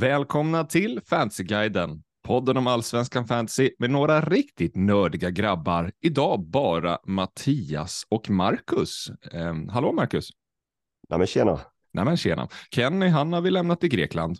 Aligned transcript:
Välkomna 0.00 0.64
till 0.64 1.00
Fantasyguiden, 1.06 2.02
podden 2.26 2.56
om 2.56 2.66
allsvenskan 2.66 3.26
fantasy 3.26 3.70
med 3.78 3.90
några 3.90 4.20
riktigt 4.20 4.76
nördiga 4.76 5.30
grabbar. 5.30 5.92
Idag 6.00 6.40
bara 6.40 6.98
Mattias 7.04 8.02
och 8.08 8.30
Marcus. 8.30 9.10
Eh, 9.32 9.54
hallå 9.68 9.92
Marcus! 9.92 10.30
Nej 11.08 11.18
men 11.18 11.26
tjena! 11.26 11.60
Nej 11.92 12.04
men 12.04 12.16
tjena! 12.16 12.48
Kenny, 12.70 13.08
han 13.08 13.32
har 13.32 13.40
vi 13.40 13.50
lämnat 13.50 13.84
i 13.84 13.88
Grekland. 13.88 14.38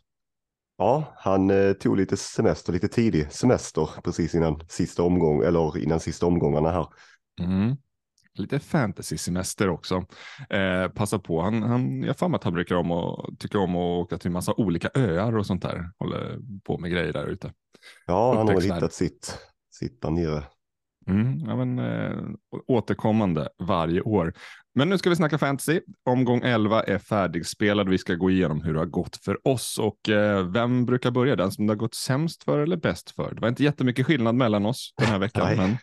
Ja, 0.77 1.05
han 1.16 1.51
eh, 1.51 1.73
tog 1.73 1.97
lite 1.97 2.16
semester, 2.16 2.73
lite 2.73 2.88
tidig 2.88 3.33
semester 3.33 3.88
precis 4.05 4.35
innan 4.35 4.61
sista 4.69 5.02
omgång 5.02 5.43
eller 5.43 5.79
innan 5.79 6.01
sista 6.01 6.27
omgångarna 6.27 6.71
här. 6.71 6.87
Mm 7.41 7.77
lite 8.38 8.59
fantasy-semester 8.59 9.69
också. 9.69 10.05
Eh, 10.51 10.88
passa 10.88 11.19
på, 11.19 11.41
han, 11.42 11.62
han, 11.62 12.02
jag 12.02 12.15
har 12.20 12.34
att 12.34 12.45
han 12.45 12.52
brukar 12.52 12.74
om 12.74 12.91
och 12.91 13.38
tycker 13.38 13.59
om 13.59 13.77
att 13.77 14.05
åka 14.05 14.19
till 14.19 14.30
massa 14.30 14.55
olika 14.56 14.91
öar 14.95 15.37
och 15.37 15.46
sånt 15.46 15.62
där. 15.62 15.91
Håller 15.98 16.38
på 16.65 16.79
med 16.79 16.91
grejer 16.91 17.12
där 17.12 17.27
ute. 17.27 17.52
Ja, 18.06 18.37
han 18.37 18.48
har 18.48 18.60
hittat 18.60 18.93
sitt, 18.93 19.38
sitt 19.70 20.02
där 20.02 20.10
nere. 20.10 20.43
Mm, 21.09 21.38
ja, 21.46 21.65
men, 21.65 21.79
eh, 21.79 22.19
återkommande 22.66 23.48
varje 23.59 24.01
år. 24.01 24.32
Men 24.74 24.88
nu 24.88 24.98
ska 24.98 25.10
vi 25.10 25.16
snacka 25.16 25.38
fantasy. 25.38 25.80
Omgång 26.05 26.41
11 26.45 26.82
är 26.82 26.98
färdigspelad. 26.98 27.88
Vi 27.88 27.98
ska 27.98 28.15
gå 28.15 28.30
igenom 28.30 28.63
hur 28.63 28.73
det 28.73 28.79
har 28.79 28.87
gått 28.87 29.16
för 29.16 29.48
oss 29.48 29.79
och 29.79 30.09
eh, 30.09 30.46
vem 30.46 30.87
brukar 30.87 31.10
börja? 31.10 31.37
Den 31.37 31.52
som 31.52 31.66
det 31.66 31.70
har 31.70 31.79
gått 31.79 31.95
sämst 31.95 32.45
för 32.45 32.59
eller 32.59 32.76
bäst 32.76 33.10
för? 33.10 33.35
Det 33.35 33.41
var 33.41 33.48
inte 33.48 33.65
jättemycket 33.65 34.07
skillnad 34.07 34.35
mellan 34.35 34.66
oss 34.66 34.95
den 34.96 35.07
här 35.07 35.18
veckan. 35.18 35.57
men... 35.57 35.76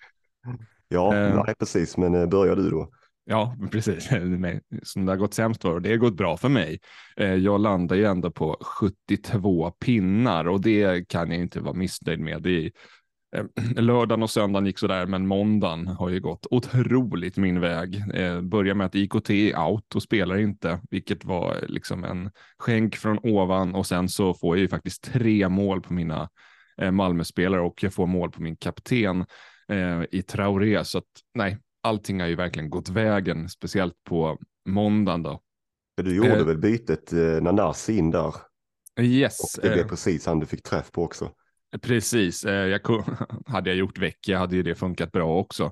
Ja, 0.95 1.15
eh, 1.15 1.43
nej, 1.45 1.55
precis, 1.59 1.97
men 1.97 2.15
eh, 2.15 2.27
börjar 2.27 2.55
du 2.55 2.69
då? 2.69 2.89
Ja, 3.25 3.55
precis. 3.71 4.09
Som 4.83 5.05
det 5.05 5.11
har 5.11 5.17
gått 5.17 5.33
sämst 5.33 5.61
för 5.61 5.73
och 5.73 5.81
det 5.81 5.89
har 5.89 5.97
gått 5.97 6.17
bra 6.17 6.37
för 6.37 6.49
mig. 6.49 6.79
Eh, 7.17 7.33
jag 7.33 7.61
landar 7.61 7.95
ju 7.95 8.05
ändå 8.05 8.31
på 8.31 8.57
72 8.61 9.71
pinnar 9.71 10.47
och 10.47 10.61
det 10.61 11.07
kan 11.09 11.31
jag 11.31 11.39
inte 11.39 11.59
vara 11.59 11.73
missnöjd 11.73 12.19
med. 12.19 12.41
Det 12.41 12.49
är, 12.49 12.71
eh, 13.35 13.43
lördagen 13.83 14.23
och 14.23 14.29
söndagen 14.29 14.65
gick 14.65 14.79
sådär, 14.79 15.05
men 15.05 15.27
måndagen 15.27 15.87
har 15.87 16.09
ju 16.09 16.19
gått 16.19 16.47
otroligt 16.51 17.37
min 17.37 17.59
väg. 17.59 18.03
Eh, 18.13 18.41
börjar 18.41 18.75
med 18.75 18.85
att 18.85 18.95
IKT 18.95 19.29
är 19.29 19.59
out 19.59 19.95
och 19.95 20.03
spelar 20.03 20.37
inte, 20.37 20.79
vilket 20.89 21.25
var 21.25 21.55
liksom 21.67 22.03
en 22.03 22.31
skänk 22.57 22.95
från 22.95 23.19
ovan 23.23 23.75
och 23.75 23.87
sen 23.87 24.09
så 24.09 24.33
får 24.33 24.55
jag 24.55 24.61
ju 24.61 24.67
faktiskt 24.67 25.03
tre 25.03 25.49
mål 25.49 25.81
på 25.81 25.93
mina 25.93 26.29
eh, 26.81 26.91
Malmöspelare 26.91 27.61
och 27.61 27.83
jag 27.83 27.93
får 27.93 28.07
mål 28.07 28.31
på 28.31 28.41
min 28.41 28.55
kapten 28.55 29.25
eh, 29.71 30.03
i 30.11 30.21
Traoré. 30.21 30.85
Så 30.85 30.97
att 30.97 31.03
nej, 31.33 31.57
allting 31.83 32.19
har 32.19 32.27
ju 32.27 32.35
verkligen 32.35 32.69
gått 32.69 32.89
vägen, 32.89 33.49
speciellt 33.49 34.03
på 34.09 34.37
måndagen 34.69 35.23
då. 35.23 35.41
Du 36.03 36.15
gjorde 36.15 36.39
eh, 36.39 36.45
väl 36.45 36.57
bytet 36.57 37.13
eh, 37.13 37.19
Nanasi 37.19 37.97
in 37.97 38.11
där? 38.11 38.35
Yes. 38.99 39.39
Och 39.39 39.61
det 39.61 39.69
blev 39.69 39.85
eh, 39.85 39.87
precis 39.87 40.25
han 40.25 40.39
du 40.39 40.45
fick 40.45 40.63
träff 40.63 40.91
på 40.91 41.03
också. 41.03 41.31
Precis, 41.81 42.43
eh, 42.43 42.67
jag, 42.67 42.81
hade 43.45 43.69
jag 43.69 43.77
gjort 43.77 43.97
vecka 43.97 44.37
hade 44.37 44.55
ju 44.55 44.63
det 44.63 44.75
funkat 44.75 45.11
bra 45.11 45.39
också 45.39 45.71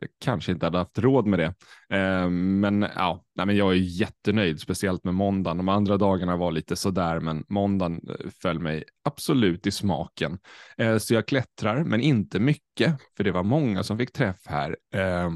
jag 0.00 0.10
kanske 0.20 0.52
inte 0.52 0.66
hade 0.66 0.78
haft 0.78 0.98
råd 0.98 1.26
med 1.26 1.38
det. 1.38 1.54
Eh, 1.96 2.30
men 2.30 2.86
ja, 2.96 3.24
nej, 3.34 3.46
men 3.46 3.56
jag 3.56 3.72
är 3.72 3.76
jättenöjd, 3.76 4.60
speciellt 4.60 5.04
med 5.04 5.14
måndagen. 5.14 5.56
De 5.56 5.68
andra 5.68 5.96
dagarna 5.96 6.36
var 6.36 6.52
lite 6.52 6.76
sådär, 6.76 7.20
men 7.20 7.44
måndagen 7.48 8.00
eh, 8.08 8.30
föll 8.42 8.58
mig 8.58 8.84
absolut 9.04 9.66
i 9.66 9.70
smaken. 9.70 10.38
Eh, 10.76 10.98
så 10.98 11.14
jag 11.14 11.26
klättrar, 11.26 11.84
men 11.84 12.00
inte 12.00 12.40
mycket, 12.40 12.96
för 13.16 13.24
det 13.24 13.32
var 13.32 13.42
många 13.42 13.82
som 13.82 13.98
fick 13.98 14.12
träff 14.12 14.46
här. 14.46 14.76
Eh, 14.94 15.30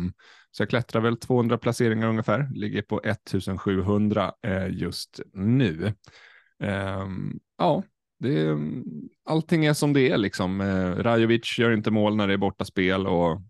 så 0.50 0.62
jag 0.62 0.68
klättrar 0.68 1.00
väl 1.00 1.16
200 1.16 1.58
placeringar 1.58 2.08
ungefär, 2.08 2.48
ligger 2.54 2.82
på 2.82 3.00
1700 3.00 4.32
eh, 4.46 4.68
just 4.70 5.20
nu. 5.32 5.94
Ehm, 6.62 7.38
ja, 7.58 7.82
det, 8.20 8.58
allting 9.24 9.64
är 9.64 9.72
som 9.72 9.92
det 9.92 10.10
är 10.10 10.16
liksom. 10.16 10.60
Eh, 10.60 11.02
Rajovic 11.02 11.58
gör 11.58 11.70
inte 11.70 11.90
mål 11.90 12.16
när 12.16 12.26
det 12.26 12.32
är 12.32 12.38
borta 12.38 12.64
spel 12.64 13.06
och 13.06 13.40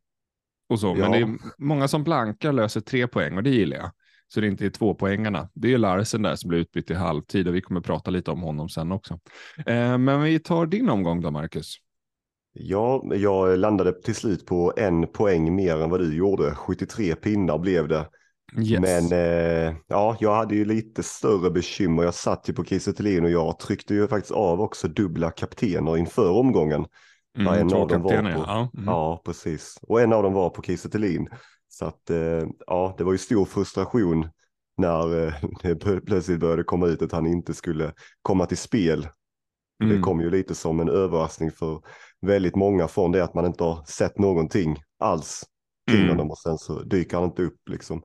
och 0.69 0.81
så. 0.81 0.87
Ja. 0.87 0.95
Men 0.95 1.13
det 1.13 1.19
är 1.19 1.39
många 1.59 1.89
som 1.89 2.05
blankar 2.05 2.53
löser 2.53 2.81
tre 2.81 3.07
poäng 3.07 3.37
och 3.37 3.43
det 3.43 3.51
gillar 3.51 3.77
jag. 3.77 3.91
Så 4.29 4.41
det 4.41 4.47
inte 4.47 4.67
är 4.67 4.71
två 4.71 4.95
poängarna. 4.95 5.49
Det 5.55 5.75
är 5.75 5.79
Larsen 5.79 6.23
där 6.23 6.37
som 6.37 6.49
blir 6.49 6.59
utbytt 6.59 6.91
i 6.91 6.95
halvtid 6.95 7.49
och 7.49 7.55
vi 7.55 7.61
kommer 7.61 7.81
prata 7.81 8.11
lite 8.11 8.31
om 8.31 8.43
honom 8.43 8.69
sen 8.69 8.93
också. 8.93 9.21
Eh, 9.67 9.99
men 9.99 10.23
vi 10.23 10.39
tar 10.39 10.67
din 10.67 10.89
omgång 10.89 11.21
då, 11.21 11.31
Marcus. 11.31 11.77
Ja, 12.53 13.03
jag 13.15 13.59
landade 13.59 14.03
till 14.03 14.15
slut 14.15 14.47
på 14.47 14.73
en 14.77 15.07
poäng 15.07 15.55
mer 15.55 15.77
än 15.77 15.91
vad 15.91 16.01
du 16.01 16.17
gjorde. 16.17 16.55
73 16.55 17.15
pinnar 17.15 17.59
blev 17.59 17.89
det. 17.89 18.09
Yes. 18.59 18.81
Men 18.81 19.13
eh, 19.13 19.75
ja, 19.87 20.17
jag 20.21 20.35
hade 20.35 20.55
ju 20.55 20.65
lite 20.65 21.03
större 21.03 21.51
bekymmer. 21.51 22.03
Jag 22.03 22.15
satt 22.15 22.49
ju 22.49 22.53
på 22.53 22.65
Kiese 22.65 23.21
och 23.23 23.31
jag 23.31 23.59
tryckte 23.59 23.95
ju 23.95 24.09
faktiskt 24.09 24.33
av 24.33 24.61
också 24.61 24.89
dubbla 24.89 25.31
kaptener 25.31 25.97
inför 25.97 26.31
omgången. 26.31 26.87
Mm, 27.39 27.55
en 27.55 27.73
av 27.75 27.89
dem 27.89 28.03
var 28.03 28.23
på, 28.23 28.29
ja. 28.29 28.71
Mm. 28.75 28.87
ja, 28.87 29.23
precis. 29.25 29.79
Och 29.83 30.01
en 30.01 30.13
av 30.13 30.23
dem 30.23 30.33
var 30.33 30.51
på 30.51 30.63
Kiese 30.63 30.89
Så 31.69 31.85
att 31.85 32.11
eh, 32.11 32.49
ja, 32.67 32.95
det 32.99 33.05
var 33.05 33.13
ju 33.13 33.19
stor 33.19 33.45
frustration 33.45 34.29
när 34.77 35.27
eh, 35.27 35.35
det 35.63 35.77
plötsligt 36.01 36.41
började 36.41 36.65
komma 36.65 36.87
ut 36.87 37.03
att 37.03 37.13
han 37.13 37.27
inte 37.27 37.55
skulle 37.55 37.93
komma 38.23 38.47
till 38.47 38.59
spel. 38.59 39.09
Mm. 39.83 39.97
Det 39.97 40.03
kom 40.03 40.21
ju 40.21 40.31
lite 40.31 40.55
som 40.55 40.81
en 40.81 40.89
överraskning 40.89 41.51
för 41.51 41.83
väldigt 42.21 42.57
många 42.57 42.89
från 42.89 43.13
det 43.13 43.25
att 43.25 43.35
man 43.35 43.47
inte 43.47 43.65
har 43.65 43.85
sett 43.85 44.19
någonting 44.19 44.77
alls 44.99 45.45
kring 45.91 46.01
mm. 46.01 46.11
honom 46.11 46.31
och 46.31 46.39
sen 46.39 46.59
så 46.59 46.83
dyker 46.83 47.17
han 47.17 47.27
inte 47.27 47.43
upp 47.43 47.69
liksom. 47.71 48.03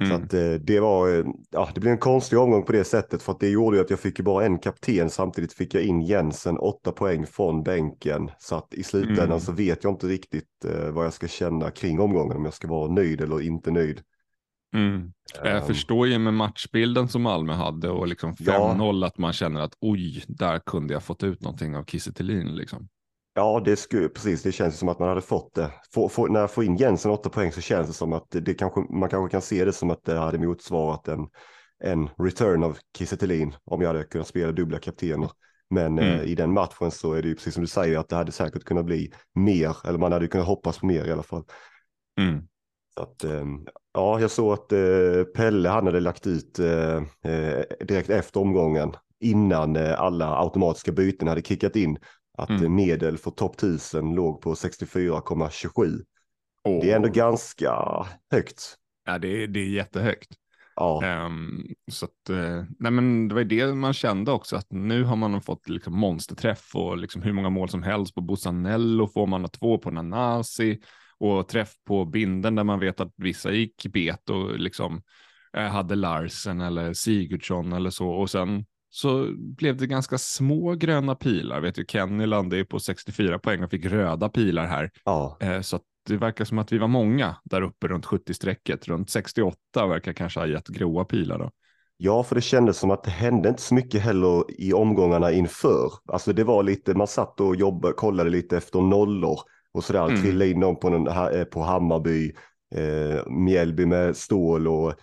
Mm. 0.00 0.10
Så 0.10 0.24
att 0.24 0.34
eh, 0.34 0.52
det 0.52 0.80
var, 0.80 1.18
eh, 1.18 1.24
ja 1.50 1.68
det 1.74 1.80
blev 1.80 1.92
en 1.92 1.98
konstig 1.98 2.38
omgång 2.38 2.64
på 2.64 2.72
det 2.72 2.84
sättet 2.84 3.22
för 3.22 3.32
att 3.32 3.40
det 3.40 3.48
gjorde 3.48 3.76
ju 3.76 3.82
att 3.82 3.90
jag 3.90 4.00
fick 4.00 4.18
ju 4.18 4.24
bara 4.24 4.44
en 4.44 4.58
kapten 4.58 5.10
samtidigt 5.10 5.52
fick 5.52 5.74
jag 5.74 5.82
in 5.82 6.02
Jensen 6.02 6.58
åtta 6.58 6.92
poäng 6.92 7.26
från 7.26 7.62
bänken. 7.62 8.30
Så 8.38 8.56
att 8.56 8.74
i 8.74 8.82
slutändan 8.82 9.26
mm. 9.26 9.40
så 9.40 9.52
vet 9.52 9.84
jag 9.84 9.92
inte 9.92 10.06
riktigt 10.06 10.64
eh, 10.64 10.90
vad 10.90 11.04
jag 11.04 11.12
ska 11.12 11.28
känna 11.28 11.70
kring 11.70 12.00
omgången 12.00 12.36
om 12.36 12.44
jag 12.44 12.54
ska 12.54 12.68
vara 12.68 12.92
nöjd 12.92 13.20
eller 13.20 13.42
inte 13.42 13.70
nöjd. 13.70 14.00
Mm. 14.74 15.12
Jag 15.44 15.60
um, 15.60 15.66
förstår 15.66 16.06
ju 16.06 16.18
med 16.18 16.34
matchbilden 16.34 17.08
som 17.08 17.22
Malmö 17.22 17.52
hade 17.52 17.90
och 17.90 18.08
liksom 18.08 18.34
5-0 18.34 19.00
ja. 19.00 19.06
att 19.06 19.18
man 19.18 19.32
känner 19.32 19.60
att 19.60 19.76
oj, 19.80 20.24
där 20.28 20.58
kunde 20.58 20.94
jag 20.94 21.02
fått 21.02 21.22
ut 21.22 21.42
någonting 21.42 21.76
av 21.76 21.84
Kiese 21.84 22.12
liksom. 22.20 22.88
Ja, 23.34 23.62
det 23.64 23.76
skulle, 23.76 24.08
precis. 24.08 24.42
Det 24.42 24.52
känns 24.52 24.78
som 24.78 24.88
att 24.88 24.98
man 24.98 25.08
hade 25.08 25.20
fått 25.20 25.54
det. 25.54 25.70
Få, 25.94 26.08
få, 26.08 26.26
när 26.26 26.40
jag 26.40 26.50
får 26.50 26.64
in 26.64 26.76
Jensen 26.76 27.10
åtta 27.10 27.28
poäng 27.28 27.52
så 27.52 27.60
känns 27.60 27.86
det 27.86 27.92
som 27.92 28.12
att 28.12 28.26
det 28.30 28.54
kanske, 28.54 28.80
man 28.80 29.08
kanske 29.08 29.30
kan 29.30 29.42
se 29.42 29.64
det 29.64 29.72
som 29.72 29.90
att 29.90 30.04
det 30.04 30.18
hade 30.18 30.38
motsvarat 30.38 31.08
en, 31.08 31.28
en 31.84 32.08
return 32.18 32.64
av 32.64 32.78
Kiese 32.98 33.16
om 33.64 33.80
jag 33.80 33.88
hade 33.88 34.04
kunnat 34.04 34.28
spela 34.28 34.52
dubbla 34.52 34.78
kaptener. 34.78 35.30
Men 35.70 35.98
mm. 35.98 36.20
eh, 36.20 36.22
i 36.22 36.34
den 36.34 36.52
matchen 36.52 36.90
så 36.90 37.12
är 37.12 37.22
det 37.22 37.28
ju 37.28 37.34
precis 37.34 37.54
som 37.54 37.62
du 37.62 37.66
säger 37.66 37.98
att 37.98 38.08
det 38.08 38.16
hade 38.16 38.32
säkert 38.32 38.64
kunnat 38.64 38.84
bli 38.84 39.12
mer, 39.34 39.76
eller 39.84 39.98
man 39.98 40.12
hade 40.12 40.28
kunnat 40.28 40.46
hoppas 40.46 40.78
på 40.78 40.86
mer 40.86 41.04
i 41.04 41.12
alla 41.12 41.22
fall. 41.22 41.44
Mm. 42.20 42.42
Att, 42.96 43.24
eh, 43.24 43.44
ja, 43.94 44.20
jag 44.20 44.30
såg 44.30 44.52
att 44.52 44.72
eh, 44.72 45.24
Pelle, 45.34 45.68
han 45.68 45.86
hade 45.86 46.00
lagt 46.00 46.26
ut 46.26 46.58
eh, 46.58 46.96
eh, 47.32 47.64
direkt 47.86 48.10
efter 48.10 48.40
omgången 48.40 48.92
innan 49.20 49.76
eh, 49.76 50.00
alla 50.00 50.40
automatiska 50.40 50.92
byten 50.92 51.28
hade 51.28 51.42
kickat 51.42 51.76
in 51.76 51.98
att 52.38 52.50
mm. 52.50 52.74
medel 52.74 53.18
för 53.18 53.30
topp 53.30 53.54
1000 53.54 54.14
låg 54.14 54.40
på 54.40 54.54
64,27. 54.54 56.04
Oh. 56.64 56.80
Det 56.80 56.90
är 56.90 56.96
ändå 56.96 57.08
ganska 57.08 57.72
högt. 58.30 58.76
Ja, 59.04 59.18
det 59.18 59.42
är, 59.42 59.46
det 59.46 59.60
är 59.60 59.68
jättehögt. 59.68 60.28
Ja. 60.76 61.24
Um, 61.26 61.66
så 61.90 62.04
att, 62.04 62.30
uh, 62.30 62.64
nej 62.78 62.92
men 62.92 63.28
det 63.28 63.34
var 63.34 63.44
det 63.44 63.74
man 63.74 63.92
kände 63.92 64.32
också, 64.32 64.56
att 64.56 64.66
nu 64.70 65.04
har 65.04 65.16
man 65.16 65.42
fått 65.42 65.68
liksom 65.68 65.98
monsterträff 65.98 66.74
och 66.74 66.98
liksom 66.98 67.22
hur 67.22 67.32
många 67.32 67.50
mål 67.50 67.68
som 67.68 67.82
helst 67.82 68.14
på 68.14 68.20
Bosanello 68.20 69.06
får 69.06 69.26
man 69.26 69.48
två 69.48 69.78
på 69.78 69.90
Nanasi 69.90 70.80
och 71.18 71.48
träff 71.48 71.72
på 71.86 72.04
binden 72.04 72.54
där 72.54 72.64
man 72.64 72.80
vet 72.80 73.00
att 73.00 73.12
vissa 73.16 73.52
gick 73.52 73.86
bet 73.86 74.30
och 74.30 74.58
liksom 74.58 75.02
uh, 75.56 75.62
hade 75.62 75.94
Larsen 75.94 76.60
eller 76.60 76.92
Sigurdsson 76.92 77.72
eller 77.72 77.90
så 77.90 78.08
och 78.08 78.30
sen 78.30 78.64
så 78.94 79.28
blev 79.36 79.76
det 79.76 79.86
ganska 79.86 80.18
små 80.18 80.74
gröna 80.74 81.14
pilar. 81.14 81.60
Vet 81.60 81.74
du, 81.74 81.84
Kenny 81.88 82.26
landade 82.26 82.64
på 82.64 82.80
64 82.80 83.38
poäng 83.38 83.62
och 83.62 83.70
fick 83.70 83.84
röda 83.84 84.28
pilar 84.28 84.66
här. 84.66 84.90
Ja. 85.04 85.36
Eh, 85.40 85.60
så 85.60 85.80
det 86.06 86.16
verkar 86.16 86.44
som 86.44 86.58
att 86.58 86.72
vi 86.72 86.78
var 86.78 86.88
många 86.88 87.36
där 87.44 87.62
uppe 87.62 87.88
runt 87.88 88.06
70-strecket. 88.06 88.88
Runt 88.88 89.10
68 89.10 89.56
verkar 89.86 90.12
kanske 90.12 90.40
ha 90.40 90.46
gett 90.46 90.68
gråa 90.68 91.04
pilar 91.04 91.38
då. 91.38 91.50
Ja, 91.96 92.22
för 92.22 92.34
det 92.34 92.40
kändes 92.40 92.78
som 92.78 92.90
att 92.90 93.04
det 93.04 93.10
hände 93.10 93.48
inte 93.48 93.62
så 93.62 93.74
mycket 93.74 94.02
heller 94.02 94.44
i 94.48 94.72
omgångarna 94.72 95.32
inför. 95.32 95.90
Alltså 96.12 96.32
det 96.32 96.44
var 96.44 96.62
lite, 96.62 96.94
man 96.94 97.06
satt 97.06 97.40
och 97.40 97.56
jobbade, 97.56 97.94
kollade 97.94 98.30
lite 98.30 98.56
efter 98.56 98.80
nollor 98.80 99.38
och 99.72 99.84
sådär, 99.84 100.08
mm. 100.08 100.22
trillade 100.22 100.50
in 100.50 100.60
dem 100.60 100.76
på, 100.78 100.88
eh, 101.34 101.44
på 101.44 101.62
Hammarby, 101.62 102.32
eh, 102.74 103.26
Mjällby 103.26 103.86
med 103.86 104.16
stål 104.16 104.68
och 104.68 104.94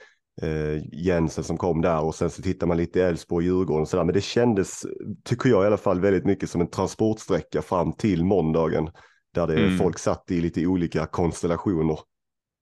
eh, 0.42 0.84
Jensen 0.92 1.44
som 1.44 1.58
kom 1.58 1.82
där 1.82 2.02
och 2.04 2.16
sen 2.16 2.30
så 2.30 2.42
tittar 2.42 2.68
man 2.68 2.78
lite 2.78 3.00
i 3.00 3.02
Elfsborg 3.02 3.46
Djurgården 3.46 3.82
och 3.82 3.88
sådär. 3.88 4.04
Men 4.04 4.14
det 4.14 4.22
kändes, 4.22 4.86
tycker 5.24 5.50
jag 5.50 5.64
i 5.64 5.68
alla 5.68 5.78
fall, 5.78 6.00
väldigt 6.00 6.26
mycket 6.26 6.50
som 6.50 6.62
en 6.62 6.70
transportsträcka 6.70 7.62
fram 7.62 7.94
till 7.94 8.26
måndagen. 8.26 8.90
Där 9.34 9.48
det 9.48 9.66
mm. 9.66 9.78
folk 9.78 10.00
satt 10.00 10.32
i 10.32 10.42
lite 10.42 10.68
olika 10.68 11.06
konstellationer. 11.06 12.00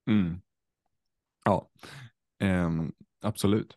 Mm. 0.10 0.42
Ja, 1.46 1.70
um, 2.44 2.92
absolut. 3.24 3.76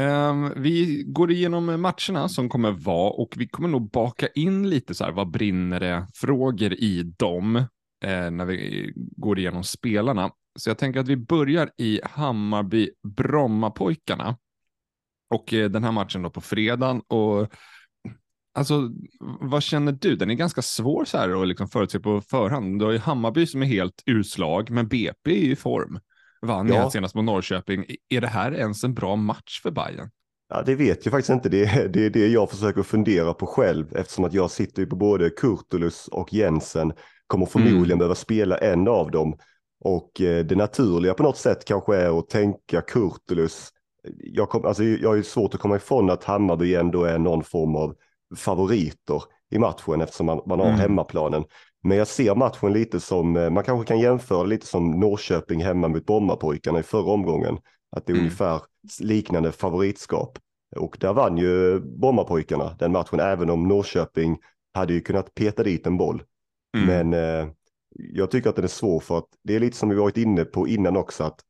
Um, 0.00 0.52
vi 0.56 1.04
går 1.06 1.30
igenom 1.30 1.80
matcherna 1.80 2.28
som 2.28 2.48
kommer 2.48 2.70
vara 2.70 3.10
och 3.10 3.34
vi 3.36 3.48
kommer 3.48 3.68
nog 3.68 3.90
baka 3.90 4.26
in 4.26 4.70
lite 4.70 4.94
så 4.94 5.04
här, 5.04 5.12
vad 5.12 5.30
brinner 5.30 5.80
det 5.80 6.06
frågor 6.14 6.72
i 6.72 7.02
dem 7.02 7.56
eh, 8.04 8.30
när 8.30 8.44
vi 8.44 8.92
går 8.96 9.38
igenom 9.38 9.64
spelarna. 9.64 10.30
Så 10.58 10.70
jag 10.70 10.78
tänker 10.78 11.00
att 11.00 11.08
vi 11.08 11.16
börjar 11.16 11.70
i 11.78 12.00
Hammarby 12.04 12.90
Brommapojkarna 13.02 14.36
och 15.30 15.54
eh, 15.54 15.70
den 15.70 15.84
här 15.84 15.92
matchen 15.92 16.22
då 16.22 16.30
på 16.30 16.40
fredagen 16.40 17.00
och 17.00 17.52
Alltså, 18.54 18.90
vad 19.40 19.62
känner 19.62 19.92
du? 19.92 20.16
Den 20.16 20.30
är 20.30 20.34
ganska 20.34 20.62
svår 20.62 21.04
så 21.04 21.18
här 21.18 21.42
att 21.42 21.48
liksom 21.48 21.68
förutse 21.68 22.00
på 22.00 22.20
förhand. 22.20 22.78
Du 22.78 22.84
har 22.84 22.92
ju 22.92 22.98
Hammarby 22.98 23.46
som 23.46 23.62
är 23.62 23.66
helt 23.66 24.02
urslag, 24.06 24.70
men 24.70 24.88
BP 24.88 25.30
är 25.30 25.52
i 25.52 25.56
form. 25.56 26.00
Vann 26.42 26.68
ja. 26.68 26.90
senast 26.90 27.14
mot 27.14 27.24
Norrköping. 27.24 27.86
Är 28.08 28.20
det 28.20 28.26
här 28.26 28.54
ens 28.54 28.84
en 28.84 28.94
bra 28.94 29.16
match 29.16 29.60
för 29.62 29.70
Bayern? 29.70 30.10
Ja, 30.48 30.62
det 30.62 30.74
vet 30.74 31.06
jag 31.06 31.12
faktiskt 31.12 31.30
inte. 31.30 31.48
Det 31.48 31.64
är, 31.64 31.88
det 31.88 32.06
är 32.06 32.10
det 32.10 32.28
jag 32.28 32.50
försöker 32.50 32.82
fundera 32.82 33.34
på 33.34 33.46
själv 33.46 33.96
eftersom 33.96 34.24
att 34.24 34.32
jag 34.32 34.50
sitter 34.50 34.82
ju 34.82 34.86
på 34.86 34.96
både 34.96 35.30
Kurtulus 35.30 36.08
och 36.08 36.32
Jensen. 36.32 36.92
Kommer 37.26 37.46
förmodligen 37.46 37.84
mm. 37.84 37.98
behöva 37.98 38.14
spela 38.14 38.58
en 38.58 38.88
av 38.88 39.10
dem. 39.10 39.38
Och 39.84 40.20
eh, 40.20 40.44
det 40.44 40.56
naturliga 40.56 41.14
på 41.14 41.22
något 41.22 41.36
sätt 41.36 41.64
kanske 41.64 41.96
är 41.96 42.18
att 42.18 42.28
tänka 42.28 42.80
Kurtulus. 42.80 43.68
Jag, 44.18 44.48
kom, 44.48 44.64
alltså, 44.64 44.84
jag 44.84 45.08
har 45.08 45.16
ju 45.16 45.22
svårt 45.22 45.54
att 45.54 45.60
komma 45.60 45.76
ifrån 45.76 46.10
att 46.10 46.24
Hammarby 46.24 46.74
ändå 46.74 47.04
är 47.04 47.18
någon 47.18 47.44
form 47.44 47.76
av 47.76 47.94
favoriter 48.36 49.22
i 49.50 49.58
matchen 49.58 50.00
eftersom 50.00 50.26
man, 50.26 50.40
man 50.46 50.60
har 50.60 50.66
mm. 50.66 50.80
hemmaplanen. 50.80 51.44
Men 51.82 51.98
jag 51.98 52.08
ser 52.08 52.34
matchen 52.34 52.72
lite 52.72 53.00
som, 53.00 53.36
eh, 53.36 53.50
man 53.50 53.64
kanske 53.64 53.86
kan 53.86 54.00
jämföra 54.00 54.42
lite 54.42 54.66
som 54.66 54.90
Norrköping 54.90 55.64
hemma 55.64 55.88
mot 55.88 56.06
Brommapojkarna 56.06 56.78
i 56.78 56.82
förra 56.82 57.12
omgången. 57.12 57.58
Att 57.96 58.06
det 58.06 58.12
är 58.12 58.14
mm. 58.14 58.24
ungefär 58.24 58.60
liknande 59.00 59.52
favoritskap. 59.52 60.38
Och 60.76 60.96
där 61.00 61.12
vann 61.12 61.38
ju 61.38 61.80
Brommapojkarna 61.80 62.76
den 62.78 62.92
matchen, 62.92 63.20
även 63.20 63.50
om 63.50 63.68
Norrköping 63.68 64.38
hade 64.74 64.92
ju 64.92 65.00
kunnat 65.00 65.34
peta 65.34 65.62
dit 65.62 65.86
en 65.86 65.96
boll. 65.96 66.22
Mm. 66.76 67.10
Men 67.10 67.14
eh, 67.24 67.52
jag 67.94 68.30
tycker 68.30 68.50
att 68.50 68.56
den 68.56 68.64
är 68.64 68.68
svår 68.68 69.00
för 69.00 69.18
att 69.18 69.28
det 69.44 69.56
är 69.56 69.60
lite 69.60 69.76
som 69.76 69.88
vi 69.88 69.94
varit 69.94 70.16
inne 70.16 70.44
på 70.44 70.68
innan 70.68 70.96
också, 70.96 71.24
att 71.24 71.40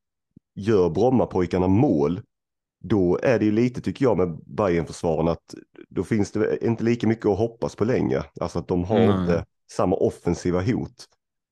gör 0.54 0.90
Brommapojkarna 0.90 1.68
mål 1.68 2.20
då 2.82 3.18
är 3.22 3.38
det 3.38 3.44
ju 3.44 3.52
lite, 3.52 3.80
tycker 3.80 4.04
jag, 4.04 4.16
med 4.16 4.38
bayern 4.46 4.86
försvaren 4.86 5.28
att 5.28 5.54
då 5.88 6.04
finns 6.04 6.32
det 6.32 6.66
inte 6.66 6.84
lika 6.84 7.06
mycket 7.06 7.26
att 7.26 7.38
hoppas 7.38 7.76
på 7.76 7.84
längre. 7.84 8.24
Alltså 8.40 8.58
att 8.58 8.68
de 8.68 8.84
har 8.84 8.98
Nej. 8.98 9.20
inte 9.20 9.44
samma 9.72 9.96
offensiva 9.96 10.60
hot. 10.60 11.08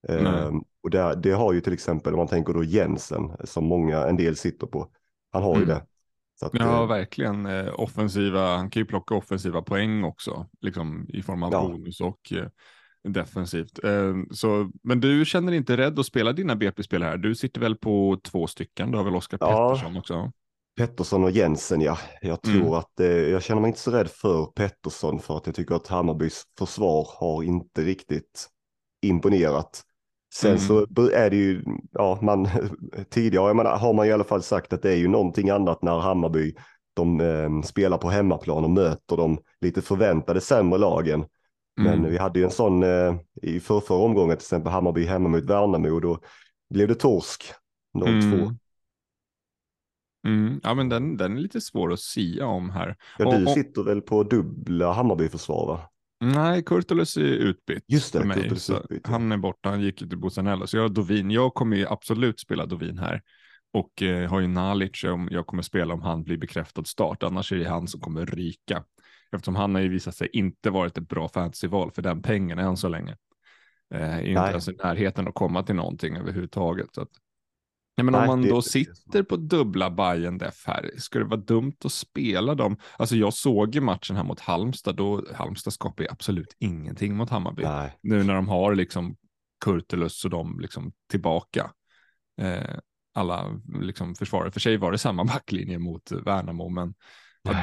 Um, 0.09 0.65
och 0.83 0.91
det, 0.91 1.15
det, 1.23 1.31
har 1.31 1.53
ju 1.53 1.61
till 1.61 1.73
exempel, 1.73 2.13
om 2.13 2.19
man 2.19 2.29
tänker 2.29 2.53
då 2.53 2.65
Jensen, 2.65 3.33
som 3.45 3.65
många, 3.65 4.07
en 4.07 4.17
del 4.17 4.37
sitter 4.37 4.67
på. 4.67 4.89
Han 5.33 5.43
har 5.43 5.55
mm. 5.55 5.61
ju 5.61 5.75
det. 5.75 5.83
Att, 6.43 6.55
ja, 6.55 6.83
eh, 6.83 6.89
verkligen. 6.89 7.47
Eh, 7.47 7.81
offensiva, 7.81 8.57
han 8.57 8.71
kan 8.71 8.81
ju 8.81 8.87
plocka 8.87 9.15
offensiva 9.15 9.63
poäng 9.63 10.05
också, 10.05 10.47
liksom 10.61 11.07
i 11.09 11.23
form 11.23 11.43
av 11.43 11.53
ja. 11.53 11.63
bonus 11.63 12.01
och 12.01 12.33
eh, 12.33 12.49
defensivt. 13.09 13.85
Eh, 13.85 14.15
så, 14.31 14.71
men 14.83 15.01
du 15.01 15.25
känner 15.25 15.53
inte 15.53 15.77
rädd 15.77 15.99
att 15.99 16.07
spela 16.07 16.33
dina 16.33 16.57
BP-spel 16.57 17.03
här? 17.03 17.17
Du 17.17 17.35
sitter 17.35 17.61
väl 17.61 17.77
på 17.77 18.21
två 18.25 18.47
stycken? 18.47 18.91
Du 18.91 18.97
har 18.97 19.05
väl 19.05 19.15
Oskar 19.15 19.39
ja. 19.41 19.69
Pettersson 19.69 19.97
också? 19.97 20.33
Pettersson 20.77 21.25
och 21.25 21.31
Jensen, 21.31 21.81
ja. 21.81 21.99
Jag 22.23 22.43
tror 22.43 22.61
mm. 22.61 22.73
att 22.73 23.01
eh, 23.01 23.07
jag 23.07 23.43
känner 23.43 23.61
mig 23.61 23.69
inte 23.69 23.81
så 23.81 23.91
rädd 23.91 24.09
för 24.11 24.45
Pettersson 24.45 25.21
för 25.21 25.37
att 25.37 25.47
jag 25.47 25.55
tycker 25.55 25.75
att 25.75 25.87
Hammarbys 25.87 26.45
försvar 26.59 27.09
har 27.19 27.43
inte 27.43 27.83
riktigt 27.83 28.49
imponerat. 29.03 29.83
Sen 30.35 30.51
mm. 30.51 30.61
så 30.61 30.87
är 31.13 31.31
det 31.31 31.37
ju, 31.37 31.65
ja, 31.91 32.19
man 32.23 32.49
tidigare 33.11 33.55
menar, 33.55 33.79
har 33.79 33.93
man 33.93 34.07
i 34.07 34.13
alla 34.13 34.25
fall 34.25 34.43
sagt 34.43 34.73
att 34.73 34.83
det 34.83 34.91
är 34.91 34.97
ju 34.97 35.09
någonting 35.09 35.51
annat 35.51 35.83
när 35.83 35.99
Hammarby 35.99 36.55
de 36.95 37.21
eh, 37.21 37.63
spelar 37.63 37.99
på 37.99 38.11
hemmaplan 38.11 38.65
och 38.65 38.71
möter 38.71 39.17
de 39.17 39.39
lite 39.61 39.83
förväntade 39.83 40.41
sämre 40.41 40.79
lagen. 40.79 41.25
Men 41.85 41.99
mm. 41.99 42.11
vi 42.11 42.19
hade 42.19 42.39
ju 42.39 42.45
en 42.45 42.51
sån 42.51 42.83
eh, 42.83 43.17
i 43.43 43.61
förra 43.61 43.97
omgången, 43.97 44.37
till 44.37 44.45
exempel 44.45 44.73
Hammarby 44.73 45.05
hemma 45.05 45.29
mot 45.29 45.45
Värnamo, 45.45 46.01
då 46.01 46.21
blev 46.71 46.89
det 46.89 46.95
torsk 46.95 47.45
0-2. 47.99 48.57
Mm, 50.27 50.61
ja, 50.63 50.75
men 50.75 50.89
den, 50.89 51.17
den 51.17 51.37
är 51.37 51.41
lite 51.41 51.61
svår 51.61 51.93
att 51.93 52.01
sia 52.01 52.47
om 52.47 52.71
här. 52.71 52.97
Ja, 53.19 53.27
och, 53.27 53.41
du 53.41 53.47
sitter 53.47 53.81
och... 53.81 53.87
väl 53.87 54.01
på 54.01 54.23
dubbla 54.23 54.93
Hammarbyförsvar 54.93 55.67
va? 55.67 55.91
Nej, 56.21 56.65
Kurtulus 56.65 57.17
är 57.17 57.23
utbytt. 57.23 57.85
Just 57.89 58.13
det, 58.13 58.25
mig, 58.25 58.37
Kurtulus 58.37 58.71
är 58.71 58.79
utbytt. 58.79 59.07
Han 59.07 59.33
är 59.33 59.37
borta, 59.37 59.69
han 59.69 59.81
gick 59.81 59.99
till 59.99 60.19
Bosanello. 60.19 60.67
Så 60.67 60.77
jag 60.77 60.83
har 60.83 60.89
Dovin. 60.89 61.31
Jag 61.31 61.55
kommer 61.55 61.77
ju 61.77 61.87
absolut 61.87 62.41
spela 62.41 62.67
Dovin 62.67 62.99
här. 62.99 63.23
Och 63.73 64.03
eh, 64.03 64.31
har 64.31 64.41
ju 64.41 64.47
Nalic 64.47 65.05
om 65.05 65.29
jag 65.31 65.47
kommer 65.47 65.63
spela 65.63 65.95
om 65.95 66.03
han 66.03 66.23
blir 66.23 66.37
bekräftad 66.37 66.85
start. 66.85 67.23
Annars 67.23 67.53
är 67.53 67.57
det 67.57 67.69
han 67.69 67.89
som 67.89 68.01
kommer 68.01 68.27
ryka. 68.27 68.85
Eftersom 69.33 69.57
han 69.57 69.75
har 69.75 69.83
ju 69.83 69.89
visat 69.89 70.17
sig 70.17 70.29
inte 70.33 70.71
varit 70.71 70.99
ett 70.99 71.09
bra 71.09 71.29
fantasyval 71.29 71.91
för 71.91 72.03
den 72.03 72.23
pengen 72.23 72.59
än 72.59 72.77
så 72.77 72.89
länge. 72.89 73.17
Eh, 73.95 74.19
inte 74.19 74.41
ens 74.41 74.69
i 74.69 74.73
närheten 74.73 75.29
att 75.29 75.35
komma 75.35 75.63
till 75.63 75.75
någonting 75.75 76.17
överhuvudtaget. 76.17 76.95
Så 76.95 77.03
att 77.03 77.11
Nej, 77.97 78.05
men 78.05 78.13
Nej, 78.13 78.21
om 78.21 78.27
man 78.27 78.49
då 78.49 78.63
sitter 78.63 79.23
på 79.23 79.37
dubbla 79.37 79.91
Bayern 79.91 80.39
def 80.39 80.67
här, 80.67 80.91
skulle 80.97 81.25
det 81.25 81.29
vara 81.29 81.41
dumt 81.41 81.77
att 81.85 81.93
spela 81.93 82.55
dem? 82.55 82.77
Alltså 82.97 83.17
jag 83.17 83.35
såg 83.35 83.75
ju 83.75 83.81
matchen 83.81 84.17
här 84.17 84.25
mot 84.25 84.41
Halmstad, 84.41 84.97
då 84.97 85.25
Halmstad 85.35 85.73
skapar 85.73 86.05
ju 86.05 86.11
absolut 86.11 86.57
ingenting 86.59 87.17
mot 87.17 87.31
Hammarby. 87.31 87.63
Nej. 87.63 87.99
Nu 88.03 88.23
när 88.23 88.35
de 88.35 88.49
har 88.49 88.75
liksom 88.75 89.17
Kurtulus 89.65 90.25
och 90.25 90.31
de 90.31 90.61
liksom 90.61 90.93
tillbaka. 91.11 91.71
Eh, 92.41 92.77
alla 93.15 93.61
liksom 93.81 94.15
försvarare, 94.15 94.51
för 94.51 94.61
sig 94.61 94.77
var 94.77 94.93
det 94.93 94.99
samma 94.99 95.25
backlinje 95.35 95.79
mot 95.79 96.13
Värnamo, 96.13 96.69
men 96.69 96.95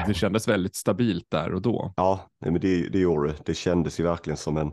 det 0.06 0.14
kändes 0.14 0.48
väldigt 0.48 0.76
stabilt 0.76 1.26
där 1.28 1.54
och 1.54 1.62
då. 1.62 1.92
Ja, 1.96 2.30
men 2.40 2.60
det, 2.60 2.88
det 2.88 2.98
gjorde 2.98 3.28
det. 3.28 3.36
Det 3.44 3.54
kändes 3.54 4.00
ju 4.00 4.04
verkligen 4.04 4.36
som 4.36 4.56
en 4.56 4.72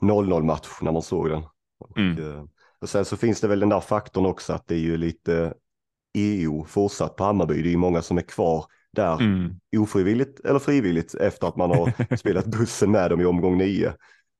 0-0 0.00 0.30
ja, 0.30 0.40
match 0.40 0.68
när 0.82 0.92
man 0.92 1.02
såg 1.02 1.30
den. 1.30 1.42
Och, 1.78 1.98
mm. 1.98 2.18
eh, 2.18 2.44
och 2.80 2.88
sen 2.88 3.04
så 3.04 3.16
finns 3.16 3.40
det 3.40 3.48
väl 3.48 3.60
den 3.60 3.68
där 3.68 3.80
faktorn 3.80 4.26
också 4.26 4.52
att 4.52 4.66
det 4.66 4.74
är 4.74 4.78
ju 4.78 4.96
lite 4.96 5.54
EU 6.14 6.64
fortsatt 6.64 7.16
på 7.16 7.24
Hammarby. 7.24 7.62
Det 7.62 7.68
är 7.68 7.70
ju 7.70 7.76
många 7.76 8.02
som 8.02 8.18
är 8.18 8.22
kvar 8.22 8.64
där 8.92 9.20
mm. 9.20 9.60
ofrivilligt 9.76 10.40
eller 10.40 10.58
frivilligt 10.58 11.14
efter 11.14 11.46
att 11.46 11.56
man 11.56 11.70
har 11.70 12.16
spelat 12.16 12.46
bussen 12.46 12.90
med 12.90 13.10
dem 13.10 13.20
i 13.20 13.24
omgång 13.24 13.58
nio. 13.58 13.92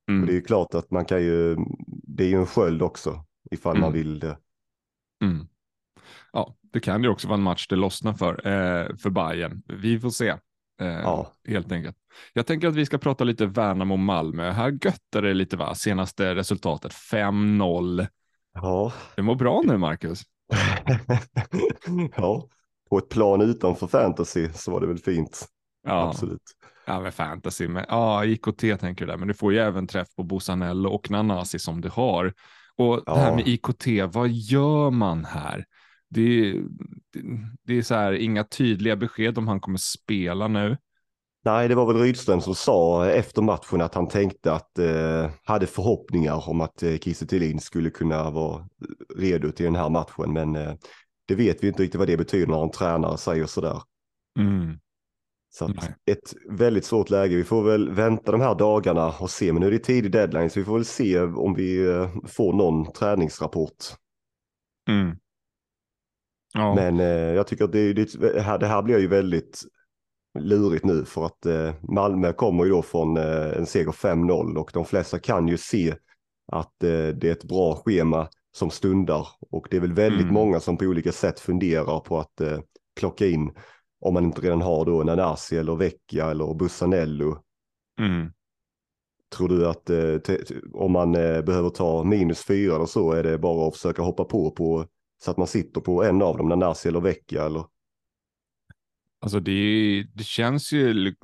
Mm. 0.09 0.21
Och 0.21 0.27
det 0.27 0.33
är 0.33 0.35
ju 0.35 0.43
klart 0.43 0.75
att 0.75 0.91
man 0.91 1.05
kan 1.05 1.23
ju, 1.23 1.57
det 1.87 2.25
är 2.25 2.29
ju 2.29 2.37
en 2.37 2.47
sköld 2.47 2.83
också 2.83 3.25
ifall 3.50 3.77
mm. 3.77 3.81
man 3.81 3.93
vill 3.93 4.19
det. 4.19 4.39
Mm. 5.25 5.47
Ja, 6.33 6.57
det 6.73 6.81
kan 6.81 7.03
ju 7.03 7.09
också 7.09 7.29
vara 7.29 7.39
en 7.39 7.43
match 7.43 7.67
det 7.69 7.77
lossnar 7.77 8.12
för, 8.12 8.47
eh, 8.47 8.97
för 8.97 9.11
Bayern. 9.11 9.62
Vi 9.67 10.00
får 10.00 10.11
se. 10.11 10.29
Eh, 10.81 10.89
ja. 10.89 11.33
Helt 11.49 11.73
enkelt. 11.73 11.97
Jag 12.33 12.47
tänker 12.47 12.69
att 12.69 12.75
vi 12.75 12.87
ska 12.87 12.99
prata 12.99 13.25
lite 13.25 13.47
Värnamo-Malmö. 13.47 14.50
Här 14.50 14.71
göttar 14.71 15.23
det 15.23 15.35
lite 15.35 15.57
va, 15.57 15.75
senaste 15.75 16.35
resultatet 16.35 16.93
5-0 16.93 18.07
Ja. 18.55 18.93
Du 19.17 19.23
mår 19.23 19.35
bra 19.35 19.62
nu, 19.65 19.79
Marcus. 19.79 20.23
ja, 22.17 22.49
på 22.91 22.99
ett 22.99 23.09
plan 23.09 23.41
utanför 23.41 23.87
fantasy 23.87 24.49
så 24.55 24.71
var 24.71 24.81
det 24.81 24.87
väl 24.87 24.99
fint. 24.99 25.49
Ja. 25.87 26.09
Absolut. 26.09 26.43
Ja, 26.87 27.00
med 27.00 27.15
fantasy, 27.15 27.69
men 27.69 27.85
ja, 27.89 28.25
IKT 28.25 28.61
tänker 28.61 29.07
du 29.07 29.07
där, 29.07 29.17
men 29.17 29.29
du 29.29 29.35
får 29.35 29.53
ju 29.53 29.59
även 29.59 29.87
träff 29.87 30.09
på 30.17 30.23
Bosanello 30.23 30.91
och 30.91 31.11
Nanasi 31.11 31.59
som 31.59 31.81
du 31.81 31.89
har. 31.89 32.33
Och 32.77 33.03
ja. 33.07 33.15
det 33.15 33.21
här 33.21 33.35
med 33.35 33.49
IKT, 33.49 33.87
vad 34.15 34.29
gör 34.29 34.91
man 34.91 35.25
här? 35.25 35.65
Det, 36.11 36.52
det, 37.12 37.23
det 37.62 37.79
är 37.79 37.83
så 37.83 37.95
här, 37.95 38.12
inga 38.12 38.45
tydliga 38.45 38.97
besked 38.97 39.38
om 39.38 39.49
han 39.49 39.61
kommer 39.61 39.79
spela 39.79 40.49
nu. 40.49 40.76
Nej, 41.45 41.69
det 41.69 41.75
var 41.75 41.87
väl 41.87 42.02
Rydström 42.02 42.40
som 42.40 42.55
sa 42.55 43.07
efter 43.07 43.43
matchen 43.43 43.81
att 43.81 43.95
han 43.95 44.09
tänkte 44.09 44.52
att, 44.52 44.79
eh, 44.79 45.31
hade 45.45 45.67
förhoppningar 45.67 46.49
om 46.49 46.61
att 46.61 46.83
eh, 46.83 46.97
Kiese 46.97 47.59
skulle 47.61 47.90
kunna 47.90 48.31
vara 48.31 48.69
redo 49.17 49.50
till 49.52 49.64
den 49.64 49.76
här 49.76 49.88
matchen. 49.88 50.33
Men 50.33 50.57
eh, 50.57 50.73
det 51.26 51.35
vet 51.35 51.64
vi 51.64 51.69
inte 51.69 51.83
riktigt 51.83 51.99
vad 51.99 52.09
det 52.09 52.17
betyder 52.17 52.47
när 52.47 52.62
en 52.62 52.71
tränare 52.71 53.19
säger 53.19 53.47
sådär. 53.47 53.83
Mm. 54.38 54.79
Så 55.52 55.64
att 55.64 55.90
ett 56.07 56.35
väldigt 56.50 56.85
svårt 56.85 57.11
läge. 57.11 57.37
Vi 57.37 57.45
får 57.45 57.62
väl 57.62 57.90
vänta 57.90 58.33
de 58.33 58.40
här 58.40 58.55
dagarna 58.55 59.14
och 59.21 59.31
se. 59.31 59.52
Men 59.52 59.61
nu 59.61 59.67
är 59.67 59.71
det 59.71 59.79
tidig 59.79 60.12
deadline 60.12 60.50
så 60.50 60.61
vi 60.61 60.67
får 60.67 60.75
väl 60.75 60.85
se 60.85 61.21
om 61.21 61.55
vi 61.55 61.87
eh, 61.87 62.11
får 62.26 62.52
någon 62.52 62.93
träningsrapport. 62.93 63.76
Mm. 64.88 65.17
Ja. 66.54 66.75
Men 66.75 67.00
eh, 67.00 67.07
jag 67.07 67.47
tycker 67.47 67.64
att 67.64 67.73
det, 67.73 67.92
det, 67.92 68.40
här, 68.40 68.59
det 68.59 68.66
här 68.66 68.83
blir 68.83 68.99
ju 68.99 69.07
väldigt 69.07 69.62
lurigt 70.38 70.85
nu 70.85 71.04
för 71.04 71.26
att 71.26 71.47
eh, 71.47 71.75
Malmö 71.83 72.33
kommer 72.33 72.64
ju 72.64 72.71
då 72.71 72.83
från 72.83 73.16
eh, 73.16 73.59
en 73.59 73.66
seger 73.66 73.92
5-0 73.92 74.57
och 74.57 74.71
de 74.75 74.85
flesta 74.85 75.19
kan 75.19 75.49
ju 75.49 75.57
se 75.57 75.95
att 76.52 76.85
eh, 76.85 77.09
det 77.09 77.25
är 77.25 77.33
ett 77.33 77.45
bra 77.45 77.76
schema 77.76 78.28
som 78.52 78.71
stundar 78.71 79.28
och 79.50 79.66
det 79.71 79.76
är 79.76 79.80
väl 79.80 79.92
väldigt 79.92 80.23
mm. 80.23 80.35
många 80.35 80.61
som 80.61 80.76
på 80.76 80.85
olika 80.85 81.12
sätt 81.12 81.40
funderar 81.40 82.00
på 82.00 82.19
att 82.19 82.40
eh, 82.40 82.59
plocka 83.00 83.26
in 83.26 83.50
om 84.00 84.14
man 84.14 84.25
inte 84.25 84.40
redan 84.40 84.62
har 84.62 84.85
då 84.85 85.02
Nanasi 85.02 85.57
eller 85.57 85.76
Vecchia 85.76 86.30
eller 86.30 86.54
Bussanello. 86.54 87.38
Mm. 88.00 88.33
Tror 89.37 89.49
du 89.49 89.69
att 89.69 89.90
eh, 89.90 90.37
om 90.73 90.92
man 90.92 91.14
eh, 91.14 91.42
behöver 91.42 91.71
ta 91.71 92.04
minus 92.04 92.45
fyra 92.45 92.75
eller 92.75 92.87
så 92.87 93.12
är 93.12 93.23
det 93.23 93.38
bara 93.38 93.69
att 93.69 93.75
försöka 93.75 94.02
hoppa 94.02 94.25
på, 94.25 94.50
på 94.50 94.87
så 95.23 95.31
att 95.31 95.37
man 95.37 95.47
sitter 95.47 95.81
på 95.81 96.05
en 96.05 96.23
av 96.23 96.39
dem, 96.39 96.49
Nanasi 96.49 96.89
eller 96.89 97.00
Vecchia 97.00 97.47
eller? 97.47 97.65
Alltså 99.21 99.41
det, 99.41 100.03
det 100.15 100.25
känns 100.25 100.73
ju 100.73 101.15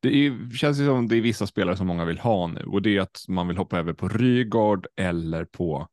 det 0.00 0.08
är, 0.08 0.56
känns 0.56 0.80
ju 0.80 0.86
som 0.86 1.08
det 1.08 1.16
är 1.16 1.20
vissa 1.20 1.46
spelare 1.46 1.76
som 1.76 1.86
många 1.86 2.04
vill 2.04 2.18
ha 2.18 2.46
nu 2.46 2.64
och 2.64 2.82
det 2.82 2.96
är 2.96 3.00
att 3.00 3.24
man 3.28 3.48
vill 3.48 3.56
hoppa 3.56 3.78
över 3.78 3.92
på 3.92 4.08
Rygaard 4.08 4.86
eller 4.96 5.44
på 5.44 5.88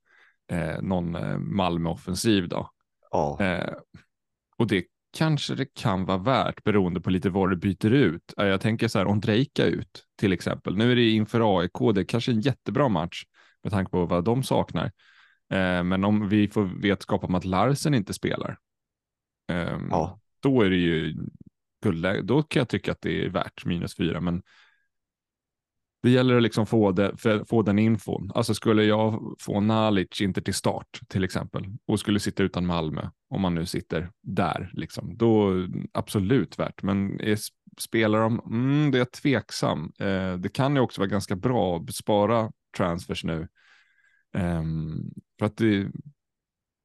eh, 0.51 0.82
någon 0.82 1.15
eh, 1.15 1.38
Malmö-offensiv 1.38 2.48
då. 2.48 2.70
Ja. 3.12 3.38
Eh, 3.41 3.74
och 4.58 4.68
det 4.68 4.86
kanske 5.18 5.56
det 5.56 5.74
kan 5.74 6.06
vara 6.06 6.18
värt 6.18 6.63
beroende 6.63 7.01
på 7.01 7.10
lite 7.10 7.29
vad 7.29 7.50
du 7.50 7.56
byter 7.56 7.91
ut. 7.91 8.34
Eh, 8.38 8.46
jag 8.46 8.62
tänker 8.62 8.88
så 8.88 9.00
här, 9.00 9.06
om 9.06 9.20
Drejka 9.20 9.65
ut 9.65 10.06
till 10.20 10.34
exempel. 10.34 10.77
Nu 10.77 10.91
är 10.91 10.96
det 10.96 11.10
inför 11.10 11.60
AIK, 11.60 11.96
det 11.96 12.01
är 12.01 12.06
kanske 12.06 12.32
en 12.32 12.41
jättebra 12.41 12.89
match 12.89 13.24
med 13.63 13.72
tanke 13.72 13.91
på 13.91 14.06
vad 14.06 14.24
de 14.24 14.44
saknar. 14.44 14.91
Eh, 15.50 15.84
men 15.84 16.03
om 16.03 16.29
vi 16.29 16.48
får 16.48 16.82
vetskap 16.82 17.24
om 17.24 17.36
att 17.36 17.46
Larsen 17.46 17.94
inte 17.94 18.13
spelar, 18.13 18.58
eh, 19.51 19.77
Ja. 19.89 20.20
då 20.39 20.62
är 20.62 20.70
det 20.70 20.75
ju 20.77 21.15
guldläge. 21.84 22.22
Då 22.22 22.44
kan 22.44 22.60
jag 22.60 22.70
tycka 22.70 22.91
att 22.91 23.01
det 23.01 23.25
är 23.25 23.29
värt 23.29 23.65
minus 23.65 23.96
fyra, 23.96 24.22
men 24.22 24.41
det 26.01 26.10
gäller 26.10 26.36
att 26.36 26.44
liksom 26.44 26.65
få, 26.65 26.91
det, 26.91 27.15
få 27.50 27.62
den 27.62 27.79
infon. 27.79 28.32
Alltså 28.36 28.53
skulle 28.53 28.84
jag 28.84 29.36
få 29.39 29.60
Nalic 29.60 30.22
inte 30.22 30.41
till 30.41 30.53
start 30.53 31.00
till 31.08 31.24
exempel 31.24 31.65
och 31.88 32.00
skulle 32.00 32.20
sitta 32.20 32.44
utan 32.44 32.65
Malmö, 32.65 33.10
om 33.29 33.41
man 33.41 33.56
nu 33.56 33.65
sitter 33.65 34.12
där, 34.22 34.72
liksom, 34.74 35.18
då 35.18 35.53
absolut 35.91 36.60
värt. 36.60 36.84
Men 36.84 37.20
är, 37.22 37.38
spelar 37.77 38.20
de, 38.20 38.39
mm, 38.39 38.91
det 38.91 38.98
är 38.98 39.00
jag 39.00 39.12
tveksam. 39.12 39.91
Eh, 40.00 40.34
det 40.34 40.50
kan 40.53 40.75
ju 40.75 40.82
också 40.82 41.01
vara 41.01 41.10
ganska 41.10 41.36
bra 41.36 41.77
att 41.77 41.96
spara 41.96 42.51
transfers 42.77 43.24
nu. 43.24 43.48
Ehm, 44.38 45.12
för 45.39 45.45
att 45.45 45.57
det, 45.57 45.91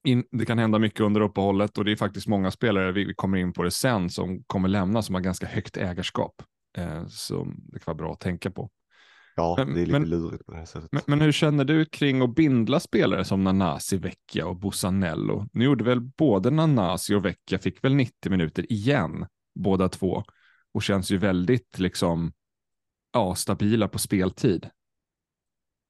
in, 0.04 0.24
det 0.30 0.46
kan 0.46 0.58
hända 0.58 0.78
mycket 0.78 1.00
under 1.00 1.20
uppehållet 1.20 1.78
och 1.78 1.84
det 1.84 1.92
är 1.92 1.96
faktiskt 1.96 2.26
många 2.26 2.50
spelare, 2.50 2.92
vi, 2.92 3.04
vi 3.04 3.14
kommer 3.14 3.38
in 3.38 3.52
på 3.52 3.62
det 3.62 3.70
sen, 3.70 4.10
som 4.10 4.44
kommer 4.46 4.68
lämna 4.68 5.02
som 5.02 5.14
har 5.14 5.22
ganska 5.22 5.46
högt 5.46 5.76
ägarskap. 5.76 6.42
Eh, 6.78 7.06
så 7.06 7.44
det 7.44 7.78
kan 7.78 7.82
vara 7.86 7.94
bra 7.96 8.12
att 8.12 8.20
tänka 8.20 8.50
på. 8.50 8.70
Ja, 9.36 9.54
Men- 9.58 9.74
det 9.74 9.80
är 9.80 9.86
lite 9.86 9.98
men- 9.98 10.08
lurigt 10.08 10.46
på 10.46 10.52
det 10.52 10.58
här 10.58 10.64
sättet. 10.66 10.92
Men, 10.92 11.02
men 11.06 11.20
hur 11.20 11.32
känner 11.32 11.64
du 11.64 11.84
kring 11.84 12.22
att 12.22 12.34
bindla 12.34 12.80
spelare 12.80 13.24
som 13.24 13.44
Nanasi, 13.44 13.96
Vecchia 13.96 14.46
och 14.46 14.56
Bussanello? 14.56 15.48
Nu 15.52 15.64
gjorde 15.64 15.84
väl 15.84 16.00
både 16.00 16.50
Nanasi 16.50 17.14
och 17.14 17.24
Vecchia 17.24 17.58
fick 17.58 17.84
väl 17.84 17.94
90 17.94 18.30
minuter 18.30 18.72
igen, 18.72 19.26
båda 19.54 19.88
två, 19.88 20.24
och 20.74 20.82
känns 20.82 21.10
ju 21.10 21.16
väldigt 21.18 21.78
liksom, 21.78 22.32
ja, 23.12 23.34
stabila 23.34 23.88
på 23.88 23.98
speltid. 23.98 24.70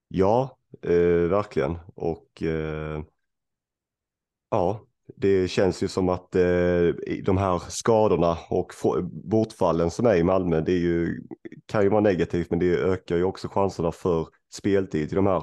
Ja, 0.09 0.59
eh, 0.83 1.29
verkligen. 1.29 1.79
Och 1.95 2.43
eh, 2.43 3.03
ja, 4.51 4.81
det 5.17 5.49
känns 5.49 5.83
ju 5.83 5.89
som 5.89 6.09
att 6.09 6.35
eh, 6.35 6.89
de 7.25 7.37
här 7.37 7.63
skadorna 7.69 8.39
och 8.51 8.73
bortfallen 9.25 9.91
som 9.91 10.07
är 10.07 10.15
i 10.17 10.25
Malmö, 10.25 10.61
det 10.61 10.73
är 10.73 10.79
ju, 10.79 11.23
kan 11.67 11.83
ju 11.83 11.89
vara 11.89 12.01
negativt, 12.01 12.51
men 12.51 12.59
det 12.59 12.77
ökar 12.77 13.17
ju 13.17 13.25
också 13.25 13.49
chanserna 13.49 13.93
för 13.93 14.29
speltid 14.53 15.13
i 15.13 15.15
de 15.15 15.27
här. 15.27 15.43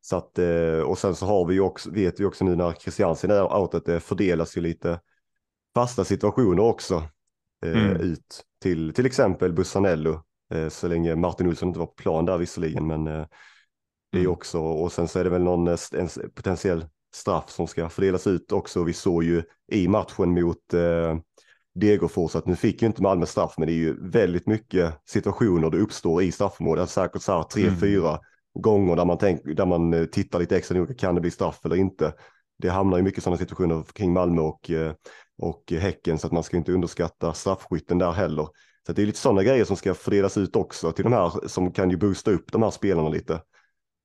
Så 0.00 0.16
att, 0.16 0.38
eh, 0.38 0.80
och 0.80 0.98
sen 0.98 1.14
så 1.14 1.26
har 1.26 1.46
vi 1.46 1.54
ju 1.54 1.60
också, 1.60 1.90
vet 1.90 2.20
vi 2.20 2.24
också 2.24 2.44
nu 2.44 2.56
när 2.56 2.72
Christiansen 2.72 3.30
är 3.30 3.56
out 3.60 3.74
att 3.74 3.84
det 3.84 4.00
fördelas 4.00 4.56
ju 4.56 4.60
lite 4.60 5.00
fasta 5.74 6.04
situationer 6.04 6.62
också 6.62 6.94
eh, 7.66 7.90
Mm. 7.90 8.00
ut 8.00 8.44
till 8.62 8.92
till 8.94 9.06
exempel 9.06 9.52
Bussanello, 9.52 10.22
eh, 10.54 10.68
så 10.68 10.88
länge 10.88 11.16
Martin 11.16 11.48
Olsson 11.48 11.68
inte 11.68 11.78
var 11.78 11.86
på 11.86 11.94
plan 11.94 12.24
där 12.24 12.38
visserligen, 12.38 12.86
men 12.86 13.26
det 14.12 14.18
är 14.18 14.20
Mm. 14.22 14.32
också, 14.32 14.58
och 14.60 14.92
sen 14.92 15.08
så 15.08 15.18
är 15.18 15.24
det 15.24 15.30
väl 15.30 15.42
någon 15.42 15.68
eh, 15.68 15.76
en 15.92 16.08
potentiell 16.34 16.84
straff 17.14 17.50
som 17.50 17.66
ska 17.66 17.88
fördelas 17.88 18.26
ut 18.26 18.52
också. 18.52 18.84
Vi 18.84 18.92
såg 18.92 19.24
ju 19.24 19.42
i 19.72 19.88
matchen 19.88 20.30
mot 20.34 20.74
eh, 20.74 21.16
Degerfors 21.74 22.36
att 22.36 22.46
nu 22.46 22.56
fick 22.56 22.82
ju 22.82 22.86
inte 22.88 23.02
Malmö 23.02 23.26
straff, 23.26 23.54
men 23.58 23.66
det 23.66 23.72
är 23.72 23.76
ju 23.76 24.10
väldigt 24.10 24.46
mycket 24.46 24.94
situationer 25.06 25.70
det 25.70 25.78
uppstår 25.78 26.22
i 26.22 26.32
straffområdet. 26.32 26.90
Säkert 26.90 27.22
så 27.22 27.32
här 27.32 27.42
tre, 27.42 27.62
Mm. 27.66 27.76
fyra 27.80 28.18
gånger 28.58 28.96
där 28.96 29.04
man, 29.04 29.18
tänk, 29.18 29.40
där 29.56 29.66
man 29.66 29.94
eh, 29.94 30.04
tittar 30.04 30.38
lite 30.38 30.56
extra 30.56 30.78
noga, 30.78 30.94
kan 30.94 31.14
det 31.14 31.20
bli 31.20 31.30
straff 31.30 31.60
eller 31.64 31.76
inte? 31.76 32.12
Det 32.58 32.68
hamnar 32.68 32.96
ju 32.96 33.02
mycket 33.02 33.24
sådana 33.24 33.38
situationer 33.38 33.82
kring 33.92 34.12
Malmö 34.12 34.42
och, 34.42 34.70
eh, 34.70 34.92
och 35.42 35.72
Häcken, 35.72 36.18
så 36.18 36.26
att 36.26 36.32
man 36.32 36.42
ska 36.42 36.56
inte 36.56 36.72
underskatta 36.72 37.32
straffskytten 37.32 37.98
där 37.98 38.12
heller. 38.12 38.48
Så 38.86 38.92
det 38.92 39.02
är 39.02 39.06
lite 39.06 39.18
sådana 39.18 39.42
grejer 39.42 39.64
som 39.64 39.76
ska 39.76 39.94
fördelas 39.94 40.36
ut 40.36 40.56
också 40.56 40.92
till 40.92 41.04
de 41.04 41.12
här 41.12 41.48
som 41.48 41.72
kan 41.72 41.90
ju 41.90 41.96
boosta 41.96 42.30
upp 42.30 42.52
de 42.52 42.62
här 42.62 42.70
spelarna 42.70 43.08
lite. 43.08 43.40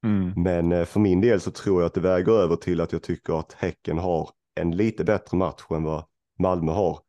Mm. 0.05 0.33
Men 0.43 0.71
eh, 0.71 0.85
för 0.85 0.99
min 0.99 1.21
del 1.21 1.41
så 1.41 1.51
tror 1.51 1.81
jag 1.81 1.87
att 1.87 1.93
det 1.93 2.01
väger 2.01 2.31
över 2.31 2.55
till 2.55 2.81
att 2.81 2.91
jag 2.91 3.03
tycker 3.03 3.39
att 3.39 3.53
Häcken 3.53 3.97
har 3.97 4.29
en 4.55 4.71
lite 4.77 5.03
bättre 5.03 5.37
match 5.37 5.61
än 5.69 5.83
vad 5.83 6.03
Malmö 6.39 6.71
har. 6.71 6.99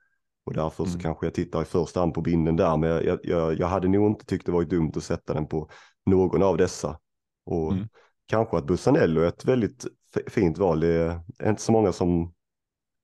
Och 0.47 0.55
därför 0.55 0.85
så 0.85 0.91
Mm. 0.91 1.01
kanske 1.01 1.27
jag 1.27 1.35
tittar 1.35 1.63
i 1.63 1.65
första 1.65 2.01
hand 2.01 2.15
på 2.15 2.21
binden 2.21 2.57
där. 2.57 2.77
Men 2.77 2.91
jag, 2.91 3.19
jag, 3.23 3.59
jag 3.59 3.67
hade 3.67 3.89
nog 3.89 4.07
inte 4.07 4.27
tyckt 4.27 4.47
det 4.47 4.53
varit 4.53 4.71
dumt 4.71 4.93
att 4.97 5.03
sätta 5.05 5.35
den 5.35 5.47
på 5.47 5.69
någon 6.07 6.43
av 6.43 6.57
dessa. 6.57 6.99
Och 7.47 7.73
Mm. 7.73 7.89
kanske 8.27 8.57
att 8.57 8.67
Bussanello 8.67 9.21
är 9.21 9.27
ett 9.29 9.45
väldigt 9.45 9.87
fint 10.27 10.59
val. 10.59 10.81
Det 10.81 11.21
är 11.39 11.49
inte 11.51 11.63
så 11.63 11.73
många 11.73 11.93
som 11.93 12.33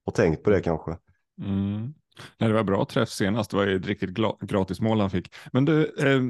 har 0.04 0.12
tänkt 0.12 0.42
på 0.42 0.50
det 0.50 0.60
kanske. 0.60 0.96
Mm. 1.42 1.94
Nej, 2.38 2.48
det 2.48 2.54
var 2.54 2.64
bra 2.64 2.84
träff 2.84 3.08
senast. 3.08 3.50
Det 3.50 3.56
var 3.56 3.66
ju 3.66 3.76
ett 3.76 3.86
riktigt 3.86 4.18
gratismål 4.40 5.00
han 5.00 5.10
fick. 5.10 5.34
Men 5.52 5.64
du, 5.64 5.84
eh, 5.84 6.22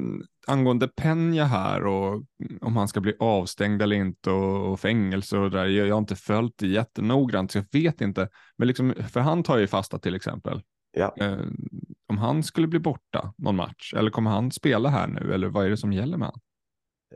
angående 0.47 0.87
Peña 0.87 1.43
här 1.43 1.85
och 1.85 2.23
om 2.61 2.77
han 2.77 2.87
ska 2.87 3.01
bli 3.01 3.13
avstängd 3.19 3.81
eller 3.81 3.95
inte 3.95 4.31
och, 4.31 4.71
och 4.71 4.79
fängelse 4.79 5.37
och 5.37 5.51
det 5.51 5.57
där. 5.57 5.65
Jag, 5.65 5.87
jag 5.87 5.95
har 5.95 5.99
inte 5.99 6.15
följt 6.15 6.53
det 6.57 6.67
jättenoggrant 6.67 7.51
så 7.51 7.57
jag 7.57 7.65
vet 7.71 8.01
inte. 8.01 8.29
Men 8.57 8.67
liksom, 8.67 8.93
för 9.09 9.19
han 9.19 9.43
tar 9.43 9.57
ju 9.57 9.67
fasta 9.67 9.99
till 9.99 10.15
exempel. 10.15 10.61
Ja. 10.97 11.15
Eh, 11.19 11.37
om 12.07 12.17
han 12.17 12.43
skulle 12.43 12.67
bli 12.67 12.79
borta 12.79 13.33
någon 13.37 13.55
match 13.55 13.93
eller 13.93 14.11
kommer 14.11 14.31
han 14.31 14.51
spela 14.51 14.89
här 14.89 15.07
nu 15.07 15.33
eller 15.33 15.47
vad 15.47 15.65
är 15.65 15.69
det 15.69 15.77
som 15.77 15.93
gäller 15.93 16.17
med 16.17 16.27
han? 16.27 16.39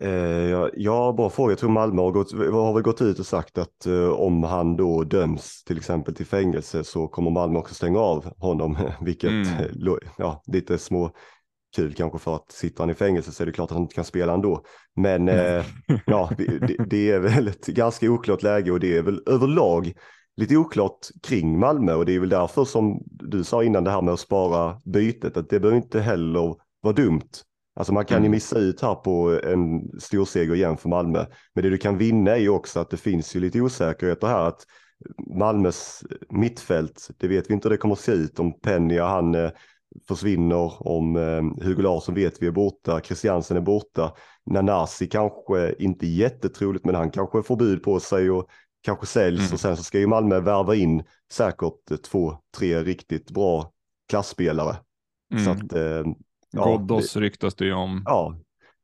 Eh, 0.02 0.66
ja, 0.76 1.14
bra 1.18 1.30
fråga. 1.30 1.52
Jag 1.52 1.60
tror 1.60 1.70
Malmö 1.70 2.02
har, 2.02 2.12
gått, 2.12 2.32
har 2.34 2.74
väl 2.74 2.84
gått 2.84 3.02
ut 3.02 3.20
och 3.20 3.26
sagt 3.26 3.58
att 3.58 3.86
eh, 3.86 4.10
om 4.10 4.44
han 4.44 4.76
då 4.78 5.04
döms 5.04 5.64
till 5.64 5.78
exempel 5.78 6.16
till 6.16 6.26
fängelse 6.26 6.84
så 6.84 7.08
kommer 7.08 7.32
Malmö 7.32 7.60
också 7.60 7.74
stänga 7.76 8.00
av 8.00 8.34
honom, 8.38 8.78
vilket 9.02 9.30
Mm. 9.30 9.48
eh, 9.48 9.66
ja, 10.18 10.44
lite 10.48 10.78
små 10.78 11.12
kul 11.76 11.94
kanske 11.94 12.20
för 12.20 12.36
att 12.36 12.52
sitter 12.52 12.80
han 12.84 12.90
i 12.90 12.94
fängelse 12.94 13.32
så 13.32 13.44
är 13.44 13.46
det 13.48 13.52
klart 13.52 13.66
att 13.72 13.76
han 13.76 13.82
inte 13.82 13.96
kan 13.96 14.04
spela 14.06 14.34
ändå. 14.34 14.62
Men 14.96 15.30
eh, 15.30 15.66
ja, 16.06 16.30
det, 16.38 16.46
det- 16.68 16.86
det 16.90 17.12
är 17.12 17.20
väl 17.20 17.48
ett 17.48 17.66
ganska 17.68 18.10
oklart 18.12 18.44
läge 18.44 18.72
och 18.72 18.80
det 18.80 18.98
är 18.98 19.02
väl 19.02 19.22
överlag 19.26 19.94
lite 20.38 20.58
oklart 20.58 21.00
kring 21.28 21.60
Malmö 21.60 21.94
och 21.94 22.06
det 22.06 22.16
är 22.16 22.20
väl 22.20 22.30
därför 22.30 22.66
som 22.66 23.00
du 23.06 23.44
sa 23.44 23.64
innan 23.64 23.84
det 23.84 23.92
här 23.92 24.02
med 24.02 24.14
att 24.14 24.20
spara 24.20 24.82
bytet, 24.86 25.38
att 25.38 25.50
det 25.50 25.60
behöver 25.60 25.78
inte 25.78 26.00
heller 26.00 26.56
vara 26.82 26.94
dumt. 26.96 27.30
Alltså 27.78 27.94
man 27.94 28.06
kan 28.06 28.16
ju 28.18 28.20
Mm. 28.20 28.32
missa 28.32 28.60
ut 28.60 28.82
här 28.82 28.96
på 28.96 29.40
en 29.44 30.00
stor 30.00 30.26
seger 30.26 30.56
igen 30.56 30.78
för 30.78 30.90
Malmö. 30.90 31.26
Men 31.56 31.64
det 31.64 31.70
du 31.70 31.78
kan 31.78 31.98
vinna 31.98 32.32
är 32.32 32.40
ju 32.40 32.50
också 32.50 32.80
att 32.80 32.90
det 32.90 32.98
finns 32.98 33.36
ju 33.36 33.40
lite 33.40 33.62
osäkerheter 33.62 34.28
här. 34.28 34.48
Att 34.48 34.66
Malmös 35.38 36.04
mittfält, 36.30 37.10
det 37.18 37.28
vet 37.28 37.50
vi 37.50 37.54
inte 37.54 37.68
hur 37.68 37.74
det 37.74 37.78
kommer 37.78 37.94
att 37.94 38.00
se 38.00 38.12
ut. 38.12 38.40
Om 38.40 38.60
Penja 38.60 39.06
han 39.06 39.36
eh, 39.36 39.50
försvinner, 40.08 40.88
om 40.88 41.16
eh, 41.16 41.66
Hugo 41.66 41.82
Larsson 41.82 42.16
vet 42.16 42.42
vi 42.42 42.48
är 42.48 42.52
borta, 42.52 43.02
Christiansen 43.02 43.58
är 43.58 43.62
borta. 43.62 44.14
Nanasi 44.46 45.08
kanske 45.08 45.74
inte 45.80 46.08
jättetroligt, 46.08 46.86
men 46.86 46.96
han 46.96 47.12
kanske 47.12 47.44
får 47.44 47.56
bud 47.56 47.84
på 47.84 48.00
sig 48.00 48.32
och 48.32 48.48
kanske 48.84 49.06
säljs. 49.06 49.40
Mm. 49.42 49.54
Och 49.54 49.60
sen 49.60 49.78
så 49.78 49.84
ska 49.84 50.00
ju 50.00 50.08
Malmö 50.08 50.40
värva 50.40 50.76
in 50.76 51.04
säkert 51.32 52.02
två, 52.04 52.38
tre 52.58 52.84
riktigt 52.84 53.32
bra 53.32 53.72
klassspelare. 54.10 54.76
Så 55.46 55.52
Mm. 55.52 55.52
att 55.52 55.74
eh, 55.74 56.14
ja, 56.58 56.64
Ghoddos 56.66 57.16
ryktas 57.16 57.56
det 57.56 57.66
ju 57.66 57.74
om. 57.74 58.02
Ja, 58.06 58.36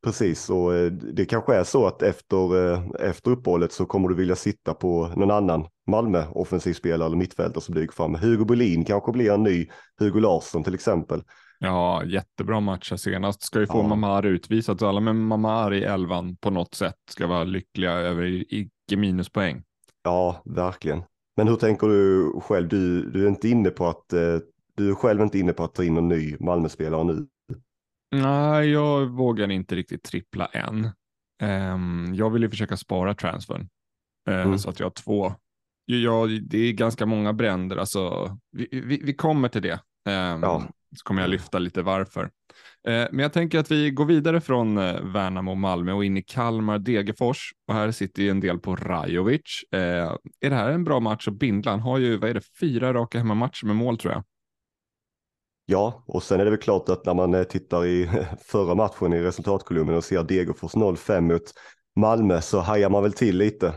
precis. 0.03 0.49
Och 0.49 0.75
eh, 0.75 0.91
det 0.91 1.25
kanske 1.25 1.55
är 1.55 1.63
så 1.63 1.87
att 1.87 2.01
efter, 2.01 2.71
eh, 2.73 2.83
efter 2.99 3.31
uppehållet 3.31 3.71
så 3.71 3.85
kommer 3.85 4.09
du 4.09 4.15
vilja 4.15 4.35
sitta 4.35 4.73
på 4.73 5.07
någon 5.15 5.31
annan 5.31 5.65
Malmö 5.87 6.23
offensivspelare 6.31 7.05
eller 7.05 7.17
mittfältare 7.17 7.61
som 7.61 7.75
dyker 7.75 7.93
fram. 7.93 8.15
Hugo 8.15 8.45
Bolin 8.45 8.85
kanske 8.85 9.11
blir 9.11 9.31
en 9.31 9.43
ny 9.43 9.67
Hugo 9.99 10.19
Larsson 10.19 10.63
till 10.63 10.73
exempel. 10.73 11.23
Ja, 11.59 12.03
jättebra 12.05 12.59
match 12.59 12.91
här 12.91 12.97
senast. 12.97 13.43
Ska 13.43 13.59
ju 13.59 13.67
få 13.67 13.77
Ja. 13.77 13.87
Mamar 13.87 14.25
utvisat 14.25 14.79
så 14.79 14.87
alla 14.87 14.99
med 14.99 15.15
Mamar 15.15 15.73
i 15.73 15.83
elvan 15.83 16.35
på 16.35 16.49
något 16.49 16.75
sätt 16.75 16.95
ska 17.09 17.27
vara 17.27 17.43
lyckliga 17.43 17.91
över 17.91 18.53
icke 18.53 18.97
minuspoäng. 18.97 19.63
Ja, 20.03 20.41
verkligen. 20.45 21.03
Men 21.37 21.47
hur 21.47 21.55
tänker 21.55 21.87
du 21.87 22.31
själv? 22.41 22.67
Du, 22.67 23.11
du 23.11 23.23
är 23.25 23.29
inte 23.29 23.49
inne 23.49 23.69
på 23.69 23.87
att 23.87 24.13
eh, 24.13 24.37
du 24.75 24.89
är 24.89 24.95
själv 24.95 25.21
inte 25.21 25.39
inne 25.39 25.53
på 25.53 25.63
att 25.63 25.73
ta 25.75 25.83
in 25.83 25.97
en 25.97 26.07
ny 26.07 26.35
Malmö-spelare 26.39 27.03
nu. 27.03 27.27
Nej, 28.13 28.69
jag 28.69 29.05
vågar 29.05 29.51
inte 29.51 29.75
riktigt 29.75 30.03
trippla 30.03 30.45
än. 30.45 30.89
Ehm, 31.41 32.13
jag 32.15 32.29
vill 32.29 32.41
ju 32.41 32.49
försöka 32.49 32.77
spara 32.77 33.13
transfern 33.13 33.69
eh, 34.29 34.41
Mm. 34.41 34.57
så 34.59 34.69
att 34.69 34.79
jag 34.79 34.85
har 34.85 34.91
två. 34.91 35.33
Ja, 35.85 36.27
det 36.41 36.57
är 36.57 36.73
ganska 36.73 37.05
många 37.05 37.33
bränder, 37.33 37.77
alltså. 37.77 38.37
Vi, 38.51 38.67
vi, 38.71 39.01
vi 39.03 39.13
kommer 39.13 39.49
till 39.49 39.61
det. 39.61 39.79
Ehm, 40.09 40.41
Ja. 40.43 40.63
Så 40.97 41.03
kommer 41.03 41.21
jag 41.21 41.29
lyfta 41.29 41.59
lite 41.59 41.81
varför. 41.81 42.23
Eh, 42.87 43.07
men 43.11 43.19
jag 43.19 43.33
tänker 43.33 43.59
att 43.59 43.71
vi 43.71 43.91
går 43.91 44.05
vidare 44.05 44.41
från 44.41 44.77
eh, 44.77 45.01
Värnamo 45.01 45.51
och 45.51 45.57
Malmö 45.57 45.91
och 45.93 46.05
in 46.05 46.17
i 46.17 46.21
Kalmar, 46.23 46.79
Degerfors. 46.79 47.51
Och 47.67 47.73
här 47.73 47.91
sitter 47.91 48.23
ju 48.23 48.29
en 48.29 48.39
del 48.39 48.59
på 48.59 48.75
Rajovic. 48.75 49.41
Är 49.71 50.49
det 50.49 50.55
här 50.55 50.69
en 50.71 50.83
bra 50.83 50.99
match 50.99 51.27
att 51.27 51.33
bindla? 51.39 51.71
Han 51.71 51.79
har 51.79 51.97
ju, 51.97 52.17
vad 52.17 52.29
är 52.29 52.33
det, 52.33 52.41
fyra 52.59 52.93
raka 52.93 53.17
hemmamatcher 53.17 53.65
med 53.65 53.75
mål 53.75 53.97
tror 53.97 54.13
jag. 54.13 54.23
Ja, 55.65 56.03
och 56.07 56.23
sen 56.23 56.39
är 56.39 56.45
det 56.45 56.51
väl 56.51 56.59
klart 56.59 56.89
att 56.89 57.05
när 57.05 57.13
man 57.13 57.33
eh, 57.33 57.43
tittar 57.43 57.85
i 57.85 58.09
förra 58.39 58.75
matchen 58.75 59.13
i 59.13 59.21
resultatkolumnen 59.21 59.95
och 59.95 60.03
ser 60.03 60.23
Degerfors 60.23 60.73
0-5 60.73 61.21
mot 61.21 61.53
Malmö 61.95 62.41
så 62.41 62.59
hajar 62.59 62.89
man 62.89 63.03
väl 63.03 63.13
till 63.13 63.37
lite. 63.37 63.73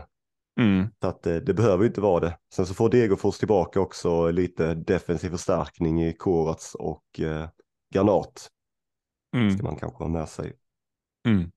Mm. 0.59 0.87
Så 1.01 1.07
att 1.07 1.23
det, 1.23 1.39
det 1.39 1.53
behöver 1.53 1.85
inte 1.85 2.01
vara 2.01 2.19
det. 2.19 2.37
Sen 2.53 2.65
så 2.65 2.73
får 2.73 2.89
Degerfors 2.89 3.37
tillbaka 3.37 3.79
också 3.79 4.31
lite 4.31 4.73
defensiv 4.73 5.29
förstärkning 5.29 6.03
i 6.03 6.13
Korats 6.13 6.75
och 6.75 7.19
eh, 7.19 7.47
Granat. 7.93 8.49
Mm. 9.35 9.51
Ska 9.51 9.63
man 9.63 9.75
kanske 9.75 10.03
ha 10.03 10.09
med 10.09 10.29
sig. 10.29 10.53
Mm. 11.27 11.51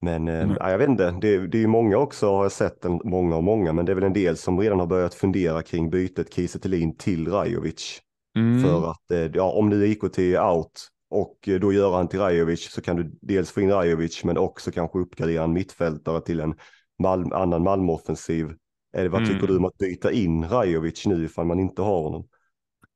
Men 0.00 0.28
eh, 0.28 0.42
Mm. 0.42 0.56
ja, 0.60 0.70
jag 0.70 0.78
vet 0.78 0.88
inte, 0.88 1.10
det, 1.10 1.46
det 1.46 1.58
är 1.58 1.60
ju 1.60 1.66
många 1.66 1.98
också 1.98 2.30
har 2.34 2.44
jag 2.44 2.52
sett, 2.52 2.84
en, 2.84 3.00
många 3.04 3.36
och 3.36 3.44
många, 3.44 3.72
men 3.72 3.84
det 3.84 3.92
är 3.92 3.94
väl 3.94 4.04
en 4.04 4.12
del 4.12 4.36
som 4.36 4.60
redan 4.60 4.80
har 4.80 4.86
börjat 4.86 5.14
fundera 5.14 5.62
kring 5.62 5.90
bytet 5.90 6.34
Kiese 6.34 6.58
till 6.98 7.28
Rajovic. 7.28 8.00
Mm. 8.36 8.62
För 8.62 8.90
att 8.90 9.10
eh, 9.10 9.18
ja, 9.34 9.52
om 9.52 9.68
nu 9.68 9.86
IKT 9.86 10.18
är 10.18 10.50
out 10.50 10.88
och 11.10 11.48
eh, 11.48 11.60
då 11.60 11.72
gör 11.72 11.96
han 11.96 12.08
till 12.08 12.20
Rajovic 12.20 12.70
så 12.70 12.80
kan 12.80 12.96
du 12.96 13.18
dels 13.22 13.50
få 13.50 13.60
in 13.60 13.70
Rajovic 13.70 14.24
men 14.24 14.38
också 14.38 14.70
kanske 14.70 14.98
uppgradera 14.98 15.44
en 15.44 15.52
mittfältare 15.52 16.20
till 16.20 16.40
en 16.40 16.54
Malm, 16.98 17.32
annan 17.32 17.62
Malmö-offensiv. 17.62 18.54
Eller 18.96 19.08
vad 19.08 19.22
Mm. 19.22 19.34
tycker 19.34 19.46
du 19.46 19.56
om 19.56 19.64
att 19.64 19.78
byta 19.78 20.12
in 20.12 20.44
Rajovic 20.48 21.06
nu 21.06 21.24
ifall 21.24 21.46
man 21.46 21.60
inte 21.60 21.82
har 21.82 22.02
honom? 22.02 22.28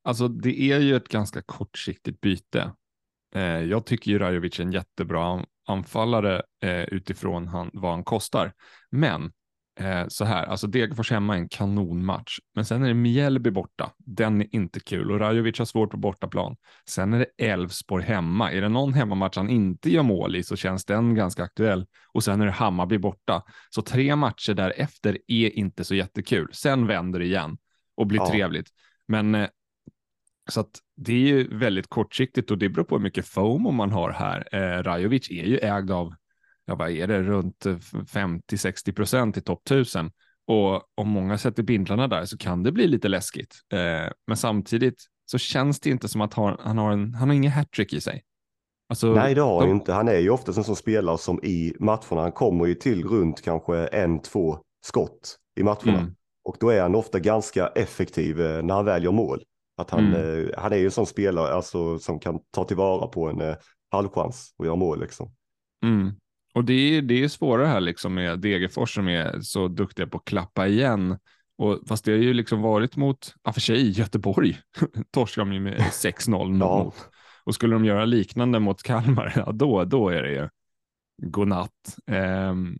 Alltså 0.03 0.27
det 0.27 0.61
är 0.61 0.79
ju 0.79 0.95
ett 0.95 1.07
ganska 1.07 1.41
kortsiktigt 1.41 2.21
byte. 2.21 2.71
Eh, 3.35 3.41
jag 3.43 3.85
tycker 3.85 4.11
ju 4.11 4.19
Rajovic 4.19 4.59
är 4.59 4.63
en 4.63 4.71
jättebra 4.71 5.25
an- 5.25 5.45
anfallare 5.67 6.41
eh, 6.63 6.83
utifrån 6.83 7.47
han, 7.47 7.69
vad 7.73 7.91
han 7.91 8.03
kostar. 8.03 8.53
Men 8.89 9.31
eh, 9.79 10.03
så 10.07 10.25
här, 10.25 10.45
alltså 10.45 10.67
Degerfors 10.67 11.11
hemma 11.11 11.35
är 11.35 11.39
en 11.39 11.49
kanonmatch, 11.49 12.37
men 12.55 12.65
sen 12.65 12.83
är 12.83 12.87
det 12.87 12.93
Mjällby 12.93 13.51
borta. 13.51 13.91
Den 13.97 14.41
är 14.41 14.55
inte 14.55 14.79
kul 14.79 15.11
och 15.11 15.19
Rajovic 15.19 15.57
har 15.59 15.65
svårt 15.65 15.91
på 15.91 15.97
bortaplan. 15.97 16.55
Sen 16.89 17.13
är 17.13 17.19
det 17.19 17.45
Elfsborg 17.45 18.03
hemma. 18.03 18.51
Är 18.51 18.61
det 18.61 18.69
någon 18.69 18.93
hemmamatch 18.93 19.37
han 19.37 19.49
inte 19.49 19.89
gör 19.91 20.03
mål 20.03 20.35
i 20.35 20.43
så 20.43 20.55
känns 20.55 20.85
den 20.85 21.15
ganska 21.15 21.43
aktuell. 21.43 21.85
Och 22.13 22.23
sen 22.23 22.41
är 22.41 22.45
det 22.45 22.51
Hammarby 22.51 22.97
borta. 22.97 23.43
Så 23.69 23.81
tre 23.81 24.15
matcher 24.15 24.53
därefter 24.53 25.17
är 25.27 25.49
inte 25.57 25.83
så 25.83 25.95
jättekul. 25.95 26.49
Sen 26.53 26.87
vänder 26.87 27.19
det 27.19 27.25
igen 27.25 27.57
och 27.95 28.07
blir 28.07 28.19
Ja. 28.19 28.29
trevligt. 28.29 28.67
Men 29.07 29.35
eh, 29.35 29.47
så 30.49 30.59
att 30.59 30.71
det 30.95 31.13
är 31.13 31.17
ju 31.17 31.57
väldigt 31.57 31.89
kortsiktigt 31.89 32.51
och 32.51 32.57
det 32.57 32.69
beror 32.69 32.85
på 32.85 32.95
hur 32.95 33.03
mycket 33.03 33.27
FOMO 33.27 33.71
man 33.71 33.91
har 33.91 34.11
här. 34.11 34.47
Eh, 34.51 34.83
Rajovic 34.83 35.29
är 35.31 35.45
ju 35.45 35.57
ägd 35.57 35.91
av, 35.91 36.13
ja 36.65 36.75
vad 36.75 36.89
är 36.89 37.07
det, 37.07 37.21
runt 37.21 37.65
eh, 37.65 37.75
50-60 37.75 38.91
procent 38.93 39.37
i 39.37 39.41
topp 39.41 39.61
1000. 39.65 40.11
Och 40.47 40.81
om 40.95 41.09
många 41.09 41.37
sätter 41.37 41.63
bindlarna 41.63 42.07
där 42.07 42.25
så 42.25 42.37
kan 42.37 42.63
det 42.63 42.71
bli 42.71 42.87
lite 42.87 43.07
läskigt. 43.07 43.55
Eh, 43.73 44.11
men 44.27 44.37
samtidigt 44.37 45.03
så 45.25 45.37
känns 45.37 45.79
det 45.79 45.89
inte 45.89 46.07
som 46.07 46.21
att 46.21 46.33
han, 46.33 46.57
han 46.59 46.77
har 46.77 46.91
en, 46.91 47.13
han 47.13 47.27
har 47.29 47.35
ingen 47.35 47.51
hattrick 47.51 47.93
i 47.93 48.01
sig. 48.01 48.23
Alltså, 48.89 49.13
Nej, 49.13 49.35
det 49.35 49.41
har 49.41 49.59
han 49.59 49.67
de- 49.69 49.75
inte. 49.75 49.93
Han 49.93 50.07
är 50.07 50.19
ju 50.19 50.29
oftast 50.29 50.57
en 50.57 50.63
sån 50.63 50.75
spelare 50.75 51.17
som 51.17 51.39
i 51.43 51.73
matcherna, 51.79 52.21
han 52.21 52.31
kommer 52.31 52.65
ju 52.65 52.75
till 52.75 53.03
runt 53.07 53.41
kanske 53.41 53.87
en, 53.87 54.21
två 54.21 54.57
skott 54.85 55.37
i 55.59 55.63
matcherna. 55.63 55.99
Mm. 55.99 56.15
Och 56.43 56.57
då 56.59 56.69
är 56.69 56.81
han 56.81 56.95
ofta 56.95 57.19
ganska 57.19 57.67
effektiv 57.67 58.41
eh, 58.41 58.63
när 58.63 58.73
han 58.75 58.85
väl 58.85 59.03
gör 59.03 59.11
mål. 59.11 59.43
Att 59.77 59.89
han, 59.89 60.07
Mm. 60.15 60.45
eh, 60.45 60.49
han 60.57 60.73
är 60.73 60.77
ju 60.77 60.85
en 60.85 60.91
sån 60.91 61.05
spelare 61.05 61.53
alltså, 61.53 61.99
som 61.99 62.19
kan 62.19 62.39
ta 62.51 62.63
tillvara 62.63 63.07
på 63.07 63.27
en 63.29 63.41
eh, 63.41 63.55
halvchans 63.91 64.53
och 64.57 64.65
göra 64.65 64.75
mål. 64.75 64.99
Liksom. 64.99 65.31
Mm. 65.85 66.11
Och 66.53 66.65
det 66.65 66.73
är, 66.73 67.01
det 67.01 67.23
är 67.23 67.27
svårare 67.27 67.67
här 67.67 67.81
liksom 67.81 68.13
med 68.13 68.39
Degerfors 68.39 68.93
som 68.95 69.07
är 69.07 69.39
så 69.41 69.67
duktiga 69.67 70.07
på 70.07 70.17
att 70.17 70.25
klappa 70.25 70.67
igen. 70.67 71.17
Och, 71.57 71.79
fast 71.87 72.05
det 72.05 72.11
har 72.11 72.19
ju 72.19 72.33
liksom 72.33 72.61
varit 72.61 72.95
mot, 72.95 73.33
ja 73.43 73.53
för 73.53 73.61
sig 73.61 73.89
Göteborg, 73.89 74.57
torskade 75.11 75.49
de 75.49 75.53
ju 75.53 75.59
med 75.59 75.77
6-0 75.91 76.59
Ja. 76.59 76.83
mot. 76.83 77.09
Och 77.43 77.55
skulle 77.55 77.75
de 77.75 77.85
göra 77.85 78.05
liknande 78.05 78.59
mot 78.59 78.83
Kalmar, 78.83 79.33
ja 79.45 79.51
då, 79.51 79.83
då 79.85 80.09
är 80.09 80.23
det 80.23 80.31
ju 80.31 80.49
godnatt. 81.23 81.97
Ehm, 82.07 82.77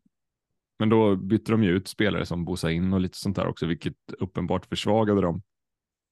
men 0.79 0.89
då 0.89 1.15
bytte 1.15 1.51
de 1.51 1.63
ju 1.63 1.69
ut 1.71 1.87
spelare 1.87 2.25
som 2.25 2.45
Bosa 2.45 2.71
in 2.71 2.93
och 2.93 2.99
lite 3.01 3.17
sånt 3.17 3.35
där 3.35 3.47
också, 3.47 3.65
vilket 3.65 3.95
uppenbart 4.19 4.65
försvagade 4.65 5.21
dem. 5.21 5.41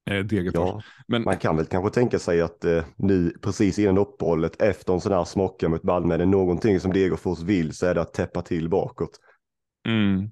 Eh, 0.10 0.20
Degerfors. 0.26 0.54
Ja, 0.56 0.82
Men 1.08 1.24
man 1.24 1.38
kan 1.38 1.58
väl 1.58 1.66
kanske 1.66 1.90
tänka 2.00 2.20
sig 2.20 2.42
att 2.42 2.66
eh, 2.66 2.84
nu 2.96 3.34
precis 3.42 3.80
innan 3.80 3.98
uppehållet 3.98 4.62
efter 4.62 4.94
en 4.94 5.02
sån 5.02 5.12
här 5.12 5.24
smocka 5.24 5.70
mot 5.70 5.84
Malmö, 5.84 6.14
är 6.14 6.18
det 6.18 6.26
någonting 6.26 6.80
som 6.80 6.94
Degerfors 6.94 7.40
vill 7.40 7.74
så 7.74 7.86
är 7.86 7.96
det 7.96 8.02
att 8.02 8.14
täppa 8.14 8.42
till 8.42 8.70
bakåt. 8.70 9.20
Mm. 9.88 10.30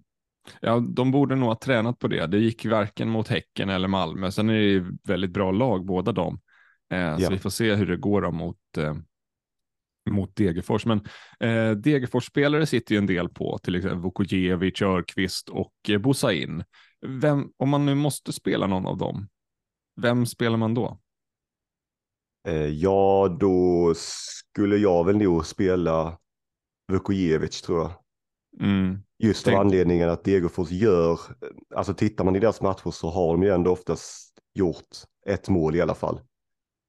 Ja, 0.62 0.80
de 0.80 1.12
borde 1.12 1.36
nog 1.36 1.50
ha 1.50 1.56
tränat 1.56 2.00
på 2.00 2.08
det. 2.08 2.28
Det 2.28 2.38
gick 2.38 2.66
varken 2.66 3.10
mot 3.10 3.28
Häcken 3.28 3.70
eller 3.70 3.88
Malmö. 3.88 4.32
Sen 4.32 4.50
är 4.50 4.54
det 4.54 4.60
ju 4.60 4.92
väldigt 5.04 5.32
bra 5.32 5.52
lag 5.52 5.86
båda 5.86 6.12
dem. 6.12 6.40
Eh, 6.94 7.18
Så 7.18 7.24
Ja. 7.24 7.30
vi 7.30 7.38
får 7.38 7.50
se 7.50 7.76
hur 7.76 7.86
det 7.86 7.98
går 7.98 8.22
då 8.22 8.32
mot, 8.32 8.58
eh, 8.78 8.96
mot 10.10 10.36
Degerfors. 10.36 10.86
Men 10.86 10.98
eh, 11.40 11.72
Degerfors-spelare 11.78 12.66
sitter 12.66 12.96
ju 12.96 12.98
en 13.00 13.06
del 13.06 13.30
på, 13.30 13.58
till 13.64 13.76
exempel 13.76 14.00
Vukojevic, 14.00 14.82
Örqvist 14.82 15.50
och 15.50 15.74
eh, 15.90 15.98
Bosain. 15.98 16.64
Vem, 17.08 17.52
om 17.58 17.70
man 17.70 17.86
nu 17.86 17.96
måste 17.96 18.34
spela 18.34 18.68
någon 18.68 18.86
av 18.86 18.98
dem, 18.98 19.28
vem 20.02 20.26
spelar 20.26 20.58
man 20.58 20.74
då? 20.74 21.00
Eh, 22.48 22.68
ja, 22.68 23.38
då 23.40 23.94
skulle 23.96 24.78
jag 24.78 25.06
väl 25.06 25.18
nog 25.18 25.46
spela 25.46 26.18
Vukojevic 26.92 27.62
tror 27.62 27.80
jag. 27.80 27.92
Mm. 28.70 28.98
Just 29.20 29.48
av 29.48 29.52
Tänk- 29.52 29.60
anledningen 29.60 30.10
att 30.10 30.24
Degerfors 30.24 30.72
gör, 30.72 31.20
alltså 31.76 31.94
tittar 31.94 32.24
man 32.24 32.36
i 32.36 32.40
deras 32.40 32.62
matcher 32.62 32.92
så 32.92 33.10
har 33.10 33.32
de 33.34 33.44
ju 33.44 33.50
ändå 33.50 33.72
oftast 33.72 34.40
gjort 34.54 34.88
ett 35.26 35.50
mål 35.50 35.76
i 35.76 35.82
alla 35.82 35.96
fall 35.96 36.22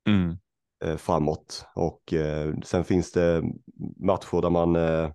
Mm. 0.08 0.36
eh, 0.84 0.96
framåt. 0.96 1.64
Och 1.74 2.12
eh, 2.12 2.54
sen 2.64 2.84
finns 2.84 3.12
det 3.12 3.42
matcher 3.96 4.42
där 4.42 4.50
man 4.50 4.76
eh, 4.76 5.12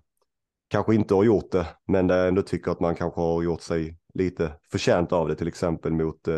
kanske 0.68 0.94
inte 0.94 1.14
har 1.14 1.24
gjort 1.24 1.50
det, 1.52 1.66
men 1.88 2.06
där 2.06 2.18
jag 2.18 2.28
ändå 2.28 2.42
tycker 2.42 2.70
att 2.70 2.80
man 2.80 2.94
kanske 2.94 3.20
har 3.20 3.42
gjort 3.42 3.60
sig 3.62 3.98
lite 4.14 4.52
förtjänt 4.70 5.12
av 5.12 5.28
det, 5.28 5.34
till 5.36 5.48
exempel 5.48 5.92
mot 5.92 6.28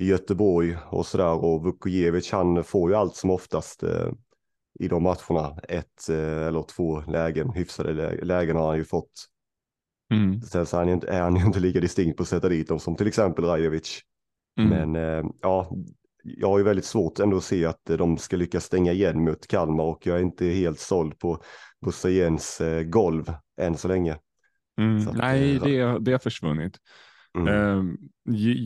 eh, 0.00 0.06
Göteborg 0.06 0.76
och 0.90 1.06
sådär. 1.06 1.44
Och 1.44 1.62
Vukojevic, 1.62 2.32
han 2.32 2.64
får 2.64 2.90
ju 2.90 2.96
allt 2.96 3.16
som 3.16 3.30
oftast 3.30 3.82
eh, 3.82 4.08
i 4.80 4.88
de 4.88 5.02
matcherna, 5.02 5.58
ett 5.68 6.08
eh, 6.08 6.46
eller 6.46 6.62
två 6.62 7.00
lägen, 7.00 7.50
hyfsade 7.50 7.92
lä- 7.92 8.24
lägen 8.24 8.56
har 8.56 8.68
han 8.68 8.76
ju 8.76 8.84
fått. 8.84 9.26
Mm. 10.14 10.40
Sen 10.40 10.66
så 10.66 10.76
är 10.76 10.78
han, 10.78 10.88
ju 10.88 10.94
inte, 10.94 11.08
är 11.08 11.20
han 11.20 11.36
ju 11.36 11.46
inte 11.46 11.60
lika 11.60 11.80
distinkt 11.80 12.16
på 12.16 12.22
att 12.22 12.28
sätta 12.28 12.48
dit 12.48 12.68
dem 12.68 12.80
som 12.80 12.96
till 12.96 13.06
exempel 13.06 13.44
Rajovic. 13.44 14.00
Mm. 14.60 14.92
Men 14.92 14.96
eh, 14.96 15.30
ja, 15.40 15.70
jag 16.22 16.48
har 16.48 16.58
ju 16.58 16.64
väldigt 16.64 16.84
svårt 16.84 17.18
ändå 17.18 17.36
att 17.36 17.44
se 17.44 17.66
att 17.66 17.90
eh, 17.90 17.96
de 17.96 18.18
ska 18.18 18.36
lyckas 18.36 18.64
stänga 18.64 18.92
igen 18.92 19.24
mot 19.24 19.46
Kalmar 19.46 19.84
och 19.84 20.06
jag 20.06 20.16
är 20.16 20.22
inte 20.22 20.46
helt 20.46 20.80
såld 20.80 21.18
på 21.18 21.38
Bosse 21.80 22.10
Jens 22.10 22.60
eh, 22.60 22.82
golv 22.82 23.32
än 23.60 23.76
så 23.76 23.88
länge. 23.88 24.18
Mm. 24.80 25.00
så 25.00 25.10
att, 25.10 25.16
Nej, 25.16 25.56
eh, 25.56 25.62
det, 25.62 25.98
det 25.98 26.12
har 26.12 26.18
försvunnit. 26.18 26.78
Mm. 27.36 27.48
Ehm, 27.54 27.98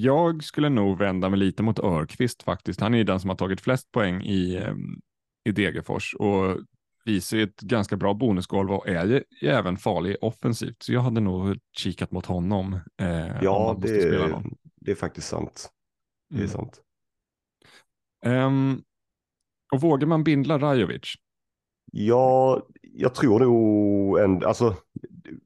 Jag 0.03 0.45
skulle 0.45 0.69
nog 0.69 0.99
vända 0.99 1.29
mig 1.29 1.39
lite 1.39 1.63
mot 1.63 1.79
Örqvist 1.79 2.43
faktiskt. 2.43 2.81
Han 2.81 2.95
är 2.95 2.99
ju 2.99 3.05
den 3.05 3.21
som 3.21 3.31
har 3.31 3.37
tagit 3.37 3.61
flest 3.61 3.93
poäng 3.93 4.23
i, 4.23 4.57
ehm, 4.57 5.01
i 5.45 5.53
Degerfors 5.53 6.15
och 6.15 6.57
visar 7.05 7.37
ju 7.37 7.43
ett 7.43 7.61
ganska 7.61 7.97
bra 7.97 8.15
bonusgolv 8.15 8.71
och 8.73 8.89
är 8.89 9.07
ju 9.07 9.49
även 9.49 9.77
farlig 9.77 10.17
offensivt. 10.21 10.83
Så 10.83 10.93
jag 10.93 11.01
hade 11.01 11.21
nog 11.21 11.57
kikat 11.77 12.11
mot 12.11 12.27
honom. 12.27 12.73
Eh, 13.03 13.43
ja, 13.43 13.79
det, 13.83 14.03
är- 14.03 14.43
det 14.81 14.91
är 14.91 14.95
faktiskt 14.95 15.29
sant. 15.29 15.71
Det 16.31 16.37
är 16.37 16.39
Mm. 16.39 16.51
sant. 16.51 16.81
Ehm, 18.27 18.83
och 19.73 19.81
vågar 19.81 20.07
man 20.07 20.25
bindla 20.25 20.59
Rajovic? 20.59 21.15
Ja, 21.93 22.63
jag 22.83 23.15
tror 23.15 23.41
nog 23.41 24.19
en, 24.19 24.45
alltså 24.45 24.77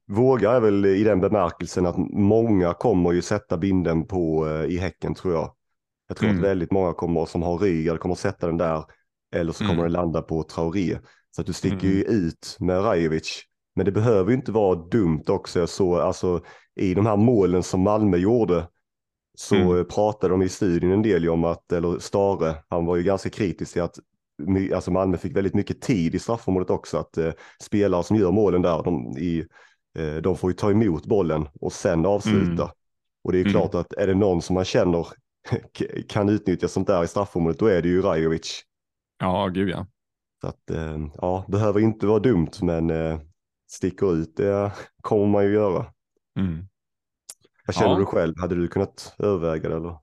våga 0.09 0.51
är 0.51 0.61
väl 0.61 0.87
i 0.87 1.05
den 1.05 1.21
bemärkelsen 1.21 1.87
att 1.87 1.97
många 2.13 2.75
kommer 2.75 3.13
ju 3.13 3.23
sätta 3.23 3.57
binden 3.57 4.07
på 4.07 4.47
eh, 4.49 4.65
i 4.65 4.79
Häcken 4.79 5.15
tror 5.15 5.35
jag. 5.35 5.55
Jag 6.09 6.17
tror 6.17 6.29
Mm. 6.31 6.41
att 6.41 6.49
väldigt 6.49 6.73
många 6.73 6.93
kommer 6.93 7.27
som 7.27 7.43
har 7.43 7.59
Rygaard 7.59 8.01
kommer 8.01 8.15
sätta 8.15 8.47
den 8.47 8.57
där 8.57 8.85
eller 9.35 9.53
så 9.53 9.59
kommer 9.59 9.73
Mm. 9.73 9.85
den 9.85 9.93
landa 9.93 10.23
på 10.23 10.43
Traoré. 10.43 10.99
Så 11.31 11.41
att 11.41 11.47
du 11.47 11.53
sticker 11.53 11.87
Mm. 11.87 11.97
ju 11.97 12.03
ut 12.05 12.57
med 12.61 12.85
Rajovic. 12.85 13.43
Men 13.77 13.85
det 13.87 13.93
behöver 13.93 14.31
ju 14.31 14.37
inte 14.37 14.53
vara 14.53 14.75
dumt 14.75 15.25
också. 15.29 15.59
Jag 15.59 15.69
såg 15.69 15.99
alltså 15.99 16.41
i 16.77 16.95
de 16.95 17.07
här 17.07 17.17
målen 17.17 17.63
som 17.63 17.81
Malmö 17.81 18.17
gjorde 18.17 18.69
så 19.37 19.55
Mm. 19.57 19.85
pratade 19.89 20.35
de 20.35 20.43
i 20.43 20.49
studion 20.49 20.93
en 20.93 21.03
del 21.03 21.29
om 21.29 21.45
att, 21.45 21.73
eller 21.73 21.99
Stare, 21.99 22.55
han 22.69 22.87
var 22.87 22.97
ju 22.97 23.03
ganska 23.03 23.31
kritisk 23.31 23.73
till 23.73 23.83
att 23.83 23.99
alltså 24.75 24.91
Malmö 24.91 25.17
fick 25.17 25.37
väldigt 25.37 25.55
mycket 25.55 25.81
tid 25.81 26.15
i 26.15 26.19
straffområdet 26.19 26.71
också. 26.71 26.99
Att 26.99 27.19
eh, 27.19 27.33
spelare 27.63 28.03
som 28.05 28.17
gör 28.17 28.33
målen 28.33 28.63
där, 28.63 28.83
de, 28.83 29.19
i, 29.19 29.47
eh, 29.99 30.15
de 30.17 30.37
får 30.37 30.51
ju 30.51 30.55
ta 30.55 30.71
emot 30.71 31.07
bollen 31.07 31.49
och 31.61 31.73
sen 31.73 32.07
avsluta. 32.07 32.63
Mm. 32.63 32.75
Och 33.25 33.33
det 33.33 33.39
är 33.39 33.45
ju 33.45 33.51
Mm. 33.51 33.53
klart 33.53 33.75
att 33.75 33.93
är 33.93 34.07
det 34.07 34.15
någon 34.15 34.43
som 34.43 34.55
man 34.55 34.65
känner 34.65 35.07
kan 36.09 36.29
utnyttja 36.29 36.69
sånt 36.69 36.87
där 36.87 37.05
i 37.05 37.09
straffområdet, 37.09 37.59
då 37.59 37.67
är 37.67 37.83
det 37.83 37.89
ju 37.89 38.03
Rajovic. 38.03 38.63
Ja, 39.19 39.49
gud 39.49 39.69
ja. 39.69 39.87
Så 40.41 40.47
att, 40.49 40.71
eh, 40.71 40.99
ja, 41.21 41.45
behöver 41.49 41.81
inte 41.81 42.07
vara 42.07 42.19
dumt, 42.19 42.51
men 42.63 42.91
eh, 42.91 43.19
sticker 43.71 44.15
ut, 44.15 44.37
det 44.37 44.73
kommer 45.01 45.27
man 45.27 45.45
ju 45.45 45.53
göra. 45.53 45.87
Mm. 46.39 46.65
Vad 47.67 47.75
känner 47.77 47.91
Ja. 47.93 47.99
du 47.99 48.05
själv? 48.07 48.35
Hade 48.37 48.55
du 48.55 48.69
kunnat 48.69 49.15
överväga 49.19 49.69
det 49.69 49.77
eller? 49.77 49.97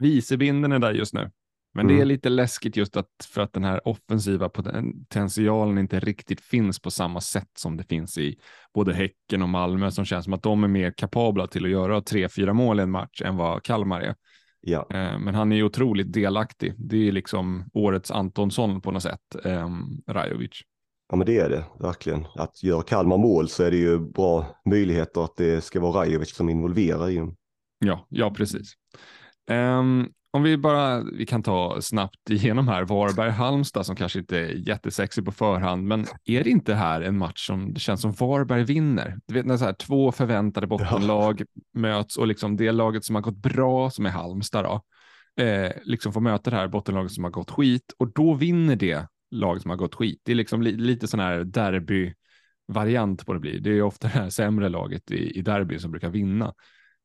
Vicebinden 0.00 0.72
är 0.72 0.78
där 0.78 0.92
just 0.92 1.14
nu. 1.14 1.30
Men 1.74 1.86
mm. 1.86 1.96
det 1.96 2.02
är 2.02 2.06
lite 2.06 2.28
läskigt 2.28 2.76
just 2.76 2.96
att 2.96 3.08
för 3.24 3.40
att 3.40 3.52
den 3.52 3.64
här 3.64 3.88
offensiva 3.88 4.48
potentialen 4.48 5.78
inte 5.78 6.00
riktigt 6.00 6.40
finns 6.40 6.80
på 6.80 6.90
samma 6.90 7.20
sätt 7.20 7.50
som 7.58 7.76
det 7.76 7.84
finns 7.84 8.18
i 8.18 8.38
både 8.74 8.94
Häcken 8.94 9.42
och 9.42 9.48
Malmö 9.48 9.90
som 9.90 10.04
känns 10.04 10.24
som 10.24 10.32
att 10.34 10.42
de 10.42 10.64
är 10.64 10.68
mer 10.68 10.90
kapabla 10.90 11.46
till 11.46 11.64
att 11.64 11.70
göra 11.70 12.00
tre, 12.00 12.28
fyra 12.28 12.52
mål 12.52 12.80
i 12.80 12.82
en 12.82 12.90
match 12.90 13.22
än 13.22 13.36
vad 13.36 13.62
Kalmar 13.62 14.00
är. 14.00 14.14
Ja. 14.60 14.86
Eh, 14.90 15.18
men 15.18 15.34
han 15.34 15.52
är 15.52 15.62
otroligt 15.62 16.12
delaktig. 16.12 16.74
Det 16.76 17.08
är 17.08 17.12
liksom 17.12 17.70
årets 17.72 18.10
Antonsson 18.10 18.80
på 18.80 18.90
något 18.90 19.02
sätt, 19.02 19.36
um, 19.44 20.02
Rajovic. 20.06 20.60
Ja 21.10 21.16
men 21.16 21.26
det 21.26 21.38
är 21.38 21.50
det 21.50 21.64
verkligen. 21.80 22.26
Att 22.34 22.62
göra 22.62 22.82
Kalmar 22.82 23.18
mål 23.18 23.48
så 23.48 23.62
är 23.62 23.70
det 23.70 23.76
ju 23.76 23.98
bra 23.98 24.60
möjligheter 24.64 25.24
att 25.24 25.36
det 25.36 25.64
ska 25.64 25.80
vara 25.80 26.00
Rajovic 26.00 26.34
som 26.34 26.48
involverar 26.48 27.16
dem. 27.16 27.36
Ja, 27.78 28.06
ja 28.08 28.30
precis. 28.30 28.74
Um, 29.50 30.12
om 30.32 30.42
vi 30.42 30.56
bara, 30.56 31.02
vi 31.02 31.26
kan 31.26 31.42
ta 31.42 31.80
snabbt 31.80 32.30
igenom 32.30 32.68
här, 32.68 32.84
Varberg-Halmstad 32.84 33.82
som 33.82 33.96
kanske 33.96 34.18
inte 34.18 34.38
är 34.38 34.68
jättesexig 34.68 35.24
på 35.24 35.32
förhand, 35.32 35.86
men 35.86 36.06
är 36.24 36.44
det 36.44 36.50
inte 36.50 36.74
här 36.74 37.00
en 37.00 37.18
match 37.18 37.46
som 37.46 37.74
det 37.74 37.80
känns 37.80 38.00
som 38.00 38.12
Varberg 38.12 38.64
vinner? 38.64 39.18
Du 39.26 39.34
vet 39.34 39.46
när 39.46 39.56
så 39.56 39.64
här, 39.64 39.72
två 39.72 40.12
förväntade 40.12 40.66
bottenlag 40.66 41.40
ja. 41.40 41.62
möts 41.80 42.16
och 42.16 42.26
liksom 42.26 42.56
det 42.56 42.72
laget 42.72 43.04
som 43.04 43.14
har 43.14 43.22
gått 43.22 43.36
bra, 43.36 43.90
som 43.90 44.06
är 44.06 44.10
Halmstad 44.10 44.64
då, 44.64 44.82
eh, 45.44 45.72
liksom 45.84 46.12
får 46.12 46.20
möta 46.20 46.50
det 46.50 46.56
här 46.56 46.68
bottenlaget 46.68 47.12
som 47.12 47.24
har 47.24 47.30
gått 47.30 47.50
skit 47.50 47.94
och 47.98 48.12
då 48.12 48.34
vinner 48.34 48.76
det 48.76 49.06
lag 49.30 49.60
som 49.60 49.70
har 49.70 49.76
gått 49.76 49.94
skit. 49.94 50.20
Det 50.24 50.32
är 50.32 50.36
liksom 50.36 50.62
li 50.62 50.72
lite 50.72 51.06
sån 51.06 51.20
här 51.20 51.44
derby 51.44 52.14
variant 52.68 53.26
på 53.26 53.32
det 53.32 53.40
blir. 53.40 53.60
Det 53.60 53.70
är 53.70 53.82
ofta 53.82 54.08
det 54.08 54.14
här 54.14 54.30
sämre 54.30 54.68
laget 54.68 55.10
i, 55.10 55.38
i 55.38 55.42
derby 55.42 55.78
som 55.78 55.90
brukar 55.90 56.10
vinna. 56.10 56.54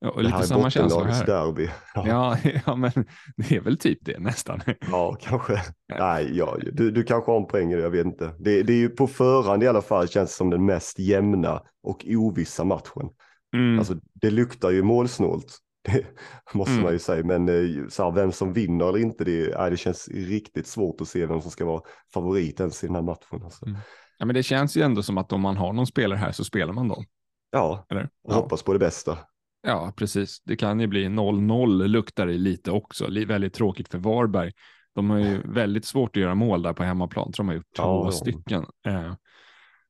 Och 0.09 0.23
det 0.23 0.29
här 0.29 0.37
lite 0.37 0.47
samma 0.47 0.69
känsla 0.69 1.03
här. 1.03 1.25
derby. 1.25 1.69
Ja. 1.93 2.07
ja. 2.07 2.37
Ja, 2.65 2.75
men 2.75 2.91
det 3.37 3.55
är 3.55 3.61
väl 3.61 3.77
typ 3.77 3.99
det 4.01 4.19
nästan. 4.19 4.61
Ja, 4.91 5.17
kanske. 5.21 5.61
Nej, 5.99 6.37
ja, 6.37 6.57
du, 6.73 6.91
du 6.91 7.03
kanske 7.03 7.31
har 7.31 7.37
en 7.37 7.47
poäng 7.47 7.71
i 7.71 7.75
det, 7.75 7.81
jag 7.81 7.89
vet 7.89 8.05
inte. 8.05 8.33
Det, 8.39 8.63
det 8.63 8.73
är 8.73 8.77
ju 8.77 8.89
på 8.89 9.07
förhand 9.07 9.63
i 9.63 9.67
alla 9.67 9.81
fall 9.81 10.07
känns 10.07 10.35
som 10.35 10.49
den 10.49 10.65
mest 10.65 10.99
jämna 10.99 11.61
och 11.83 12.05
ovissa 12.09 12.63
matchen. 12.63 13.09
Mm. 13.55 13.79
Alltså, 13.79 13.95
det 14.13 14.31
luktar 14.31 14.69
ju 14.69 14.83
målsnålt. 14.83 15.57
Det 15.85 16.05
måste 16.53 16.71
mm. 16.71 16.83
man 16.83 16.93
ju 16.93 16.99
säga, 16.99 17.23
men 17.23 17.49
eh, 17.49 17.87
så 17.89 18.03
här, 18.03 18.11
vem 18.11 18.31
som 18.31 18.53
vinner 18.53 18.89
eller 18.89 18.99
inte, 18.99 19.23
det, 19.23 19.57
nej, 19.57 19.71
det 19.71 19.77
känns 19.77 20.07
riktigt 20.07 20.67
svårt 20.67 21.01
att 21.01 21.07
se 21.07 21.25
vem 21.25 21.41
som 21.41 21.51
ska 21.51 21.65
vara 21.65 21.81
favorit 22.13 22.59
ens 22.59 22.83
i 22.83 22.87
den 22.87 22.95
här 22.95 23.03
matchen. 23.03 23.43
Alltså. 23.43 23.65
Mm. 23.65 23.77
Ja, 24.17 24.25
men 24.25 24.35
det 24.35 24.43
känns 24.43 24.77
ju 24.77 24.81
ändå 24.81 25.03
som 25.03 25.17
att 25.17 25.33
om 25.33 25.41
man 25.41 25.57
har 25.57 25.73
någon 25.73 25.87
spelare 25.87 26.17
här 26.17 26.31
så 26.31 26.43
spelar 26.43 26.73
man 26.73 26.87
dem. 26.87 27.05
Ja, 27.51 27.85
Eller? 27.89 28.09
ja. 28.27 28.33
hoppas 28.33 28.63
på 28.63 28.73
det 28.73 28.79
bästa. 28.79 29.17
Ja, 29.65 29.93
precis. 29.95 30.41
Det 30.43 30.55
kan 30.55 30.79
ju 30.79 30.87
bli 30.87 31.05
0-0 31.05 31.87
luktar 31.87 32.27
det 32.27 32.33
lite 32.33 32.71
också. 32.71 33.07
Väldigt 33.27 33.53
tråkigt 33.53 33.87
för 33.87 33.97
Varberg. 33.97 34.51
De 34.95 35.09
har 35.09 35.17
ju 35.17 35.41
väldigt 35.45 35.85
svårt 35.85 36.17
att 36.17 36.21
göra 36.21 36.35
mål 36.35 36.61
där 36.61 36.73
på 36.73 36.83
hemmaplan. 36.83 37.31
Tror 37.31 37.43
de 37.43 37.47
har 37.47 37.55
gjort 37.55 37.75
två 37.75 38.05
ja, 38.05 38.11
stycken. 38.11 38.65
Eh, 38.87 39.13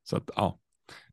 så 0.02 0.16
att 0.16 0.30
ja. 0.36 0.58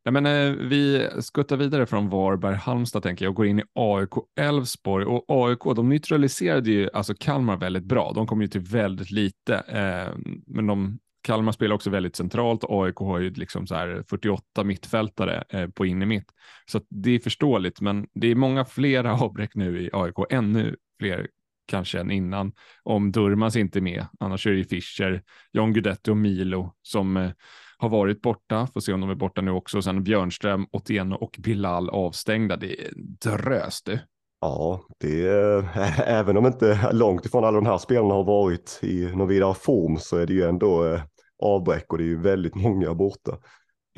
Nej, 0.04 0.12
men, 0.12 0.26
eh, 0.26 0.66
vi 0.68 1.08
skuttar 1.20 1.56
vidare 1.56 1.86
från 1.86 2.08
Varberg, 2.08 2.54
Halmstad 2.54 3.02
tänker 3.02 3.24
jag 3.24 3.30
och 3.30 3.36
går 3.36 3.46
in 3.46 3.58
i 3.58 3.62
AIK 3.74 4.10
Elfsborg 4.36 5.04
och 5.04 5.24
AIK 5.28 5.76
de 5.76 5.88
neutraliserade 5.88 6.70
ju 6.70 6.90
alltså 6.92 7.14
Kalmar 7.18 7.56
väldigt 7.56 7.84
bra. 7.84 8.12
De 8.14 8.26
kom 8.26 8.42
ju 8.42 8.48
till 8.48 8.60
väldigt 8.60 9.10
lite, 9.10 9.54
eh, 9.56 10.14
men 10.46 10.66
de 10.66 10.98
Kalmar 11.24 11.52
spelar 11.52 11.74
också 11.74 11.90
väldigt 11.90 12.16
centralt. 12.16 12.64
AIK 12.68 12.96
har 12.96 13.18
ju 13.18 13.30
liksom 13.30 13.66
så 13.66 13.74
här 13.74 14.04
48 14.08 14.64
mittfältare 14.64 15.44
eh, 15.48 15.68
på 15.68 15.86
in 15.86 16.08
mitt. 16.08 16.30
Så 16.70 16.80
det 16.90 17.10
är 17.10 17.18
förståeligt, 17.18 17.80
men 17.80 18.06
det 18.14 18.30
är 18.30 18.34
många 18.34 18.64
flera 18.64 19.14
avbräck 19.20 19.54
nu 19.54 19.82
i 19.82 19.90
AIK, 19.92 20.14
ännu 20.30 20.76
fler 20.98 21.28
kanske 21.66 22.00
än 22.00 22.10
innan. 22.10 22.52
Om 22.82 23.12
Durmaz 23.12 23.56
inte 23.56 23.78
är 23.78 23.80
med, 23.80 24.06
annars 24.20 24.46
är 24.46 24.50
det 24.50 24.64
Fischer, 24.64 25.22
John 25.52 25.72
Guidetti 25.72 26.10
och 26.10 26.16
Milo 26.16 26.74
som 26.82 27.16
eh, 27.16 27.30
har 27.78 27.88
varit 27.88 28.22
borta. 28.22 28.66
Får 28.66 28.80
se 28.80 28.92
om 28.92 29.00
de 29.00 29.10
är 29.10 29.14
borta 29.14 29.40
nu 29.40 29.50
också. 29.50 29.82
Sen 29.82 30.04
Björnström, 30.04 30.66
Otieno 30.72 31.14
och 31.14 31.36
Bilal 31.38 31.90
avstängda. 31.90 32.56
Det 32.56 32.86
är 32.86 32.92
drös 32.96 33.82
du. 33.82 33.98
Ja, 34.40 34.80
det 35.00 35.28
är, 35.28 35.68
även 36.06 36.36
om 36.36 36.46
inte 36.46 36.92
långt 36.92 37.26
ifrån 37.26 37.44
alla 37.44 37.60
de 37.60 37.66
här 37.66 37.78
spelarna 37.78 38.14
har 38.14 38.24
varit 38.24 38.80
i 38.82 39.10
någon 39.14 39.28
vidare 39.28 39.54
form 39.54 39.96
så 39.96 40.16
är 40.16 40.26
det 40.26 40.32
ju 40.32 40.42
ändå 40.42 40.86
eh, 40.86 41.00
avbräck 41.44 41.92
och 41.92 41.98
det 41.98 42.04
är 42.04 42.08
ju 42.08 42.20
väldigt 42.20 42.54
många 42.54 42.94
borta 42.94 43.38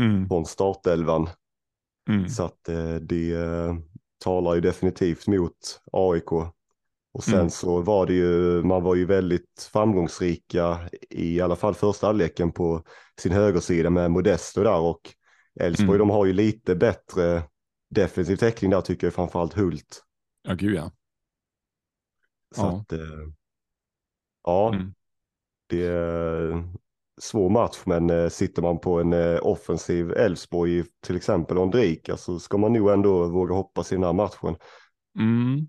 mm. 0.01 0.29
från 0.29 0.47
startelvan. 0.47 1.29
Mm. 2.09 2.29
Så 2.29 2.45
att 2.45 2.69
eh, 2.69 2.95
det 2.95 3.33
eh, 3.33 3.75
talar 4.25 4.55
ju 4.55 4.61
definitivt 4.61 5.27
mot 5.27 5.81
AIK. 5.93 6.33
Och 7.13 7.25
sen 7.25 7.35
mm. 7.35 7.51
så 7.51 7.83
var 7.83 8.07
det 8.07 8.15
ju, 8.15 8.63
man 8.63 8.83
var 8.83 8.95
ju 8.95 9.05
väldigt 9.05 9.69
framgångsrika 9.73 10.79
i 11.11 11.41
alla 11.41 11.57
fall 11.57 11.75
första 11.75 12.07
halvleken 12.07 12.53
på 12.53 12.83
sin 13.21 13.33
högersida 13.33 13.91
med 13.91 14.11
Modesto 14.11 14.63
där 14.63 14.81
och 14.81 15.15
Elfsborg 15.61 15.97
mm. 15.97 15.99
de 15.99 16.11
har 16.11 16.27
ju 16.27 16.33
lite 16.33 16.77
bättre 16.77 17.43
defensiv 17.91 18.37
täckning 18.37 18.71
där 18.71 18.81
tycker 18.81 19.07
jag 19.07 19.15
framförallt 19.15 19.55
Hult. 19.55 20.03
Ja, 20.43 20.55
gud 20.55 20.75
ja. 20.75 20.91
Så 22.55 22.63
ja. 22.63 22.81
att, 22.81 22.93
eh, 22.93 23.29
ja, 24.43 24.75
mm. 24.75 24.95
det, 25.67 25.89
svår 27.21 27.51
match, 27.51 27.83
men 27.85 28.11
eh, 28.11 28.29
sitter 28.29 28.63
man 28.63 28.79
på 28.79 29.01
en 29.01 29.13
eh, 29.13 29.39
offensiv 29.43 30.13
Elfsborg, 30.13 30.85
till 31.07 31.17
exempel 31.17 31.59
Ondrejka, 31.59 32.17
så 32.17 32.39
ska 32.39 32.59
man 32.59 32.73
nog 32.73 32.91
ändå 32.91 33.29
våga 33.29 33.55
hoppas 33.55 33.93
i 33.93 33.95
den 33.95 34.05
här 34.05 34.13
matchen. 34.13 34.57
Mm. 35.19 35.69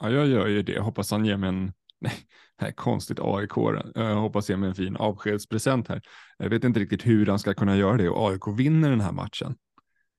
Ja, 0.00 0.10
jag 0.10 0.26
gör 0.26 0.46
ju 0.46 0.62
det. 0.62 0.80
Hoppas 0.80 1.10
han 1.10 1.24
ger 1.24 1.36
mig 1.36 1.48
en, 1.48 1.72
nej, 2.00 2.12
här 2.58 2.68
är 2.68 2.72
konstigt 2.72 3.18
AIK, 3.20 3.56
jag 3.94 4.16
hoppas 4.16 4.50
ge 4.50 4.56
mig 4.56 4.68
en 4.68 4.74
fin 4.74 4.96
avskedspresent 4.96 5.88
här. 5.88 6.02
Jag 6.38 6.50
vet 6.50 6.64
inte 6.64 6.80
riktigt 6.80 7.06
hur 7.06 7.26
han 7.26 7.38
ska 7.38 7.54
kunna 7.54 7.76
göra 7.76 7.96
det 7.96 8.08
och 8.08 8.30
AIK 8.30 8.58
vinner 8.58 8.90
den 8.90 9.00
här 9.00 9.12
matchen. 9.12 9.54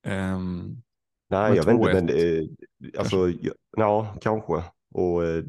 Um, 0.08 0.82
nej, 1.30 1.56
jag 1.56 1.66
vet 1.66 1.76
inte, 1.76 1.94
men 1.94 2.10
eh, 2.10 2.44
alltså, 3.00 3.30
ja, 3.30 3.52
ja, 3.78 4.16
kanske. 4.22 4.64
Och 4.94 5.26
eh, 5.26 5.44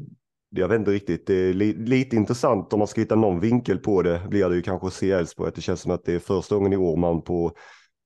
jag 0.49 0.67
vet 0.67 0.79
inte 0.79 0.91
riktigt, 0.91 1.27
det 1.27 1.33
är 1.33 1.53
li 1.53 1.73
lite 1.73 2.15
intressant 2.15 2.73
om 2.73 2.79
man 2.79 2.87
ska 2.87 3.01
hitta 3.01 3.15
någon 3.15 3.39
vinkel 3.39 3.77
på 3.77 4.01
det 4.01 4.21
blir 4.29 4.49
det 4.49 4.55
ju 4.55 4.61
kanske 4.61 4.87
att 4.87 4.93
se 4.93 5.11
Elfsborg. 5.11 5.51
Det 5.55 5.61
känns 5.61 5.81
som 5.81 5.91
att 5.91 6.05
det 6.05 6.13
är 6.13 6.19
första 6.19 6.55
gången 6.55 6.73
i 6.73 6.77
år 6.77 6.97
man 6.97 7.21
på 7.21 7.51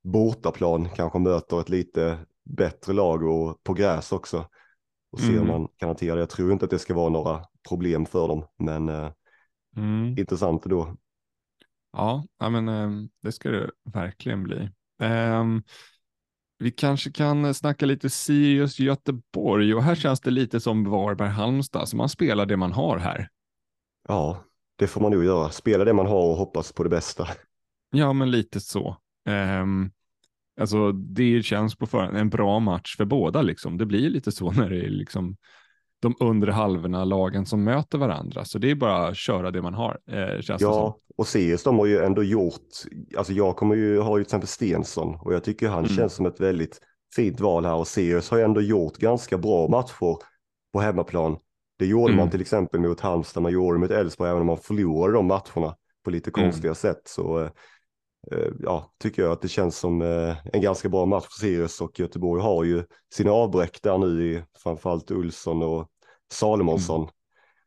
bortaplan 0.03 0.89
kanske 0.89 1.19
möter 1.19 1.62
ett 1.62 1.69
lite 1.69 2.17
bättre 2.43 2.93
lag 2.93 3.23
och 3.23 3.63
på 3.63 3.73
gräs 3.73 4.12
också. 4.12 4.45
Och 5.12 5.19
se 5.19 5.29
mm. 5.29 5.41
om 5.41 5.47
man 5.47 5.67
kan 5.77 5.89
hantera 5.89 6.15
det. 6.15 6.21
Jag 6.21 6.29
tror 6.29 6.51
inte 6.51 6.65
att 6.65 6.71
det 6.71 6.79
ska 6.79 6.93
vara 6.93 7.10
några 7.10 7.45
problem 7.69 8.06
för 8.06 8.27
dem, 8.27 8.45
men 8.58 8.89
eh, 8.89 9.12
mm. 9.77 10.17
intressant 10.17 10.63
då. 10.63 10.95
Ja, 11.93 12.23
men 12.39 12.69
eh, 12.69 12.89
det 13.21 13.32
ska 13.32 13.49
det 13.49 13.71
verkligen 13.93 14.43
bli. 14.43 14.69
Um, 14.99 15.63
vi 16.63 16.71
kanske 16.71 17.12
kan 17.12 17.54
snacka 17.54 17.86
lite 17.86 18.10
Sirius 18.10 18.80
Göteborg 18.80 19.76
och 19.76 19.84
här 19.84 19.95
känns 19.95 20.21
det 20.21 20.32
lite 20.32 20.60
som 20.60 20.84
Varberg 20.84 21.30
Halmstad, 21.30 21.89
så 21.89 21.97
man 21.97 22.10
spelar 22.10 22.45
det 22.45 22.58
man 22.58 22.71
har 22.71 22.97
här. 22.97 23.30
Ja, 24.08 24.43
det 24.76 24.88
får 24.88 25.02
man 25.02 25.12
nog 25.12 25.23
göra. 25.23 25.49
Spela 25.49 25.86
det 25.86 25.93
man 25.93 26.08
har 26.08 26.30
och 26.30 26.36
hoppas 26.36 26.71
på 26.71 26.84
det 26.84 26.89
bästa. 26.89 27.28
Ja, 27.91 28.13
men 28.13 28.32
lite 28.32 28.60
så. 28.60 28.97
Um, 29.62 29.91
alltså, 30.60 30.91
det 30.91 31.43
känns 31.43 31.76
på 31.76 31.88
förhand 31.88 32.17
en 32.17 32.30
bra 32.30 32.60
match 32.60 32.97
för 32.97 33.06
båda. 33.06 33.41
Liksom. 33.41 33.78
Det 33.78 33.86
blir 33.86 34.10
lite 34.10 34.32
så 34.32 34.52
när 34.52 34.69
det 34.69 34.86
är 34.86 34.89
liksom 34.89 35.38
de 36.04 36.16
undre 36.20 36.52
halvorna 36.52 37.06
lagen 37.06 37.46
som 37.46 37.63
möter 37.63 37.98
varandra. 37.98 38.46
Så 38.46 38.58
det 38.58 38.72
är 38.72 38.76
bara 38.76 39.08
att 39.08 39.18
köra 39.18 39.52
det 39.52 39.62
man 39.62 39.74
har. 39.74 40.00
Eh, 40.08 40.42
känns 40.42 40.62
ja, 40.62 40.98
och 41.18 41.28
Sirius 41.28 41.63
de 41.63 41.80
har 41.80 41.86
ju 41.86 42.00
ändå 42.00 42.24
gjort, 42.24 42.62
alltså 43.18 43.34
jag 43.34 43.56
kommer 43.56 43.76
ju 43.76 44.00
ha 44.00 44.18
ju 44.18 44.24
till 44.24 44.28
exempel 44.28 44.48
Stensson 44.48 45.16
och 45.22 45.34
jag 45.34 45.44
tycker 45.44 45.68
han 45.68 45.86
mm. 45.86 45.98
känns 45.98 46.13
som 46.13 46.26
ett 46.26 46.39
väldigt 46.39 46.80
fint 47.16 47.39
val 47.39 47.66
här 47.66 47.76
och 47.76 47.88
Sirius 47.88 48.30
har 48.30 48.38
ju 48.38 48.44
ändå 48.44 48.62
gjort 48.62 48.98
ganska 48.98 49.38
bra 49.38 49.68
matcher 49.68 50.18
på 50.74 50.80
hemmaplan. 50.80 51.38
Det 51.80 51.86
gjorde 51.86 52.13
mm. 52.13 52.18
man 52.18 52.30
till 52.30 52.42
exempel 52.42 52.80
mot 52.80 53.00
Halmstad, 53.00 53.44
man 53.44 53.52
gjorde 53.52 53.80
mot 53.80 53.92
Elfsborg 53.92 54.30
även 54.30 54.42
om 54.42 54.48
man 54.48 54.58
förlorade 54.58 55.13
de 55.13 55.26
matcherna 55.26 55.76
på 56.06 56.12
lite 56.12 56.32
mm. 56.36 56.46
konstiga 56.46 56.70
mm. 56.70 56.76
sätt. 56.76 57.02
Så 57.06 57.39
eh, 57.39 57.50
eh, 58.32 58.52
ja, 58.60 58.94
tycker 59.04 59.22
jag 59.22 59.32
att 59.32 59.42
det 59.42 59.48
känns 59.48 59.78
som 59.78 60.02
eh, 60.02 60.36
en 60.54 60.62
ganska 60.62 60.89
bra 60.89 61.06
match 61.06 61.26
för 61.30 61.39
Sirius 61.39 61.82
och 61.82 62.00
Göteborg 62.00 62.42
har 62.42 62.63
ju 62.63 62.84
sina 63.13 63.32
avbräck 63.32 63.80
där 63.84 63.98
nu 63.98 64.24
i 64.24 64.44
framförallt 64.63 65.12
Ulsson 65.12 65.63
och 65.63 65.89
Salomonsson 66.34 67.10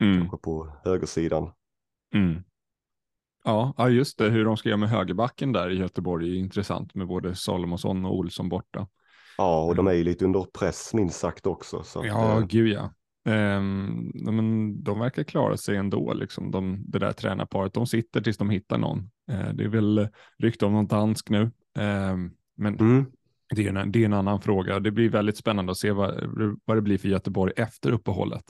mm. 0.01 0.19
kanske 0.19 0.37
på 0.37 0.77
högersidan. 0.85 1.53
Mm. 2.15 2.43
Ja, 3.45 3.89
just 3.91 4.19
det. 4.19 4.31
Hur 4.31 4.45
de 4.45 4.57
ska 4.57 4.69
göra 4.69 4.79
med 4.79 4.89
högerbacken 4.89 5.53
där 5.53 5.71
i 5.71 5.79
Göteborg 5.79 6.31
är 6.31 6.35
intressant 6.35 6.95
med 6.95 7.07
både 7.07 7.35
Salomonsson 7.35 8.05
och 8.05 8.15
Olsson 8.17 8.49
borta. 8.49 8.89
Ja, 9.39 9.65
och 9.65 9.77
de 9.77 9.87
är 9.87 9.93
ju 9.93 10.05
lite 10.05 10.25
under 10.25 10.47
press 10.59 10.95
minst 10.95 11.19
sagt 11.19 11.47
också. 11.47 11.83
Så 11.83 12.01
att, 12.01 12.07
ja, 12.07 12.39
äh... 12.39 12.47
gud 12.47 12.69
ja. 12.69 12.91
Um, 13.29 14.13
men 14.15 14.83
de 14.83 14.99
verkar 14.99 15.23
klara 15.23 15.57
sig 15.57 15.77
ändå, 15.77 16.15
liksom. 16.15 16.51
de, 16.51 16.85
det 16.89 16.99
där 16.99 17.13
tränarparet. 17.13 17.75
De 17.75 17.87
sitter 17.87 18.21
tills 18.21 18.37
de 18.37 18.51
hittar 18.51 18.79
någon. 18.79 18.99
Uh, 19.33 19.53
det 19.55 19.65
är 19.65 19.69
väl 19.69 20.09
rykte 20.39 20.67
om 20.67 20.73
någon 20.73 20.87
dansk 20.87 21.31
nu. 21.31 21.43
Uh, 21.43 22.17
men 22.57 22.79
mm. 22.79 23.07
det, 23.55 23.67
är 23.67 23.77
en, 23.77 23.93
det 23.93 24.03
är 24.03 24.05
en 24.05 24.13
annan 24.13 24.41
fråga. 24.41 24.81
Det 24.81 24.91
blir 24.91 25.11
väldigt 25.11 25.37
spännande 25.37 25.73
att 25.73 25.79
se 25.79 25.93
vad, 25.93 26.15
vad 26.65 26.77
det 26.77 26.83
blir 26.83 26.99
för 26.99 27.09
Göteborg 27.09 27.53
efter 27.57 27.93
uppehållet. 27.93 28.45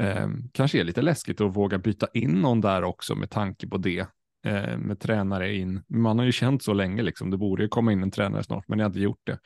Eh, 0.00 0.28
kanske 0.52 0.80
är 0.80 0.84
lite 0.84 1.02
läskigt 1.02 1.40
att 1.40 1.56
våga 1.56 1.78
byta 1.78 2.06
in 2.14 2.30
någon 2.30 2.60
där 2.60 2.84
också 2.84 3.14
med 3.14 3.30
tanke 3.30 3.68
på 3.68 3.78
det. 3.78 4.06
Eh, 4.46 4.78
med 4.78 5.00
tränare 5.00 5.54
in. 5.54 5.82
Man 5.88 6.18
har 6.18 6.26
ju 6.26 6.32
känt 6.32 6.62
så 6.62 6.72
länge 6.72 7.02
liksom. 7.02 7.30
Det 7.30 7.36
borde 7.36 7.62
ju 7.62 7.68
komma 7.68 7.92
in 7.92 8.02
en 8.02 8.10
tränare 8.10 8.42
snart, 8.42 8.68
men 8.68 8.78
jag 8.78 8.84
har 8.84 8.90
inte 8.90 9.00
gjort 9.00 9.20
det. 9.24 9.38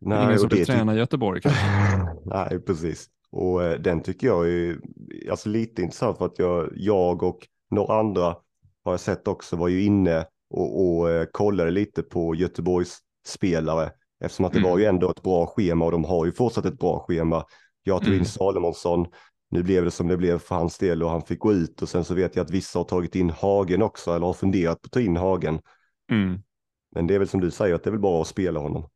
Nej, 0.00 0.24
Ingen 0.24 0.38
som 0.38 0.48
vill 0.48 0.66
träna 0.66 0.94
Göteborg 0.94 1.40
kanske. 1.40 1.60
Nej, 2.24 2.60
precis. 2.60 3.06
Och 3.30 3.64
eh, 3.64 3.80
den 3.80 4.02
tycker 4.02 4.26
jag 4.26 4.48
är 4.48 4.78
alltså, 5.30 5.48
lite 5.48 5.82
intressant 5.82 6.18
för 6.18 6.26
att 6.26 6.38
jag, 6.38 6.72
jag 6.74 7.22
och 7.22 7.38
några 7.70 7.98
andra 7.98 8.36
har 8.84 8.92
jag 8.92 9.00
sett 9.00 9.28
också 9.28 9.56
var 9.56 9.68
ju 9.68 9.84
inne 9.84 10.24
och, 10.50 10.98
och 10.98 11.10
eh, 11.10 11.26
kollade 11.32 11.70
lite 11.70 12.02
på 12.02 12.34
Göteborgs 12.34 12.98
spelare 13.26 13.90
eftersom 14.24 14.44
att 14.44 14.52
det 14.52 14.58
mm. 14.58 14.70
var 14.70 14.78
ju 14.78 14.84
ändå 14.84 15.10
ett 15.10 15.22
bra 15.22 15.46
schema 15.46 15.84
och 15.84 15.92
de 15.92 16.04
har 16.04 16.26
ju 16.26 16.32
fortsatt 16.32 16.64
ett 16.64 16.78
bra 16.78 17.04
schema. 17.08 17.44
Jag 17.82 18.00
tog 18.00 18.08
in 18.08 18.14
mm. 18.14 18.24
Salomonsson, 18.24 19.06
nu 19.50 19.62
blev 19.62 19.84
det 19.84 19.90
som 19.90 20.08
det 20.08 20.16
blev 20.16 20.38
för 20.38 20.54
hans 20.54 20.78
del 20.78 21.02
och 21.02 21.10
han 21.10 21.22
fick 21.22 21.38
gå 21.38 21.52
ut 21.52 21.82
och 21.82 21.88
sen 21.88 22.04
så 22.04 22.14
vet 22.14 22.36
jag 22.36 22.44
att 22.44 22.50
vissa 22.50 22.78
har 22.78 22.84
tagit 22.84 23.14
in 23.14 23.30
Hagen 23.30 23.82
också 23.82 24.14
eller 24.14 24.26
har 24.26 24.32
funderat 24.32 24.82
på 24.82 24.86
att 24.86 24.92
ta 24.92 25.00
in 25.00 25.16
Hagen. 25.16 25.60
Mm. 26.10 26.42
Men 26.94 27.06
det 27.06 27.14
är 27.14 27.18
väl 27.18 27.28
som 27.28 27.40
du 27.40 27.50
säger 27.50 27.74
att 27.74 27.82
det 27.82 27.90
är 27.90 27.92
väl 27.92 28.00
bara 28.00 28.20
att 28.20 28.28
spela 28.28 28.60
honom. 28.60 28.88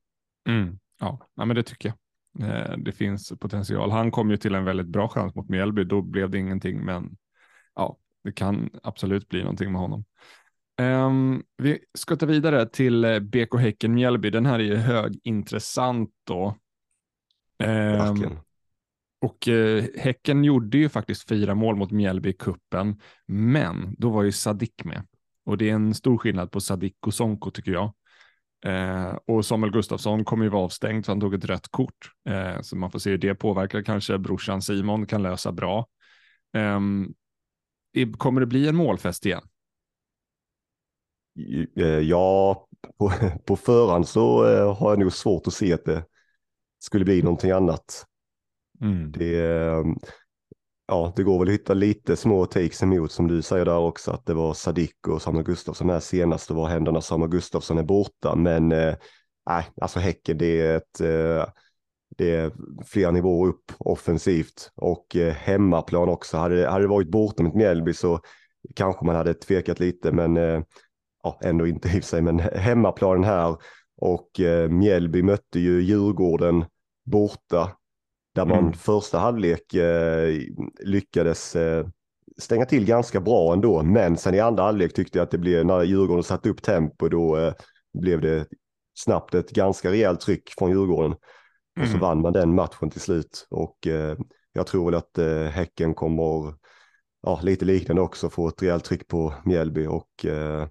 Mm. 0.48 0.78
Ja, 1.00 1.18
ja, 1.34 1.44
men 1.44 1.56
det 1.56 1.62
tycker 1.62 1.88
jag. 1.88 1.96
Eh, 2.38 2.76
det 2.78 2.92
finns 2.92 3.32
potential. 3.40 3.90
Han 3.90 4.10
kom 4.10 4.30
ju 4.30 4.36
till 4.36 4.54
en 4.54 4.64
väldigt 4.64 4.86
bra 4.86 5.08
chans 5.08 5.34
mot 5.34 5.48
Mjällby. 5.48 5.84
Då 5.84 6.02
blev 6.02 6.30
det 6.30 6.38
ingenting, 6.38 6.84
men 6.84 7.16
ja, 7.74 7.96
det 8.24 8.32
kan 8.32 8.70
absolut 8.82 9.28
bli 9.28 9.40
någonting 9.40 9.72
med 9.72 9.80
honom. 9.80 10.04
Um, 10.80 11.42
vi 11.56 11.78
ska 11.98 12.16
ta 12.16 12.26
vidare 12.26 12.66
till 12.66 13.04
eh, 13.04 13.18
BK 13.18 13.58
Häcken 13.58 13.94
Mjällby. 13.94 14.30
Den 14.30 14.46
här 14.46 14.58
är 14.58 14.64
ju 14.64 14.76
högintressant 14.76 16.10
då. 16.24 16.56
Um, 17.64 18.38
och 19.20 19.48
eh, 19.48 19.84
Häcken 19.96 20.44
gjorde 20.44 20.78
ju 20.78 20.88
faktiskt 20.88 21.28
fyra 21.28 21.54
mål 21.54 21.76
mot 21.76 21.90
Mjällby 21.90 22.28
i 22.28 22.32
kuppen, 22.32 23.00
men 23.26 23.94
då 23.98 24.10
var 24.10 24.22
ju 24.22 24.32
Sadik 24.32 24.84
med. 24.84 25.06
Och 25.44 25.58
det 25.58 25.70
är 25.70 25.74
en 25.74 25.94
stor 25.94 26.18
skillnad 26.18 26.50
på 26.50 26.60
Sadik 26.60 26.96
och 27.06 27.14
Sonko 27.14 27.50
tycker 27.50 27.72
jag. 27.72 27.92
Eh, 28.64 29.18
och 29.26 29.46
Samuel 29.46 29.72
Gustafsson 29.72 30.24
kommer 30.24 30.44
ju 30.44 30.50
vara 30.50 30.64
avstängd 30.64 31.04
så 31.04 31.10
han 31.12 31.20
tog 31.20 31.34
ett 31.34 31.44
rött 31.44 31.68
kort. 31.68 32.10
Eh, 32.28 32.60
så 32.60 32.76
man 32.76 32.90
får 32.90 32.98
se 32.98 33.10
hur 33.10 33.18
det 33.18 33.34
påverkar. 33.34 33.82
Kanske 33.82 34.18
brorsan 34.18 34.62
Simon 34.62 35.06
kan 35.06 35.22
lösa 35.22 35.52
bra. 35.52 35.86
Eh, 36.56 36.80
kommer 38.18 38.40
det 38.40 38.46
bli 38.46 38.68
en 38.68 38.76
målfest 38.76 39.26
igen? 39.26 39.42
Eh, 41.76 41.86
ja, 41.86 42.66
på, 42.98 43.12
på 43.46 43.56
förhand 43.56 44.08
så 44.08 44.46
eh, 44.46 44.76
har 44.76 44.90
jag 44.90 44.98
nog 44.98 45.12
svårt 45.12 45.46
att 45.46 45.54
se 45.54 45.72
att 45.72 45.84
det 45.84 46.04
skulle 46.78 47.04
bli 47.04 47.22
någonting 47.22 47.50
annat. 47.50 48.06
Mm. 48.80 49.12
Det, 49.12 49.36
ja, 50.86 51.12
det 51.16 51.22
går 51.22 51.38
väl 51.38 51.48
att 51.48 51.54
hitta 51.54 51.74
lite 51.74 52.16
små 52.16 52.46
takes 52.46 52.82
emot 52.82 53.12
som 53.12 53.28
du 53.28 53.42
säger 53.42 53.64
där 53.64 53.78
också, 53.78 54.10
att 54.10 54.26
det 54.26 54.34
var 54.34 54.54
Sadik 54.54 55.08
och 55.08 55.22
Samuel 55.22 55.44
Gustafsson 55.44 55.90
här 55.90 56.00
senast 56.00 56.50
och 56.50 56.56
vad 56.56 56.70
händer 56.70 56.92
när 56.92 57.00
Samuel 57.00 57.30
Gustafsson 57.30 57.78
är 57.78 57.82
borta? 57.82 58.36
Men 58.36 58.72
eh, 58.72 58.94
alltså 59.80 59.98
Häcken, 59.98 60.38
det 60.38 60.60
är 60.60 60.76
ett 60.76 61.00
eh, 61.00 61.52
det 62.16 62.34
är 62.36 62.52
flera 62.84 63.10
nivåer 63.10 63.48
upp 63.48 63.72
offensivt 63.78 64.70
och 64.76 65.16
eh, 65.16 65.34
hemmaplan 65.34 66.08
också. 66.08 66.36
Hade, 66.36 66.68
hade 66.68 66.84
det 66.84 66.88
varit 66.88 67.10
borta 67.10 67.42
mot 67.42 67.54
Mjällby 67.54 67.94
så 67.94 68.20
kanske 68.74 69.04
man 69.04 69.16
hade 69.16 69.34
tvekat 69.34 69.80
lite, 69.80 70.12
men 70.12 70.36
eh, 70.36 70.62
ja, 71.22 71.38
ändå 71.42 71.66
inte 71.66 71.88
i 71.88 72.02
sig, 72.02 72.22
men 72.22 72.38
hemmaplanen 72.38 73.24
här 73.24 73.56
och 73.96 74.40
eh, 74.40 74.68
Mjällby 74.68 75.22
mötte 75.22 75.60
ju 75.60 75.82
Djurgården 75.82 76.64
borta 77.04 77.76
där 78.40 78.46
man 78.46 78.58
mm. 78.58 78.72
första 78.72 79.18
halvlek 79.18 79.74
eh, 79.74 80.40
lyckades 80.80 81.56
eh, 81.56 81.86
stänga 82.38 82.66
till 82.66 82.84
ganska 82.84 83.20
bra 83.20 83.52
ändå. 83.52 83.82
Men 83.82 84.16
sen 84.16 84.34
i 84.34 84.40
andra 84.40 84.62
halvlek 84.62 84.94
tyckte 84.94 85.18
jag 85.18 85.24
att 85.24 85.30
det 85.30 85.38
blev, 85.38 85.66
när 85.66 85.82
Djurgården 85.82 86.22
satte 86.22 86.48
upp 86.48 86.62
tempo, 86.62 87.08
då 87.08 87.36
eh, 87.36 87.52
blev 87.98 88.20
det 88.20 88.46
snabbt 88.98 89.34
ett 89.34 89.50
ganska 89.50 89.90
rejält 89.90 90.20
tryck 90.20 90.50
från 90.58 90.70
Djurgården. 90.70 91.12
Och 91.80 91.86
så 91.86 91.88
mm. 91.88 92.00
vann 92.00 92.20
man 92.20 92.32
den 92.32 92.54
matchen 92.54 92.90
till 92.90 93.00
slut. 93.00 93.46
Och 93.50 93.86
eh, 93.86 94.16
jag 94.52 94.66
tror 94.66 94.84
väl 94.84 94.94
att 94.94 95.18
eh, 95.18 95.44
Häcken 95.44 95.94
kommer, 95.94 96.54
ja, 97.22 97.40
lite 97.42 97.64
liknande 97.64 98.02
också, 98.02 98.30
få 98.30 98.48
ett 98.48 98.62
rejält 98.62 98.84
tryck 98.84 99.08
på 99.08 99.34
Mjällby. 99.44 99.86
Och 99.86 100.24
eh, 100.24 100.68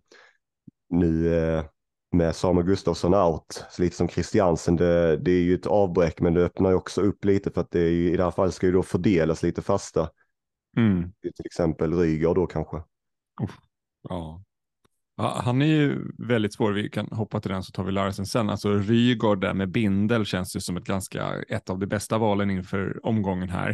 nu 0.90 1.36
eh, 1.38 1.64
med 2.12 2.36
Samuel 2.36 2.66
Gustafsson 2.66 3.14
out, 3.14 3.66
lite 3.80 3.96
som 3.96 4.08
Christiansen, 4.08 4.76
det, 4.76 5.18
det, 5.18 5.32
är 5.32 5.42
ju 5.42 5.56
ett 5.56 5.66
avbräck 5.66 6.22
men 6.22 6.34
det 6.34 6.46
öppnar 6.46 6.70
ju 6.70 6.76
också 6.76 7.02
upp 7.02 7.26
lite 7.26 7.52
för 7.52 7.62
att 7.62 7.72
det 7.72 7.80
är 7.80 7.92
i 7.92 8.18
det 8.18 8.24
här 8.24 8.32
fallet 8.32 8.54
ska 8.54 8.66
ju 8.66 8.72
då 8.72 8.84
fördelas 8.84 9.44
lite 9.44 9.62
fasta. 9.62 10.10
Mm. 10.78 11.12
Till 11.22 11.46
exempel 11.46 11.94
Rygaard 11.94 12.36
då 12.36 12.48
kanske. 12.48 12.78
Ja. 14.02 14.44
ja. 15.18 15.42
Han 15.44 15.62
är 15.62 15.66
ju 15.66 16.12
väldigt 16.18 16.54
svår, 16.54 16.72
vi 16.72 16.90
kan 16.90 17.08
hoppa 17.12 17.42
till 17.42 17.52
den 17.52 17.64
så 17.64 17.72
tar 17.72 17.84
vi 17.84 17.92
Larsen 17.92 18.26
sen. 18.26 18.50
Alltså 18.50 18.74
Rygaard 18.74 19.42
där 19.42 19.54
med 19.54 19.72
bindel 19.72 20.26
känns 20.26 20.56
ju 20.56 20.60
som 20.60 20.78
ett 20.78 20.86
ganska, 20.86 21.42
ett 21.42 21.70
av 21.70 21.80
de 21.80 21.86
bästa 21.86 22.18
valen 22.18 22.52
inför 22.52 23.06
omgången 23.06 23.50
här. 23.50 23.70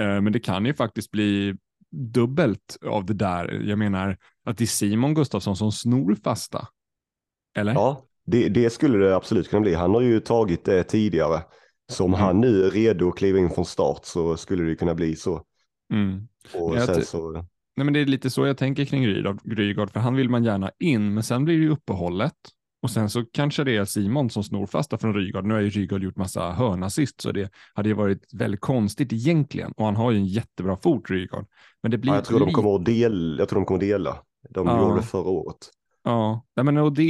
Eh, 0.00 0.20
men 0.20 0.32
det 0.32 0.40
kan 0.40 0.66
ju 0.66 0.74
faktiskt 0.74 1.10
bli 1.10 1.56
dubbelt 1.90 2.76
av 2.86 3.04
det 3.04 3.14
där. 3.14 3.62
Jag 3.64 3.78
menar 3.78 4.16
att 4.44 4.58
det 4.58 4.64
är 4.64 4.66
Simon 4.66 5.14
Gustafsson 5.14 5.56
som 5.56 5.72
snor 5.72 6.14
fasta 6.24 6.68
eller? 7.54 7.72
Ja, 7.74 8.04
det, 8.26 8.48
det, 8.48 8.70
skulle 8.70 8.98
det 8.98 9.16
absolut 9.16 9.50
kunna 9.50 9.60
bli. 9.60 9.74
Han 9.74 9.94
har 9.94 10.00
ju 10.00 10.20
tagit 10.20 10.64
det 10.64 10.84
tidigare. 10.84 11.42
Så 11.92 12.04
om 12.04 12.10
mm. 12.10 12.20
han 12.20 12.40
nu 12.40 12.64
är 12.64 12.70
redo 12.70 13.08
att 13.08 13.16
kliva 13.16 13.38
in 13.38 13.50
från 13.50 13.64
start 13.64 14.00
så 14.04 14.36
skulle 14.36 14.64
det 14.64 14.74
kunna 14.74 14.94
bli 14.94 15.16
så. 15.16 15.42
Mm. 15.92 16.28
Och 16.54 16.82
sen 16.82 17.04
så... 17.04 17.32
Nej, 17.76 17.84
men 17.84 17.92
det 17.92 18.00
är 18.00 18.06
lite 18.06 18.30
så 18.30 18.46
jag 18.46 18.58
tänker 18.58 18.84
kring 18.84 19.06
Rygaard, 19.44 19.90
för 19.90 20.00
han 20.00 20.16
vill 20.16 20.28
man 20.28 20.44
gärna 20.44 20.70
in, 20.78 21.14
men 21.14 21.22
sen 21.22 21.44
blir 21.44 21.56
det 21.56 21.62
ju 21.62 21.70
uppehållet. 21.70 22.34
Och 22.82 22.90
sen 22.90 23.10
så 23.10 23.24
kanske 23.32 23.64
det 23.64 23.76
är 23.76 23.84
Simon 23.84 24.30
som 24.30 24.44
snor 24.44 24.66
fasta 24.66 24.98
från 24.98 25.14
Rygaard. 25.14 25.44
Nu 25.44 25.54
har 25.54 25.60
ju 25.60 25.70
Rygaard 25.70 26.02
gjort 26.02 26.16
massa 26.16 26.52
hörnassist, 26.52 27.20
så 27.20 27.32
det 27.32 27.50
hade 27.74 27.88
ju 27.88 27.94
varit 27.94 28.34
väldigt 28.34 28.60
konstigt 28.60 29.12
egentligen. 29.12 29.72
Och 29.76 29.84
han 29.84 29.96
har 29.96 30.10
ju 30.10 30.18
en 30.18 30.26
jättebra 30.26 30.76
fot, 30.76 31.10
Rygaard. 31.10 31.46
Men 31.82 31.90
det 31.90 31.98
blir 31.98 32.12
ja, 32.12 32.16
jag, 32.16 32.24
tror 32.24 32.40
de 32.40 32.52
kommer 32.52 32.74
att 32.74 32.84
del, 32.84 33.36
jag 33.38 33.48
tror 33.48 33.60
de 33.60 33.66
kommer 33.66 33.78
att 33.78 33.88
dela. 33.88 34.16
De 34.50 34.66
ja. 34.66 34.80
gjorde 34.82 35.00
det 35.00 35.06
förra 35.06 35.28
året. 35.28 35.70
Ja, 36.04 36.46
men 36.54 36.76
och 36.76 36.92
det 36.92 37.02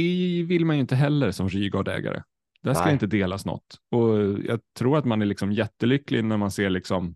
vill 0.47 0.65
man 0.65 0.75
ju 0.75 0.79
inte 0.79 0.95
heller 0.95 1.31
som 1.31 1.49
Rygaard-ägare. 1.49 2.23
Där 2.61 2.73
ska 2.73 2.83
Nej. 2.83 2.93
inte 2.93 3.07
delas 3.07 3.45
något. 3.45 3.79
Och 3.91 4.17
jag 4.45 4.59
tror 4.77 4.97
att 4.97 5.05
man 5.05 5.21
är 5.21 5.25
liksom 5.25 5.51
jättelycklig 5.51 6.23
när 6.23 6.37
man 6.37 6.51
ser 6.51 6.69
liksom 6.69 7.15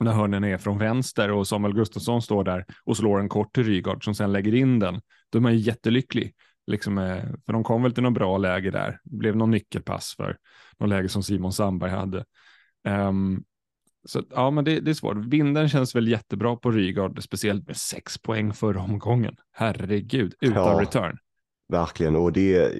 när 0.00 0.12
hörnen 0.12 0.44
är 0.44 0.58
från 0.58 0.78
vänster 0.78 1.30
och 1.30 1.46
Samuel 1.46 1.74
Gustafsson 1.74 2.22
står 2.22 2.44
där 2.44 2.64
och 2.84 2.96
slår 2.96 3.20
en 3.20 3.28
kort 3.28 3.54
till 3.54 3.64
Rygaard 3.64 4.04
som 4.04 4.14
sen 4.14 4.32
lägger 4.32 4.54
in 4.54 4.78
den. 4.78 5.00
Då 5.30 5.38
är 5.38 5.42
man 5.42 5.52
ju 5.52 5.58
jättelycklig. 5.58 6.34
Liksom, 6.66 6.98
eh, 6.98 7.22
för 7.46 7.52
de 7.52 7.64
kom 7.64 7.82
väl 7.82 7.92
till 7.92 8.02
något 8.02 8.14
bra 8.14 8.38
läge 8.38 8.70
där. 8.70 9.00
Det 9.04 9.16
blev 9.16 9.36
någon 9.36 9.50
nyckelpass 9.50 10.14
för 10.16 10.36
något 10.78 10.88
läge 10.88 11.08
som 11.08 11.22
Simon 11.22 11.52
Sandberg 11.52 11.90
hade. 11.90 12.24
Um, 12.88 13.44
så 14.06 14.22
ja, 14.30 14.50
men 14.50 14.64
det, 14.64 14.80
det 14.80 14.90
är 14.90 14.94
svårt. 14.94 15.16
Vinden 15.16 15.68
känns 15.68 15.96
väl 15.96 16.08
jättebra 16.08 16.56
på 16.56 16.70
Rygaard, 16.70 17.22
speciellt 17.22 17.66
med 17.66 17.76
sex 17.76 18.18
poäng 18.18 18.52
förra 18.52 18.80
omgången. 18.80 19.36
Herregud, 19.52 20.34
utan 20.40 20.68
ja, 20.68 20.80
return. 20.80 21.18
Verkligen, 21.68 22.16
och 22.16 22.32
det, 22.32 22.72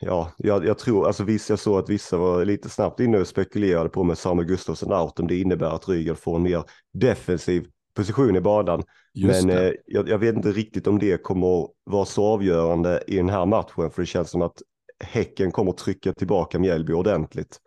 ja, 0.00 0.32
jag, 0.36 0.66
jag 0.66 0.78
tror, 0.78 1.06
alltså 1.06 1.24
visst 1.24 1.50
jag 1.50 1.58
såg 1.58 1.78
att 1.78 1.90
vissa 1.90 2.16
var 2.16 2.44
lite 2.44 2.68
snabbt 2.68 3.00
inne 3.00 3.18
och 3.18 3.26
spekulerade 3.26 3.88
på 3.88 4.04
med 4.04 4.18
Samuel 4.18 4.48
Gustafsson 4.48 4.92
out, 4.92 5.20
om 5.20 5.26
det 5.26 5.40
innebär 5.40 5.74
att 5.74 5.88
Rygaard 5.88 6.18
får 6.18 6.36
en 6.36 6.42
mer 6.42 6.62
defensiv 6.92 7.66
position 7.96 8.36
i 8.36 8.40
banan. 8.40 8.82
Just 9.14 9.44
Men 9.44 9.58
eh, 9.58 9.72
jag, 9.86 10.08
jag, 10.08 10.18
vet 10.18 10.36
inte 10.36 10.52
riktigt 10.52 10.86
om 10.86 10.98
det 10.98 11.22
kommer 11.22 11.68
vara 11.84 12.04
så 12.04 12.24
avgörande 12.24 13.02
i 13.06 13.16
den 13.16 13.28
här 13.28 13.46
matchen, 13.46 13.90
för 13.90 14.02
det 14.02 14.06
känns 14.06 14.30
som 14.30 14.42
att 14.42 14.62
Häcken 15.04 15.52
kommer 15.52 15.72
trycka 15.72 16.12
tillbaka 16.12 16.58
Mjällby 16.58 16.92
ordentligt. 16.92 17.58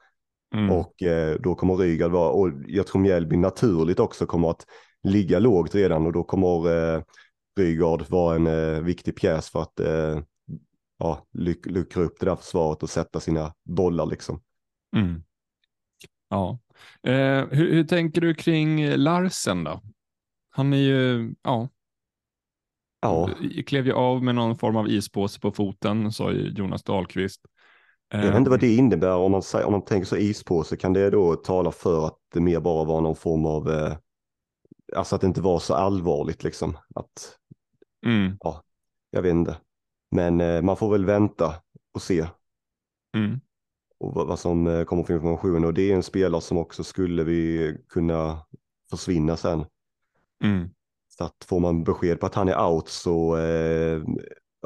Mm. 0.56 0.72
Och 0.72 1.04
eh, 1.04 1.40
då 1.40 1.56
kommer 1.56 1.76
Rygaard 1.76 2.12
vara, 2.12 2.30
och 2.30 2.52
jag 2.68 2.88
tror 2.88 3.02
Mjällby 3.02 3.38
naturligt 3.38 4.00
också 4.00 4.26
kommer 4.26 4.50
att 4.50 4.66
ligga 5.04 5.40
lågt 5.40 5.76
redan 5.76 6.06
och 6.06 6.14
då 6.14 6.24
kommer 6.24 6.96
eh, 6.96 7.04
Rygaard 7.60 8.10
vara 8.10 8.36
en 8.36 8.48
eh, 8.48 8.82
viktig 8.82 9.16
pjäs 9.16 9.50
för 9.50 9.62
att 9.62 9.80
eh, 9.80 10.20
ja, 10.98 11.28
luck 11.34 11.66
luckra 11.66 12.04
upp 12.04 12.20
det 12.20 12.26
där 12.26 12.36
försvaret 12.36 12.84
och 12.84 12.90
sätta 12.90 13.20
sina 13.20 13.54
bollar 13.64 14.06
liksom. 14.06 14.42
Mm. 14.96 15.24
Ja, 16.30 16.60
eh, 17.04 17.48
hur, 17.52 17.72
hur, 17.74 17.84
tänker 17.84 18.22
du 18.22 18.34
kring 18.34 18.88
Larsen 18.88 19.64
då? 19.64 19.82
Han 20.50 20.74
är 20.74 20.78
ju, 20.78 21.34
ja, 21.44 21.70
ja. 23.02 23.30
klev 23.66 23.86
ju 23.86 23.94
av 23.94 24.24
med 24.24 24.36
någon 24.36 24.58
form 24.58 24.76
av 24.76 24.90
ispåse 24.90 25.40
på 25.40 25.52
foten, 25.52 26.12
sa 26.12 26.32
ju 26.32 26.50
Jonas 26.50 26.84
Dahlqvist. 26.84 27.42
Jag 28.10 28.22
vet 28.22 28.36
inte 28.36 28.50
vad 28.50 28.60
det 28.60 28.76
innebär 28.76 29.16
om 29.16 29.32
man, 29.32 29.42
om 29.66 29.72
man 29.72 29.86
tänker 29.86 30.08
så 30.08 30.18
ispåse, 30.18 30.78
kan 30.78 30.94
det 30.94 31.10
då 31.10 31.36
tala 31.36 31.72
för 31.72 32.08
att 32.08 32.18
det 32.34 32.40
mer 32.40 32.60
bara 32.60 32.84
var 32.84 33.02
någon 33.02 33.16
form 33.16 33.46
av, 33.46 33.72
eh, 33.72 33.98
alltså 34.96 35.16
att 35.16 35.22
det 35.22 35.28
inte 35.28 35.42
var 35.42 35.60
så 35.60 35.74
allvarligt 35.74 36.44
liksom. 36.44 36.78
Att, 36.96 37.38
mm. 38.06 38.38
ja, 38.40 38.64
jag 39.12 39.22
vet 39.22 39.32
inte. 39.32 39.58
Men 40.12 40.42
eh, 40.42 40.62
man 40.62 40.78
får 40.78 40.92
väl 40.92 41.06
vänta 41.06 41.56
och 41.94 42.02
se. 42.02 42.28
Mm. 43.16 43.40
Och 44.00 44.14
vad, 44.14 44.28
vad 44.28 44.40
som 44.40 44.68
eh, 44.68 44.84
kommer 44.84 45.04
för 45.04 45.14
information 45.14 45.66
och 45.66 45.74
det 45.74 45.92
är 45.92 45.96
en 45.96 46.04
spelare 46.04 46.42
som 46.42 46.58
också 46.58 46.84
skulle 46.84 47.24
vi 47.24 47.78
kunna 47.90 48.40
försvinna 48.90 49.38
sen. 49.38 49.66
Mm. 50.44 50.70
Så 51.18 51.24
att 51.24 51.46
får 51.46 51.60
man 51.60 51.84
besked 51.84 52.20
på 52.20 52.26
att 52.26 52.36
han 52.36 52.50
är 52.50 52.66
out 52.66 52.88
så 52.88 53.38
eh, 53.38 54.02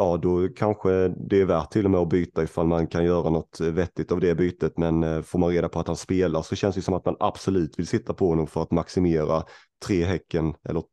ja, 0.01 0.17
då 0.17 0.49
kanske 0.49 1.07
det 1.07 1.41
är 1.41 1.45
värt 1.45 1.71
till 1.71 1.85
och 1.85 1.91
med 1.91 1.99
att 1.99 2.09
byta 2.09 2.43
ifall 2.43 2.67
man 2.67 2.87
kan 2.87 3.05
göra 3.05 3.29
något 3.29 3.59
vettigt 3.59 4.11
av 4.11 4.19
det 4.19 4.35
bytet. 4.35 4.77
Men 4.77 5.03
eh, 5.03 5.21
får 5.21 5.39
man 5.39 5.49
reda 5.49 5.69
på 5.69 5.79
att 5.79 5.87
han 5.87 5.95
spelar 5.95 6.41
så 6.41 6.55
känns 6.55 6.75
det 6.75 6.81
som 6.81 6.93
att 6.93 7.05
man 7.05 7.15
absolut 7.19 7.79
vill 7.79 7.87
sitta 7.87 8.13
på 8.13 8.29
honom 8.29 8.47
för 8.47 8.61
att 8.61 8.71
maximera 8.71 9.43
tre 9.85 10.05
Häcken 10.05 10.53
eller 10.69 10.83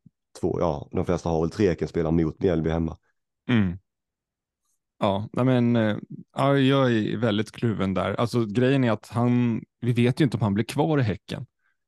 två, 0.41 0.59
ja, 0.59 0.89
de 0.91 1.05
flesta 1.05 1.29
har 1.29 1.41
väl 1.41 1.49
tre 1.49 1.67
Häcken 1.67 1.87
spelar 1.87 2.11
mot 2.11 2.39
Mjällby 2.39 2.69
hemma. 2.69 2.97
Mm. 3.49 3.77
Ja, 4.99 5.29
men 5.31 5.75
eh, 5.75 5.97
ja, 6.35 6.57
jag 6.57 6.91
är 6.91 7.17
väldigt 7.17 7.51
kluven 7.51 7.93
där. 7.93 8.15
Alltså 8.15 8.45
grejen 8.45 8.83
är 8.83 8.91
att 8.91 9.07
han, 9.07 9.61
vi 9.81 9.93
vet 9.93 10.21
ju 10.21 10.23
inte 10.23 10.37
om 10.37 10.43
han 10.43 10.53
blir 10.53 10.65
kvar 10.65 10.99
i 10.99 11.01
Häcken. 11.01 11.45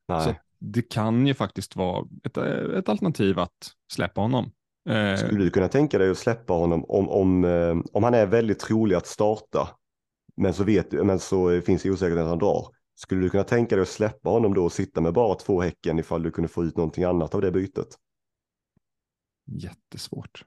Nej. 0.07 0.23
Så 0.23 0.35
det 0.59 0.81
kan 0.81 1.27
ju 1.27 1.33
faktiskt 1.33 1.75
vara 1.75 2.07
ett, 2.23 2.37
ett 2.37 2.89
alternativ 2.89 3.39
att 3.39 3.71
släppa 3.93 4.21
honom. 4.21 4.51
Eh, 4.89 5.15
Skulle 5.15 5.43
du 5.43 5.49
kunna 5.49 5.67
tänka 5.67 5.97
dig 5.97 6.09
att 6.11 6.17
släppa 6.17 6.53
honom 6.53 6.85
om, 6.87 7.09
om, 7.09 7.43
eh, 7.43 7.77
om 7.93 8.03
han 8.03 8.13
är 8.13 8.25
väldigt 8.25 8.59
trolig 8.59 8.95
att 8.95 9.07
starta, 9.07 9.69
men 10.35 10.53
så, 10.53 10.63
vet, 10.63 10.91
men 10.91 11.19
så 11.19 11.61
finns 11.61 11.83
det 11.83 11.91
osäkerhet 11.91 12.23
att 12.23 12.29
han 12.29 12.39
drar. 12.39 12.67
Skulle 12.95 13.21
du 13.21 13.29
kunna 13.29 13.43
tänka 13.43 13.75
dig 13.75 13.81
att 13.83 13.89
släppa 13.89 14.29
honom 14.29 14.53
då 14.53 14.63
och 14.65 14.73
sitta 14.73 15.01
med 15.01 15.13
bara 15.13 15.35
två 15.35 15.61
Häcken 15.61 15.99
ifall 15.99 16.23
du 16.23 16.31
kunde 16.31 16.47
få 16.47 16.63
ut 16.63 16.77
någonting 16.77 17.03
annat 17.03 17.35
av 17.35 17.41
det 17.41 17.51
bytet? 17.51 17.95
Jättesvårt. 19.45 20.45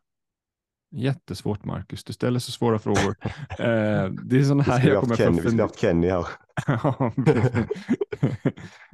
Jättesvårt 0.97 1.65
Marcus, 1.65 2.05
du 2.05 2.13
ställer 2.13 2.39
så 2.39 2.53
svåra 2.53 2.79
frågor. 2.79 3.17
eh, 3.59 4.11
det 4.23 4.39
är 4.39 4.43
sådana 4.43 4.63
här 4.63 4.89
jag 4.89 5.01
kommer 5.01 5.17
Kenny, 5.17 5.41
vi 5.41 5.49
skulle 5.49 5.63
haft 5.63 5.79
Kenny 5.79 6.09
här. 6.09 6.27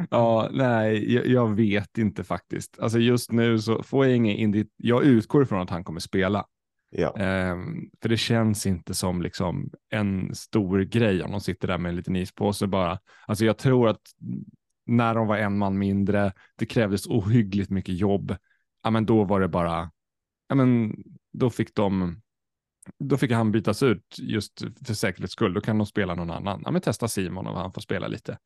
ja, 0.11 0.49
nej, 0.53 1.15
jag, 1.15 1.27
jag, 1.27 1.55
vet 1.55 1.99
inte 1.99 2.25
faktiskt. 2.25 2.79
Alltså 2.79 2.99
just 2.99 3.33
nu 3.33 3.59
så 3.59 3.83
får 3.83 4.07
jag 4.07 4.17
inget 4.17 4.39
indit. 4.39 4.75
Jag 4.77 5.05
utgår 5.05 5.43
ifrån 5.43 5.61
att 5.61 5.71
han 5.71 5.85
kommer 5.85 6.01
spela. 6.01 6.47
Ja. 6.91 7.17
Eh, 7.19 7.57
för 8.03 8.09
det 8.09 8.17
känns 8.17 8.67
inte 8.67 8.95
som 8.95 9.23
liksom 9.23 9.71
en 9.91 10.35
stor 10.35 10.81
grej 10.81 11.23
om 11.23 11.31
de 11.31 11.41
sitter 11.41 11.69
där 11.69 11.79
med 11.79 11.91
en 11.91 11.97
liten 11.97 12.17
ispåse 12.17 12.67
bara. 12.67 12.99
Alltså 13.27 13.45
jag 13.45 13.59
tror 13.59 13.89
att 13.89 14.03
när 14.87 15.15
de 15.15 15.27
var 15.27 15.37
en 15.37 15.59
man 15.59 15.79
mindre, 15.79 16.33
det 16.57 16.67
krävdes 16.67 17.07
ohyggligt 17.07 17.71
mycket 17.71 17.95
jobb. 17.95 18.37
Ja, 18.83 18.91
men 18.91 19.07
då 19.07 19.25
var 19.25 19.41
det 19.41 19.49
bara, 19.49 19.91
ja, 20.49 20.55
men 20.55 20.95
då 21.33 21.51
fick 21.51 21.75
de, 21.75 22.21
då 22.99 23.17
fick 23.17 23.33
han 23.33 23.53
bytas 23.53 23.83
ut 23.83 24.17
just 24.19 24.63
för 24.87 24.95
säkerhets 24.95 25.33
skull. 25.33 25.55
Då 25.55 25.61
kan 25.61 25.79
de 25.79 25.87
spela 25.87 26.15
någon 26.15 26.31
annan. 26.31 26.63
Ja, 26.65 26.71
men 26.71 26.83
testa 26.83 27.09
Simon 27.09 27.47
och 27.47 27.59
han 27.59 27.73
får 27.73 27.81
spela 27.81 28.09
lite. 28.09 28.39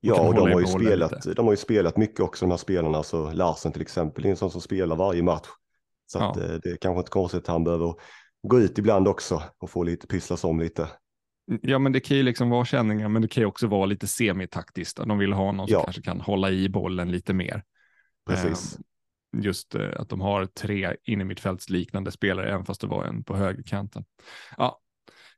Ja, 0.00 0.28
och 0.28 0.34
de 0.34 0.52
har, 0.52 0.60
ju 0.60 0.66
spelat, 0.66 1.22
de 1.36 1.46
har 1.46 1.52
ju 1.52 1.56
spelat 1.56 1.96
mycket 1.96 2.20
också 2.20 2.44
de 2.44 2.50
här 2.50 2.58
spelarna. 2.58 2.98
Alltså 2.98 3.32
Larsen 3.32 3.72
till 3.72 3.82
exempel 3.82 4.24
är 4.24 4.30
en 4.30 4.36
sån 4.36 4.50
som 4.50 4.60
spelar 4.60 4.96
varje 4.96 5.22
match. 5.22 5.46
Så 6.06 6.18
ja. 6.18 6.30
att, 6.30 6.36
eh, 6.36 6.54
det 6.62 6.70
är 6.70 6.76
kanske 6.76 6.98
inte 6.98 7.10
konstigt 7.10 7.40
att 7.40 7.46
han 7.46 7.64
behöver 7.64 7.94
gå 8.42 8.60
ut 8.60 8.78
ibland 8.78 9.08
också 9.08 9.42
och 9.58 9.70
få 9.70 9.82
lite 9.82 10.06
pysslas 10.06 10.44
om 10.44 10.60
lite. 10.60 10.88
Ja, 11.62 11.78
men 11.78 11.92
det 11.92 12.00
kan 12.00 12.16
ju 12.16 12.22
liksom 12.22 12.50
vara 12.50 12.64
känningar, 12.64 13.08
men 13.08 13.22
det 13.22 13.28
kan 13.28 13.40
ju 13.40 13.46
också 13.46 13.66
vara 13.66 13.86
lite 13.86 14.06
semitaktiskt. 14.06 14.96
De 14.96 15.18
vill 15.18 15.32
ha 15.32 15.52
någon 15.52 15.68
som 15.68 15.72
Ja. 15.72 15.84
kanske 15.84 16.02
kan 16.02 16.20
hålla 16.20 16.50
i 16.50 16.68
bollen 16.68 17.10
lite 17.10 17.32
mer. 17.32 17.62
Precis. 18.26 18.78
Just 19.36 19.74
eh, 19.74 19.88
att 19.96 20.08
de 20.08 20.20
har 20.20 20.46
tre 20.46 20.96
innermittfältsliknande 21.04 22.10
spelare, 22.10 22.50
även 22.52 22.64
fast 22.64 22.80
det 22.80 22.86
var 22.86 23.04
en 23.04 23.24
på 23.24 23.36
högerkanten. 23.36 24.04
Ja. 24.56 24.78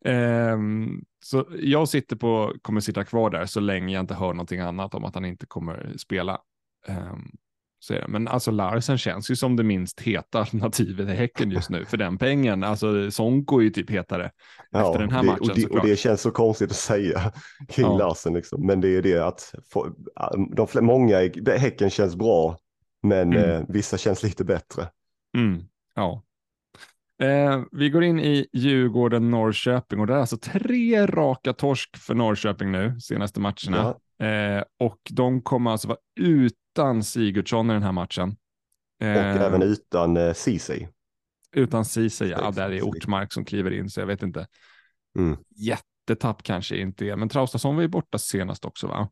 Ehm, 0.04 1.04
så 1.24 1.46
jag 1.60 1.88
sitter 1.88 2.16
på, 2.16 2.52
kommer 2.62 2.80
sitta 2.80 3.04
kvar 3.04 3.30
där 3.30 3.46
så 3.46 3.60
länge 3.60 3.94
jag 3.94 4.00
inte 4.02 4.14
hör 4.14 4.32
någonting 4.32 4.60
annat 4.60 4.94
om 4.94 5.04
att 5.04 5.14
han 5.14 5.24
inte 5.24 5.46
kommer 5.46 5.92
spela. 5.96 6.38
Ehm, 6.86 7.30
så 7.78 7.94
är 7.94 8.00
det. 8.00 8.08
Men 8.08 8.28
alltså 8.28 8.50
Larsen 8.50 8.98
känns 8.98 9.30
ju 9.30 9.36
som 9.36 9.56
det 9.56 9.62
minst 9.62 10.00
heta 10.00 10.38
alternativet 10.38 11.08
i 11.08 11.12
Häcken 11.12 11.50
just 11.50 11.70
nu 11.70 11.84
för 11.84 11.96
den 11.96 12.18
pengen. 12.18 12.64
Alltså 12.64 13.10
Sonko 13.10 13.58
är 13.58 13.62
ju 13.62 13.70
typ 13.70 13.90
hetare 13.90 14.30
efter 14.72 14.98
den 14.98 15.10
här 15.10 15.22
det, 15.22 15.26
matchen 15.26 15.50
och, 15.50 15.56
det, 15.56 15.66
och 15.66 15.86
det 15.86 15.96
känns 15.96 16.20
så 16.20 16.30
konstigt 16.30 16.70
att 16.70 16.76
säga 16.76 17.32
kring 17.68 17.86
Ja. 17.86 17.98
Larsen 17.98 18.34
liksom. 18.34 18.66
Men 18.66 18.80
det 18.80 18.96
är 18.96 19.02
det 19.02 19.26
att 19.26 19.54
få, 19.72 19.88
de, 20.56 20.86
många, 20.86 21.22
i- 21.22 21.58
Häcken 21.58 21.90
känns 21.90 22.16
bra, 22.16 22.58
men 23.04 23.32
Mm. 23.32 23.50
eh, 23.50 23.62
vissa 23.68 23.98
känns 23.98 24.22
lite 24.22 24.44
bättre. 24.44 24.88
Mm, 25.36 25.62
ja. 25.94 26.22
Eh, 27.22 27.62
vi 27.72 27.90
går 27.90 28.04
in 28.04 28.20
i 28.20 28.46
Djurgården-Norrköping 28.52 30.00
och 30.00 30.06
det 30.06 30.14
är 30.14 30.18
alltså 30.18 30.36
tre 30.36 31.06
raka 31.06 31.52
torsk 31.52 31.96
för 31.96 32.14
Norrköping 32.14 32.72
nu, 32.72 33.00
senaste 33.00 33.40
matcherna. 33.40 33.94
Eh, 34.28 34.62
och 34.78 34.98
de 35.10 35.42
kommer 35.42 35.70
alltså 35.70 35.88
vara 35.88 35.98
utan 36.20 37.02
Sigurdsson 37.04 37.70
i 37.70 37.72
den 37.72 37.82
här 37.82 37.92
matchen. 37.92 38.36
Och 39.00 39.06
Eh, 39.06 39.42
även 39.42 39.62
utan 39.62 40.16
eh, 40.16 40.32
Ceesay. 40.32 40.86
utan 41.56 41.84
Ceesay, 41.84 42.28
ja, 42.28 42.50
där 42.50 42.70
är. 42.70 42.82
Ortmark 42.82 43.32
som 43.32 43.44
kliver 43.44 43.70
in, 43.70 43.90
så 43.90 44.00
jag 44.00 44.06
vet 44.06 44.22
inte. 44.22 44.46
Mm. 45.18 45.36
Jättetapp 45.56 46.42
kanske 46.42 46.76
inte 46.76 47.06
är, 47.06 47.16
men 47.16 47.28
Traustason 47.28 47.74
var 47.74 47.82
ju 47.82 47.88
borta 47.88 48.18
senast 48.18 48.64
också, 48.64 48.86
va? 48.86 49.08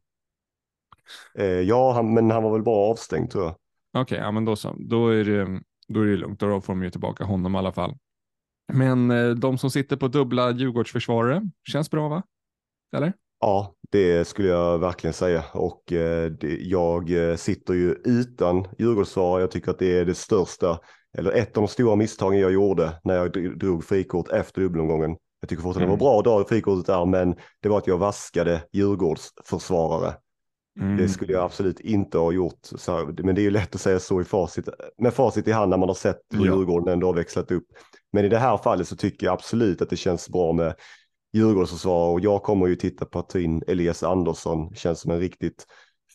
Eh, 1.38 1.44
ja, 1.46 1.92
han, 1.92 2.14
men 2.14 2.30
han 2.30 2.42
var 2.42 2.52
väl 2.52 2.62
bara 2.62 2.90
avstängd 2.90 3.30
tror 3.30 3.44
jag. 3.44 3.54
Okej, 3.98 4.18
ja, 4.18 4.30
men 4.30 4.44
då 4.44 4.56
så. 4.56 4.76
Då 4.78 5.08
är 5.08 5.24
det, 5.24 5.60
då 5.88 6.00
är 6.00 6.06
det 6.06 6.16
lugnt. 6.16 6.40
Då 6.40 6.60
får 6.60 6.72
de 6.72 6.82
ju 6.82 6.90
tillbaka 6.90 7.24
honom 7.24 7.54
i 7.54 7.58
alla 7.58 7.72
fall. 7.72 7.96
Men 8.72 9.10
eh, 9.10 9.30
de 9.30 9.58
som 9.58 9.70
sitter 9.70 9.96
på 9.96 10.08
dubbla 10.08 10.50
Djurgårdsförsvarare 10.50 11.42
känns 11.68 11.90
bra, 11.90 12.08
va? 12.08 12.22
Eller? 12.96 13.12
Ja, 13.40 13.74
det 13.90 14.28
skulle 14.28 14.48
jag 14.48 14.78
verkligen 14.78 15.14
säga. 15.14 15.44
Och 15.52 15.92
eh, 15.92 16.30
det, 16.30 16.56
jag 16.60 17.30
eh, 17.30 17.36
sitter 17.36 17.74
ju 17.74 17.94
utan 18.04 18.66
Djurgårdssvar. 18.78 19.40
Jag 19.40 19.50
tycker 19.50 19.70
att 19.70 19.78
det 19.78 19.98
är 19.98 20.04
det 20.04 20.14
största, 20.14 20.78
eller 21.18 21.32
ett 21.32 21.56
av 21.56 21.62
de 21.62 21.68
stora 21.68 21.96
misstagen 21.96 22.40
jag 22.40 22.52
gjorde 22.52 23.00
när 23.04 23.14
jag 23.14 23.36
dr- 23.36 23.54
drog 23.58 23.84
frikort 23.84 24.28
efter 24.28 24.60
dubbelomgången. 24.62 25.16
Jag 25.40 25.48
tycker 25.48 25.62
fortfarande 25.62 25.86
Mm. 25.92 25.98
det 25.98 26.04
var 26.04 26.22
bra 26.22 26.36
dag 26.36 26.48
frikortet 26.48 26.86
där, 26.86 27.06
men 27.06 27.34
det 27.62 27.68
var 27.68 27.78
att 27.78 27.86
jag 27.86 27.98
vaskade 27.98 28.62
Djurgårdsförsvarare. 28.72 30.14
Mm. 30.80 30.96
Det 30.96 31.08
skulle 31.08 31.32
jag 31.32 31.44
absolut 31.44 31.80
inte 31.80 32.18
ha 32.18 32.32
gjort. 32.32 32.58
Så, 32.62 33.14
men 33.22 33.34
det 33.34 33.40
är 33.40 33.42
ju 33.42 33.50
lätt 33.50 33.74
att 33.74 33.80
säga 33.80 33.98
så 33.98 34.20
i 34.20 34.24
facit, 34.24 34.68
med 34.98 35.14
facit 35.14 35.48
i 35.48 35.52
hand 35.52 35.70
när 35.70 35.76
man 35.76 35.88
har 35.88 35.94
sett 35.94 36.20
hur 36.30 36.46
Ja. 36.46 36.54
Djurgården 36.54 36.92
ändå 36.92 37.06
har 37.06 37.14
växlat 37.14 37.50
upp. 37.50 37.66
Men 38.12 38.24
i 38.24 38.28
det 38.28 38.38
här 38.38 38.56
fallet 38.56 38.88
så 38.88 38.96
tycker 38.96 39.26
jag 39.26 39.32
absolut 39.32 39.82
att 39.82 39.90
det 39.90 39.96
känns 39.96 40.28
bra 40.28 40.52
med 40.52 40.74
Djurgårdsförsvarare 41.32 42.12
och 42.12 42.20
jag 42.20 42.42
kommer 42.42 42.66
ju 42.66 42.76
titta 42.76 43.04
på 43.04 43.18
att 43.18 43.28
ta 43.28 43.38
in 43.38 43.62
Elias 43.66 44.02
Andersson. 44.02 44.74
Känns 44.74 45.00
som 45.00 45.10
en 45.10 45.20
riktigt 45.20 45.66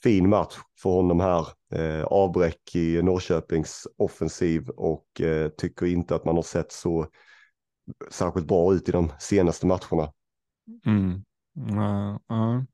fin 0.04 0.30
match 0.30 0.56
för 0.82 0.90
honom 0.90 1.20
här. 1.20 1.48
Eh, 1.74 2.04
avbräck 2.04 2.76
i 2.76 3.02
Norrköpings 3.02 3.88
offensiv 3.98 4.70
och 4.70 5.22
eh, 5.22 5.50
tycker 5.50 5.86
inte 5.86 6.16
att 6.16 6.26
man 6.26 6.36
har 6.36 6.44
sett 6.44 6.72
så 6.72 7.08
särskilt 8.12 8.48
bra 8.48 8.74
ut 8.74 8.90
i 8.90 8.92
de 8.92 9.12
senaste 9.20 9.66
matcherna. 9.66 10.14
Mm. 10.86 11.24
Ja, 11.54 12.20
ja. 12.28 12.66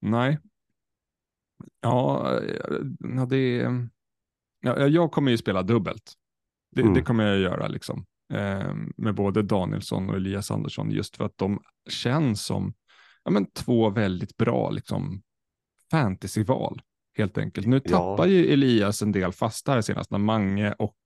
Nej. 0.00 0.38
Ja, 1.80 2.40
ja, 3.16 3.26
det. 3.26 3.70
Ja, 4.60 4.86
jag 4.86 5.12
kommer 5.12 5.30
ju 5.30 5.36
spela 5.38 5.62
dubbelt. 5.62 6.12
Det, 6.70 6.82
Mm. 6.82 6.94
det 6.94 7.02
kommer 7.02 7.26
jag 7.26 7.38
göra 7.38 7.68
liksom. 7.68 8.04
Eh, 8.34 8.74
med 8.96 9.14
både 9.14 9.42
Danielsson 9.42 10.10
och 10.10 10.16
Elias 10.16 10.50
Andersson 10.50 10.90
just 10.90 11.16
för 11.16 11.24
att 11.24 11.38
de 11.38 11.60
känns 11.88 12.44
som 12.46 12.74
ja, 13.24 13.30
men 13.30 13.46
två 13.50 13.90
väldigt 13.90 14.36
bra 14.36 14.70
liksom, 14.70 15.22
fantasyval 15.90 16.82
helt 17.18 17.38
enkelt. 17.38 17.66
Nu 17.66 17.80
Ja. 17.84 17.90
tappar 17.98 18.26
ju 18.26 18.46
Elias 18.52 19.02
en 19.02 19.12
del 19.12 19.32
fasta 19.32 19.72
här 19.72 19.80
senast 19.80 20.10
när 20.10 20.18
Mange 20.18 20.72
och 20.72 20.96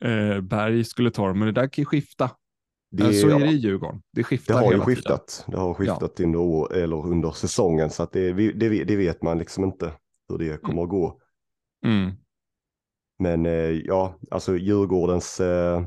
eh, 0.00 0.40
Berg 0.40 0.84
skulle 0.84 1.10
ta 1.10 1.28
dem, 1.28 1.38
men 1.38 1.46
det 1.46 1.60
där 1.60 1.68
kan 1.68 1.82
ju 1.82 1.86
skifta. 1.86 2.30
Det, 2.96 3.12
Så 3.14 3.28
ja, 3.28 3.36
är 3.36 3.40
det 3.40 3.46
i 3.50 3.56
Djurgården. 3.56 4.02
Det 4.12 4.20
det 4.20 4.24
skiftar 4.24 4.54
har 4.54 4.62
ju 4.62 4.70
hela 4.70 4.84
tiden. 4.84 4.96
skiftat. 4.96 5.44
Det 5.48 5.56
har 5.56 5.74
skiftat 5.74 6.20
under, 6.20 6.38
år, 6.38 6.74
eller 6.74 7.06
under 7.06 7.30
säsongen 7.30 7.90
så 7.90 8.02
att 8.02 8.12
det, 8.12 8.32
det, 8.32 8.84
det 8.84 8.96
vet 8.96 9.22
man 9.22 9.38
liksom 9.38 9.64
inte 9.64 9.92
hur 10.28 10.38
det 10.38 10.62
kommer 10.62 10.82
att 10.82 10.88
gå. 10.88 11.20
Mm. 11.86 12.12
Men 13.18 13.46
eh, 13.46 13.52
ja, 13.70 14.18
alltså 14.30 14.56
Djurgårdens, 14.56 15.40
eh, 15.40 15.84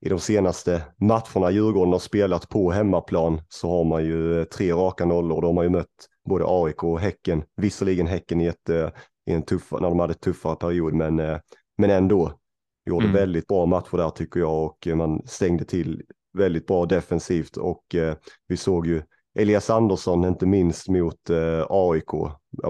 i 0.00 0.08
de 0.08 0.18
senaste 0.18 0.82
matcherna 0.96 1.50
Djurgården 1.50 1.92
har 1.92 1.98
spelat 2.00 2.48
på 2.48 2.70
hemmaplan 2.70 3.40
så 3.48 3.70
har 3.70 3.84
man 3.84 4.04
ju 4.04 4.38
eh, 4.40 4.44
tre 4.44 4.72
raka 4.72 5.04
nollor. 5.04 5.42
De 5.42 5.56
har 5.56 5.64
ju 5.64 5.70
mött 5.70 6.08
både 6.28 6.44
AIK 6.48 6.84
och 6.84 7.00
Häcken, 7.00 7.42
visserligen 7.56 8.06
Häcken 8.06 8.40
i, 8.40 8.46
ett, 8.46 8.68
i 9.26 9.32
en 9.32 9.42
tuff, 9.42 9.72
när 9.72 9.80
de 9.80 9.98
hade 9.98 10.14
tuffare 10.14 10.56
period, 10.56 10.94
men, 10.94 11.16
men 11.78 11.90
ändå. 11.90 12.32
Gjorde 12.86 13.04
Mm. 13.04 13.16
väldigt 13.16 13.46
bra 13.46 13.66
matcher 13.66 13.96
där 13.96 14.10
tycker 14.10 14.40
jag 14.40 14.64
och 14.64 14.86
man 14.96 15.22
stängde 15.26 15.64
till 15.64 16.02
väldigt 16.38 16.66
bra 16.66 16.86
defensivt 16.86 17.56
och 17.56 17.94
eh, 17.94 18.16
vi 18.48 18.56
såg 18.56 18.86
ju 18.86 19.02
Elias 19.38 19.70
Andersson, 19.70 20.24
inte 20.24 20.46
minst 20.46 20.88
mot 20.88 21.30
eh, 21.30 21.66
AIK, 21.70 22.06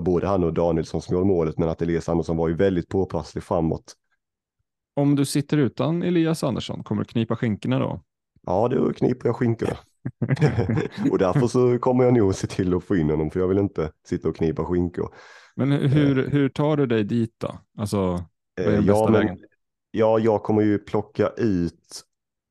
både 0.02 0.26
han 0.26 0.44
och 0.44 0.52
Danielsson 0.54 1.02
som 1.02 1.14
gjorde 1.14 1.26
målet, 1.26 1.58
men 1.58 1.68
att 1.68 1.82
Elias 1.82 2.08
Andersson 2.08 2.36
var 2.36 2.48
ju 2.48 2.54
väldigt 2.54 2.88
påpasslig 2.88 3.44
framåt. 3.44 3.94
Om 4.94 5.14
du 5.16 5.24
sitter 5.24 5.58
utan 5.58 6.02
Elias 6.02 6.44
Andersson, 6.44 6.84
kommer 6.84 7.02
du 7.02 7.08
knipa 7.08 7.36
skinkorna 7.36 7.78
då? 7.78 8.00
Ja, 8.46 8.68
då 8.68 8.92
kniper 8.92 9.28
jag 9.28 9.36
skinkorna. 9.36 9.76
och 11.10 11.18
därför 11.18 11.46
så 11.46 11.78
kommer 11.78 12.04
jag 12.04 12.14
nog 12.14 12.34
se 12.34 12.46
till 12.46 12.74
att 12.74 12.84
få 12.84 12.96
in 12.96 13.10
honom, 13.10 13.30
för 13.30 13.40
jag 13.40 13.48
vill 13.48 13.58
inte 13.58 13.92
sitta 14.08 14.28
och 14.28 14.36
knipa 14.36 14.64
skinkor. 14.64 15.14
Men 15.56 15.72
hu- 15.72 15.86
hur, 15.88 16.30
hur 16.30 16.48
tar 16.48 16.76
du 16.76 16.86
dig 16.86 17.04
dit 17.04 17.34
då? 17.38 17.58
Alltså, 17.78 18.24
Vad 18.62 18.66
är 18.66 18.72
den 18.72 18.80
Eh, 18.80 18.86
bästa 18.86 18.92
ja, 18.92 19.10
men, 19.10 19.26
vägen? 19.26 19.38
ja, 19.90 20.18
jag 20.18 20.42
kommer 20.42 20.62
ju 20.62 20.78
plocka 20.78 21.28
ut 21.36 22.02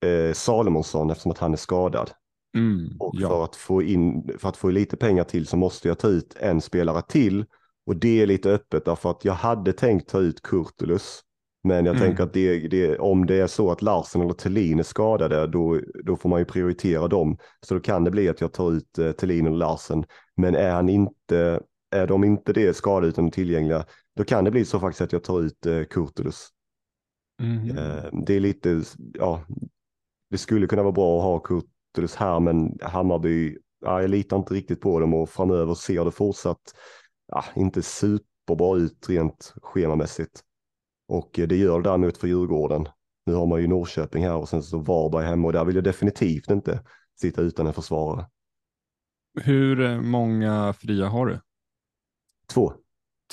eh, 0.05 0.33
Salomonsson 0.33 1.09
eftersom 1.09 1.31
att 1.31 1.37
han 1.37 1.53
är 1.53 1.57
skadad. 1.57 2.11
Mm, 2.57 2.97
Och 2.99 3.11
ja. 3.15 3.29
för, 3.29 3.43
att 3.43 3.55
få 3.55 3.83
in, 3.83 4.29
för 4.37 4.49
att 4.49 4.57
få 4.57 4.69
lite 4.69 4.97
pengar 4.97 5.23
till 5.23 5.47
så 5.47 5.57
måste 5.57 5.87
jag 5.87 5.99
ta 5.99 6.07
ut 6.07 6.35
en 6.39 6.61
spelare 6.61 7.01
till. 7.07 7.45
Och 7.85 7.95
det 7.95 8.21
är 8.21 8.25
lite 8.25 8.51
öppet 8.51 8.85
därför 8.85 9.11
att 9.11 9.25
jag 9.25 9.33
hade 9.33 9.73
tänkt 9.73 10.09
ta 10.09 10.19
ut 10.19 10.41
Kurtulus. 10.41 11.21
Men 11.63 11.85
jag 11.85 11.95
Mm. 11.95 12.07
tänker 12.07 12.23
att 12.23 12.33
det, 12.33 12.67
det, 12.67 12.97
om 12.99 13.25
det 13.25 13.35
är 13.35 13.47
så 13.47 13.71
att 13.71 13.81
Larsen 13.81 14.21
eller 14.21 14.33
Thelin 14.33 14.79
är 14.79 14.83
skadade 14.83 15.47
då, 15.47 15.81
då 16.03 16.15
får 16.15 16.29
man 16.29 16.39
ju 16.39 16.45
prioritera 16.45 17.07
dem. 17.07 17.37
Så 17.65 17.73
då 17.73 17.79
kan 17.79 18.03
det 18.03 18.11
bli 18.11 18.29
att 18.29 18.41
jag 18.41 18.53
tar 18.53 18.71
ut 18.71 18.97
eh, 18.97 19.11
Thelin 19.11 19.45
eller 19.47 19.57
Larsen. 19.57 20.03
Men 20.35 20.55
är, 20.55 20.71
han 20.71 20.89
inte, 20.89 21.59
är 21.95 22.07
de 22.07 22.23
inte 22.23 22.53
det 22.53 22.75
skadade 22.75 23.07
utan 23.07 23.31
tillgängliga 23.31 23.85
då 24.15 24.23
kan 24.23 24.43
det 24.43 24.51
bli 24.51 24.65
så 24.65 24.79
faktiskt 24.79 25.01
att 25.01 25.11
jag 25.11 25.23
tar 25.23 25.41
ut 25.41 25.65
eh, 25.65 25.83
Kurtulus. 25.83 26.47
Mhm. 27.41 27.77
Eh, 27.77 28.03
det 28.25 28.35
är 28.35 28.39
lite, 28.39 28.81
ja, 29.13 29.43
det 30.30 30.38
skulle 30.38 30.67
kunna 30.67 30.84
vara 30.84 30.91
bra 30.91 31.17
att 31.17 31.23
ha 31.23 31.39
Kurtulus 31.39 32.15
här, 32.15 32.39
men 32.39 32.78
Hammarby, 32.82 33.57
ja, 33.80 34.01
jag 34.01 34.09
litar 34.09 34.38
inte 34.38 34.53
riktigt 34.53 34.82
på 34.82 34.99
dem 34.99 35.13
och 35.13 35.30
framöver 35.30 35.73
ser 35.73 36.05
det 36.05 36.11
fortsatt 36.11 36.73
ja, 37.28 37.45
inte 37.55 37.82
superbra 37.82 38.78
ut 38.78 39.09
rent 39.09 39.53
schemamässigt. 39.61 40.43
Och 41.07 41.39
eh, 41.39 41.47
det 41.47 41.55
gör 41.55 41.82
det 41.82 41.89
däremot 41.89 42.17
för 42.17 42.28
Djurgården. 42.28 42.88
Nu 43.25 43.34
har 43.34 43.45
man 43.45 43.61
ju 43.61 43.67
Norrköping 43.67 44.23
här 44.23 44.36
och 44.36 44.49
sen 44.49 44.63
så 44.63 44.80
Varberg 44.80 45.25
hemma 45.25 45.47
och 45.47 45.53
där 45.53 45.65
vill 45.65 45.75
jag 45.75 45.84
definitivt 45.84 46.49
inte 46.49 46.84
sitta 47.15 47.41
utan 47.41 47.67
en 47.67 47.73
försvarare. 47.73 48.28
Hur 49.41 49.82
eh, 49.82 50.01
många 50.01 50.73
fria 50.73 51.07
har 51.07 51.25
du? 51.25 51.39
Två. 52.53 52.73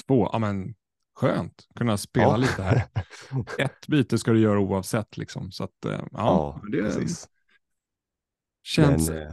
Två? 0.07 0.29
Ja, 0.33 0.39
men 0.39 0.75
skönt. 1.15 1.67
Kunna 1.77 1.97
spela 1.97 2.27
Ja. 2.27 2.37
lite 2.37 2.63
här. 2.63 2.83
Ett 3.59 3.87
byte 3.87 4.19
ska 4.19 4.33
du 4.33 4.41
göra 4.41 4.59
oavsett 4.61 5.17
liksom. 5.17 5.53
Så 5.53 5.65
att, 5.65 5.85
eh, 5.85 5.91
ja, 5.93 6.07
ja, 6.13 6.61
det 6.73 6.83
precis. 6.83 7.29
känns, 8.63 9.09
Men, 9.11 9.23
eh, 9.23 9.33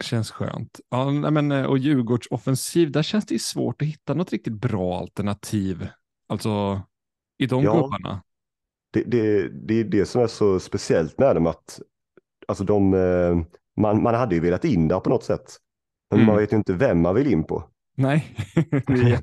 känns 0.00 0.30
skönt. 0.30 0.80
Ja, 0.88 1.10
men, 1.10 1.52
eh, 1.52 1.64
och 1.64 1.78
Djurgårds 1.78 2.26
offensiv, 2.30 2.90
där 2.92 3.02
känns 3.02 3.26
det 3.26 3.34
ju 3.34 3.38
svårt 3.38 3.82
att 3.82 3.88
hitta 3.88 4.14
något 4.14 4.32
riktigt 4.32 4.52
bra 4.52 4.98
alternativ. 4.98 5.88
Alltså 6.26 6.82
i 7.38 7.46
de 7.46 7.62
Ja. 7.62 7.74
gubbarna. 7.74 8.22
det, 8.92 9.02
det, 9.02 9.48
det 9.48 9.74
är 9.74 9.84
det 9.84 10.06
som 10.06 10.22
är 10.22 10.26
så 10.26 10.60
speciellt 10.60 11.18
med 11.18 11.36
dem 11.36 11.46
att 11.46 11.80
alltså 12.48 12.64
de, 12.64 12.90
man, 13.76 14.02
man 14.02 14.14
hade 14.14 14.34
ju 14.34 14.40
velat 14.40 14.64
in 14.64 14.88
där 14.88 15.00
på 15.00 15.10
något 15.10 15.24
sätt. 15.24 15.56
Men 16.10 16.18
Mm. 16.20 16.26
man 16.26 16.36
vet 16.36 16.52
ju 16.52 16.56
inte 16.56 16.72
vem 16.72 17.00
man 17.02 17.14
vill 17.14 17.26
in 17.32 17.44
på. 17.44 17.70
Nej, 17.96 18.36
det 18.70 18.92
är 18.92 19.08
jätte- 19.08 19.22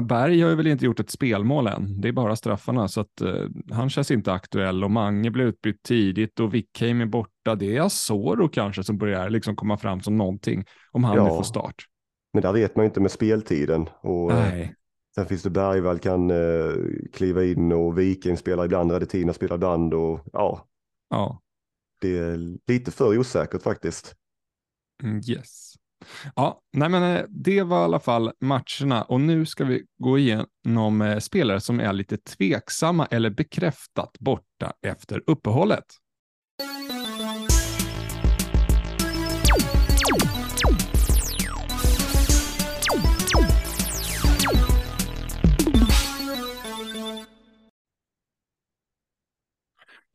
Berg 0.00 0.40
har 0.40 0.50
ju 0.50 0.56
väl 0.56 0.66
inte 0.66 0.84
gjort 0.84 1.00
ett 1.00 1.10
spelmål 1.10 1.66
än. 1.66 2.00
Det 2.00 2.08
är 2.08 2.12
bara 2.12 2.36
straffarna, 2.36 2.88
så 2.88 3.00
att 3.00 3.20
eh, 3.20 3.44
han 3.70 3.90
känns 3.90 4.10
inte 4.10 4.32
aktuell 4.32 4.84
och 4.84 4.90
Mange 4.90 5.30
blev 5.30 5.46
utbytt 5.46 5.82
tidigt 5.82 6.40
och 6.40 6.54
Wickheim 6.54 7.00
är 7.00 7.06
borta. 7.06 7.54
Det 7.54 7.76
är 7.76 7.80
Asoro 7.80 8.48
kanske 8.48 8.84
som 8.84 8.98
börjar 8.98 9.30
liksom 9.30 9.56
komma 9.56 9.76
fram 9.76 10.00
som 10.00 10.18
någonting 10.18 10.64
om 10.92 11.04
han 11.04 11.16
nu 11.16 11.22
Ja. 11.22 11.36
får 11.36 11.42
start. 11.42 11.84
Men 12.32 12.42
där 12.42 12.52
vet 12.52 12.76
man 12.76 12.84
ju 12.84 12.86
inte 12.88 13.00
med 13.00 13.10
speltiden. 13.10 13.88
Och, 14.00 14.32
eh, 14.32 14.38
Nej, 14.38 14.74
sen 15.14 15.26
finns 15.26 15.42
det 15.42 15.50
Bergvall 15.50 15.98
kan 15.98 16.30
eh, 16.30 16.72
kliva 17.12 17.44
in 17.44 17.72
och 17.72 17.98
Viking 17.98 18.36
spelar 18.36 18.64
ibland, 18.64 18.92
Redetina 18.92 19.32
spelar 19.32 19.56
ibland 19.56 19.94
och 19.94 20.20
ja, 20.32 20.66
ja, 21.10 21.40
det 22.00 22.18
är 22.18 22.58
lite 22.72 22.90
för 22.90 23.18
osäkert 23.18 23.62
faktiskt. 23.62 24.14
mm, 25.02 25.20
yes. 25.28 25.74
Ja, 26.36 26.60
nej 26.72 26.88
men 26.88 27.16
eh, 27.16 27.22
det 27.28 27.62
var 27.62 27.80
i 27.80 27.84
alla 27.84 28.00
fall 28.00 28.32
matcherna 28.40 29.02
och 29.02 29.20
nu 29.20 29.46
ska 29.46 29.64
vi 29.64 29.82
gå 29.98 30.18
igenom 30.18 31.02
eh, 31.02 31.18
spelare 31.18 31.60
som 31.60 31.80
är 31.80 31.92
lite 31.92 32.16
tveksamma 32.16 33.06
eller 33.06 33.30
bekräftat 33.30 34.18
borta 34.20 34.72
efter 34.86 35.22
uppehållet. 35.26 35.84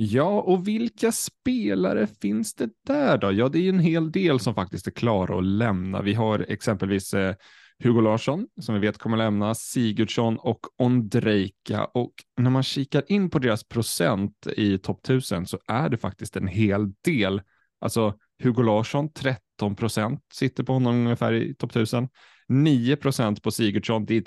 Ja, 0.02 0.42
och 0.42 0.68
vilka 0.68 1.12
spelare 1.12 2.08
finns 2.22 2.56
det 2.56 2.70
där 2.86 3.18
då? 3.18 3.32
Ja, 3.32 3.50
det 3.50 3.60
är 3.60 3.62
ju 3.62 3.70
en 3.70 3.80
hel 3.80 4.12
del 4.12 4.40
som 4.40 4.56
faktiskt 4.56 4.88
är 4.88 4.92
klara 4.92 5.38
att 5.38 5.44
lämna. 5.44 6.02
Vi 6.02 6.14
har 6.14 6.46
exempelvis 6.50 7.14
eh, 7.14 7.36
Hugo 7.84 8.02
Larsson 8.02 8.48
som 8.62 8.76
vi 8.76 8.82
vet 8.82 8.98
kommer 8.98 9.18
lämna, 9.18 9.56
Sigurdsson 9.56 10.38
och 10.38 10.60
Ondrejka. 10.78 11.86
Och 11.86 12.14
när 12.38 12.50
man 12.50 12.64
kikar 12.64 13.04
in 13.12 13.30
på 13.30 13.40
deras 13.40 13.64
procent 13.64 14.48
i 14.58 14.78
topp 14.78 15.00
1000 15.06 15.46
så 15.46 15.60
är 15.68 15.90
det 15.90 15.98
faktiskt 15.98 16.36
en 16.36 16.48
hel 16.48 16.92
del. 17.04 17.42
Alltså 17.82 18.14
Hugo 18.44 18.64
Larsson 18.64 19.14
13 19.14 19.76
procent 19.76 20.22
sitter 20.34 20.64
på 20.64 20.74
honom 20.74 20.96
ungefär 20.96 21.34
i 21.34 21.56
topp 21.56 21.72
1000. 21.72 22.08
9 22.48 22.96
procent 22.96 23.44
på 23.44 23.52
Sigurdsson, 23.52 24.06
det 24.06 24.18
är 24.18 24.24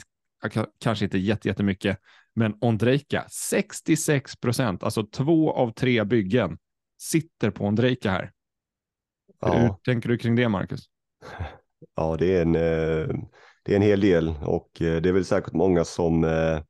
kanske 0.80 1.04
inte 1.04 1.18
jättemycket, 1.18 1.98
men 2.34 2.54
Ondrejka 2.60 3.24
66 3.30 4.36
procent, 4.36 4.82
alltså 4.82 5.06
två 5.06 5.52
av 5.52 5.70
tre 5.70 6.04
byggen 6.04 6.58
sitter 6.98 7.50
på 7.50 7.64
Ondrejka 7.64 8.10
här. 8.10 8.32
Hur 9.46 9.54
Ja, 9.54 9.80
tänker 9.84 10.08
du 10.08 10.18
kring 10.18 10.36
det, 10.36 10.48
Marcus? 10.48 10.80
ja 11.96 12.16
det, 12.16 12.36
är 12.36 12.42
en, 12.42 12.54
eh, 12.54 13.16
det 13.62 13.72
är 13.72 13.76
en 13.76 13.82
hel 13.82 14.00
del 14.00 14.34
och 14.42 14.82
eh, 14.82 15.02
det 15.02 15.08
är 15.08 15.12
väl 15.12 15.24
säkert 15.24 15.52
många 15.52 15.84
som 15.84 16.24
eh, 16.24 16.62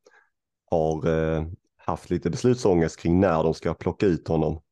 har 0.71 1.51
haft 1.77 2.11
lite 2.11 2.31
beslutsångest 2.31 3.01
kring 3.01 3.21
när 3.21 3.43
de 3.43 3.55
ska 3.55 3.75
plocka 3.75 4.07
ut 4.07 4.29
honom. 4.29 4.63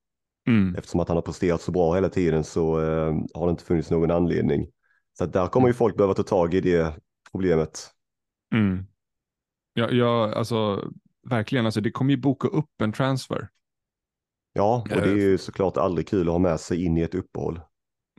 Mm. 0.49 0.74
Eftersom 0.74 1.01
att 1.01 1.09
han 1.09 1.16
har 1.16 1.22
presterat 1.22 1.61
så 1.61 1.72
bra 1.72 1.95
hela 1.95 2.09
tiden 2.09 2.45
så 2.45 2.74
har 3.34 3.47
det 3.47 3.51
inte 3.51 3.64
funnits 3.64 3.91
någon 3.91 4.11
anledning. 4.11 4.66
Så 5.18 5.26
där 5.26 5.47
kommer 5.47 5.68
ju 5.68 5.74
folk 5.74 5.97
behöva 5.97 6.14
ta 6.14 6.22
tag 6.22 6.55
i 6.55 6.61
det 6.61 6.95
problemet. 7.32 7.91
Mm. 8.55 8.86
Ja, 9.72 9.90
ja, 9.90 10.34
alltså 10.34 10.90
verkligen, 11.30 11.66
alltså 11.66 11.80
det 11.80 11.90
kommer 11.90 12.10
ju 12.10 12.16
boka 12.16 12.48
upp 12.48 12.82
en 12.82 12.92
transfer. 12.92 13.48
Ja, 14.52 14.82
och 14.82 14.88
det 14.88 14.94
är 14.94 15.06
Eh, 15.06 15.22
ju 15.22 15.38
såklart 15.38 15.76
aldrig 15.76 16.08
kul 16.08 16.28
att 16.28 16.32
ha 16.32 16.38
med 16.38 16.60
sig 16.60 16.84
in 16.84 16.98
i 16.98 17.00
ett 17.00 17.14
uppehåll. 17.14 17.60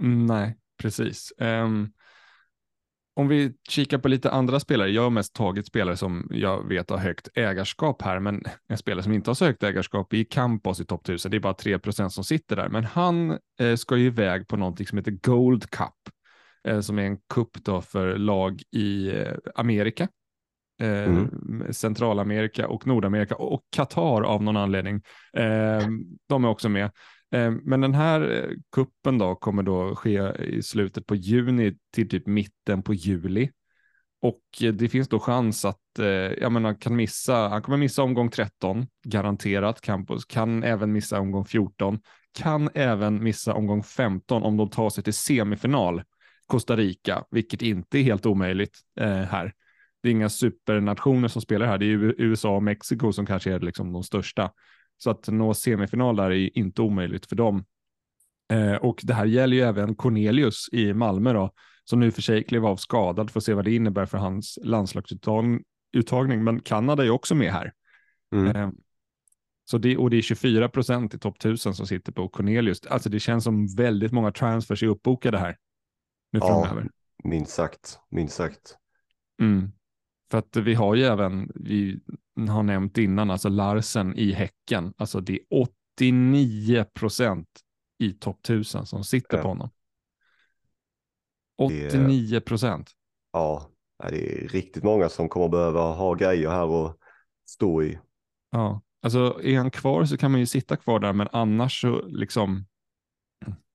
Mm, 0.01 0.25
nej, 0.25 0.57
precis. 0.77 1.33
Ehm, 1.37 1.89
om 3.13 3.27
vi 3.27 3.53
kikar 3.69 3.97
på 3.97 4.07
lite 4.07 4.31
andra 4.31 4.59
spelare, 4.59 4.89
jag 4.89 5.01
har 5.01 5.09
mest 5.09 5.35
tagit 5.35 5.67
spelare 5.67 5.97
som 5.97 6.27
jag 6.31 6.67
vet 6.67 6.89
har 6.89 6.97
högt 6.97 7.27
ägarskap 7.35 8.01
här, 8.01 8.19
men 8.19 8.43
en 8.67 8.77
spelare 8.77 9.03
som 9.03 9.13
inte 9.13 9.29
har 9.29 9.35
så 9.35 9.45
högt 9.45 9.63
ägarskap 9.63 10.13
är 10.13 10.23
Campos 10.23 10.79
i 10.79 10.85
topp 10.85 11.01
1000. 11.01 11.31
Det 11.31 11.37
är 11.37 11.39
bara 11.39 11.53
3% 11.53 12.09
som 12.09 12.23
sitter 12.23 12.55
där, 12.55 12.69
men 12.69 12.85
han 12.85 13.37
eh, 13.59 13.75
ska 13.75 13.97
ju 13.97 14.05
iväg 14.05 14.47
på 14.47 14.57
någonting 14.57 14.87
som 14.87 14.97
heter 14.97 15.11
Gold 15.11 15.69
Cup, 15.69 15.89
eh, 16.67 16.79
som 16.79 16.99
är 16.99 17.03
en 17.03 17.17
cup 17.17 17.63
då 17.63 17.81
för 17.81 18.17
lag 18.17 18.61
i 18.71 19.09
eh, 19.09 19.33
Amerika. 19.55 20.07
Mm. 20.81 21.17
Eh, 21.17 21.21
Mm. 21.51 21.73
Centralamerika 21.73 22.67
och 22.67 22.87
Nordamerika 22.87 23.35
och 23.35 23.61
Qatar 23.75 24.21
av 24.21 24.43
någon 24.43 24.57
anledning. 24.57 25.01
Eh, 25.37 25.87
de 26.29 26.43
är 26.43 26.47
också 26.49 26.69
med. 26.69 26.85
Eh, 27.31 27.51
Men 27.51 27.81
den 27.81 27.93
här 27.93 28.21
eh, 28.21 28.49
kuppen 28.75 29.17
då 29.17 29.35
kommer 29.35 29.63
då 29.63 29.95
ske 29.95 30.31
i 30.39 30.63
slutet 30.63 31.05
på 31.05 31.15
juni 31.15 31.73
till 31.93 32.09
typ 32.09 32.27
mitten 32.27 32.83
på 32.83 32.93
juli. 32.93 33.49
Och 34.21 34.41
eh, 34.63 34.73
det 34.73 34.89
finns 34.89 35.07
då 35.09 35.19
chans 35.19 35.65
att 35.65 35.99
eh, 35.99 36.05
jag 36.07 36.51
menar, 36.51 36.73
kan 36.81 36.95
missa, 36.95 37.47
han 37.47 37.61
kommer 37.61 37.77
missa 37.77 38.03
omgång 38.03 38.29
13, 38.29 38.87
garanterat. 39.07 39.81
Campus 39.81 40.25
kan 40.25 40.63
även 40.63 40.91
missa 40.91 41.19
omgång 41.19 41.45
14, 41.45 41.99
kan 42.37 42.69
även 42.73 43.23
missa 43.23 43.53
omgång 43.53 43.83
15 43.83 44.43
om 44.43 44.57
de 44.57 44.69
tar 44.69 44.89
sig 44.89 45.03
till 45.03 45.13
semifinal. 45.13 46.03
Costa 46.45 46.75
Rica, 46.75 47.23
vilket 47.31 47.61
inte 47.61 47.99
är 47.99 48.03
helt 48.03 48.25
omöjligt 48.25 48.77
eh, 48.99 49.07
här. 49.21 49.53
Det 50.01 50.09
är 50.09 50.11
inga 50.11 50.29
supernationer 50.29 51.27
som 51.27 51.41
spelar 51.41 51.65
här, 51.65 51.77
det 51.77 51.85
är 51.85 52.21
USA 52.21 52.55
och 52.55 52.63
Mexiko 52.63 53.13
som 53.13 53.25
kanske 53.25 53.53
är 53.53 53.59
liksom 53.59 53.93
de 53.93 54.03
största. 54.03 54.51
Så 54.97 55.09
att 55.09 55.27
nå 55.27 55.53
semifinal 55.53 56.15
där 56.15 56.31
är 56.31 56.57
inte 56.57 56.81
omöjligt 56.81 57.25
för 57.25 57.35
dem. 57.35 57.65
Eh, 58.53 58.75
och 58.75 58.99
det 59.03 59.13
här 59.13 59.25
gäller 59.25 59.57
ju 59.57 59.63
även 59.63 59.95
Cornelius 59.95 60.69
i 60.71 60.93
Malmö 60.93 61.33
då, 61.33 61.51
som 61.83 61.99
nu 61.99 62.11
för 62.11 62.21
sig 62.21 62.43
klev 62.43 62.65
av 62.65 62.75
skadad, 62.75 63.31
får 63.31 63.39
se 63.39 63.53
vad 63.53 63.65
det 63.65 63.75
innebär 63.75 64.05
för 64.05 64.17
hans 64.17 64.59
landslagsuttagning. 64.63 66.43
Men 66.43 66.59
Kanada 66.59 67.05
är 67.05 67.09
också 67.09 67.35
med 67.35 67.53
här. 67.53 67.73
Mm. 68.35 68.55
Eh, 68.55 68.69
så 69.65 69.77
det, 69.77 69.97
och 69.97 70.09
det 70.09 70.17
är 70.17 70.21
24 70.21 70.69
procent 70.69 71.13
i 71.13 71.19
topp 71.19 71.37
1000 71.37 71.73
som 71.73 71.87
sitter 71.87 72.11
på 72.11 72.29
Cornelius. 72.29 72.85
Alltså 72.85 73.09
det 73.09 73.19
känns 73.19 73.43
som 73.43 73.75
väldigt 73.75 74.11
många 74.11 74.31
transfers 74.31 74.83
är 74.83 74.87
uppbokade 74.87 75.37
här. 75.37 75.57
Nu 76.31 76.39
Ja. 76.39 76.65
framöver. 76.65 76.89
Minst 77.23 77.51
sagt, 77.51 77.99
minst 78.09 78.35
sagt. 78.35 78.75
Mm. 79.41 79.71
För 80.31 80.37
att 80.37 80.55
vi 80.57 80.73
har 80.73 80.95
ju 80.95 81.03
även, 81.03 81.51
vi 81.55 81.99
har 82.49 82.63
nämnt 82.63 82.97
innan, 82.97 83.31
alltså 83.31 83.49
Larsen 83.49 84.15
i 84.15 84.31
Häcken. 84.31 84.93
Alltså 84.97 85.19
det 85.21 85.33
är 85.33 85.39
89 85.49 86.85
procent 86.93 87.47
i 87.99 88.13
topp 88.13 88.39
1000 88.45 88.85
som 88.85 89.03
sitter 89.03 89.37
Ja. 89.37 89.43
på 89.43 89.49
honom. 89.49 89.69
Det 91.57 91.81
är- 91.81 91.87
89 91.87 92.39
procent. 92.39 92.91
Ja, 93.33 93.69
det 94.09 94.43
är 94.43 94.47
riktigt 94.47 94.83
många 94.83 95.09
som 95.09 95.29
kommer 95.29 95.49
behöva 95.49 95.81
ha 95.81 96.13
grejer 96.13 96.49
här 96.49 96.65
och 96.65 96.97
stå 97.45 97.83
i. 97.83 97.99
Ja, 98.51 98.81
alltså 99.01 99.39
är 99.43 99.57
han 99.57 99.71
kvar 99.71 100.05
så 100.05 100.17
kan 100.17 100.31
man 100.31 100.39
ju 100.39 100.45
sitta 100.45 100.75
kvar 100.75 100.99
där, 100.99 101.13
men 101.13 101.27
annars 101.31 101.81
så 101.81 102.05
liksom, 102.07 102.65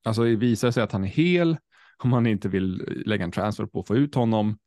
alltså 0.05 0.23
visar 0.23 0.69
det 0.69 0.73
sig 0.73 0.83
att 0.83 0.93
han 0.93 1.05
är 1.05 1.09
hel, 1.09 1.57
om 2.05 2.11
man 2.11 2.27
inte 2.27 2.49
vill 2.49 3.03
lägga 3.07 3.25
en 3.25 3.33
transfer 3.33 3.67
på 3.67 3.81
att 3.81 3.87
få 3.87 3.97
ut 3.97 4.15
honom, 4.15 4.59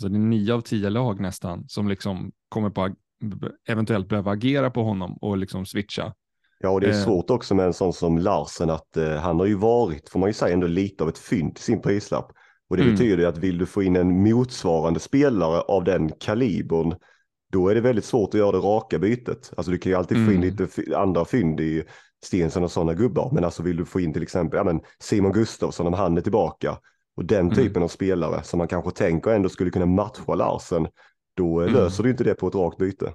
så 0.00 0.08
det 0.08 0.16
är 0.16 0.18
nio 0.18 0.54
av 0.54 0.60
tio 0.60 0.90
lag 0.90 1.20
nästan 1.20 1.64
som 1.68 1.88
liksom 1.88 2.32
kommer 2.48 2.70
på 2.70 2.90
eventuellt 3.68 4.08
behöva 4.08 4.30
agera 4.30 4.70
på 4.70 4.82
honom 4.82 5.16
och 5.20 5.38
liksom 5.38 5.66
switcha. 5.66 6.14
Ja, 6.60 6.70
och 6.70 6.80
det 6.80 6.86
är 6.86 6.90
eh. 6.90 7.04
svårt 7.04 7.30
också 7.30 7.54
med 7.54 7.66
en 7.66 7.72
sån 7.72 7.92
som 7.92 8.18
Larsen 8.18 8.70
att 8.70 8.96
eh, 8.96 9.14
han 9.14 9.38
har 9.38 9.46
ju 9.46 9.54
varit, 9.54 10.08
får 10.08 10.20
man 10.20 10.28
ju 10.28 10.32
säga, 10.32 10.54
ändå 10.54 10.66
lite 10.66 11.02
av 11.02 11.08
ett 11.08 11.18
fynd 11.18 11.56
i 11.58 11.60
sin 11.60 11.82
prislapp. 11.82 12.32
Och 12.70 12.76
det 12.76 12.82
mm. 12.82 12.94
betyder 12.94 13.26
att 13.26 13.38
vill 13.38 13.58
du 13.58 13.66
få 13.66 13.82
in 13.82 13.96
en 13.96 14.22
motsvarande 14.22 15.00
spelare 15.00 15.60
av 15.60 15.84
den 15.84 16.10
kalibern, 16.20 16.94
då 17.52 17.68
är 17.68 17.74
det 17.74 17.80
väldigt 17.80 18.04
svårt 18.04 18.28
att 18.34 18.38
göra 18.38 18.52
det 18.52 18.58
raka 18.58 18.98
bytet. 18.98 19.52
Alltså 19.56 19.72
du 19.72 19.78
kan 19.78 19.92
ju 19.92 19.98
alltid 19.98 20.16
mm. 20.16 20.28
få 20.28 20.34
in 20.34 20.42
mm. 20.42 20.50
lite 20.50 20.98
andra 20.98 21.24
fynd 21.24 21.60
i 21.60 21.84
Stensson 22.24 22.64
och 22.64 22.70
sådana 22.70 22.94
gubbar, 22.94 23.30
men 23.32 23.44
alltså 23.44 23.62
vill 23.62 23.76
du 23.76 23.84
få 23.84 24.00
in 24.00 24.12
till 24.12 24.22
exempel 24.22 24.56
ja, 24.56 24.64
men 24.64 24.80
Simon 24.98 25.32
Gustafsson 25.32 25.86
om 25.86 25.94
han 25.94 26.16
är 26.16 26.20
tillbaka 26.20 26.78
och 27.16 27.24
den 27.24 27.40
mm. 27.40 27.54
typen 27.54 27.76
mm. 27.76 27.82
av 27.82 27.88
spelare 27.88 28.42
som 28.42 28.58
man 28.58 28.68
kanske 28.68 28.90
tänker 28.90 29.30
ändå 29.30 29.48
skulle 29.48 29.70
kunna 29.70 29.86
matcha 29.86 30.34
Larsen, 30.34 30.88
då 31.34 31.60
mm. 31.60 31.74
löser 31.74 32.02
du 32.02 32.10
inte 32.10 32.24
det 32.24 32.34
på 32.34 32.48
ett 32.48 32.54
rakt 32.54 32.78
byte. 32.78 33.14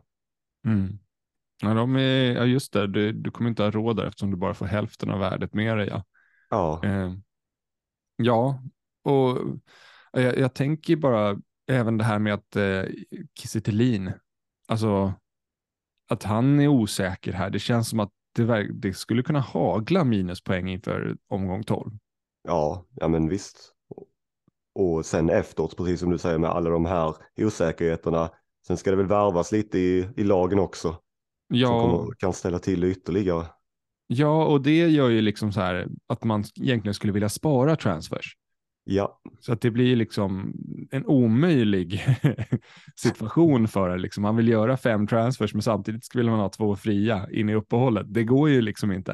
Mm. 0.65 0.99
Ja, 1.61 1.73
de 1.73 1.95
är, 1.95 2.35
ja, 2.35 2.45
just 2.45 2.73
det, 2.73 2.87
du, 2.87 3.11
du 3.11 3.31
kommer 3.31 3.49
inte 3.49 3.63
ha 3.63 3.71
råd 3.71 3.95
där 3.95 4.05
eftersom 4.05 4.31
du 4.31 4.37
bara 4.37 4.53
får 4.53 4.65
hälften 4.65 5.11
av 5.11 5.19
värdet 5.19 5.53
med 5.53 5.77
dig. 5.77 5.87
Ja, 5.87 6.03
ja. 6.49 6.81
Eh, 6.83 7.13
ja 8.15 8.63
och 9.03 9.37
jag, 10.11 10.37
jag, 10.37 10.53
tänker 10.53 10.95
bara 10.95 11.37
även 11.67 11.97
det 11.97 12.03
här 12.03 12.19
med 12.19 12.33
att 12.33 12.55
eh, 12.55 12.83
Kiese 13.39 13.61
alltså 14.67 15.13
att 16.09 16.23
han 16.23 16.59
är 16.59 16.67
osäker 16.67 17.33
här. 17.33 17.49
Det 17.49 17.59
känns 17.59 17.89
som 17.89 17.99
att 17.99 18.11
det, 18.35 18.73
det 18.73 18.93
skulle 18.93 19.23
kunna 19.23 19.39
hagla 19.39 20.03
minuspoäng 20.03 20.69
inför 20.69 21.17
omgång 21.27 21.63
12. 21.63 21.91
Ja, 22.43 22.85
ja 22.95 23.07
men 23.07 23.29
visst. 23.29 23.74
Och 24.75 25.05
sen 25.05 25.29
efteråt, 25.29 25.77
precis 25.77 25.99
som 25.99 26.09
du 26.09 26.17
säger 26.17 26.37
med 26.37 26.49
alla 26.49 26.69
de 26.69 26.85
här 26.85 27.15
osäkerheterna, 27.37 28.29
sen 28.67 28.77
ska 28.77 28.91
det 28.91 28.97
väl 28.97 29.07
värvas 29.07 29.51
lite 29.51 29.79
i, 29.79 30.09
i 30.15 30.23
lagen 30.23 30.59
också. 30.59 30.95
Ja. 31.47 31.67
Som 31.67 31.81
kommer, 31.81 32.13
kan 32.17 32.33
ställa 32.33 32.59
till 32.59 32.83
ytterligare. 32.83 33.45
Ja, 34.07 34.45
och 34.45 34.61
det 34.61 34.87
gör 34.87 35.09
ju 35.09 35.21
liksom 35.21 35.51
så 35.51 35.61
här 35.61 35.87
att 36.07 36.23
man 36.23 36.43
egentligen 36.61 36.93
skulle 36.93 37.13
vilja 37.13 37.29
spara 37.29 37.75
transfers. 37.75 38.35
Ja. 38.83 39.19
Så 39.39 39.53
att 39.53 39.61
det 39.61 39.71
blir 39.71 39.95
liksom 39.95 40.53
en 40.91 41.05
omöjlig 41.05 42.05
situation 42.95 43.67
för 43.67 43.89
det. 43.89 43.97
Liksom. 43.97 44.21
Man 44.21 44.35
vill 44.35 44.47
göra 44.47 44.77
fem 44.77 45.07
transfers 45.07 45.53
men 45.53 45.61
samtidigt 45.61 46.15
vill 46.15 46.29
man 46.29 46.39
ha 46.39 46.49
två 46.49 46.75
fria 46.75 47.27
in 47.31 47.49
i 47.49 47.55
uppehållet. 47.55 48.05
Det 48.13 48.23
går 48.23 48.49
ju 48.49 48.61
liksom 48.61 48.91
inte. 48.91 49.13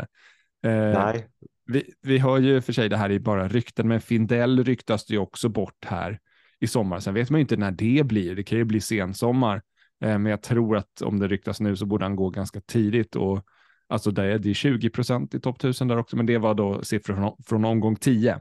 Eh, 0.66 0.72
Nej. 0.72 1.28
Vi, 1.66 1.94
vi 2.02 2.18
har 2.18 2.40
ju 2.40 2.62
för 2.62 2.74
sig 2.74 2.90
det 2.90 2.98
här 2.98 3.10
är 3.10 3.20
bara 3.20 3.48
rykten, 3.48 3.88
men 3.88 4.02
Findell 4.02 4.64
ryktas 4.64 5.06
det 5.06 5.14
ju 5.14 5.20
också 5.20 5.50
bort 5.50 5.86
här 5.86 6.20
i 6.60 6.68
sommar. 6.68 7.00
Sen 7.00 7.14
vet 7.14 7.30
man 7.30 7.40
ju 7.40 7.42
inte 7.42 7.58
när 7.58 7.72
det 7.72 8.06
blir. 8.06 8.36
Det 8.36 8.44
kan 8.44 8.58
ju 8.58 8.64
bli 8.64 8.82
sensommar, 8.82 9.62
eh, 10.04 10.18
men 10.18 10.26
jag 10.26 10.42
tror 10.42 10.78
att 10.78 11.02
om 11.02 11.20
det 11.20 11.28
ryktas 11.28 11.62
nu 11.62 11.76
så 11.76 11.86
borde 11.86 12.06
han 12.06 12.16
gå 12.16 12.30
ganska 12.30 12.62
tidigt 12.62 13.16
och 13.16 13.46
alltså 13.88 14.12
det 14.12 14.24
är, 14.24 14.40
det 14.40 14.50
är 14.50 14.54
20 14.54 14.90
procent 14.90 15.34
i 15.34 15.40
topp 15.40 15.56
1000 15.58 15.88
där 15.88 15.98
också, 15.98 16.18
men 16.18 16.26
det 16.26 16.38
var 16.38 16.54
då 16.54 16.84
siffror 16.84 17.16
från, 17.16 17.36
från 17.46 17.66
omgång 17.66 17.96
10. 17.96 18.40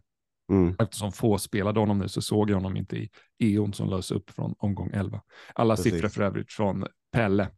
Mm. 0.51 0.77
Eftersom 0.79 1.13
få 1.13 1.39
spelade 1.39 1.81
honom 1.81 1.99
nu 1.99 2.09
så 2.09 2.23
såg 2.23 2.51
jag 2.51 2.55
honom 2.55 2.77
inte 2.77 2.97
i 2.97 3.11
EON 3.39 3.73
som 3.73 3.91
lös 3.91 4.11
upp 4.11 4.31
från 4.31 4.55
omgång 4.59 4.91
11. 4.93 5.21
Alla 5.55 5.77
Precis. 5.77 5.93
siffror 5.93 6.09
för 6.09 6.23
övrigt 6.23 6.53
från 6.53 6.87
Pelle. 7.13 7.49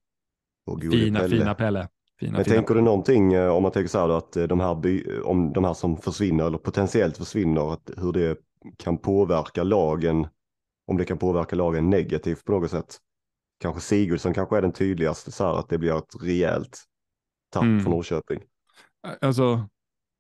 Fina, 0.81 1.19
Pelle. 1.21 1.37
fina 1.37 1.55
Pelle. 1.55 1.89
Fina, 2.23 2.37
Men 2.37 2.45
fina 2.45 2.57
tänker 2.57 2.75
du 2.75 2.81
någonting 2.81 3.33
eh, 3.33 3.49
om 3.49 3.63
man 3.63 3.73
tänker 3.73 3.89
så 3.89 3.99
här 3.99 4.09
då, 4.09 4.15
att 4.15 4.37
eh, 4.37 4.45
de 4.45 4.61
här, 4.61 4.75
by, 4.75 5.21
om 5.25 5.53
de 5.53 5.65
här 5.65 5.75
som 5.75 5.97
försvinner 5.97 6.45
eller 6.45 6.59
potentiellt 6.59 7.17
försvinner, 7.17 7.73
att 7.73 7.91
hur 7.97 8.13
det 8.13 8.39
kan 8.79 8.99
påverka 8.99 9.63
lagen, 9.63 10.27
om 10.87 10.97
det 10.97 11.05
kan 11.05 11.19
påverka 11.19 11.57
lagen 11.57 11.91
negativt 11.91 12.45
på 12.45 12.53
något 12.53 12.71
sätt. 12.71 12.97
Kanske 13.61 13.81
Sigurdsson 13.81 14.35
kanske 14.35 14.57
är 14.57 14.63
den 14.63 14.73
tydligaste 14.73 15.33
så 15.33 15.45
här 15.45 15.59
att 15.59 15.69
det 15.69 15.79
blir 15.79 15.99
ett 15.99 16.23
rejält 16.23 16.79
tapp 17.53 17.63
mm. 17.63 17.81
för 17.81 17.91
Norrköping. 17.91 18.41
Alltså, 19.21 19.69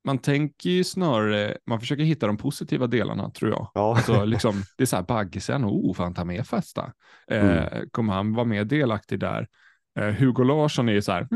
man 0.04 0.18
tänker 0.18 0.70
ju 0.70 0.84
snarare, 0.84 1.58
man 1.66 1.80
försöker 1.80 2.04
hitta 2.04 2.26
de 2.26 2.36
positiva 2.36 2.86
delarna 2.86 3.30
tror 3.30 3.50
jag. 3.50 3.70
Ja. 3.74 3.96
Alltså, 3.96 4.24
liksom, 4.24 4.62
det 4.76 4.84
är 4.84 4.86
så 4.86 4.96
här, 4.96 5.02
Baggesen, 5.02 5.64
oh, 5.64 5.94
får 5.94 6.04
han 6.04 6.14
ta 6.14 6.24
med 6.24 6.46
Festa? 6.46 6.92
Eh, 7.28 7.58
mm. 7.58 7.88
Kommer 7.90 8.12
han 8.12 8.34
vara 8.34 8.44
mer 8.44 8.64
delaktig 8.64 9.20
där? 9.20 9.48
Eh, 9.98 10.10
Hugo 10.10 10.44
Larsson 10.44 10.88
är 10.88 10.92
ju 10.92 11.02
så 11.02 11.12
här, 11.12 11.28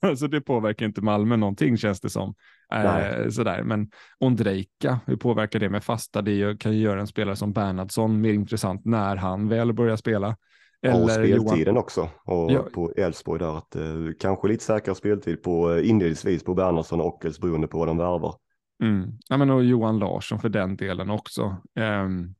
alltså 0.00 0.26
det 0.28 0.40
påverkar 0.40 0.86
inte 0.86 1.00
Malmö 1.00 1.36
någonting 1.36 1.76
känns 1.76 2.00
det 2.00 2.10
som. 2.10 2.34
Eh, 2.74 3.28
sådär. 3.28 3.62
Men 3.62 3.90
Ondrejka, 4.18 5.00
hur 5.06 5.16
påverkar 5.16 5.58
det 5.58 5.68
med 5.68 5.84
fasta? 5.84 6.22
Det 6.22 6.60
kan 6.60 6.72
ju 6.72 6.78
göra 6.78 7.00
en 7.00 7.06
spelare 7.06 7.36
som 7.36 7.52
Bernhardsson 7.52 8.20
mer 8.20 8.32
intressant 8.32 8.84
när 8.84 9.16
han 9.16 9.48
väl 9.48 9.72
börjar 9.72 9.96
spela. 9.96 10.36
Eller 10.82 11.04
och 11.04 11.10
speltiden 11.10 11.58
Johan... 11.58 11.76
också 11.76 12.08
och 12.24 12.52
ja. 12.52 12.64
på 12.74 12.92
Elfsborg 12.96 13.38
där 13.38 13.58
att 13.58 13.76
eh, 13.76 13.82
kanske 14.20 14.48
lite 14.48 14.64
säkrare 14.64 14.96
speltid 14.96 15.42
på 15.42 15.72
eh, 15.72 15.88
inledningsvis 15.88 16.44
på 16.44 16.54
Bernhardsson 16.54 17.00
och 17.00 17.06
Ockels 17.06 17.40
beroende 17.40 17.68
på 17.68 17.78
vad 17.78 17.88
de 17.88 17.98
värvar. 17.98 18.34
Mm. 18.82 19.10
Ja, 19.28 19.36
men 19.36 19.50
och 19.50 19.64
Johan 19.64 19.98
Larsson 19.98 20.38
för 20.40 20.48
den 20.48 20.76
delen 20.76 21.10
också. 21.10 21.56
Um, 21.80 22.34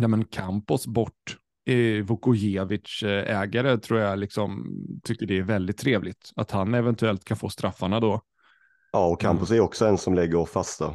ja, 0.00 0.08
men 0.08 0.24
Campos 0.24 0.86
bort 0.86 1.12
eh, 1.28 1.45
Vukojevic 2.02 3.02
eh, 3.02 3.40
ägare 3.40 3.78
tror 3.78 4.00
jag 4.00 4.18
liksom 4.18 4.66
tycker 5.02 5.26
det 5.26 5.38
är 5.38 5.42
väldigt 5.42 5.78
trevligt 5.78 6.30
att 6.36 6.50
han 6.50 6.74
eventuellt 6.74 7.24
kan 7.24 7.36
få 7.36 7.48
straffarna 7.48 8.00
då. 8.00 8.20
Ja, 8.92 9.06
och 9.06 9.20
Campos 9.20 9.50
mm. 9.50 9.60
är 9.60 9.64
också 9.64 9.86
en 9.86 9.98
som 9.98 10.14
lägger 10.14 10.44
fasta. 10.44 10.94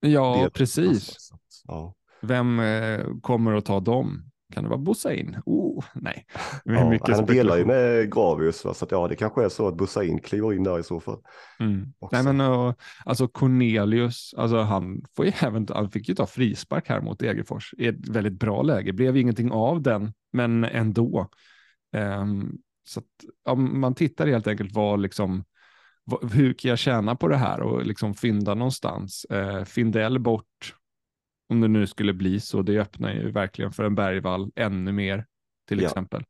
Ja, 0.00 0.50
precis. 0.54 1.30
Ja. 1.64 1.94
Vem 2.22 2.60
eh, 2.60 3.06
kommer 3.22 3.54
att 3.54 3.64
ta 3.64 3.80
dem? 3.80 4.30
Kan 4.54 4.64
det 4.64 4.70
vara 4.70 4.78
Bosain? 4.78 5.36
Oh, 5.46 5.84
nej. 5.94 6.26
Ja, 6.64 6.98
han 7.08 7.26
delar 7.26 7.56
ju 7.56 7.64
med 7.64 8.12
Gravius, 8.14 8.64
va? 8.64 8.74
så 8.74 8.84
att, 8.84 8.90
ja, 8.90 9.08
det 9.08 9.16
kanske 9.16 9.44
är 9.44 9.48
så 9.48 9.68
att 9.68 9.76
Bosain 9.76 10.18
kliver 10.18 10.52
in 10.52 10.64
där 10.64 10.78
i 10.78 10.82
så 10.82 11.00
fall. 11.00 11.18
Mm. 11.60 11.92
Nej, 12.12 12.22
men 12.22 12.40
och, 12.40 12.78
alltså 13.04 13.28
Cornelius, 13.28 14.34
alltså 14.36 14.56
han, 14.60 15.02
får 15.16 15.26
ju 15.26 15.32
även, 15.40 15.66
han 15.70 15.90
fick 15.90 16.08
ju 16.08 16.14
ta 16.14 16.26
frispark 16.26 16.88
här 16.88 17.00
mot 17.00 17.18
Degerfors 17.18 17.74
i 17.78 17.86
ett 17.86 18.08
väldigt 18.08 18.38
bra 18.38 18.62
läge. 18.62 18.92
Blev 18.92 19.16
ingenting 19.16 19.50
av 19.50 19.82
den, 19.82 20.12
men 20.32 20.64
ändå. 20.64 21.28
Um, 21.96 22.58
så 22.84 23.00
att, 23.00 23.06
ja, 23.44 23.54
man 23.54 23.94
tittar 23.94 24.26
helt 24.26 24.46
enkelt 24.46 24.74
vad 24.74 25.00
liksom, 25.00 25.44
hur 26.32 26.52
kan 26.52 26.68
jag 26.68 26.78
tjäna 26.78 27.16
på 27.16 27.28
det 27.28 27.36
här 27.36 27.60
och 27.60 27.86
liksom 27.86 28.14
fynda 28.14 28.54
någonstans. 28.54 29.26
Uh, 29.32 29.64
Findell 29.64 30.18
bort, 30.18 30.74
om 31.48 31.60
det 31.60 31.68
nu 31.68 31.86
skulle 31.86 32.14
bli 32.14 32.40
så. 32.40 32.62
Det 32.62 32.80
öppnar 32.80 33.14
ju 33.14 33.30
verkligen 33.30 33.72
för 33.72 33.84
en 33.84 33.94
Bergvall 33.94 34.50
ännu 34.56 34.92
mer 34.92 35.26
till 35.68 35.80
ja. 35.80 35.88
exempel. 35.88 36.24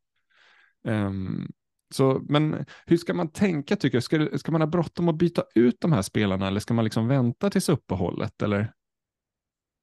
Um, 0.89 1.49
så, 1.95 2.23
men 2.29 2.65
hur 2.87 2.97
ska 2.97 3.15
man 3.15 3.33
tänka 3.33 3.77
tycker 3.77 3.99
du? 3.99 4.03
Ska, 4.03 4.39
ska 4.39 4.53
man 4.53 4.61
ha 4.61 4.69
bråttom 4.69 5.09
att 5.09 5.15
byta 5.15 5.45
ut 5.55 5.81
de 5.81 5.93
här 5.93 6.03
spelarna 6.03 6.47
eller 6.47 6.61
ska 6.61 6.75
man 6.75 6.85
liksom 6.85 7.09
vänta 7.09 7.51
tills 7.51 7.69
uppehållet? 7.69 8.43
Eller? 8.43 8.73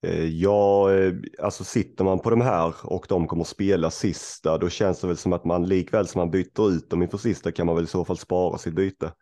Eh, 0.08 0.26
ja, 0.26 0.94
eh, 0.94 1.14
alltså 1.40 1.64
sitter 1.64 2.04
man 2.04 2.20
på 2.20 2.30
de 2.30 2.42
här 2.42 2.74
och 2.84 3.06
de 3.10 3.28
kommer 3.28 3.44
spela 3.44 3.92
sista, 3.92 4.58
då 4.58 4.70
känns 4.70 5.02
det 5.02 5.08
väl 5.08 5.18
som 5.18 5.34
att 5.34 5.46
man 5.46 5.68
likväl 5.68 6.08
som 6.08 6.20
man 6.20 6.32
byter 6.32 6.72
ut 6.72 6.90
dem 6.90 7.04
inför 7.04 7.18
sista 7.18 7.52
kan 7.52 7.66
man 7.66 7.76
väl 7.76 7.84
i 7.84 7.88
så 7.88 8.06
fall 8.06 8.18
spara 8.18 8.58
sitt 8.58 8.74
byte. 8.74 9.14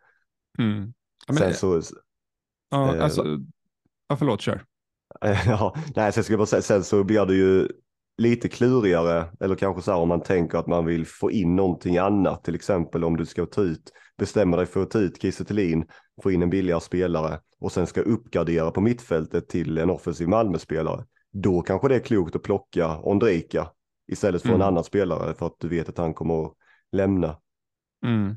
Mm. 0.58 0.92
Ja, 1.28 1.34
Sen 1.34 1.54
så... 1.54 1.82
Ja, 2.70 2.96
eh, 2.96 3.04
alltså, 3.04 3.38
ja, 4.08 4.16
förlåt, 4.16 4.40
kör. 4.40 4.64
ja, 5.46 5.76
nej, 5.96 6.12
sen, 6.12 6.24
ska 6.24 6.32
jag 6.32 6.38
bara 6.38 6.46
säga, 6.46 6.62
sen 6.62 6.84
så 6.84 7.04
blir 7.04 7.26
det 7.26 7.34
ju 7.34 7.68
lite 8.18 8.48
klurigare, 8.48 9.26
eller 9.40 9.54
kanske 9.54 9.82
så 9.82 9.90
här 9.90 9.98
om 9.98 10.08
man 10.08 10.22
tänker 10.22 10.58
att 10.58 10.66
man 10.66 10.86
vill 10.86 11.06
få 11.06 11.30
in 11.30 11.56
någonting 11.56 11.98
annat, 11.98 12.44
till 12.44 12.54
exempel 12.54 13.04
om 13.04 13.16
du 13.16 13.26
ska 13.26 13.46
ta 13.46 13.62
ut, 13.62 13.92
bestämma 14.18 14.56
dig 14.56 14.66
för 14.66 14.82
att 14.82 14.90
ta 14.90 14.98
ut 14.98 15.22
Kiese 15.22 15.44
få 16.22 16.30
in 16.30 16.42
en 16.42 16.50
billigare 16.50 16.80
spelare 16.80 17.40
och 17.60 17.72
sen 17.72 17.86
ska 17.86 18.00
uppgradera 18.00 18.70
på 18.70 18.80
mittfältet 18.80 19.48
till 19.48 19.78
en 19.78 19.90
offensiv 19.90 20.28
Malmö-spelare. 20.28 21.04
Då 21.32 21.62
kanske 21.62 21.88
det 21.88 21.94
är 21.94 22.00
klokt 22.00 22.36
att 22.36 22.42
plocka 22.42 22.98
Ondrejka 22.98 23.68
istället 24.12 24.42
för 24.42 24.48
mm. 24.48 24.60
en 24.60 24.66
annan 24.66 24.84
spelare 24.84 25.34
för 25.34 25.46
att 25.46 25.56
du 25.58 25.68
vet 25.68 25.88
att 25.88 25.98
han 25.98 26.14
kommer 26.14 26.46
att 26.46 26.52
lämna. 26.92 27.36
Mm. 28.06 28.36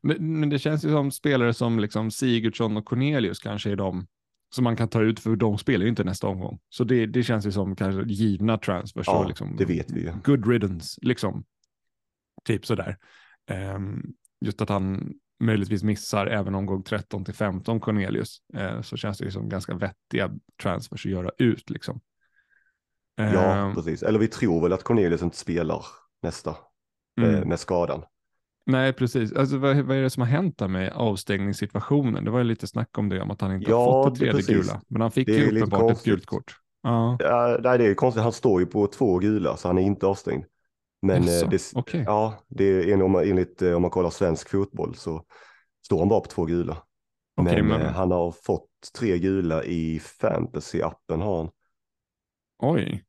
Men, 0.00 0.40
men, 0.40 0.50
det 0.50 0.58
känns 0.58 0.84
ju 0.84 0.90
som 0.90 1.10
spelare 1.10 1.54
som 1.54 1.78
liksom 1.78 2.10
Sigurdsson 2.10 2.76
och 2.76 2.84
Cornelius 2.84 3.38
kanske 3.38 3.70
är 3.70 3.76
de 3.76 4.06
som 4.50 4.64
man 4.64 4.76
kan 4.76 4.88
ta 4.88 5.02
ut 5.02 5.20
för 5.20 5.36
de 5.36 5.58
spelar 5.58 5.82
ju 5.82 5.88
inte 5.88 6.04
nästa 6.04 6.26
omgång. 6.26 6.60
Så 6.68 6.84
det, 6.84 7.06
det 7.06 7.22
känns 7.22 7.46
ju 7.46 7.52
som 7.52 7.76
kanske 7.76 8.12
givna 8.12 8.58
transfers. 8.58 9.06
Ja, 9.06 9.24
liksom, 9.28 9.56
det 9.56 9.64
vet 9.64 9.90
vi 9.90 10.00
ju. 10.00 10.12
Good 10.24 10.48
riddance, 10.48 11.00
liksom. 11.02 11.44
Typ 12.44 12.66
sådär. 12.66 12.96
Um, 13.74 14.14
just 14.40 14.60
att 14.60 14.68
han 14.68 15.12
möjligtvis 15.40 15.82
missar 15.82 16.26
även 16.26 16.54
omgång 16.54 16.82
13 16.82 17.24
till 17.24 17.34
15 17.34 17.80
Cornelius, 17.80 18.38
uh, 18.56 18.82
så 18.82 18.96
känns 18.96 19.18
det 19.18 19.24
ju 19.24 19.30
som 19.30 19.48
ganska 19.48 19.74
vettiga 19.74 20.30
transfers 20.62 21.06
att 21.06 21.12
göra 21.12 21.30
ut 21.38 21.70
liksom. 21.70 22.00
Ja, 23.16 23.66
um, 23.66 23.74
precis. 23.74 24.02
Eller 24.02 24.18
vi 24.18 24.28
tror 24.28 24.62
väl 24.62 24.72
att 24.72 24.82
Cornelius 24.82 25.22
inte 25.22 25.36
spelar 25.36 25.84
nästa 26.22 26.56
mm. 27.20 27.48
med 27.48 27.60
skadan. 27.60 28.04
Nej, 28.68 28.92
precis. 28.92 29.32
Alltså, 29.32 29.58
vad, 29.58 29.76
vad 29.76 29.96
är 29.96 30.02
det 30.02 30.10
som 30.10 30.20
har 30.20 30.28
hänt 30.28 30.58
där 30.58 30.68
med 30.68 30.92
avstängningssituationen? 30.92 32.24
Det 32.24 32.30
var 32.30 32.38
ju 32.38 32.44
lite 32.44 32.66
snack 32.66 32.98
om 32.98 33.08
det, 33.08 33.20
om 33.22 33.30
att 33.30 33.40
han 33.40 33.54
inte 33.54 33.70
Ja, 33.70 33.92
har 33.92 34.04
fått 34.04 34.14
det 34.14 34.18
tredje 34.18 34.32
precis. 34.34 34.56
gula. 34.56 34.80
Men 34.88 35.00
han 35.02 35.10
fick 35.10 35.28
ju 35.28 35.56
uppenbart 35.56 35.92
ett 35.92 36.04
gult 36.04 36.26
kort. 36.26 36.56
Ja, 36.82 37.16
Ja, 37.20 37.58
nej, 37.62 37.78
det 37.78 37.86
är 37.86 37.94
konstigt. 37.94 38.22
Han 38.22 38.32
står 38.32 38.60
ju 38.60 38.66
på 38.66 38.86
två 38.86 39.18
gula 39.18 39.56
så 39.56 39.68
han 39.68 39.78
är 39.78 39.82
inte 39.82 40.06
avstängd. 40.06 40.44
Men 41.02 41.22
eh, 41.22 41.48
det, 41.50 41.72
okej. 41.74 42.02
ja, 42.06 42.34
det 42.48 42.64
är 42.64 42.92
en, 42.94 43.02
om 43.02 43.10
man- 43.10 43.24
enligt 43.24 43.62
eh, 43.62 43.72
om 43.72 43.82
man 43.82 43.90
kollar 43.90 44.10
svensk 44.10 44.48
fotboll 44.50 44.94
så 44.94 45.24
står 45.86 45.98
han 45.98 46.08
bara 46.08 46.20
på 46.20 46.28
två 46.28 46.44
gula. 46.44 46.76
Okej, 47.40 47.62
men 47.62 47.66
men- 47.66 47.80
eh, 47.86 47.92
han 47.92 48.10
har 48.10 48.32
fått 48.42 48.68
tre 48.98 49.18
gula 49.18 49.64
i 49.64 49.98
fantasy-appen 49.98 51.20
har 51.22 51.36
han. 51.36 51.50
oj. 52.62 53.04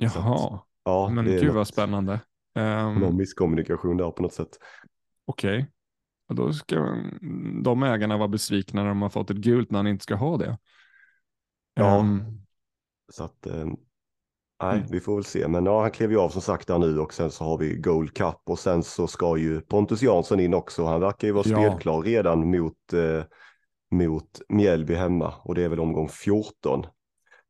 Så 0.00 0.06
att- 0.06 0.14
Jaha, 0.14 0.58
Ja, 0.84 1.08
men 1.08 1.24
det 1.24 1.30
är 1.30 1.34
gud 1.38 1.46
något- 1.46 1.54
vad 1.56 1.66
spännande. 1.68 2.20
Ehm, 2.54 2.94
Någon 2.94 3.16
misskommunikation 3.16 3.96
där 3.96 4.10
på 4.10 4.22
något 4.22 4.32
sätt. 4.32 4.58
Okej. 5.26 5.70
Och 6.28 6.34
Då 6.34 6.52
ska 6.52 6.76
de 7.62 7.82
ägarna 7.82 8.16
vara 8.16 8.28
besvikna 8.28 8.82
när 8.82 8.88
de 8.88 9.02
har 9.02 9.08
fått 9.08 9.30
ett 9.30 9.36
gult 9.36 9.70
när 9.70 9.78
han 9.78 9.86
inte 9.86 10.02
ska 10.02 10.14
ha 10.14 10.36
det. 10.36 10.58
Ja. 11.74 12.00
Ehm, 12.00 12.22
Så 13.12 13.24
att, 13.24 13.46
eh, 13.46 13.64
nej, 14.62 14.76
Mm. 14.78 14.86
vi 14.90 15.00
får 15.00 15.14
väl 15.14 15.24
se. 15.24 15.48
Men 15.48 15.66
ja, 15.66 15.80
han 15.82 15.90
klev 15.90 16.10
ju 16.10 16.18
av 16.18 16.28
som 16.28 16.40
sagt 16.42 16.68
där 16.68 16.78
nu 16.78 16.98
och 16.98 17.14
sen 17.14 17.30
så 17.30 17.44
har 17.44 17.58
vi 17.58 17.76
Gold 17.76 18.14
Cup 18.14 18.36
och 18.44 18.58
sen 18.58 18.82
så 18.82 19.06
ska 19.06 19.36
ju 19.36 19.60
Pontus 19.60 20.02
Jansson 20.02 20.40
in 20.40 20.54
också. 20.54 20.84
Han 20.84 21.00
verkar 21.00 21.28
ju 21.28 21.32
vara 21.34 21.48
Ja. 21.48 21.56
spelklar 21.56 22.02
redan 22.02 22.50
mot, 22.50 22.92
eh, 22.92 23.24
mot 23.90 24.40
Mjällby 24.48 24.94
hemma 24.94 25.34
och 25.42 25.54
det 25.54 25.62
är 25.64 25.68
väl 25.68 25.80
omgång 25.80 26.08
14. 26.08 26.86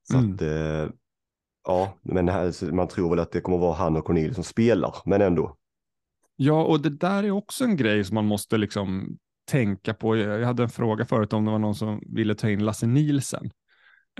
Så 0.03 0.19
Mm. 0.19 0.35
att, 0.35 0.43
eh, 0.43 0.95
ja, 1.65 1.99
men 2.03 2.29
här, 2.29 2.73
man 2.73 2.89
tror 2.89 3.11
väl 3.11 3.19
att 3.19 3.33
det 3.33 3.41
kommer 3.41 3.59
vara 3.59 3.75
han 3.75 3.97
och 3.97 4.05
Cornelius 4.05 4.35
som 4.35 4.45
spelar, 4.45 4.95
men 5.05 5.23
ändå. 5.23 5.57
Ja, 6.37 6.65
och 6.65 6.81
det 6.81 6.91
där 6.91 7.23
är 7.23 7.31
också 7.31 7.65
en 7.65 7.77
grej 7.77 8.05
som 8.05 8.15
man 8.15 8.25
måste 8.25 8.57
liksom 8.57 9.19
tänka 9.51 9.95
på. 9.95 10.17
Jag 10.17 10.47
hade 10.47 10.63
en 10.63 10.69
fråga 10.69 11.05
förut 11.05 11.33
om 11.33 11.45
det 11.45 11.51
var 11.51 11.59
någon 11.59 11.75
som 11.75 12.01
ville 12.07 12.35
ta 12.35 12.51
in 12.51 12.65
Lasse 12.65 12.87
Nielsen. 12.87 13.51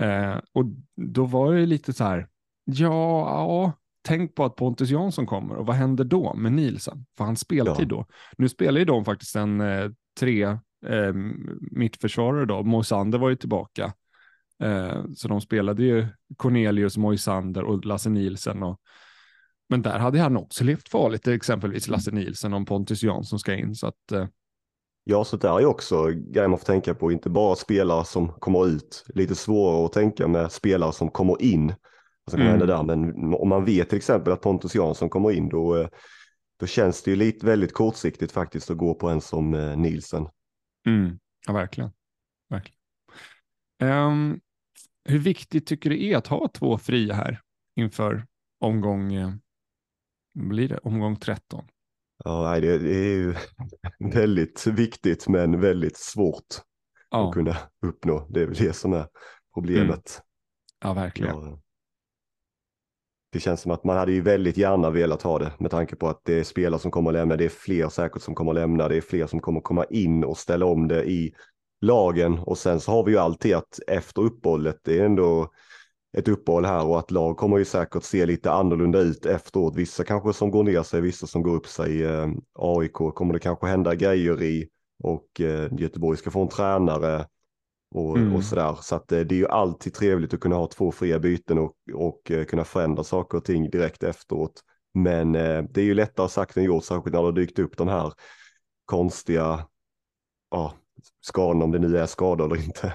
Eh, 0.01 0.35
och 0.53 0.65
då 0.95 1.25
var 1.25 1.53
det 1.53 1.65
lite 1.65 1.93
så 1.93 2.03
här, 2.03 2.27
ja, 2.65 3.29
ja, 3.29 3.71
tänk 4.01 4.35
på 4.35 4.45
att 4.45 4.55
Pontus 4.55 4.89
Jansson 4.89 5.25
kommer 5.25 5.55
och 5.55 5.65
vad 5.65 5.75
händer 5.75 6.03
då 6.03 6.33
med 6.33 6.51
Nielsen? 6.51 7.05
För 7.17 7.23
han 7.23 7.35
speltid 7.35 7.91
Ja. 7.91 7.95
då. 7.97 8.05
Nu 8.37 8.49
spelar 8.49 8.79
ju 8.79 8.85
de 8.85 9.05
faktiskt 9.05 9.35
en 9.35 9.61
eh, 9.61 9.89
tre 10.19 10.43
eh, 10.85 11.13
mittförsvarare 11.71 12.45
då. 12.45 12.63
Moisander 12.63 13.17
var 13.17 13.29
ju 13.29 13.35
tillbaka. 13.35 13.93
Eh, 14.63 15.03
så 15.15 15.27
de 15.27 15.41
spelade 15.41 15.83
ju 15.83 16.07
Cornelius, 16.37 16.97
Moisander 16.97 17.63
och 17.63 17.85
Lasse 17.85 18.09
Nielsen. 18.09 18.63
Och, 18.63 18.79
men 19.69 19.81
där 19.81 19.99
hade 19.99 20.19
han 20.19 20.37
också 20.37 20.63
levt 20.63 20.89
farligt, 20.89 21.27
exempelvis 21.27 21.87
Lasse 21.87 22.11
Nielsen 22.11 22.53
om 22.53 22.65
Pontus 22.65 23.03
Jansson 23.03 23.39
ska 23.39 23.53
in. 23.55 23.75
Så 23.75 23.87
att, 23.87 24.11
eh, 24.11 24.27
Ja, 25.07 25.23
så 25.23 25.37
där 25.37 25.59
är 25.59 25.65
också 25.65 26.05
grejer 26.07 26.47
man 26.47 26.59
får 26.59 26.65
tänka 26.65 26.95
på, 26.95 27.11
inte 27.11 27.29
bara 27.29 27.55
spelare 27.55 28.05
som 28.05 28.27
kommer 28.27 28.67
ut, 28.67 29.05
lite 29.07 29.35
svårare 29.35 29.85
att 29.85 29.93
tänka 29.93 30.27
med 30.27 30.51
spelare 30.51 30.93
som 30.93 31.09
kommer 31.09 31.41
in. 31.41 31.73
Kan 32.31 32.39
Mm. 32.41 32.51
hända 32.51 32.65
där, 32.65 32.83
men 32.83 33.33
om 33.33 33.49
man 33.49 33.65
vet 33.65 33.89
till 33.89 33.97
exempel 33.97 34.33
att 34.33 34.41
Pontus 34.41 34.75
Jansson 34.75 35.09
kommer 35.09 35.31
in, 35.31 35.49
då, 35.49 35.75
eh, 35.77 35.87
då 36.59 36.65
känns 36.65 37.03
det 37.03 37.11
ju 37.11 37.17
lite 37.17 37.45
väldigt 37.45 37.73
kortsiktigt 37.73 38.31
faktiskt 38.31 38.69
att 38.69 38.77
gå 38.77 38.93
på 38.93 39.09
en 39.09 39.21
som 39.21 39.53
eh, 39.53 39.77
Nielsen. 39.77 40.27
mm, 40.87 41.19
ja, 41.47 41.53
verkligen. 41.53 41.89
verkligen. 42.49 42.77
Ehm, 43.85 44.39
hur 45.05 45.19
viktigt 45.19 45.67
tycker 45.67 45.89
du 45.89 46.05
är 46.05 46.17
att 46.17 46.27
ha 46.27 46.47
två 46.47 46.77
fria 46.77 47.13
här 47.13 47.41
inför 47.75 48.25
omgång, 48.59 49.13
eh, 49.13 49.31
vad 50.33 50.47
blir 50.47 50.69
det? 50.69 50.77
omgång 50.77 51.15
13? 51.15 51.65
Ja, 52.23 52.59
det, 52.59 52.77
det 52.77 52.95
är 52.95 53.15
ju 53.15 53.35
väldigt 54.13 54.67
viktigt, 54.67 55.27
men 55.27 55.61
väldigt 55.61 55.97
svårt 55.97 56.45
Ja, 57.09 57.27
att 57.27 57.33
kunna 57.33 57.57
uppnå. 57.85 58.27
Det 58.29 58.41
är 58.41 58.45
väl 58.45 58.55
det 58.55 58.73
som 58.73 58.93
är 58.93 59.07
problemet. 59.53 60.21
ja 60.83 60.93
verkligen. 60.93 61.35
Ja. 61.35 61.59
Det 63.31 63.39
känns 63.39 63.61
som 63.61 63.71
att 63.71 63.83
man 63.83 63.97
hade 63.97 64.11
ju 64.11 64.21
väldigt 64.21 64.57
gärna 64.57 64.89
velat 64.89 65.21
ha 65.21 65.39
det 65.39 65.53
med 65.59 65.71
tanke 65.71 65.95
på 65.95 66.07
att 66.07 66.21
det 66.23 66.39
är 66.39 66.43
spelare 66.43 66.79
som 66.79 66.91
kommer 66.91 67.09
att 67.09 67.13
lämna. 67.13 67.35
Det 67.37 67.45
är 67.45 67.49
fler 67.49 67.89
säkert 67.89 68.21
som 68.21 68.35
kommer 68.35 68.51
att 68.51 68.55
lämna. 68.55 68.87
Det 68.87 68.97
är 68.97 69.01
fler 69.01 69.27
som 69.27 69.39
kommer 69.39 69.59
att 69.59 69.63
komma 69.63 69.85
in 69.85 70.23
och 70.23 70.37
ställa 70.37 70.65
om 70.65 70.87
det 70.87 71.03
i 71.03 71.33
lagen. 71.85 72.39
Och 72.39 72.57
sen 72.57 72.79
så 72.79 72.91
har 72.91 73.03
vi 73.03 73.11
ju 73.11 73.17
alltid 73.17 73.55
att 73.55 73.79
efter 73.87 74.21
uppehållet, 74.21 74.79
det 74.83 74.99
är 74.99 75.05
ändå 75.05 75.51
ett 76.17 76.27
uppehåll 76.27 76.65
här 76.65 76.85
och 76.85 76.99
att 76.99 77.11
lag 77.11 77.37
kommer 77.37 77.57
ju 77.57 77.65
säkert 77.65 78.03
se 78.03 78.25
lite 78.25 78.51
annorlunda 78.51 78.99
ut 78.99 79.25
efteråt. 79.25 79.75
Vissa 79.75 80.03
kanske 80.03 80.33
som 80.33 80.51
går 80.51 80.63
ner 80.63 80.83
sig, 80.83 81.01
vissa 81.01 81.27
som 81.27 81.43
går 81.43 81.55
upp 81.55 81.67
sig. 81.67 82.03
Eh, 82.03 82.27
AIK 82.59 82.93
kommer 82.93 83.33
det 83.33 83.39
kanske 83.39 83.67
hända 83.67 83.95
grejer 83.95 84.43
i 84.43 84.69
och 85.03 85.41
eh, 85.41 85.73
Göteborg 85.77 86.17
ska 86.17 86.31
få 86.31 86.41
en 86.41 86.47
tränare 86.47 87.25
och, 87.95 88.17
Mm. 88.17 88.35
och 88.35 88.43
sådär. 88.43 88.77
Så 88.81 88.95
att 88.95 89.11
eh, 89.11 89.19
det 89.19 89.35
är 89.35 89.39
ju 89.39 89.47
alltid 89.47 89.93
trevligt 89.93 90.33
att 90.33 90.39
kunna 90.39 90.55
ha 90.55 90.67
två 90.67 90.91
fria 90.91 91.19
byten 91.19 91.57
och, 91.57 91.73
och 91.93 92.31
kunna 92.47 92.63
förändra 92.63 93.03
saker 93.03 93.37
och 93.37 93.45
ting 93.45 93.69
direkt 93.69 94.03
efteråt. 94.03 94.61
Men 94.93 95.31
det 95.31 95.77
är 95.77 95.83
ju 95.83 95.93
lättare 95.93 96.29
sagt 96.29 96.57
än 96.57 96.63
gjort, 96.63 96.83
särskilt 96.83 97.13
när 97.13 97.21
det 97.21 97.27
har 97.27 97.31
dykt 97.31 97.59
upp 97.59 97.77
de 97.77 97.87
här 97.87 98.13
konstiga 98.85 99.67
ja, 100.51 100.73
skadorna, 101.21 101.65
om 101.65 101.71
det 101.71 101.79
nu 101.79 101.97
är 101.97 102.05
skador 102.05 102.45
eller 102.45 102.63
inte. 102.65 102.93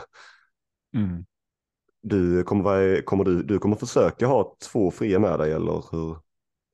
Mm. 0.97 1.25
Du 2.03 2.43
kommer, 2.43 2.65
vara, 2.65 3.03
kommer 3.03 3.25
du, 3.25 3.43
du 3.43 3.59
kommer 3.59 3.77
försöka 3.77 4.27
ha 4.27 4.57
två 4.73 4.91
fria 4.91 5.19
med 5.19 5.39
dig 5.39 5.53
eller 5.53 5.85
hur? 5.93 6.17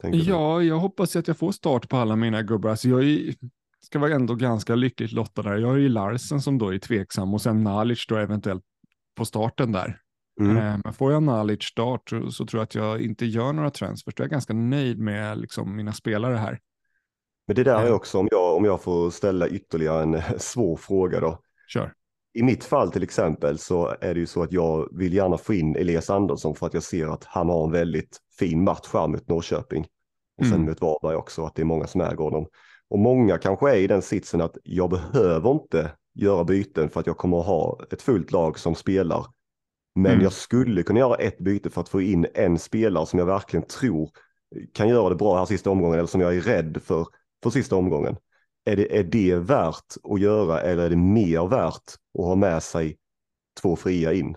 Ja, 0.03 0.63
jag 0.63 0.79
hoppas 0.79 1.17
att 1.17 1.29
jag 1.29 1.39
får 1.39 1.53
start 1.53 1.89
på 1.89 1.97
alla 1.97 2.17
mina 2.17 2.43
gubbar. 2.43 2.71
Alltså 2.71 2.89
jag 2.89 3.05
är, 3.05 3.35
ska 3.81 3.99
vara 3.99 4.15
ändå 4.15 4.35
ganska 4.35 4.75
lyckligt 4.75 5.13
lottad 5.13 5.43
där. 5.43 5.57
Jag 5.57 5.69
har 5.69 5.77
ju 5.77 5.89
Larsen 5.89 6.41
som 6.41 6.59
då 6.59 6.75
är 6.75 6.79
tveksam 6.79 7.35
och 7.35 7.43
sen 7.43 7.65
Nalic 7.65 8.07
då 8.09 8.17
eventuellt 8.17 8.65
på 9.17 9.25
starten 9.25 9.73
där. 9.73 10.01
Mm. 10.41 10.57
Eh, 10.57 10.79
Men 10.85 10.93
får 10.93 11.13
jag 11.13 11.23
Nalic 11.23 11.63
start 11.65 12.13
så, 12.31 12.47
tror 12.47 12.59
jag 12.61 12.63
att 12.63 12.75
jag 12.75 13.01
inte 13.01 13.27
gör 13.27 13.53
några 13.53 13.71
transfers. 13.71 14.15
Då 14.15 14.23
är 14.23 14.25
jag 14.25 14.31
ganska 14.31 14.55
nöjd 14.55 14.99
med 14.99 15.39
liksom, 15.39 15.77
mina 15.77 15.93
spelare 15.93 16.37
här. 16.37 16.59
Men 17.47 17.57
det 17.57 17.65
där 17.65 17.81
är 17.81 17.87
Ja. 17.87 17.95
också, 17.95 18.19
om 18.19 18.29
jag, 18.31 18.46
om 18.57 18.65
jag 18.65 18.83
får 18.83 19.11
ställa 19.11 19.49
ytterligare 19.49 20.03
en 20.03 20.15
eh, 20.15 20.25
svår 20.39 20.77
fråga 20.77 21.21
då. 21.21 21.39
Kör. 21.69 21.93
I 22.35 22.43
mitt 22.43 22.65
fall 22.65 22.93
till 22.93 23.03
exempel 23.03 23.59
så 23.59 23.95
är 24.01 24.15
det 24.15 24.21
ju 24.21 24.27
så 24.27 24.43
att 24.43 24.53
jag 24.53 24.89
vill 24.99 25.13
gärna 25.15 25.39
få 25.39 25.55
in 25.55 25.77
Elias 25.77 26.11
Andersson 26.11 26.55
för 26.55 26.67
att 26.67 26.75
jag 26.75 26.83
ser 26.83 27.07
att 27.07 27.25
han 27.25 27.49
har 27.49 27.65
en 27.65 27.73
väldigt 27.73 28.19
fin 28.39 28.65
match 28.65 28.89
här 28.93 29.09
mot 29.09 29.29
Norrköping. 29.29 29.87
Och 30.39 30.45
sen 30.47 30.55
Mm. 30.55 30.67
mot 30.67 30.81
Varberg 30.81 31.17
också, 31.17 31.45
att 31.45 31.55
det 31.55 31.63
är 31.63 31.67
många 31.67 31.87
som 31.87 32.01
äger 32.01 32.17
honom. 32.17 32.47
Och 32.91 32.99
många 32.99 33.39
kanske 33.39 33.71
är 33.71 33.77
i 33.77 33.87
den 33.87 34.03
sitsen 34.03 34.41
att 34.41 34.57
jag 34.65 34.91
behöver 34.91 35.51
inte 35.51 35.91
göra 36.15 36.45
byten 36.45 36.89
för 36.89 37.01
att 37.01 37.07
jag 37.07 37.17
kommer 37.17 37.41
att 37.41 37.47
ha 37.47 37.81
ett 37.91 38.03
fullt 38.03 38.33
lag 38.33 38.59
som 38.59 38.75
spelar. 38.75 39.27
Men 39.95 40.13
Mm. 40.13 40.23
jag 40.25 40.33
skulle 40.33 40.83
kunna 40.83 40.99
göra 40.99 41.15
ett 41.15 41.39
byte 41.39 41.71
för 41.71 41.81
att 41.81 41.89
få 41.89 42.01
in 42.01 42.27
en 42.35 42.59
spelare 42.59 43.07
som 43.07 43.19
jag 43.19 43.27
verkligen 43.27 43.67
tror 43.67 44.11
kan 44.75 44.89
göra 44.89 45.09
det 45.09 45.15
bra 45.17 45.39
här 45.39 45.45
sista 45.45 45.71
omgången 45.71 45.99
eller 45.99 46.07
som 46.09 46.21
jag 46.21 46.37
är 46.37 46.41
rädd 46.41 46.79
för 46.83 47.07
för 47.43 47.51
sista 47.51 47.77
omgången. 47.77 48.17
Är 48.69 48.77
det, 48.77 48.99
är 48.99 49.05
det 49.05 49.37
värt 49.37 49.95
att 50.03 50.21
göra 50.21 50.61
eller 50.61 50.83
är 50.83 50.91
det 50.91 50.97
mer 50.97 51.49
värt 51.49 51.95
att 52.19 52.25
ha 52.25 52.35
med 52.35 52.63
sig 52.63 52.97
två 53.61 53.77
fria 53.77 54.13
in? 54.13 54.37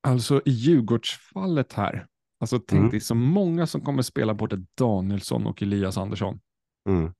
Alltså 0.00 0.42
i 0.44 0.50
Djurgårdsfallet 0.50 1.72
här, 1.72 2.06
alltså 2.40 2.58
tänk 2.58 2.78
Mm. 2.78 2.90
dig 2.90 3.00
så 3.00 3.14
många 3.14 3.66
som 3.66 3.80
kommer 3.80 4.02
spela 4.02 4.34
både 4.34 4.64
Danielsson 4.74 5.46
och 5.46 5.62
Elias 5.62 5.98
Andersson. 5.98 6.40
Mm. 6.88 7.12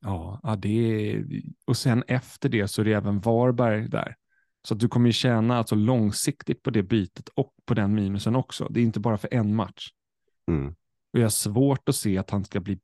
Ja, 0.00 0.40
ja, 0.42 0.56
det 0.56 0.68
är, 0.68 1.24
och 1.64 1.76
sen 1.76 2.04
efter 2.06 2.48
det 2.48 2.68
så 2.68 2.80
är 2.80 2.84
det 2.84 2.92
även 2.92 3.20
Varberg 3.20 3.88
där. 3.88 4.16
Så 4.68 4.74
du 4.74 4.88
kommer 4.88 5.06
ju 5.06 5.12
tjäna 5.12 5.58
alltså 5.58 5.74
långsiktigt 5.74 6.62
på 6.62 6.70
det 6.70 6.82
bytet 6.82 7.28
och 7.34 7.54
på 7.64 7.74
den 7.74 7.94
minusen 7.94 8.36
också. 8.36 8.68
Det 8.70 8.80
är 8.80 8.84
inte 8.84 9.00
bara 9.00 9.18
för 9.18 9.34
en 9.34 9.54
match. 9.54 9.88
Mm. 10.48 10.74
Och 11.12 11.18
jag 11.18 11.24
har 11.24 11.30
svårt 11.30 11.88
att 11.88 11.96
se 11.96 12.18
att 12.18 12.30
han 12.30 12.44
ska 12.44 12.60
bli 12.60 12.80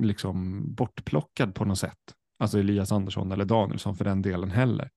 liksom 0.00 0.64
bortplockad 0.74 1.54
på 1.54 1.64
något 1.64 1.78
sätt. 1.78 1.98
Alltså 2.38 2.58
Elias 2.58 2.92
Andersson 2.92 3.32
eller 3.32 3.44
Danielsson 3.44 3.96
för 3.96 4.04
den 4.04 4.22
delen 4.22 4.50
heller. 4.50 4.90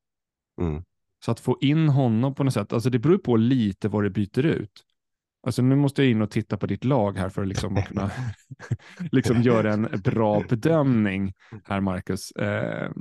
Mm. 0.62 0.84
Så 1.26 1.32
att 1.32 1.40
få 1.40 1.58
in 1.62 1.90
honom 1.90 2.36
på 2.36 2.44
något 2.44 2.54
sätt, 2.54 2.74
alltså 2.74 2.90
det 2.90 3.00
beror 3.00 3.18
på 3.18 3.36
lite 3.38 3.90
vad 3.90 4.04
det 4.04 4.10
byter 4.10 4.46
ut. 4.46 4.84
Alltså 5.44 5.62
nu 5.62 5.76
måste 5.76 6.04
jag 6.04 6.12
in 6.12 6.22
och 6.22 6.32
titta 6.32 6.58
på 6.58 6.68
ditt 6.68 6.84
lag 6.84 7.18
här 7.18 7.30
för 7.30 7.42
att 7.42 7.48
liksom 7.48 7.82
kunna 7.88 8.12
liksom 9.12 9.42
göra 9.42 9.74
en 9.74 10.02
bra 10.04 10.44
bedömning 10.50 11.34
här, 11.64 11.82
Marcus. 11.82 12.32
Eh, 12.32 12.92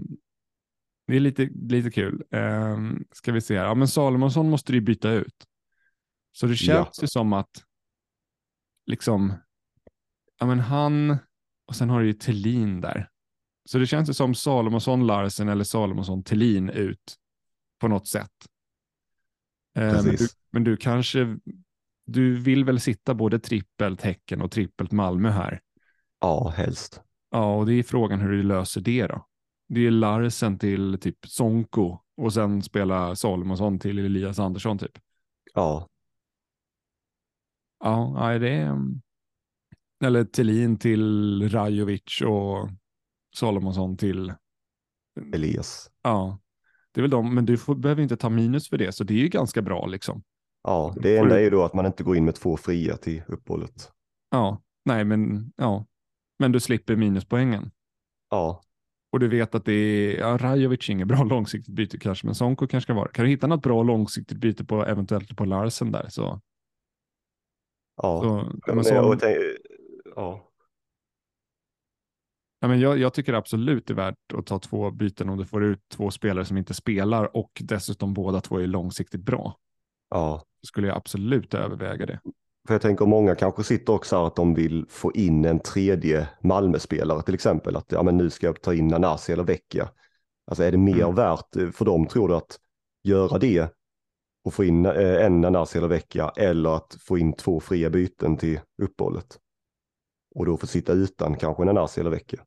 det 1.07 1.16
är 1.16 1.20
lite, 1.20 1.49
lite 1.55 1.91
kul. 1.91 2.24
Eh, 2.31 2.79
ska 3.12 3.33
vi 3.33 3.41
se 3.41 3.59
här. 3.59 3.64
Ja, 3.64 3.74
men 3.74 3.89
Salomonsson 3.89 4.51
måste 4.51 4.72
du 4.72 4.81
byta 4.81 5.11
ut. 5.11 5.45
Så 6.33 6.47
det 6.47 6.57
känns 6.57 6.99
Ja. 6.99 7.03
ju 7.03 7.09
som 7.09 7.33
att 7.33 7.51
liksom, 8.87 9.33
ja 10.39 10.47
men 10.47 10.61
han, 10.61 11.16
och 11.66 11.76
sen 11.76 11.91
har 11.91 12.01
du 12.01 12.07
ju 12.07 12.12
Tellin 12.12 12.80
där. 12.80 13.09
Så 13.64 13.78
det 13.78 13.87
känns 13.87 14.09
ju 14.09 14.14
som 14.14 14.34
Salomonsson, 14.34 15.07
Larsen 15.07 15.49
eller 15.49 15.64
Salomonsson, 15.64 16.22
Tellin 16.22 16.70
ut 16.70 17.16
på 17.80 17.89
något 17.89 18.09
sätt. 18.09 18.30
Eh, 19.76 19.93
men, 19.93 20.05
du, 20.05 20.28
men 20.51 20.64
du 20.64 20.76
kanske, 20.76 21.39
du 22.07 22.37
vill 22.37 22.64
väl 22.64 22.80
sitta 22.80 23.14
både 23.14 23.39
trippelt 23.39 24.03
Häcken 24.03 24.43
och 24.43 24.51
trippelt 24.51 24.93
Malmö 24.93 25.30
här. 25.30 25.61
Ja, 26.20 26.49
helst. 26.57 27.01
Ja, 27.30 27.57
och 27.57 27.66
det 27.66 27.72
är 27.72 27.82
frågan 27.82 28.20
hur 28.20 28.32
du 28.32 28.43
löser 28.43 28.80
det 28.80 29.07
då. 29.07 29.26
Det 29.68 29.87
är 29.87 29.91
Larsen 29.91 30.59
till 30.59 30.99
typ 31.01 31.26
Sonko 31.26 31.99
och 32.16 32.32
sen 32.32 32.62
spela 32.62 33.16
Salomonsson 33.16 33.78
till 33.78 33.99
Elias 33.99 34.39
Andersson 34.39 34.78
typ. 34.78 34.99
Ja, 35.55 35.89
Ja, 37.78 38.39
det 38.41 38.51
är... 38.51 38.76
Eller 40.05 40.24
Thelin 40.24 40.78
till 40.78 41.49
Rajovic 41.49 42.22
och 42.26 42.68
Salomonsson 43.36 43.97
till... 43.97 44.34
Elias. 45.34 45.90
Ja, 46.03 46.38
det 46.92 47.01
är 47.01 47.03
väl 47.03 47.11
de, 47.11 47.34
men 47.34 47.47
du 47.47 47.59
får, 47.59 47.74
behöver 47.74 48.03
inte 48.03 48.16
ta 48.16 48.28
minus 48.28 48.68
för 48.68 48.78
det, 48.78 48.92
så 48.92 49.05
det 49.05 49.14
är 49.14 49.18
ju 49.18 49.28
ganska 49.28 49.62
bra 49.62 49.86
liksom. 49.86 50.22
Ja, 50.62 50.94
det 51.01 51.16
enda 51.16 51.38
är 51.38 51.42
ju 51.42 51.51
då 51.51 51.64
att 51.64 51.74
man 51.74 51.86
inte 51.86 52.03
går 52.05 52.16
in 52.16 52.24
med 52.24 52.34
två 52.34 52.57
fria 52.57 52.97
till 52.97 53.22
uppehållet. 53.28 53.90
Ja, 54.30 54.62
nej, 54.84 55.05
men 55.05 55.53
ja, 55.57 55.86
men 56.38 56.53
du 56.53 56.61
slipper 56.61 56.97
minuspoängen. 56.97 57.70
Ja, 58.30 58.62
Och 59.12 59.20
du 59.20 59.28
vet 59.28 59.55
att 59.55 59.64
det 59.64 59.72
är, 59.72 60.18
ja, 60.18 60.38
Rajovic 60.38 60.88
är 60.88 60.92
inget 60.92 61.09
bra 61.09 61.24
långsiktigt 61.24 61.74
byte 61.74 61.99
kanske, 61.99 62.26
men 62.26 62.34
Sonko 62.34 62.66
kanske 62.66 62.86
ska 62.86 62.94
vara. 62.94 63.09
Kan 63.09 63.24
du 63.24 63.30
hitta 63.30 63.47
något 63.47 63.62
bra 63.62 63.82
långsiktigt 63.82 64.38
byte 64.38 64.64
på 64.64 64.86
eventuellt 64.86 65.36
på 65.36 65.44
Larsen 65.44 65.92
där 65.92 66.07
så. 66.09 66.40
ja. 68.03 68.20
så, 68.22 68.53
men 68.66 68.74
men 68.76 68.84
så 68.84 69.16
tänk, 69.20 69.38
ja. 70.17 70.49
ja, 72.61 72.69
men 72.69 72.81
jag, 72.81 72.99
jag 72.99 73.14
tycker 73.14 73.33
absolut 73.33 73.87
det 73.87 73.93
är 73.93 73.95
värt 73.95 74.33
att 74.35 74.47
ta 74.47 74.59
två 74.59 74.91
byten 74.91 75.29
om 75.29 75.39
du 75.39 75.45
får 75.45 75.64
ut 75.64 75.81
två 75.89 76.11
spelare 76.11 76.45
som 76.45 76.57
inte 76.57 76.75
spelar 76.75 77.37
och 77.37 77.51
dessutom 77.64 78.14
båda 78.14 78.41
två 78.41 78.59
är 78.61 78.67
långsiktigt 78.67 79.21
bra. 79.23 79.57
ja. 80.11 80.43
Så 80.61 80.67
skulle 80.67 80.87
jag 80.87 80.97
absolut 80.97 81.55
överväga 81.55 82.07
det. 82.07 82.21
För 82.67 82.75
jag 82.75 82.83
tänker 82.83 83.07
många 83.07 83.35
kanske 83.35 83.64
sitter 83.64 83.93
också 83.93 84.17
här 84.17 84.27
att 84.27 84.37
de 84.37 84.55
vill 84.55 84.87
få 84.89 85.12
in 85.12 85.45
en 85.45 85.61
tredje 85.61 86.29
Malmö-spelare 86.41 87.23
till 87.23 87.35
exempel. 87.35 87.77
Att 87.77 87.93
ja, 87.93 88.03
men 88.03 88.17
nu 88.17 88.31
ska 88.31 88.47
jag 88.47 88.62
ta 88.62 88.75
in 88.75 88.89
Nanasi 88.89 89.33
eller 89.33 89.45
Vecchia. 89.45 89.89
Alltså 90.47 90.62
är 90.62 90.73
det 90.73 90.79
mer 90.79 91.03
Mm. 91.03 91.14
värt 91.14 91.57
eh, 91.57 91.71
för 91.71 91.85
dem 91.85 92.07
tror 92.07 92.29
du 92.29 92.35
att 92.37 92.59
göra 93.03 93.39
det 93.39 93.75
och 94.45 94.55
få 94.55 94.64
in 94.64 94.87
eh, 94.87 95.25
en 95.27 95.41
Nanasi 95.41 95.79
eller 95.79 95.89
Vecchia 95.89 96.33
eller 96.37 96.77
att 96.77 96.97
få 97.01 97.19
in 97.19 97.33
två 97.33 97.61
fria 97.61 97.91
byten 97.91 98.37
till 98.37 98.61
uppehållet? 98.83 99.39
Och 100.37 100.47
då 100.47 100.57
få 100.57 100.66
sitta 100.66 100.93
utan 100.93 101.37
kanske 101.37 101.64
Nanasi 101.64 102.01
eller 102.01 102.11
Vecchia. 102.11 102.45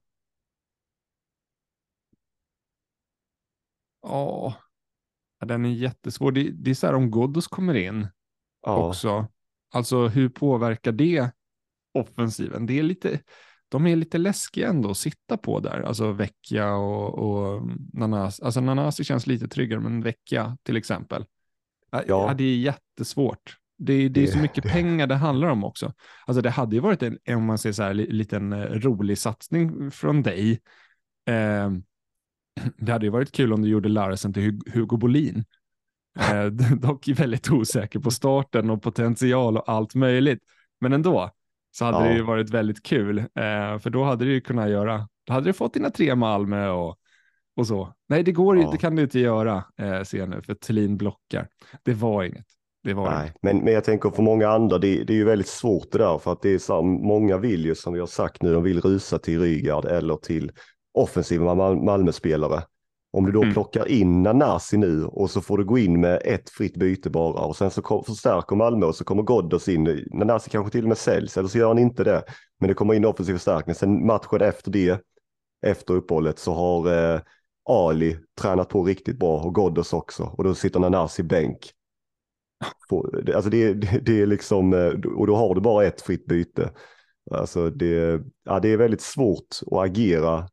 Ja, 4.02 4.56
den 5.46 5.66
är 5.66 5.70
jättesvår. 5.70 6.32
Det, 6.32 6.50
det 6.52 6.70
är 6.70 6.76
så 6.76 6.88
här 6.88 6.94
om 6.94 7.12
Ghoddos 7.12 7.48
kommer 7.48 7.74
in 7.74 8.08
Ja, 8.62 8.88
också. 8.88 9.28
Alltså 9.72 10.08
hur 10.08 10.30
påverkar 10.30 10.92
det 10.92 11.32
offensiven? 11.94 12.66
Det 12.66 12.80
är 12.80 12.84
lite, 12.84 13.20
de 13.70 13.88
är 13.88 13.96
lite 13.96 14.18
läskiga 14.18 14.68
ändå 14.68 14.90
att 14.90 14.98
sitta 14.98 15.38
på 15.38 15.60
där. 15.60 15.82
Alltså 15.82 16.12
Vecchia 16.12 16.76
och, 16.76 17.14
och 17.14 17.62
Nanasi. 17.94 18.44
Alltså 18.44 18.62
Nanasi 18.62 19.04
känns 19.04 19.28
lite 19.28 19.48
tryggare, 19.48 19.80
men 19.80 20.02
Vecchia 20.02 20.58
till 20.64 20.78
exempel. 20.78 21.26
Ja. 21.92 22.04
Ja, 22.08 22.34
det 22.38 22.44
är 22.44 22.58
jättesvårt. 22.58 23.59
Det, 23.82 24.10
det 24.10 24.24
är 24.24 24.28
så 24.28 24.38
mycket 24.40 24.64
pengar 24.64 25.08
det 25.08 25.16
handlar 25.16 25.48
om 25.50 25.64
också. 25.64 25.94
Alltså 26.26 26.42
det 26.42 26.50
hade 26.50 26.76
ju 26.76 26.82
varit 26.82 27.04
en, 27.04 27.18
om 27.36 27.46
man 27.46 27.58
säger 27.58 27.74
så 27.74 27.84
här, 27.84 27.94
li- 27.94 28.12
liten 28.12 28.54
eh, 28.54 28.60
rolig 28.66 29.18
satsning 29.18 29.92
från 29.92 30.22
dig. 30.22 30.60
Eh, 31.30 31.72
det 32.78 32.92
hade 32.92 33.06
ju 33.06 33.10
varit 33.12 33.32
kul 33.32 33.54
om 33.54 33.62
du 33.62 33.70
gjorde 33.70 33.90
Larsen 33.90 34.34
till 34.34 34.44
Hu- 34.44 34.72
Hugo 34.74 34.98
Bolin. 34.98 35.46
Eh, 36.20 36.46
dock 36.82 37.08
väldigt 37.08 37.52
osäker 37.52 38.00
på 38.00 38.12
starten 38.12 38.70
och 38.70 38.82
potential 38.82 39.58
och 39.58 39.70
allt 39.70 39.96
möjligt. 39.96 40.40
Men 40.82 40.94
ändå 40.94 41.32
så 41.72 41.86
hade 41.86 41.98
Ja. 41.98 42.04
det 42.04 42.14
ju 42.14 42.22
varit 42.24 42.50
väldigt 42.50 42.84
kul. 42.84 43.18
Eh, 43.20 43.26
för 43.80 43.90
då 43.90 44.04
hade 44.04 44.26
du 44.26 44.32
ju 44.34 44.42
kunnat 44.42 44.70
göra, 44.70 45.08
då 45.24 45.34
hade 45.34 45.46
du 45.50 45.54
fått 45.54 45.74
dina 45.74 45.90
tre 45.90 46.16
Malmö 46.16 46.70
och, 46.70 46.98
och 47.56 47.68
så. 47.68 47.94
Nej, 48.10 48.24
det 48.24 48.32
går 48.32 48.58
ju, 48.58 48.64
Ja. 48.64 48.72
det 48.72 48.78
kan 48.78 48.96
du 48.96 49.04
inte 49.04 49.20
göra, 49.20 49.64
eh, 49.78 50.04
ser 50.04 50.28
nu, 50.28 50.42
för 50.42 50.54
Thelin 50.54 50.98
blockar. 50.98 51.48
Det 51.84 51.94
var 51.94 52.24
inget. 52.24 52.46
Det 52.84 52.94
var 52.94 53.10
Nej, 53.12 53.22
inget. 53.24 53.36
men, 53.42 53.58
men 53.58 53.74
jag 53.74 53.84
tänker 53.84 54.10
för 54.10 54.24
många 54.24 54.50
andra, 54.50 54.78
det, 54.78 55.04
det 55.04 55.14
är 55.14 55.18
ju 55.18 55.24
väldigt 55.26 55.48
svårt 55.48 55.92
det 55.92 55.98
där 55.98 56.18
för 56.18 56.32
att 56.32 56.42
det 56.42 56.50
är 56.50 56.58
så 56.58 56.74
här, 56.76 56.82
många 56.82 57.38
vill 57.38 57.66
ju 57.66 57.76
som 57.76 57.94
vi 57.94 58.00
har 58.00 58.08
sagt 58.08 58.42
nu, 58.44 58.54
de 58.54 58.64
vill 58.64 58.82
rusa 58.82 59.20
till 59.20 59.40
Rygaard 59.42 59.86
eller 59.86 60.16
till 60.16 60.52
offensiva 60.94 61.56
Mal- 61.56 61.84
Malmö-spelare. 61.86 62.64
Om 63.14 63.26
du 63.26 63.32
då 63.32 63.42
Mm. 63.42 63.54
plockar 63.54 63.88
in 63.88 64.24
Nanasi 64.24 64.78
nu 64.78 65.06
och 65.06 65.30
så 65.30 65.42
får 65.42 65.58
du 65.58 65.66
gå 65.66 65.78
in 65.78 66.02
med 66.02 66.22
ett 66.26 66.50
fritt 66.50 66.78
byte 66.78 67.10
bara 67.10 67.46
och 67.46 67.56
sen 67.56 67.72
så 67.72 67.82
kom, 67.82 68.04
förstärker 68.04 68.56
Malmö 68.56 68.86
och 68.86 68.96
så 68.96 69.04
kommer 69.04 69.24
Ghoddos 69.24 69.68
in. 69.68 70.06
Nanasi 70.14 70.50
kanske 70.50 70.72
till 70.72 70.84
och 70.84 70.88
med 70.90 70.98
säljs 70.98 71.38
eller 71.38 71.50
så 71.50 71.58
gör 71.58 71.68
han 71.68 71.80
inte 71.80 72.04
det. 72.04 72.24
Men 72.60 72.68
det 72.68 72.74
kommer 72.74 72.94
in 72.94 73.06
offensiv 73.06 73.34
förstärkning. 73.34 73.76
Sen 73.76 74.06
matchen 74.06 74.42
efter 74.42 74.72
det, 74.72 75.02
efter 75.66 75.94
uppehållet 75.94 76.40
så 76.40 76.54
har 76.54 77.14
eh, 77.14 77.20
Ali 77.70 78.18
tränat 78.42 78.70
på 78.70 78.84
riktigt 78.84 79.20
bra 79.20 79.40
och 79.40 79.56
Ghoddos 79.56 79.94
också 79.94 80.24
och 80.24 80.44
då 80.44 80.54
sitter 80.56 80.80
Nanasi 80.80 81.24
bänk. 81.24 81.58
Få- 82.90 83.10
det- 83.24 83.36
Alltså 83.36 83.50
det, 83.50 83.74
det, 83.74 84.00
det 84.06 84.22
är 84.22 84.26
liksom, 84.26 84.74
eh, 84.74 84.88
och 85.16 85.28
då 85.28 85.36
har 85.36 85.56
du 85.56 85.62
bara 85.62 85.86
ett 85.86 86.02
fritt 86.02 86.26
byte. 86.26 86.72
Alltså 87.32 87.70
det, 87.70 88.22
ja, 88.46 88.60
det 88.60 88.70
är 88.70 88.78
väldigt 88.78 89.02
svårt 89.02 89.48
att 89.72 89.78
agera 89.78 90.48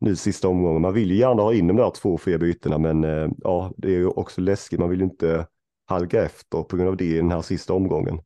nu 0.00 0.16
sista 0.16 0.48
omgången. 0.48 0.82
Man 0.82 0.94
vill 0.94 1.10
ju 1.10 1.16
gärna 1.16 1.42
ha 1.42 1.54
in 1.54 1.66
de 1.66 1.76
där 1.76 1.90
två 1.90 2.18
fria 2.18 2.38
bytena 2.38 2.78
men 2.78 3.04
eh, 3.04 3.28
ja, 3.38 3.72
det 3.76 3.88
är 3.88 3.92
ju 3.98 4.06
också 4.06 4.40
läskigt. 4.40 4.80
Man 4.80 4.88
vill 4.90 4.98
ju 4.98 5.04
inte 5.04 5.46
halka 5.86 6.22
efter 6.24 6.62
på 6.62 6.76
grund 6.76 6.88
av 6.88 6.96
det 6.96 7.04
i 7.04 7.16
den 7.16 7.30
här 7.30 7.42
sista 7.42 7.72
omgången. 7.72 8.18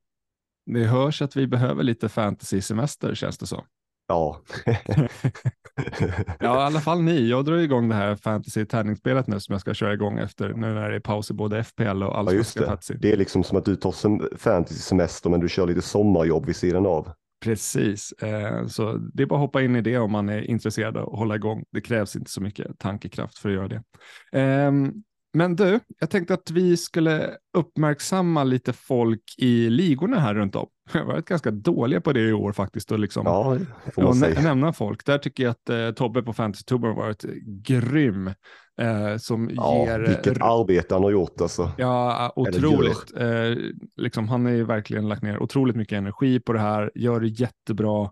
Det 0.67 0.85
hörs 0.85 1.23
att 1.23 1.37
vi 1.37 1.47
behöver 1.47 1.83
lite 1.83 2.09
fantasy-semester 2.09 3.15
känns 3.15 3.39
det 3.39 3.47
som. 3.47 3.63
Ja. 4.11 4.41
Ja, 6.41 6.63
i 6.63 6.67
alla 6.67 6.81
fall 6.81 7.03
ni. 7.03 7.29
Jag 7.29 7.45
drar 7.45 7.57
igång 7.57 7.89
det 7.89 7.95
här 7.95 8.17
fantasy-tärningsspelet 8.17 9.27
nu 9.27 9.41
som 9.41 9.53
jag 9.53 9.61
ska 9.61 9.75
köra 9.75 9.95
igång 9.95 10.19
efter 10.19 10.49
nu 10.49 10.67
när 10.75 10.91
det 10.91 10.97
är 10.97 11.01
paus 11.01 11.31
i 11.31 11.35
både 11.35 11.65
FPL 11.65 11.83
och 11.83 12.03
ja, 12.03 12.15
allsvenska 12.17 12.61
det. 12.61 12.67
fantasy. 12.67 12.95
Det 12.95 13.13
är 13.13 13.17
liksom 13.17 13.45
som 13.45 13.59
att 13.59 13.65
du 13.65 13.77
tar 13.77 13.91
sem- 13.93 14.37
fantasy-semester 14.39 15.31
men 15.31 15.41
du 15.41 15.49
kör 15.49 15.67
lite 15.67 15.83
sommarjobb 15.83 16.47
vid 16.47 16.57
sidan 16.57 16.87
av. 16.87 17.09
Precis, 17.45 18.13
eh, 18.13 18.67
så 18.67 18.93
det 19.15 19.23
är 19.23 19.27
bara 19.27 19.35
att 19.35 19.41
hoppa 19.47 19.63
in 19.63 19.77
i 19.77 19.81
det 19.81 19.99
om 19.99 20.13
man 20.13 20.29
är 20.29 20.51
intresserad 20.51 20.97
att 20.97 21.05
hålla 21.19 21.35
igång. 21.35 21.65
Det 21.73 21.81
krävs 21.81 22.17
inte 22.17 22.31
så 22.31 22.41
mycket 22.41 22.79
tankekraft 22.79 23.39
för 23.39 23.49
att 23.49 23.55
göra 23.55 23.69
det. 23.69 23.83
Ehm, 24.33 24.93
men 25.33 25.57
du, 25.57 25.81
jag 26.01 26.11
tänkte 26.11 26.35
att 26.35 26.51
vi 26.51 26.77
skulle 26.77 27.31
uppmärksamma 27.59 28.45
lite 28.45 28.73
folk 28.73 29.23
i 29.39 29.71
ligorna 29.71 30.19
här 30.21 30.35
runt 30.35 30.57
om. 30.57 30.67
Har 30.99 31.05
varit 31.05 31.25
ganska 31.25 31.51
dåliga 31.51 32.01
på 32.01 32.13
det 32.13 32.21
i 32.29 32.33
år 32.33 32.53
faktiskt. 32.53 32.93
Och 32.93 32.99
liksom, 32.99 33.23
Ja, 33.27 33.59
och 33.97 34.17
nä- 34.17 34.43
nämna 34.43 34.73
folk. 34.73 35.07
Där 35.07 35.19
tycker 35.19 35.43
jag 35.43 35.51
att 35.51 35.69
eh, 35.71 35.91
Tobbe 35.91 36.23
på 36.23 36.33
Fantasy 36.33 36.65
Tuber 36.65 36.89
har 36.89 36.95
varit 36.95 37.25
grym. 37.47 38.27
Eh, 38.81 39.17
som 39.17 39.51
Ja, 39.53 39.87
ger... 39.87 40.01
vilket 40.01 40.43
arbete 40.43 40.95
han 40.95 41.03
har 41.03 41.11
gjort 41.11 41.41
alltså. 41.41 41.71
Ja, 41.79 42.33
otroligt. 42.37 43.17
Eh, 43.17 43.57
liksom, 43.97 44.29
han 44.29 44.45
har 44.45 44.53
ju 44.53 44.65
verkligen 44.65 45.09
lagt 45.09 45.23
ner 45.23 45.43
otroligt 45.43 45.77
mycket 45.77 45.97
energi 45.97 46.41
på 46.41 46.53
det 46.53 46.61
här, 46.61 46.91
gör 46.95 47.21
det 47.21 47.29
jättebra 47.29 48.11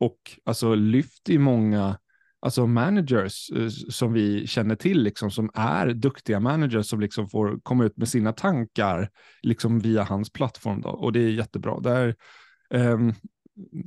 och 0.00 0.18
alltså 0.44 0.74
lyfter 0.74 1.32
ju 1.32 1.38
många 1.38 1.98
alltså 2.40 2.66
managers 2.66 3.50
eh, 3.50 3.68
som 3.90 4.12
vi 4.12 4.46
känner 4.46 4.74
till, 4.74 5.02
liksom, 5.02 5.30
som 5.30 5.50
är 5.54 5.86
duktiga 5.86 6.40
managers 6.40 6.86
som 6.86 7.00
liksom 7.00 7.28
får 7.28 7.60
komma 7.62 7.84
ut 7.84 7.96
med 7.96 8.08
sina 8.08 8.32
tankar 8.32 9.10
liksom 9.42 9.78
via 9.78 10.02
hans 10.02 10.32
plattform. 10.32 10.80
Då. 10.80 10.88
Och 10.88 11.12
det 11.12 11.20
är 11.20 11.28
jättebra. 11.30 11.80
Där, 11.80 12.14
ehm, 12.74 13.12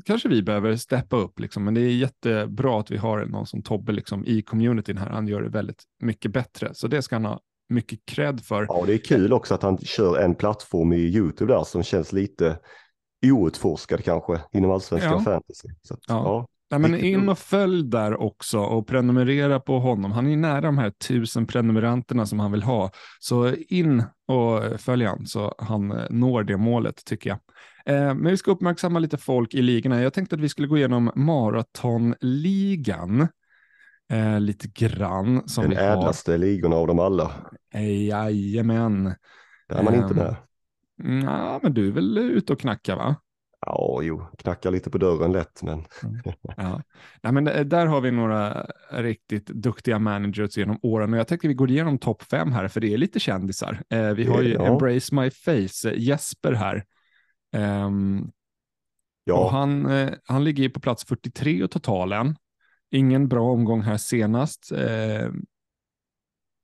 kanske 0.05 0.29
vi 0.29 0.43
behöver 0.43 0.75
steppa 0.75 1.17
upp, 1.17 1.39
liksom, 1.39 1.63
men 1.63 1.73
det 1.73 1.81
är 1.81 1.89
jättebra 1.95 2.79
att 2.79 2.91
vi 2.91 2.97
har 2.97 3.25
någon 3.25 3.45
som 3.45 3.61
Tobbe 3.63 3.91
liksom, 3.91 4.25
i 4.25 4.41
communityn 4.41 4.97
här. 4.97 5.09
Han 5.09 5.27
gör 5.27 5.41
det 5.41 5.49
väldigt 5.49 5.83
mycket 6.03 6.31
bättre, 6.33 6.69
så 6.73 6.87
det 6.87 7.01
ska 7.01 7.15
han 7.15 7.25
ha 7.25 7.39
mycket 7.69 7.99
cred 8.05 8.41
för. 8.41 8.65
Ja, 8.69 8.83
det 8.87 8.93
är 8.93 8.97
kul 8.97 9.33
också 9.33 9.53
att 9.53 9.63
han 9.63 9.77
kör 9.77 10.19
en 10.19 10.35
plattform 10.35 10.93
i 10.93 10.97
YouTube 10.97 11.53
där 11.53 11.63
som 11.63 11.83
känns 11.83 12.13
lite 12.13 12.59
outforskad 13.25 14.03
kanske 14.03 14.41
inom 14.51 14.71
allsvenska 14.71 15.09
Ja. 15.09 15.19
fantasy. 15.19 15.67
Så 15.81 15.93
att, 15.93 15.99
Ja. 16.07 16.15
ja. 16.15 16.47
Nej, 16.71 16.79
men 16.79 16.95
in 16.95 17.29
och 17.29 17.39
följ 17.39 17.83
där 17.83 18.21
också 18.21 18.59
och 18.59 18.87
prenumerera 18.87 19.59
på 19.59 19.79
honom. 19.79 20.11
Han 20.11 20.27
är 20.27 20.37
nära 20.37 20.61
de 20.61 20.77
här 20.77 20.89
tusen 20.89 21.45
prenumeranterna 21.45 22.25
som 22.25 22.39
han 22.39 22.51
vill 22.51 22.63
ha. 22.63 22.91
Så 23.19 23.53
in 23.53 24.03
och 24.27 24.81
följ 24.81 25.05
han 25.05 25.25
så 25.25 25.55
han 25.57 25.91
eh, 25.91 26.05
når 26.09 26.43
det 26.43 26.57
målet 26.57 27.05
tycker 27.05 27.29
jag. 27.29 27.39
Eh, 27.85 28.13
men 28.15 28.31
vi 28.31 28.37
ska 28.37 28.51
uppmärksamma 28.51 28.99
lite 28.99 29.17
folk 29.17 29.53
i 29.53 29.61
ligorna. 29.61 30.01
Jag 30.01 30.13
tänkte 30.13 30.35
att 30.35 30.41
vi 30.41 30.49
skulle 30.49 30.67
gå 30.67 30.77
igenom 30.77 31.11
maratonligan 31.15 33.27
eh, 34.11 34.39
lite 34.39 34.67
grann. 34.67 35.47
Som 35.47 35.61
Den 35.61 35.69
vi 35.69 35.75
har. 35.77 35.83
ädlaste 35.83 36.37
ligorna 36.37 36.75
av 36.75 36.87
dem 36.87 36.99
alla. 36.99 37.31
Eh, 37.73 38.07
Jajamän. 38.07 39.03
Där 39.69 39.77
är 39.77 39.83
man 39.83 39.95
inte 39.95 40.13
med. 40.13 40.35
Ja, 41.23 41.59
men 41.63 41.73
du 41.73 41.87
är 41.87 41.91
väl 41.91 42.17
ute 42.17 42.53
och 42.53 42.59
knackar 42.59 42.95
va? 42.95 43.15
Ja, 43.65 43.99
jo, 44.03 44.25
knackar 44.37 44.71
lite 44.71 44.89
på 44.89 44.97
dörren 44.97 45.31
lätt, 45.31 45.63
men 45.63 45.85
Ja. 46.57 46.81
Nej, 47.23 47.33
men 47.33 47.43
det- 47.43 47.63
där 47.63 47.85
har 47.85 48.01
vi 48.01 48.11
några 48.11 48.67
riktigt 48.91 49.45
duktiga 49.47 49.99
managers 49.99 50.57
genom 50.57 50.79
åren 50.81 51.13
och 51.13 51.19
jag 51.19 51.27
tänkte 51.27 51.47
vi 51.47 51.53
går 51.53 51.69
igenom 51.71 51.97
topp 51.97 52.23
fem 52.23 52.51
här 52.51 52.67
för 52.67 52.81
det 52.81 52.93
är 52.93 52.97
lite 52.97 53.19
kändisar. 53.19 53.81
Eh, 53.89 54.09
vi 54.13 54.25
har 54.25 54.41
ju 54.41 54.53
Ja. 54.53 54.65
Embrace 54.65 55.15
My 55.15 55.29
Face, 55.31 55.89
eh, 55.91 55.99
Jesper 55.99 56.53
här. 56.53 56.85
Ehm, 57.55 58.31
Ja. 59.23 59.33
Och 59.45 59.51
han, 59.51 59.85
eh, 59.85 60.09
han 60.25 60.43
ligger 60.43 60.63
ju 60.63 60.69
på 60.69 60.79
plats 60.79 61.05
43 61.05 61.63
i 61.63 61.67
totalen. 61.67 62.35
Ingen 62.91 63.27
bra 63.27 63.51
omgång 63.51 63.81
här 63.81 63.97
senast 63.97 64.71
eh, 64.71 65.25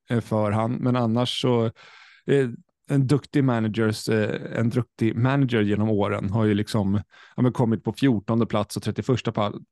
eh, 0.10 0.22
för 0.22 0.52
han, 0.52 0.74
men 0.74 0.96
annars 0.96 1.42
så 1.42 1.66
eh, 2.26 2.50
en 2.90 3.08
duktig 3.08 3.44
managers, 3.44 4.10
eh, 4.10 4.60
en 4.60 4.70
duktig 4.70 5.16
manager 5.16 5.62
genom 5.62 5.90
åren 5.90 6.30
har 6.30 6.46
ju 6.46 6.54
liksom 6.54 7.02
ja, 7.36 7.52
kommit 7.52 7.84
på 7.84 7.94
14 7.94 8.48
plats 8.48 8.78
och 8.78 8.84
31 8.84 9.08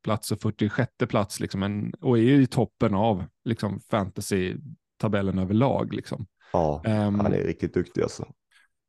plats 0.04 0.32
och 0.32 0.42
46 0.42 0.92
plats 1.10 1.40
liksom 1.40 1.64
en, 1.64 1.94
och 2.02 2.18
är 2.18 2.22
ju 2.22 2.42
i 2.42 2.48
toppen 2.48 2.96
av 2.96 3.24
liksom 3.46 3.80
fantasy-tabellen 3.80 5.40
överlag. 5.40 5.94
Liksom. 5.94 6.26
Ja, 6.54 6.82
um, 6.86 7.20
han 7.20 7.34
är 7.34 7.44
riktigt 7.44 7.74
duktig 7.74 8.02
alltså. 8.02 8.26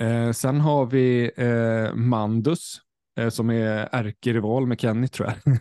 Eh, 0.02 0.32
sen 0.32 0.60
har 0.60 0.86
vi 0.86 1.30
eh, 1.36 1.94
Mandus 1.94 2.80
eh, 3.18 3.28
som 3.28 3.50
är 3.50 3.88
ärkerival 3.92 4.66
med 4.66 4.80
Kenny 4.80 5.08
tror 5.08 5.28
jag. 5.28 5.58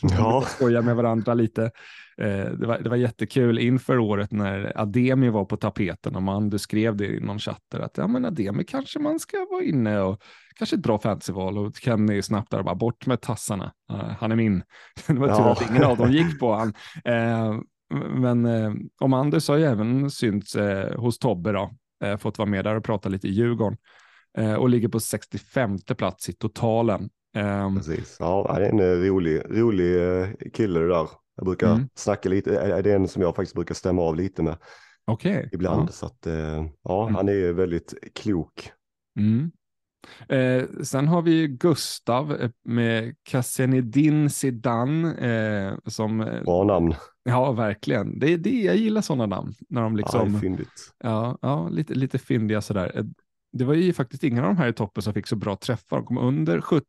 Ja. 0.00 0.44
Skojar 0.48 0.82
med 0.82 0.96
varandra 0.96 1.34
lite. 1.34 1.70
Eh, 2.16 2.50
det, 2.50 2.66
var, 2.66 2.78
det 2.78 2.88
var 2.88 2.96
jättekul 2.96 3.58
inför 3.58 3.98
året 3.98 4.32
när 4.32 4.72
Ademi 4.80 5.28
var 5.28 5.44
på 5.44 5.56
tapeten 5.56 6.16
och 6.16 6.22
Mandus 6.22 6.62
skrev 6.62 6.96
det 6.96 7.06
i 7.06 7.20
någon 7.20 7.38
chatt 7.38 7.62
där 7.70 7.80
att 7.80 7.98
ja, 7.98 8.06
men 8.06 8.24
Ademi 8.24 8.64
kanske 8.64 8.98
man 8.98 9.20
ska 9.20 9.46
vara 9.50 9.62
inne 9.62 10.00
och 10.00 10.22
kanske 10.54 10.76
ett 10.76 10.82
bra 10.82 10.98
fantasyval 10.98 11.58
och 11.58 11.76
Kenny 11.76 12.22
snabbt 12.22 12.50
där 12.50 12.62
bara 12.62 12.74
bort 12.74 13.06
med 13.06 13.20
tassarna. 13.20 13.72
Han 14.18 14.32
är 14.32 14.36
min. 14.36 14.62
det 15.06 15.14
var 15.14 15.28
tur 15.28 15.34
ja. 15.34 15.52
att 15.52 15.70
ingen 15.70 15.84
av 15.84 15.96
dem 15.96 16.12
gick 16.12 16.40
på 16.40 16.52
han. 16.54 16.74
Eh, 17.04 17.54
men 18.14 18.46
eh, 18.46 18.72
och 19.00 19.10
Mandus 19.10 19.48
har 19.48 19.56
ju 19.56 19.64
även 19.64 20.10
synts 20.10 20.56
hos 20.96 21.18
Tobbe 21.18 21.52
då, 21.52 21.70
fått 22.18 22.38
vara 22.38 22.48
med 22.48 22.64
där 22.64 22.76
och 22.76 22.84
prata 22.84 23.08
lite 23.08 23.28
i 23.28 23.30
Djurgården 23.30 23.78
och 24.58 24.68
ligger 24.68 24.88
på 24.88 25.00
65 25.00 25.78
plats 25.78 26.28
i 26.28 26.32
totalen. 26.32 27.10
Um, 27.36 27.76
Precis, 27.76 28.16
ja 28.20 28.54
det 28.58 28.66
är 28.66 28.70
en 28.70 29.04
rolig, 29.04 29.42
rolig 29.50 30.52
kille 30.52 30.80
det 30.80 30.88
där. 30.88 31.08
Jag 31.36 31.46
brukar 31.46 31.72
mm. 31.74 31.88
snacka 31.94 32.28
lite, 32.28 32.82
det 32.82 32.90
är 32.90 32.96
en 32.96 33.08
som 33.08 33.22
jag 33.22 33.36
faktiskt 33.36 33.54
brukar 33.54 33.74
stämma 33.74 34.02
av 34.02 34.16
lite 34.16 34.42
med. 34.42 34.56
Okay. 35.06 35.48
Ibland, 35.52 35.88
ja. 35.88 35.92
så 35.92 36.06
att 36.06 36.26
ja, 36.82 37.02
mm. 37.02 37.14
han 37.14 37.28
är 37.28 37.52
väldigt 37.52 37.94
klok. 38.14 38.70
Mm. 39.18 39.50
Eh, 40.28 40.64
sen 40.82 41.08
har 41.08 41.22
vi 41.22 41.48
Gustav 41.48 42.50
med 42.64 43.16
Kassenedin 43.22 44.30
Sidan. 44.30 45.04
Eh, 45.04 45.74
som, 45.86 46.18
Bra 46.44 46.64
namn. 46.64 46.94
Ja, 47.24 47.52
verkligen. 47.52 48.18
Det, 48.18 48.36
det, 48.36 48.62
jag 48.62 48.76
gillar 48.76 49.00
sådana 49.00 49.26
namn. 49.26 49.54
När 49.68 49.82
de 49.82 49.96
liksom, 49.96 50.40
ja. 50.44 50.64
Ja, 50.98 51.38
ja 51.42 51.68
lite, 51.68 51.94
lite 51.94 52.18
fyndiga 52.18 52.60
sådär. 52.60 52.92
Eh, 52.94 53.04
det 53.52 53.64
var 53.64 53.74
ju 53.74 53.92
faktiskt 53.92 54.24
ingen 54.24 54.44
av 54.44 54.54
de 54.54 54.56
här 54.56 54.68
i 54.68 54.72
toppen 54.72 55.02
som 55.02 55.14
fick 55.14 55.26
så 55.26 55.36
bra 55.36 55.56
träffar. 55.56 55.96
De 55.96 56.06
kom 56.06 56.18
under 56.18 56.60
70 56.60 56.86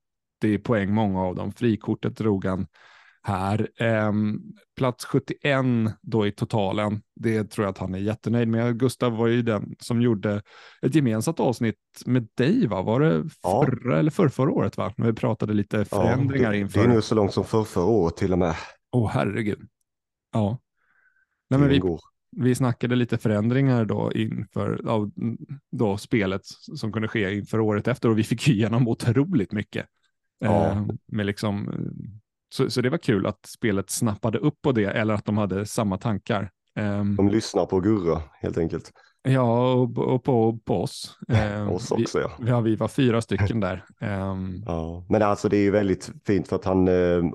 poäng, 0.64 0.94
många 0.94 1.22
av 1.22 1.36
dem. 1.36 1.52
Frikortet 1.52 2.18
drog 2.18 2.46
han 2.46 2.68
här. 3.28 3.70
Eh, 3.80 4.12
plats 4.78 5.06
71 5.06 5.66
då 6.02 6.28
i 6.28 6.32
totalen. 6.32 7.02
Det 7.16 7.44
tror 7.44 7.66
jag 7.66 7.72
att 7.72 7.78
han 7.78 7.96
är 7.96 8.00
jättenöjd 8.00 8.48
med. 8.48 8.80
Gustav 8.80 9.18
var 9.18 9.28
ju 9.28 9.42
den 9.42 9.76
som 9.80 10.02
gjorde 10.02 10.42
ett 10.82 10.96
gemensamt 10.96 11.40
avsnitt 11.40 11.80
med 12.06 12.28
dig, 12.38 12.68
va? 12.68 12.82
Var 12.82 13.00
det 13.00 13.30
förra 13.42 13.94
ja. 13.94 14.00
eller 14.00 14.12
för 14.12 14.30
förra 14.30 14.52
året, 14.52 14.78
va? 14.78 14.94
När 14.98 15.08
vi 15.08 15.14
pratade 15.14 15.54
lite 15.54 15.86
förändringar 15.86 16.46
ja, 16.46 16.52
det, 16.52 16.58
inför. 16.58 16.80
Det 16.80 16.86
är 16.86 16.96
nu 16.96 17.02
så 17.02 17.16
långt 17.16 17.34
som 17.34 17.46
för 17.46 17.64
förra 17.64 17.86
året 17.86 18.18
till 18.18 18.34
och 18.34 18.40
med. 18.40 18.56
Åh, 18.92 19.06
oh, 19.06 19.10
herregud. 19.10 19.68
Ja. 20.34 20.60
Nej, 21.50 21.60
men 21.60 21.70
vi, 21.70 21.82
vi 22.32 22.56
snackade 22.56 22.96
lite 22.96 23.18
förändringar 23.18 23.86
då 23.86 24.12
inför 24.12 24.88
av, 24.88 25.12
då 25.72 25.98
spelet 25.98 26.42
som 26.76 26.92
kunde 26.92 27.08
ske 27.08 27.36
inför 27.36 27.60
året 27.60 27.88
efter 27.88 28.10
och 28.10 28.18
vi 28.18 28.24
fick 28.24 28.48
igenom 28.48 28.88
otroligt 28.88 29.52
mycket. 29.52 29.86
Ja. 30.40 30.66
Eh, 30.66 30.86
med 31.06 31.26
liksom, 31.26 31.72
så, 32.56 32.70
så 32.70 32.82
det 32.82 32.90
var 32.90 32.98
kul 32.98 33.26
att 33.26 33.46
spelet 33.46 33.90
snappade 33.90 34.38
upp 34.38 34.62
på 34.62 34.72
det 34.72 34.86
eller 34.86 35.14
att 35.14 35.26
de 35.26 35.38
hade 35.38 35.66
samma 35.66 35.98
tankar. 35.98 36.50
Eh, 36.80 37.04
de 37.04 37.30
lyssnar 37.30 37.66
på 37.66 37.80
Gurra 37.80 38.22
helt 38.42 38.58
enkelt. 38.58 38.92
Ja, 39.24 39.74
och, 39.74 39.98
och 39.98 40.24
på, 40.24 40.60
på 40.66 40.82
oss. 40.82 41.18
Eh, 41.30 41.72
oss 41.74 41.92
också 41.92 42.20
ja. 42.20 42.32
Vi, 42.40 42.50
ja. 42.50 42.62
Vi 42.62 42.76
var 42.76 42.88
fyra 42.88 43.22
stycken 43.22 43.60
där. 43.60 43.86
Um... 44.02 44.64
Ja, 44.66 45.06
men 45.10 45.22
alltså 45.22 45.50
det 45.50 45.58
är 45.58 45.62
ju 45.62 45.72
väldigt 45.72 46.12
fint 46.28 46.48
för 46.48 46.56
att 46.56 46.66
han 46.66 46.88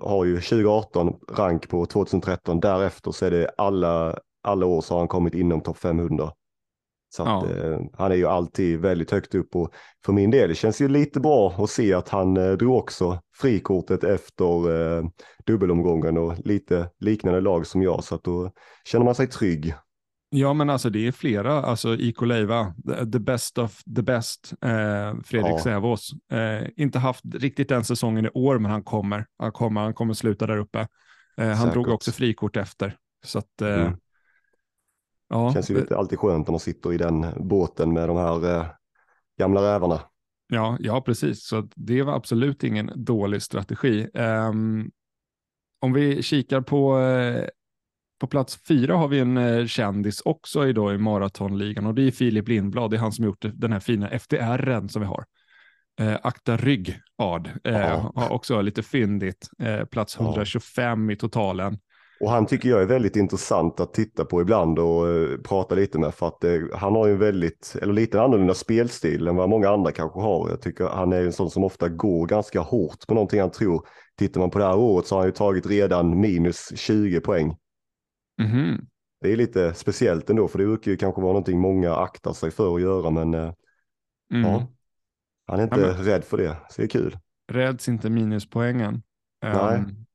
har 0.03 0.25
ju 0.25 0.35
2018 0.35 1.15
rank 1.37 1.69
på 1.69 1.87
2013. 1.87 2.61
Därefter 2.61 3.11
så 3.11 3.27
är 3.27 3.31
det 3.31 3.51
alla, 3.57 4.17
alla 4.43 4.67
år 4.67 4.81
så 4.81 4.95
har 4.95 4.99
han 4.99 5.09
kommit 5.09 5.35
inom 5.35 5.61
topp 5.61 5.79
500. 5.79 6.33
Så 7.13 7.23
att, 7.23 7.29
ja. 7.29 7.57
eh, 7.57 7.81
han 7.93 8.13
är 8.13 8.17
ju 8.17 8.27
alltid 8.27 8.81
väldigt 8.81 9.11
högt 9.11 9.35
upp 9.35 9.57
och 9.57 9.75
för 10.05 10.13
min 10.13 10.31
del 10.31 10.49
det 10.49 10.55
känns 10.55 10.81
ju 10.81 10.89
lite 10.89 11.21
bra 11.21 11.55
att 11.59 11.71
se 11.71 11.95
att 11.95 12.09
han 12.09 12.37
eh, 12.37 12.53
drog 12.53 12.77
också 12.77 13.21
frikortet 13.37 14.05
efter 14.05 14.71
eh, 14.99 15.05
dubbelomgången 15.47 16.19
och 16.19 16.35
lite 16.39 16.91
liknande 17.01 17.41
lag 17.41 17.67
som 17.67 17.83
jag 17.83 18.05
så 18.05 18.15
att 18.15 18.25
då 18.25 18.51
känner 18.85 19.05
man 19.05 19.15
sig 19.15 19.27
trygg. 19.27 19.75
Ja, 20.33 20.55
men 20.55 20.71
alltså 20.71 20.91
det 20.91 21.07
är 21.07 21.13
flera, 21.13 21.63
alltså 21.63 21.95
IK 21.95 22.23
Leiva, 22.23 22.75
the 23.13 23.19
best 23.19 23.59
of 23.59 23.83
the 23.97 24.03
best, 24.03 24.53
eh, 24.63 25.21
Fredrik 25.25 25.53
ja. 25.53 25.61
Sävås. 25.63 26.11
Eh, 26.33 26.69
inte 26.77 26.99
haft 26.99 27.25
riktigt 27.35 27.69
den 27.69 27.85
säsongen 27.85 28.27
i 28.27 28.31
år, 28.35 28.59
men 28.59 28.71
han 28.71 28.83
kommer. 28.83 29.27
Han 29.39 29.53
kommer, 29.53 29.81
han 29.81 29.95
kommer 29.95 30.15
sluta 30.15 30.47
där 30.47 30.59
uppe. 30.59 30.79
Eh, 31.37 31.47
han 31.47 31.57
Säkert. 31.57 31.73
drog 31.73 31.89
också 31.89 32.13
frikort 32.13 32.57
efter. 32.57 32.97
Så 33.25 33.39
att, 33.39 33.63
eh, 33.63 33.75
mm. 33.75 33.93
Ja, 35.31 35.53
Känns 35.53 35.71
ju 35.71 35.75
lite 35.75 35.97
alltid 35.97 36.19
skönt 36.19 36.47
när 36.47 36.53
man 36.53 36.61
sitter 36.61 36.93
i 36.93 36.97
den 36.97 37.27
båten 37.37 37.93
med 37.93 38.09
de 38.09 38.17
här 38.17 38.57
eh, 38.57 38.67
gamla 39.39 39.75
rävarna. 39.75 40.01
Ja, 40.49 40.77
ja, 40.81 41.01
precis. 41.01 41.47
Så 41.47 41.69
det 41.77 42.03
var 42.03 42.13
absolut 42.15 42.65
ingen 42.65 42.93
dålig 42.95 43.43
strategi. 43.43 44.09
Um, 44.15 44.91
om 45.81 45.93
vi 45.93 46.23
kikar 46.23 46.61
på 46.61 46.99
eh, 46.99 47.49
på 48.21 48.27
plats 48.27 48.59
fyra 48.69 48.97
har 48.97 49.09
vi 49.09 49.19
en 49.19 49.37
eh, 49.37 49.67
kändis 49.67 50.21
också 50.21 50.69
idag 50.69 50.95
i 50.95 50.99
maratonligan 50.99 51.87
och 51.87 51.95
det 51.95 52.03
är 52.03 52.11
Filip 52.11 52.49
Lindblad. 52.49 52.91
Det 52.91 52.97
är 52.97 53.01
han 53.01 53.13
som 53.13 53.25
gjort 53.25 53.45
den 53.53 53.73
här 53.73 53.81
fina 53.81 54.09
FDRen 54.09 54.89
som 54.89 55.03
vi 55.03 55.09
har. 55.09 55.25
Eh, 56.01 56.19
akta 56.23 56.57
rygg, 56.57 57.01
Ad. 57.17 57.51
Eh, 57.65 58.11
har 58.15 58.33
också 58.33 58.61
lite 58.61 58.83
fyndigt. 58.83 59.49
Eh, 59.59 59.85
plats 59.85 60.17
125 60.17 61.09
ja. 61.09 61.15
i 61.15 61.17
totalen. 61.17 61.79
Och 62.21 62.31
han 62.31 62.47
tycker 62.47 62.69
jag 62.69 62.83
är 62.83 62.87
väldigt 62.87 63.17
intressant 63.17 63.81
att 63.81 63.95
titta 63.95 64.25
på 64.25 64.41
ibland 64.41 64.79
och 64.79 65.07
uh, 65.07 65.39
prata 65.39 65.75
lite 65.75 65.99
med 65.99 66.15
för 66.15 66.27
att 66.27 66.45
uh, 66.45 66.77
han 66.77 66.95
har 66.95 67.07
ju 67.07 67.13
en 67.13 67.19
väldigt, 67.19 67.77
eller 67.83 67.93
lite 67.93 68.23
annorlunda 68.23 68.55
spelstil 68.55 69.29
än 69.29 69.37
vad 69.37 69.49
många 69.49 69.71
andra 69.71 69.93
kanske 69.93 70.21
har. 70.21 70.49
Jag 70.49 70.63
tycker 70.63 70.85
han 70.85 71.13
är 71.13 71.25
en 71.25 71.33
sån 71.33 71.51
som 71.51 71.65
ofta 71.65 71.89
går 71.89 72.27
ganska 72.27 72.61
hårt 72.61 73.07
på 73.07 73.15
någonting 73.15 73.41
han 73.41 73.51
tror. 73.51 73.87
Tittar 74.19 74.41
man 74.41 74.51
på 74.51 74.59
det 74.59 74.65
här 74.65 74.77
året 74.77 75.07
så 75.07 75.15
har 75.15 75.21
han 75.21 75.29
ju 75.29 75.33
tagit 75.33 75.67
redan 75.67 76.21
minus 76.21 76.79
20 76.79 77.21
poäng. 77.21 77.57
Mm. 78.43 78.87
Det 79.21 79.33
är 79.33 79.37
lite 79.37 79.75
speciellt 79.75 80.31
ändå, 80.31 80.49
för 80.49 80.59
det 80.59 80.67
brukar 80.67 80.91
ju 80.91 80.97
kanske 80.97 81.21
vara 81.21 81.33
någonting 81.33 81.61
många 81.61 81.95
aktar 81.95 82.33
sig 82.33 82.51
för 82.51 82.75
att 82.75 82.83
göra, 82.83 83.11
men 83.11 83.35
uh, 83.35 83.53
mm. 84.33 84.51
ja, 84.51 84.67
han 85.47 85.59
är 85.59 85.65
inte 85.65 85.81
ja, 85.81 85.87
men... 85.87 86.05
rädd 86.05 86.25
för 86.25 86.37
det, 86.37 86.57
så 86.69 86.83
det 86.83 86.87
är 86.87 86.89
kul. 86.89 87.19
Räds 87.53 87.89
inte 87.89 88.11
minuspoängen. 88.11 89.03
Nej. 89.43 89.79
Um, 89.79 90.07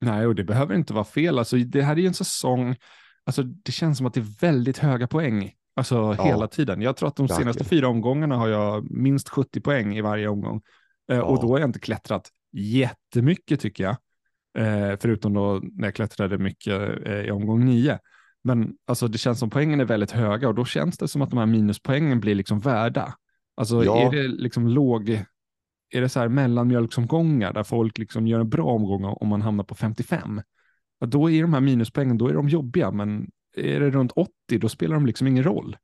nej, 0.00 0.26
och 0.26 0.34
det 0.34 0.44
behöver 0.44 0.74
inte 0.74 0.92
vara 0.92 1.04
fel. 1.04 1.38
Alltså, 1.38 1.56
det 1.56 1.82
här 1.82 1.96
är 1.96 2.00
ju 2.00 2.06
en 2.06 2.14
säsong, 2.14 2.76
alltså, 3.26 3.42
det 3.42 3.72
känns 3.72 3.98
som 3.98 4.06
att 4.06 4.14
det 4.14 4.20
är 4.20 4.40
väldigt 4.40 4.78
höga 4.78 5.06
poäng. 5.06 5.52
Alltså 5.76 6.14
ja. 6.18 6.24
hela 6.24 6.48
tiden. 6.48 6.82
Jag 6.82 6.96
tror 6.96 7.08
att 7.08 7.16
de 7.16 7.28
senaste 7.28 7.64
fyra 7.64 7.88
omgångarna 7.88 8.36
har 8.36 8.48
jag 8.48 8.90
minst 8.90 9.28
70 9.28 9.60
poäng 9.60 9.96
i 9.96 10.00
varje 10.00 10.28
omgång. 10.28 10.60
Uh, 11.12 11.18
ja. 11.18 11.22
Och 11.22 11.40
då 11.40 11.48
har 11.48 11.58
jag 11.58 11.68
inte 11.68 11.78
klättrat 11.78 12.30
jättemycket 12.52 13.60
tycker 13.60 13.84
jag. 13.84 13.96
Eh, 14.58 14.96
förutom 15.00 15.34
då 15.34 15.60
när 15.72 15.86
jag 15.86 15.94
klättrade 15.94 16.38
mycket 16.38 17.06
eh, 17.06 17.20
i 17.20 17.30
omgång 17.30 17.64
nio. 17.64 17.98
Men 18.44 18.72
alltså, 18.86 19.08
det 19.08 19.18
känns 19.18 19.38
som 19.38 19.50
poängen 19.50 19.80
är 19.80 19.84
väldigt 19.84 20.10
höga 20.10 20.48
och 20.48 20.54
då 20.54 20.64
känns 20.64 20.98
det 20.98 21.08
som 21.08 21.22
att 21.22 21.30
de 21.30 21.38
här 21.38 21.46
minuspoängen 21.46 22.20
blir 22.20 22.34
liksom 22.34 22.60
värda. 22.60 23.14
Alltså 23.56 23.84
ja. 23.84 24.06
är 24.06 24.10
det 24.10 24.28
liksom 24.28 24.68
låg, 24.68 25.22
är 25.90 26.00
det 26.00 26.08
så 26.08 26.20
här 26.20 26.28
mellanmjölksomgångar 26.28 27.52
där 27.52 27.62
folk 27.62 27.98
liksom 27.98 28.26
gör 28.26 28.40
en 28.40 28.48
bra 28.48 28.64
omgång 28.64 29.04
om 29.04 29.28
man 29.28 29.42
hamnar 29.42 29.64
på 29.64 29.74
55? 29.74 30.42
Ja, 30.98 31.06
då 31.06 31.30
är 31.30 31.42
de 31.42 31.54
här 31.54 31.60
minuspoängen, 31.60 32.18
då 32.18 32.28
är 32.28 32.34
de 32.34 32.48
jobbiga, 32.48 32.90
men 32.90 33.30
är 33.56 33.80
det 33.80 33.90
runt 33.90 34.12
80, 34.12 34.30
då 34.60 34.68
spelar 34.68 34.94
de 34.94 35.06
liksom 35.06 35.26
ingen 35.26 35.44
roll. 35.44 35.76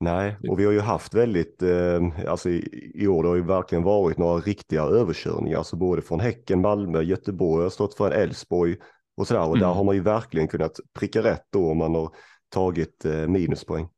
Nej, 0.00 0.36
och 0.48 0.60
vi 0.60 0.64
har 0.64 0.72
ju 0.72 0.80
haft 0.80 1.14
väldigt, 1.14 1.62
eh, 1.62 2.28
alltså 2.28 2.50
i, 2.50 2.92
i, 2.94 3.08
år 3.08 3.22
det 3.22 3.28
har 3.28 3.36
ju 3.36 3.44
verkligen 3.44 3.84
varit 3.84 4.18
några 4.18 4.40
riktiga 4.40 4.82
överkörningar, 4.82 5.58
alltså 5.58 5.76
både 5.76 6.02
från 6.02 6.20
Häcken, 6.20 6.60
Malmö, 6.60 7.02
Göteborg 7.02 7.62
har 7.62 7.70
stått 7.70 7.94
för 7.94 8.10
en 8.10 8.22
Elfsborg 8.22 8.76
och 9.16 9.26
sådär 9.26 9.40
och 9.40 9.56
mm. 9.56 9.60
där 9.60 9.74
har 9.74 9.84
man 9.84 9.94
ju 9.94 10.00
verkligen 10.00 10.48
kunnat 10.48 10.80
pricka 10.98 11.22
rätt 11.22 11.44
då 11.52 11.70
om 11.70 11.78
man 11.78 11.94
har 11.94 12.10
tagit 12.48 13.04
eh, 13.04 13.26
minuspoäng. 13.26 13.88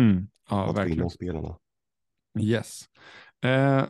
Mm. 0.00 0.28
Ja, 0.50 0.72
verkligen. 0.72 1.10
Spelarna. 1.10 1.56
Yes. 2.40 2.84
Eh, 3.44 3.84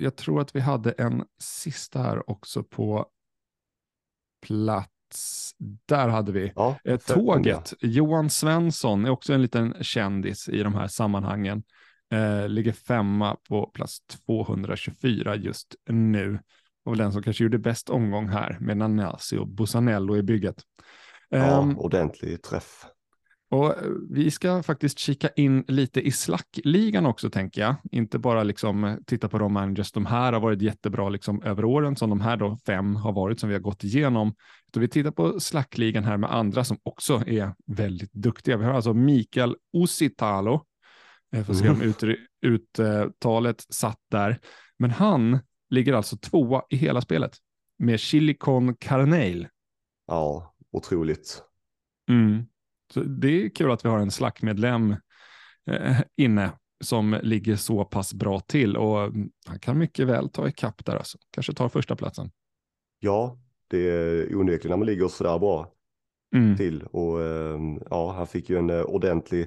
jag 0.00 0.16
tror 0.16 0.40
att 0.40 0.56
vi 0.56 0.60
hade 0.60 0.90
en 0.90 1.24
sista 1.38 2.02
här 2.02 2.30
också 2.30 2.62
på 2.62 3.06
plats 4.46 5.54
där 5.86 6.08
hade 6.08 6.32
vi 6.32 6.52
ja, 6.56 6.78
eh, 6.84 6.98
tåget. 6.98 7.74
Johan 7.80 8.30
Svensson 8.30 9.04
är 9.04 9.10
också 9.10 9.32
en 9.32 9.42
liten 9.42 9.74
kändis 9.80 10.48
i 10.48 10.62
de 10.62 10.74
här 10.74 10.86
sammanhangen. 10.86 11.62
Eh, 12.12 12.48
ligger 12.48 12.72
femma 12.72 13.36
på 13.48 13.66
plats 13.66 14.00
224 14.26 15.36
just 15.36 15.74
nu. 15.88 16.38
och 16.84 16.96
den 16.96 17.12
som 17.12 17.22
kanske 17.22 17.44
gjorde 17.44 17.58
bäst 17.58 17.90
omgång 17.90 18.28
här 18.28 18.56
med 18.60 18.76
Nanasi 18.76 19.36
och 19.38 19.48
Busanello 19.48 20.16
i 20.16 20.22
bygget. 20.22 20.62
Ja, 21.28 21.60
Um, 21.60 21.78
ordentlig 21.78 22.42
träff. 22.42 22.84
Och 23.50 23.66
eh, 23.66 23.90
vi 24.10 24.30
ska 24.30 24.62
faktiskt 24.62 24.98
kika 24.98 25.28
in 25.28 25.64
lite 25.68 26.00
i 26.00 26.10
slackligan 26.10 27.06
också 27.06 27.30
tänker 27.30 27.60
jag. 27.60 27.74
Inte 27.92 28.18
bara 28.18 28.42
liksom 28.42 28.84
eh, 28.84 28.96
titta 29.06 29.28
på 29.28 29.38
de 29.38 29.52
managers, 29.52 29.92
de 29.92 30.06
här 30.06 30.32
har 30.32 30.40
varit 30.40 30.62
jättebra 30.62 31.08
liksom 31.08 31.42
över 31.42 31.64
åren 31.64 31.96
som 31.96 32.10
de 32.10 32.20
här 32.20 32.36
då 32.36 32.58
fem 32.66 32.96
har 32.96 33.12
varit 33.12 33.40
som 33.40 33.48
vi 33.48 33.54
har 33.54 33.60
gått 33.60 33.84
igenom. 33.84 34.34
Utan 34.68 34.80
vi 34.80 34.88
tittar 34.88 35.10
på 35.10 35.40
slackligan 35.40 36.04
här 36.04 36.16
med 36.16 36.32
andra 36.32 36.64
som 36.64 36.78
också 36.82 37.22
är 37.26 37.54
väldigt 37.66 38.12
duktiga. 38.12 38.56
Vi 38.56 38.64
har 38.64 38.74
alltså 38.74 38.94
Mikael 38.94 39.56
Usitalo. 39.72 40.64
Jag 41.30 41.46
får 41.46 41.54
se 41.54 41.68
om 41.68 41.82
ut, 41.82 42.02
uttalet 42.46 43.64
satt 43.68 44.00
där. 44.10 44.40
Men 44.78 44.90
han 44.90 45.38
ligger 45.70 45.92
alltså 45.92 46.16
tvåa 46.16 46.62
i 46.70 46.76
hela 46.76 47.00
spelet 47.00 47.36
med 47.78 48.00
Chilicon 48.00 48.74
Carneil. 48.74 49.48
Ja, 50.06 50.54
otroligt. 50.72 51.42
Mm. 52.10 52.46
Det 52.94 53.44
är 53.44 53.48
kul 53.54 53.70
att 53.70 53.84
vi 53.84 53.88
har 53.88 53.98
en 53.98 54.10
slackmedlem 54.10 54.96
eh, 55.70 55.96
inne 56.16 56.52
som 56.84 57.18
ligger 57.22 57.56
så 57.56 57.84
pass 57.84 58.14
bra 58.14 58.40
till 58.40 58.76
och 58.76 59.12
han 59.46 59.58
kan 59.60 59.78
mycket 59.78 60.06
väl 60.06 60.28
ta 60.28 60.48
ikapp 60.48 60.84
där 60.84 60.96
alltså. 60.96 61.18
Kanske 61.30 61.52
tar 61.52 61.68
första 61.68 61.96
platsen. 61.96 62.30
Ja, 62.98 63.38
det 63.68 63.78
är 63.90 64.36
onekligen 64.36 64.70
när 64.70 64.76
man 64.76 64.86
ligger 64.86 65.08
sådär 65.08 65.38
bra 65.38 65.72
Mm. 66.34 66.56
till 66.56 66.82
och 66.82 67.22
eh, 67.22 67.58
ja, 67.90 68.12
han 68.12 68.26
fick 68.26 68.50
ju 68.50 68.58
en 68.58 68.70
eh, 68.70 68.82
ordentlig 68.82 69.46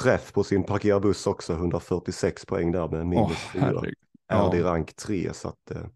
träff 0.00 0.32
på 0.32 0.44
sin 0.44 0.64
parkerarbuss 0.64 1.26
också, 1.26 1.52
146 1.52 2.46
poäng 2.46 2.72
där 2.72 2.88
med 2.88 3.06
minus 3.06 3.38
4. 3.52 3.62
herregud. 3.62 3.94
Är 4.28 4.50
det 4.50 4.56
Ja, 4.58 4.64
rank 4.64 4.96
3 4.96 5.32
så 5.34 5.48
att 5.48 5.70
eh, 5.70 5.86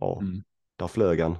ja, 0.00 0.18
Mm. 0.22 0.42
där 0.76 0.86
flög 0.86 1.20
han. 1.20 1.36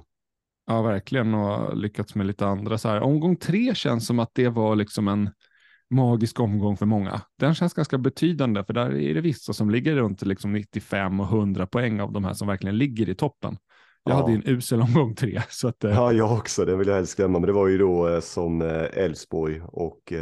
Ja, 0.69 0.81
verkligen 0.81 1.33
och 1.33 1.77
lyckats 1.77 2.15
med 2.15 2.27
lite 2.27 2.45
andra 2.47 2.77
så 2.77 2.89
här. 2.89 3.01
Omgång 3.01 3.35
tre 3.35 3.75
känns 3.75 4.07
som 4.07 4.19
att 4.19 4.31
det 4.33 4.49
var 4.49 4.75
liksom 4.75 5.07
en 5.07 5.29
magisk 5.89 6.39
omgång 6.39 6.77
för 6.77 6.85
många. 6.85 7.21
Den 7.39 7.55
känns 7.55 7.73
ganska 7.73 7.97
betydande 7.97 8.63
för 8.63 8.73
där 8.73 8.95
är 8.95 9.13
det 9.13 9.21
vissa 9.21 9.53
som 9.53 9.69
ligger 9.69 9.95
runt 9.95 10.21
liksom 10.21 10.53
95 10.53 11.19
och 11.19 11.25
100 11.25 11.67
poäng 11.67 11.99
av 12.01 12.11
de 12.13 12.23
här 12.23 12.33
som 12.33 12.47
verkligen 12.47 12.77
ligger 12.77 13.09
i 13.09 13.15
toppen. 13.15 13.57
Jag 14.03 14.13
Ja. 14.13 14.21
hade 14.21 14.33
en 14.33 14.43
usel 14.45 14.81
omgång 14.81 15.15
tre 15.15 15.41
så 15.49 15.67
att 15.67 15.83
eh, 15.83 15.91
Ja, 15.91 16.11
jag 16.11 16.31
också, 16.31 16.65
det 16.65 16.75
vill 16.75 16.87
jag 16.87 16.95
helst 16.95 17.15
glömma, 17.17 17.39
men 17.39 17.47
det 17.47 17.53
var 17.53 17.67
ju 17.67 17.77
då 17.77 18.07
eh, 18.09 18.19
som 18.19 18.61
eh, 18.61 18.83
Elfsborg 18.93 19.61
och. 19.61 20.13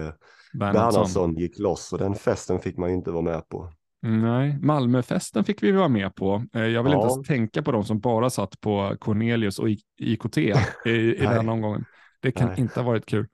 Bernhardsson 0.59 1.35
gick 1.35 1.59
loss 1.59 1.93
och 1.93 1.99
den 1.99 2.15
festen 2.15 2.59
fick 2.59 2.77
man 2.77 2.89
ju 2.89 2.95
inte 2.95 3.11
vara 3.11 3.21
med 3.23 3.49
på. 3.49 3.71
Nej, 4.01 4.57
Malmöfesten 4.61 5.43
fick 5.43 5.63
vi 5.63 5.71
vara 5.71 5.87
med 5.87 6.15
på. 6.15 6.45
Eh, 6.53 6.61
Jag 6.65 6.83
vill 6.83 6.91
Ja. 6.93 7.01
inte 7.03 7.13
ens 7.13 7.27
tänka 7.27 7.63
på 7.63 7.71
de 7.71 7.83
som 7.83 7.99
bara 7.99 8.29
satt 8.29 8.59
på 8.61 8.95
Cornelius 8.99 9.59
och 9.59 9.69
IKT 9.99 10.37
i, 10.85 10.91
i 10.91 11.15
den 11.19 11.49
omgången. 11.49 11.85
Det 12.19 12.31
kan 12.31 12.47
Nej. 12.47 12.59
inte 12.59 12.79
ha 12.79 12.87
varit 12.87 13.05
kul. 13.05 13.27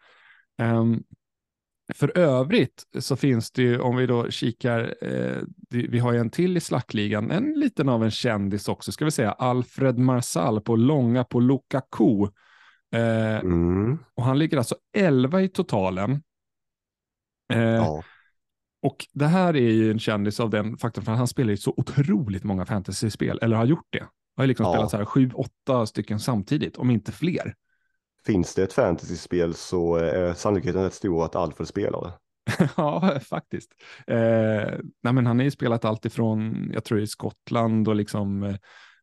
Ehm, 0.57 1.03
för 1.93 2.17
övrigt 2.17 2.83
så 2.99 3.15
finns 3.15 3.51
det 3.51 3.61
ju, 3.61 3.79
om 3.79 3.95
vi 3.95 4.05
då 4.07 4.29
kikar, 4.29 4.95
eh, 5.01 5.41
vi 5.69 5.99
har 5.99 6.13
ju 6.13 6.19
en 6.19 6.29
till 6.29 6.57
i 6.57 6.59
slackligan, 6.59 7.31
en 7.31 7.53
liten 7.53 7.89
av 7.89 8.03
en 8.03 8.11
kändis 8.11 8.67
också, 8.67 8.91
ska 8.91 9.05
vi 9.05 9.11
säga, 9.11 9.31
Alfred 9.31 9.97
Marsal 9.97 10.61
på 10.61 10.75
långa 10.75 11.23
på 11.23 11.39
Lukaku. 11.39 12.23
Eh, 12.95 13.39
Mm. 13.39 13.97
och 14.13 14.23
han 14.23 14.39
ligger 14.39 14.57
alltså 14.57 14.75
11 14.97 15.41
i 15.41 15.47
totalen. 15.47 16.21
Eh, 17.53 17.59
Ja, 17.61 18.03
och 18.83 19.05
det 19.13 19.25
här 19.27 19.55
är 19.55 19.71
ju 19.71 19.91
en 19.91 19.99
kändis 19.99 20.39
av 20.39 20.49
den 20.49 20.77
faktorn, 20.77 21.05
för 21.05 21.11
han 21.11 21.27
spelar 21.27 21.51
ju 21.51 21.57
så 21.57 21.73
otroligt 21.77 22.43
många 22.43 22.65
fantasyspel, 22.65 23.39
eller 23.41 23.55
har 23.55 23.65
gjort 23.65 23.87
det. 23.89 24.03
Har 24.35 24.43
ju 24.43 24.47
liksom 24.47 24.65
Ja. 24.65 24.73
spelat 24.73 24.91
så 24.91 24.97
här 24.97 25.05
sju, 25.05 25.31
åtta 25.33 25.85
stycken 25.85 26.19
samtidigt, 26.19 26.77
om 26.77 26.89
inte 26.91 27.11
fler. 27.11 27.53
finns 28.25 28.55
det 28.55 28.63
ett 28.63 28.73
fantasyspel 28.73 29.53
så 29.53 29.95
är 29.95 30.33
sannolikheten 30.33 30.83
rätt 30.83 30.93
stor 30.93 31.25
att 31.25 31.35
Alfred 31.35 31.67
spelar 31.67 32.01
det. 32.01 32.13
ja, 32.77 33.19
faktiskt. 33.29 33.71
Eh, 34.07 34.79
nej, 35.03 35.13
men 35.13 35.25
han 35.25 35.37
har 35.39 35.43
ju 35.43 35.51
spelat 35.51 35.85
allt 35.85 36.05
ifrån, 36.05 36.69
jag 36.73 36.83
tror 36.83 36.99
i 36.99 37.07
Skottland 37.07 37.87
och 37.87 37.95
liksom 37.95 38.43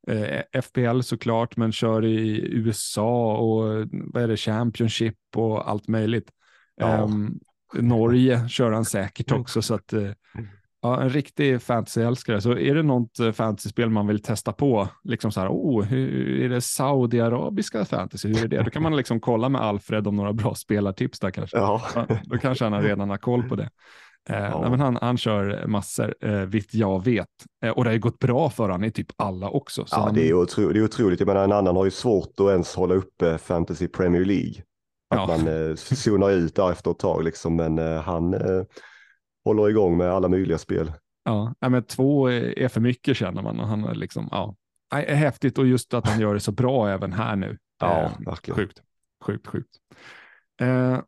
eh, 0.08 0.62
FPL 0.62 1.00
såklart, 1.00 1.56
men 1.56 1.72
kör 1.72 2.04
i 2.04 2.40
USA 2.52 3.36
och 3.36 3.86
vad 3.90 4.22
är 4.22 4.28
det, 4.28 4.36
Championship 4.36 5.16
och 5.36 5.70
allt 5.70 5.88
möjligt. 5.88 6.30
Ja. 6.76 6.86
Ehm, 6.88 7.38
Norge 7.74 8.48
kör 8.48 8.72
han 8.72 8.84
säkert 8.84 9.32
också, 9.32 9.62
så 9.62 9.74
att 9.74 9.92
eh, 9.92 10.10
ja, 10.82 11.02
en 11.02 11.10
riktig 11.10 11.62
fantasyälskare. 11.62 12.40
Så 12.40 12.58
är 12.58 12.74
det 12.74 12.82
något 12.82 13.18
eh, 13.18 13.32
fantasyspel 13.32 13.90
man 13.90 14.06
vill 14.06 14.22
testa 14.22 14.52
på, 14.52 14.88
liksom 15.04 15.32
så 15.32 15.40
här, 15.40 15.48
oh, 15.48 15.84
hur 15.84 16.40
är 16.40 16.48
det 16.48 16.60
saudiarabiska 16.60 17.84
fantasy, 17.84 18.28
hur 18.28 18.44
är 18.44 18.48
det? 18.48 18.62
Då 18.62 18.70
kan 18.70 18.82
man 18.82 18.96
liksom 18.96 19.20
kolla 19.20 19.48
med 19.48 19.60
Alfred 19.60 20.06
om 20.06 20.16
några 20.16 20.32
bra 20.32 20.54
spelartips 20.54 21.20
där 21.20 21.30
kanske. 21.30 21.56
Ja, 21.56 21.82
då 22.24 22.38
kanske 22.38 22.64
han 22.64 22.82
redan 22.82 23.10
har 23.10 23.18
koll 23.18 23.42
på 23.42 23.56
det. 23.56 23.70
Eh, 24.28 24.36
Ja. 24.36 24.60
nej, 24.60 24.70
men 24.70 24.80
han, 24.80 24.98
han 25.00 25.18
kör 25.18 25.66
massor, 25.66 26.14
eh, 26.20 26.32
vitt 26.32 26.74
jag 26.74 27.04
vet. 27.04 27.26
Eh, 27.64 27.70
och 27.70 27.84
det 27.84 27.90
har 27.90 27.94
ju 27.94 28.00
gått 28.00 28.18
bra 28.18 28.50
för 28.50 28.68
han 28.68 28.84
i 28.84 28.90
typ 28.90 29.06
alla 29.16 29.50
också. 29.50 29.86
Så 29.86 29.96
ja 29.96 30.02
han, 30.02 30.14
det, 30.14 30.28
är 30.28 30.34
otro, 30.34 30.72
det 30.72 30.78
är 30.78 30.84
otroligt. 30.84 31.20
Jag 31.20 31.26
menar, 31.26 31.44
en 31.44 31.52
annan 31.52 31.76
har 31.76 31.84
ju 31.84 31.90
svårt 31.90 32.40
att 32.40 32.50
ens 32.50 32.74
hålla 32.74 32.94
uppe 32.94 33.38
Fantasy 33.38 33.88
Premier 33.88 34.24
League. 34.24 34.54
Att 35.10 35.18
Ja. 35.18 35.26
man 35.26 35.48
eh, 35.70 35.74
zonar 35.76 36.30
ut 36.30 36.54
där 36.54 36.72
efter 36.72 36.90
ett 36.90 36.98
tag 36.98 37.24
liksom, 37.24 37.56
men 37.56 37.78
eh, 37.78 38.02
han 38.02 38.34
eh, 38.34 38.62
håller 39.44 39.68
igång 39.68 39.96
med 39.96 40.10
alla 40.10 40.28
möjliga 40.28 40.58
spel. 40.58 40.92
ja, 41.24 41.54
men 41.60 41.82
två 41.82 42.30
är 42.30 42.68
för 42.68 42.80
mycket 42.80 43.16
känner 43.16 43.42
man. 43.42 43.60
Och 43.60 43.66
han 43.68 43.84
är 43.84 43.94
liksom, 43.94 44.28
ja, 44.30 44.54
är 44.94 45.14
häftigt 45.14 45.58
och 45.58 45.66
just 45.66 45.94
att 45.94 46.08
han 46.08 46.20
gör 46.20 46.34
det 46.34 46.40
så 46.40 46.52
bra 46.52 46.88
även 46.90 47.12
här 47.12 47.36
nu. 47.36 47.58
Ja, 47.80 48.02
Eh, 48.02 48.10
verkligen. 48.26 48.56
Sjukt, 48.56 48.82
sjukt, 49.24 49.46
sjukt. 49.46 49.70
Eh, 50.60 51.00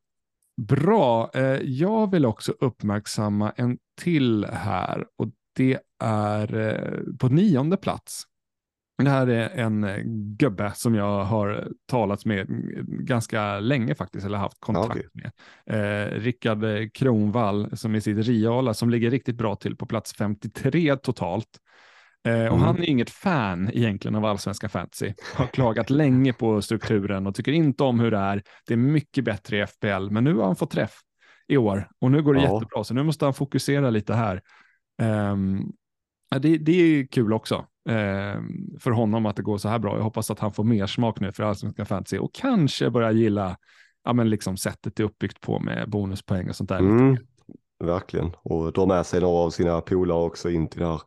bra, 0.63 1.31
eh, 1.35 1.43
jag 1.63 2.11
vill 2.11 2.27
också 2.27 2.53
uppmärksamma 2.61 3.51
en 3.57 3.79
till 4.01 4.45
här 4.45 5.07
och 5.17 5.29
det 5.57 5.79
är 6.05 7.03
på 7.19 7.29
nionde 7.29 7.77
plats. 7.77 8.23
Det 9.05 9.11
här 9.11 9.27
är 9.27 9.49
en 9.49 9.85
eh, 9.85 9.97
gubbe 10.39 10.73
som 10.75 10.95
jag 10.95 11.25
har 11.25 11.69
talat 11.89 12.25
med 12.25 12.47
ganska 12.87 13.61
länge 13.61 13.95
faktiskt, 13.95 14.27
eller 14.27 14.39
haft 14.39 14.61
kontakt 14.61 14.91
okej. 14.91 15.09
med. 15.13 15.33
Eh, 15.67 16.21
Rickard 16.21 16.65
Kronvall 16.95 17.77
som 17.77 17.95
i 17.95 18.01
sitt 18.01 18.27
Riala 18.27 18.75
som 18.75 18.91
ligger 18.91 19.11
riktigt 19.11 19.37
bra 19.37 19.57
till 19.57 19.77
på 19.77 19.87
plats 19.87 20.15
53 20.15 20.97
totalt. 20.97 21.49
Eh, 22.29 22.33
och 22.35 22.41
Mm. 22.47 22.61
han 22.61 22.79
är 22.79 22.89
inget 22.89 23.11
fan 23.11 23.71
egentligen 23.73 24.15
av 24.15 24.25
allsvenska 24.25 24.69
fantasy. 24.69 25.13
Har 25.35 25.47
klagat 25.53 25.91
länge 25.91 26.33
på 26.33 26.63
strukturen 26.63 27.27
och 27.27 27.35
tycker 27.35 27.53
inte 27.53 27.83
om 27.85 28.01
hur 28.01 28.11
det 28.11 28.19
är. 28.19 28.43
Det 28.67 28.73
är 28.75 28.79
mycket 28.79 29.25
bättre 29.25 29.59
i 29.59 29.67
FPL, 29.67 30.11
men 30.11 30.25
nu 30.25 30.35
har 30.35 30.45
han 30.45 30.57
fått 30.57 30.71
träff 30.71 30.95
i 31.49 31.57
år 31.57 31.89
och 32.01 32.11
nu 32.11 32.23
går 32.23 32.35
det 32.35 32.43
Ja. 32.43 32.55
jättebra, 32.55 32.85
så 32.85 32.95
nu 32.95 33.03
måste 33.03 33.25
han 33.25 33.35
fokusera 33.35 33.91
lite 33.91 34.15
här. 34.15 34.41
Ja, 36.31 36.39
det, 36.39 36.59
det 36.59 36.73
är 36.73 37.07
kul 37.07 37.33
också 37.33 37.67
för 38.81 38.91
honom 38.91 39.27
att 39.27 39.37
det 39.37 39.43
går 39.43 39.59
så 39.59 39.69
här 39.69 39.79
bra. 39.79 39.97
Jag 39.97 40.03
hoppas 40.03 40.31
att 40.31 40.39
han 40.39 40.53
får 40.53 40.65
mer 40.65 40.87
smak 40.87 41.21
nu 41.21 41.33
för 41.33 41.43
allsvenska 41.43 41.85
fantasy 41.85 42.19
och 42.19 42.35
kanske 42.35 42.91
börja 42.91 43.13
gilla 43.13 43.57
ja, 44.05 44.13
men 44.13 44.31
liksom 44.31 44.57
sättet 44.57 44.97
det 44.97 45.03
är 45.03 45.05
uppbyggt 45.05 45.41
på 45.41 45.59
med 45.61 45.91
bonuspoäng 45.91 46.49
och 46.49 46.57
sånt 46.57 46.69
där. 46.69 46.79
Mm, 46.79 47.17
verkligen. 47.85 48.33
Och 48.43 48.73
dra 48.73 48.87
med 48.87 49.07
sig 49.07 49.21
några 49.21 49.39
av 49.39 49.51
sina 49.51 49.81
polare 49.81 50.19
också 50.19 50.51
in 50.51 50.69
till 50.69 50.81
det 50.81 50.87
här 50.87 51.01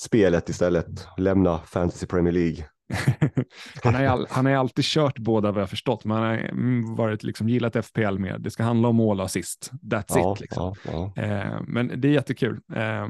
spelet 0.00 0.48
istället. 0.48 1.08
Lämna 1.16 1.58
Fantasy 1.58 2.06
Premier 2.06 2.32
League. 2.32 2.64
han, 3.82 3.94
har 3.94 4.04
all, 4.04 4.26
han 4.30 4.46
har 4.46 4.52
alltid 4.52 4.84
kört 4.84 5.18
båda 5.18 5.52
vad 5.52 5.62
jag 5.62 5.70
förstått, 5.70 6.04
men 6.04 6.16
han 6.16 6.26
har 6.26 6.36
mm, 6.36 6.94
varit 6.94 7.22
liksom 7.22 7.48
gillat 7.48 7.86
FPL 7.86 8.18
mer. 8.18 8.38
Det 8.38 8.50
ska 8.50 8.62
handla 8.62 8.88
om 8.88 8.96
mål 8.96 9.20
och 9.20 9.26
assist. 9.26 9.70
That's 9.82 10.04
Ja, 10.08 10.34
it. 10.34 10.40
Liksom. 10.40 10.74
ja, 10.84 11.12
ja. 11.16 11.22
Eh, 11.22 11.60
men 11.66 12.00
det 12.00 12.08
är 12.08 12.12
jättekul 12.12 12.60
eh, 12.74 13.06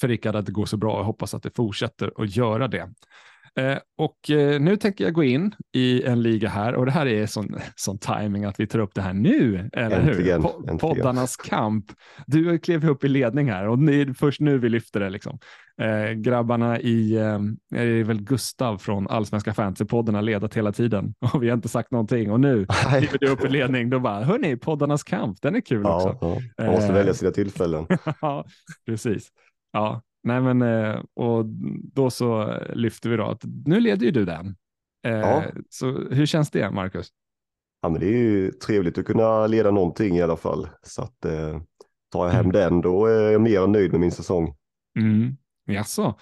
för 0.00 0.08
Rickard 0.08 0.36
att 0.36 0.46
det 0.46 0.52
går 0.52 0.66
så 0.66 0.76
bra 0.76 0.92
och 0.92 0.98
jag 1.00 1.04
hoppas 1.04 1.34
att 1.34 1.42
det 1.42 1.56
fortsätter 1.56 2.12
att 2.22 2.36
göra 2.36 2.68
det. 2.68 2.88
Eh, 3.56 3.78
och 3.98 4.30
eh, 4.30 4.60
nu 4.60 4.76
tänker 4.76 5.04
jag 5.04 5.14
gå 5.14 5.24
in 5.24 5.54
i 5.72 6.02
en 6.02 6.22
liga 6.22 6.48
här 6.48 6.74
och 6.74 6.86
det 6.86 6.92
här 6.92 7.06
är 7.06 7.26
sån, 7.26 7.56
sån 7.76 7.98
timing 7.98 8.44
att 8.44 8.60
vi 8.60 8.66
tar 8.66 8.78
upp 8.78 8.94
det 8.94 9.02
här 9.02 9.12
nu, 9.12 9.70
eller 9.72 10.00
Äntligen, 10.00 10.42
hur? 10.42 10.48
Po- 10.48 10.56
äntligen. 10.58 10.78
Poddarnas 10.78 11.36
kamp. 11.36 11.84
Du 12.26 12.58
klev 12.58 12.88
upp 12.90 13.04
i 13.04 13.08
ledning 13.08 13.50
här 13.50 13.68
och 13.68 13.78
är 13.78 14.12
först 14.14 14.40
nu 14.40 14.58
vi 14.58 14.68
lyfter 14.68 15.00
det. 15.00 15.10
Liksom. 15.10 15.38
Eh, 15.80 16.10
grabbarna 16.12 16.80
i, 16.80 17.14
eh, 17.16 17.38
är 17.80 18.04
väl 18.04 18.20
Gustav 18.22 18.78
från 18.78 19.08
Allsvenska 19.08 19.54
fantasypodden 19.54 20.14
har 20.14 20.22
ledat 20.22 20.54
hela 20.54 20.72
tiden 20.72 21.14
och 21.32 21.42
vi 21.42 21.48
har 21.48 21.56
inte 21.56 21.68
sagt 21.68 21.90
någonting 21.90 22.30
och 22.30 22.40
nu 22.40 22.66
kliver 22.88 23.18
du 23.20 23.28
upp 23.28 23.44
i 23.44 23.48
ledning. 23.48 23.90
Då 23.90 24.00
bara, 24.00 24.24
hörni, 24.24 24.56
poddarnas 24.56 25.02
kamp, 25.02 25.38
den 25.42 25.56
är 25.56 25.60
kul 25.60 25.86
också. 25.86 26.18
Ja, 26.20 26.38
ja. 26.56 26.64
Man 26.64 26.66
måste 26.74 26.88
Eh. 26.88 26.94
välja 26.94 27.14
sina 27.14 27.30
tillfällen. 27.30 27.86
Ja, 28.20 28.44
precis. 28.86 29.28
Ja, 29.78 30.02
nej 30.22 30.40
men 30.40 30.62
eh, 30.62 31.02
och 31.14 31.44
då 31.92 32.10
så 32.10 32.58
lyfter 32.74 33.10
vi 33.10 33.16
då 33.16 33.24
att 33.26 33.42
nu 33.66 33.80
leder 33.80 34.06
ju 34.06 34.10
du 34.12 34.24
den. 34.24 34.56
Eh, 35.06 35.12
Ja. 35.12 35.42
Så 35.70 35.90
hur 36.10 36.26
känns 36.26 36.50
det, 36.50 36.70
Marcus? 36.70 37.08
Ja, 37.80 37.88
men 37.88 38.00
det 38.00 38.06
är 38.06 38.18
ju 38.18 38.50
trevligt 38.52 38.98
att 38.98 39.04
kunna 39.04 39.46
leda 39.46 39.70
någonting 39.70 40.16
i 40.16 40.22
alla 40.22 40.36
fall. 40.36 40.68
Så 40.82 41.02
att 41.02 41.20
tar 42.12 42.26
jag 42.26 42.32
hem 42.32 42.40
Mm. 42.40 42.52
den, 42.52 42.80
då 42.80 43.06
är 43.06 43.30
jag 43.30 43.40
mer 43.40 43.64
än 43.64 43.72
nöjd 43.72 43.90
med 43.92 44.00
min 44.00 44.12
säsong. 44.12 44.56
Mm. 44.98 45.36
Jaså? 45.66 46.14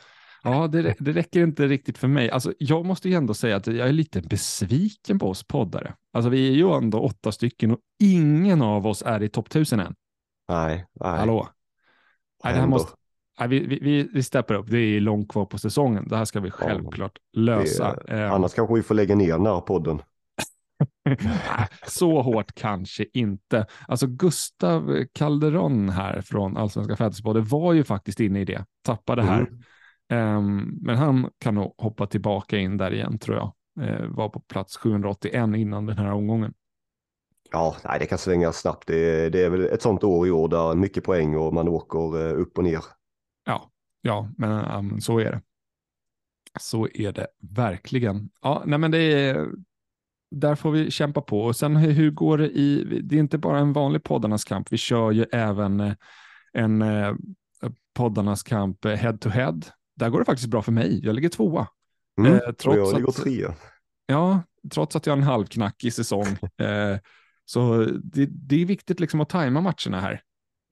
Ja, 0.42 0.66
det, 0.66 0.94
det 0.98 1.12
räcker 1.12 1.42
inte 1.42 1.66
riktigt 1.66 1.98
för 1.98 2.08
mig. 2.08 2.30
Alltså, 2.30 2.52
jag 2.58 2.84
måste 2.84 3.08
ju 3.08 3.14
ändå 3.14 3.34
säga 3.34 3.56
att 3.56 3.66
jag 3.66 3.88
är 3.88 3.92
lite 3.92 4.20
besviken 4.22 5.18
på 5.18 5.28
oss 5.30 5.44
poddare. 5.44 5.94
Alltså, 6.12 6.30
vi 6.30 6.48
är 6.48 6.52
ju 6.54 6.72
ändå 6.72 7.00
åtta 7.00 7.32
stycken 7.32 7.70
och 7.70 7.78
ingen 8.02 8.62
av 8.62 8.86
oss 8.86 9.02
är 9.06 9.22
i 9.22 9.28
topp 9.28 9.50
tusen 9.50 9.80
än. 9.80 9.94
Nej, 10.48 10.86
nej. 11.00 11.18
Hallå? 11.18 11.48
Nej, 12.44 12.52
det 12.54 12.60
här 12.60 12.66
måste, 12.66 12.92
vi, 13.48 13.78
vi, 13.82 14.08
vi 14.12 14.22
steppar 14.22 14.54
upp. 14.54 14.70
Det 14.70 14.78
är 14.78 15.00
långt 15.00 15.28
kvar 15.28 15.44
på 15.44 15.58
säsongen. 15.58 16.08
Det 16.08 16.16
här 16.16 16.24
ska 16.24 16.40
vi 16.40 16.50
självklart 16.50 17.18
lösa. 17.32 17.96
Det, 18.06 18.22
eh, 18.22 18.32
annars 18.32 18.54
kanske 18.54 18.74
vi 18.74 18.82
får 18.82 18.94
lägga 18.94 19.14
ner 19.14 19.32
den 19.32 19.46
här 19.46 19.60
podden. 19.60 20.02
så 21.86 22.22
hårt 22.22 22.54
kanske 22.54 23.06
inte. 23.12 23.66
Alltså 23.88 24.06
Gustav 24.06 25.04
Calderon 25.12 25.88
här 25.88 26.20
från 26.20 26.56
Allsvenska 26.56 26.96
Fantasypodden 26.96 27.44
var 27.44 27.72
ju 27.72 27.84
faktiskt 27.84 28.20
inne 28.20 28.40
i 28.40 28.44
det, 28.44 28.64
tappade 28.84 29.22
här. 29.22 29.40
Mm. 29.40 30.36
Um, 30.36 30.78
men 30.82 30.96
han 30.96 31.30
kan 31.38 31.54
nog 31.54 31.74
hoppa 31.78 32.06
tillbaka 32.06 32.58
in 32.58 32.76
där 32.76 32.94
igen 32.94 33.18
tror 33.18 33.36
jag. 33.36 33.52
Uh, 33.80 34.06
var 34.06 34.28
på 34.28 34.40
plats 34.40 34.76
781 34.76 35.34
innan 35.34 35.86
den 35.86 35.98
här 35.98 36.12
omgången. 36.12 36.54
Ja, 37.52 37.76
nej, 37.84 37.98
det 37.98 38.06
kan 38.06 38.18
svänga 38.18 38.52
snabbt. 38.52 38.86
Det, 38.86 39.30
det 39.30 39.44
är 39.44 39.50
väl 39.50 39.64
ett 39.64 39.82
sånt 39.82 40.04
år 40.04 40.26
i 40.26 40.30
år 40.30 40.48
där 40.48 40.74
mycket 40.74 41.04
poäng 41.04 41.36
och 41.36 41.54
man 41.54 41.68
åker 41.68 42.16
uh, 42.16 42.40
upp 42.40 42.58
och 42.58 42.64
ner. 42.64 42.82
Ja, 44.06 44.30
men 44.36 44.70
um, 44.70 45.00
så 45.00 45.18
är 45.20 45.30
det. 45.30 45.40
Så 46.60 46.88
är 46.94 47.12
det 47.12 47.26
verkligen. 47.40 48.30
Ja, 48.42 48.62
nej, 48.66 48.78
men 48.78 48.90
det 48.90 48.98
är, 48.98 49.48
där 50.30 50.54
får 50.54 50.70
vi 50.70 50.90
kämpa 50.90 51.20
på. 51.20 51.40
Och 51.40 51.56
sen 51.56 51.76
hur 51.76 52.10
går 52.10 52.38
det 52.38 52.50
i, 52.50 53.00
det 53.02 53.16
är 53.16 53.20
inte 53.20 53.38
bara 53.38 53.58
en 53.58 53.72
vanlig 53.72 54.02
poddarnas 54.02 54.44
kamp, 54.44 54.72
vi 54.72 54.76
kör 54.76 55.10
ju 55.10 55.26
även 55.32 55.80
eh, 55.80 55.94
en 56.52 56.82
eh, 56.82 57.14
poddarnas 57.94 58.42
kamp 58.42 58.84
head 58.84 59.18
to 59.20 59.28
head. 59.28 59.60
Där 59.96 60.10
går 60.10 60.18
det 60.18 60.24
faktiskt 60.24 60.48
bra 60.48 60.62
för 60.62 60.72
mig, 60.72 61.00
jag 61.04 61.14
ligger 61.14 61.28
tvåa. 61.28 61.68
Mm, 62.20 62.32
eh, 62.32 62.38
trots 62.38 62.76
jag 62.76 62.94
ligger 62.94 63.12
trea. 63.12 63.54
Ja, 64.06 64.42
trots 64.72 64.96
att 64.96 65.06
jag 65.06 65.12
har 65.12 65.18
en 65.18 65.22
halvknackig 65.22 65.92
säsong. 65.92 66.26
eh, 66.58 66.98
så 67.44 67.84
det, 67.84 68.26
det, 68.26 68.62
är 68.62 68.66
viktigt 68.66 69.00
liksom 69.00 69.20
att 69.20 69.28
tajma 69.28 69.60
matcherna 69.60 70.00
här. 70.00 70.20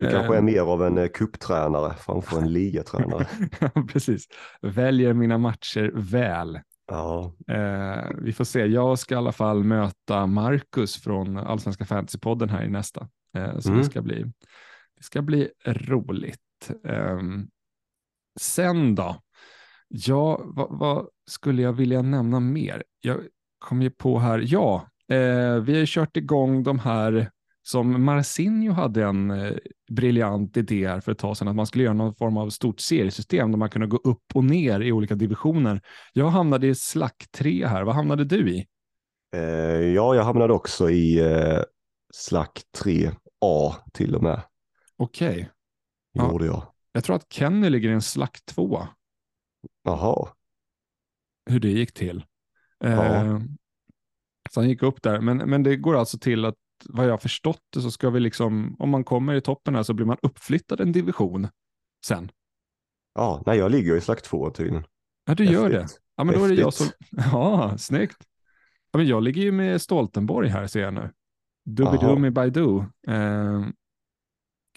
Du 0.05 0.11
kanske 0.11 0.37
är 0.37 0.43
mer 0.43 0.61
av 0.61 0.85
en 0.85 1.09
kupptränare 1.09 1.95
framför 1.95 2.39
en 2.39 2.53
ligatränare. 2.53 3.27
Precis, 3.89 4.27
väljer 4.63 5.13
mina 5.13 5.39
matcher 5.39 5.91
väl. 5.95 6.61
Ja. 6.87 7.35
Eh, 7.49 8.11
vi 8.19 8.33
får 8.33 8.45
se. 8.45 8.67
Jag 8.67 8.99
ska 8.99 9.15
i 9.15 9.19
alla 9.19 9.33
fall 9.33 9.65
möta 9.65 10.27
Marcus 10.27 10.97
från 11.03 11.37
Allsvenska 11.37 11.85
Fantasypodden 11.85 12.49
här 12.49 12.65
i 12.65 12.71
nästa. 12.71 13.09
Eh, 13.37 13.59
så 13.59 13.69
mm. 13.69 13.81
det, 13.81 13.85
ska 13.85 14.03
bli, 14.03 14.23
det 14.97 15.05
ska 15.05 15.23
bli 15.23 15.49
roligt. 15.67 16.71
Eh, 16.85 17.19
sen 18.41 18.95
då? 18.95 19.17
Ja, 19.89 20.41
vad, 20.45 20.79
vad, 20.79 21.09
skulle 21.31 21.63
jag 21.63 21.73
vilja 21.73 22.03
nämna 22.03 22.41
mer? 22.41 22.85
Jag 23.01 23.21
kom 23.59 23.83
ju 23.83 23.91
på 23.91 24.19
här, 24.19 24.45
ja, 24.47 24.89
eh, 25.09 25.55
vi 25.55 25.79
har 25.79 25.87
kört 25.87 26.17
igång 26.17 26.63
de 26.63 26.79
här 26.79 27.31
som 27.67 28.05
Marcinho 28.05 28.73
hade 28.73 29.05
en 29.05 29.31
eh, 29.31 29.53
briljant 29.91 30.57
idé 30.57 30.89
här 30.89 31.01
för 31.01 31.13
ett 31.13 31.19
tag 31.19 31.37
sedan, 31.37 31.49
att 31.49 31.57
man 31.57 31.67
skulle 31.67 31.85
göra 31.85 31.95
någon 31.95 32.15
form 32.15 32.37
av 32.37 32.51
stort 32.51 32.81
seriesystem 32.81 33.51
där 33.51 33.59
man 33.59 33.71
kunde 33.71 33.87
gå 33.87 33.97
upp 33.97 34.25
och 34.35 34.45
ner 34.45 34.81
i 34.81 34.93
olika 34.93 35.15
divisioner. 35.15 35.83
Jag 36.13 36.29
hamnade 36.29 36.67
i 36.67 36.75
slack 36.75 37.27
3 37.33 37.67
här, 37.67 37.83
vad 37.83 37.95
hamnade 37.95 38.25
du 38.25 38.51
i? 38.51 38.67
Eh, 39.37 39.41
ja, 39.95 40.15
jag 40.15 40.25
hamnade 40.25 40.53
också 40.53 40.91
i 40.91 41.19
eh, 41.19 41.63
slack 42.13 42.63
3A 42.79 43.75
till 43.93 44.15
och 44.15 44.23
med. 44.23 44.43
Okej. 44.97 45.51
Okay. 46.15 46.31
Gjorde 46.31 46.47
jag. 46.47 46.63
Jag 46.93 47.05
tror 47.05 47.17
att 47.17 47.33
Kenny 47.33 47.71
ligger 47.71 47.89
i 47.89 47.93
en 47.93 48.03
slack 48.03 48.41
2. 48.47 48.87
Jaha. 49.85 50.29
Hur 51.51 51.61
det 51.61 51.69
gick 51.69 51.95
till. 51.95 52.25
Ja. 52.79 53.05
Eh, 53.05 53.41
så 54.51 54.61
han 54.61 54.69
gick 54.69 54.83
upp 54.83 55.03
där, 55.03 55.21
men, 55.21 55.37
men 55.37 55.63
det 55.63 55.77
går 55.77 55.97
alltså 55.97 56.19
till 56.19 56.45
att 56.45 56.55
vad 56.89 57.07
jag 57.07 57.11
har 57.11 57.19
förstått 57.19 57.63
det 57.73 57.81
så 57.81 57.91
ska 57.91 58.11
vi 58.11 58.21
liksom, 58.21 58.77
om 58.79 58.91
man 58.91 59.05
kommer 59.05 59.35
i 59.35 59.41
toppen 59.41 59.75
här 59.75 59.83
så 59.83 59.95
blir 59.95 60.07
man 60.07 60.17
uppflyttad 60.23 60.81
en 60.81 60.93
division 60.93 61.49
sen. 62.07 62.31
Ja, 63.15 63.43
nej 63.47 63.59
jag 63.59 63.71
ligger 63.71 63.97
i 63.97 64.01
slack 64.01 64.23
två 64.23 64.51
tydligen. 64.51 64.85
Ja, 65.27 65.35
du 65.35 65.45
gör 65.45 65.71
det. 65.71 65.87
Ja, 66.17 66.25
men 66.25 66.35
då 66.35 66.45
är 66.45 66.49
det 66.49 66.55
jag 66.55 66.75
som, 66.75 66.87
ja, 67.11 67.79
snyggt. 67.79 68.17
Ja, 68.93 68.99
men 68.99 69.07
jag 69.07 69.23
ligger 69.23 69.43
ju 69.43 69.53
med 69.53 69.83
Stoltenborg 69.83 70.49
här 70.49 70.67
ser 70.67 70.81
jag 70.81 70.95
nu. 70.95 71.11
Doobidoomy 71.65 72.31
Baidu. 72.31 72.79
Eh, 73.07 73.67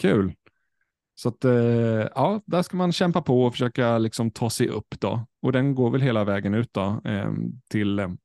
kul. 0.02 0.34
Så 1.16 1.30
att, 1.30 1.46
eh, 1.46 1.54
ja, 2.16 2.42
där 2.46 2.62
ska 2.62 2.78
man 2.78 2.92
kämpa 2.92 3.22
på 3.22 3.44
och 3.44 3.54
försöka 3.54 3.98
liksom 3.98 4.32
ta 4.32 4.50
sig 4.50 4.68
upp 4.68 5.00
då. 5.00 5.26
Och 5.42 5.52
den 5.52 5.76
går 5.76 5.92
väl 5.92 6.02
hela 6.02 6.24
vägen 6.24 6.54
ut 6.54 6.74
då 6.74 7.02
eh, 7.06 7.32
till 7.70 8.18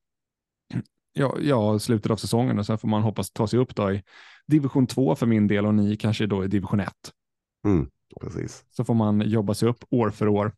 ja, 1.12 1.36
ja, 1.40 1.78
slutet 1.78 2.12
av 2.12 2.16
säsongen 2.16 2.58
och 2.58 2.66
sen 2.66 2.78
får 2.78 2.88
man 2.88 3.02
hoppas 3.02 3.30
ta 3.30 3.46
sig 3.46 3.58
upp 3.58 3.76
då 3.76 3.92
i 3.92 4.02
division 4.46 4.86
2 4.86 5.14
för 5.14 5.26
min 5.26 5.46
del 5.46 5.66
och 5.66 5.74
ni 5.74 5.96
kanske 5.96 6.26
då 6.26 6.44
i 6.44 6.48
division 6.48 6.80
1. 6.80 6.92
Mm, 7.66 7.88
precis. 8.20 8.64
Så 8.70 8.84
får 8.84 8.94
man 8.94 9.20
jobba 9.20 9.54
sig 9.54 9.68
upp 9.68 9.84
år 9.90 10.10
för 10.10 10.28
år. 10.28 10.52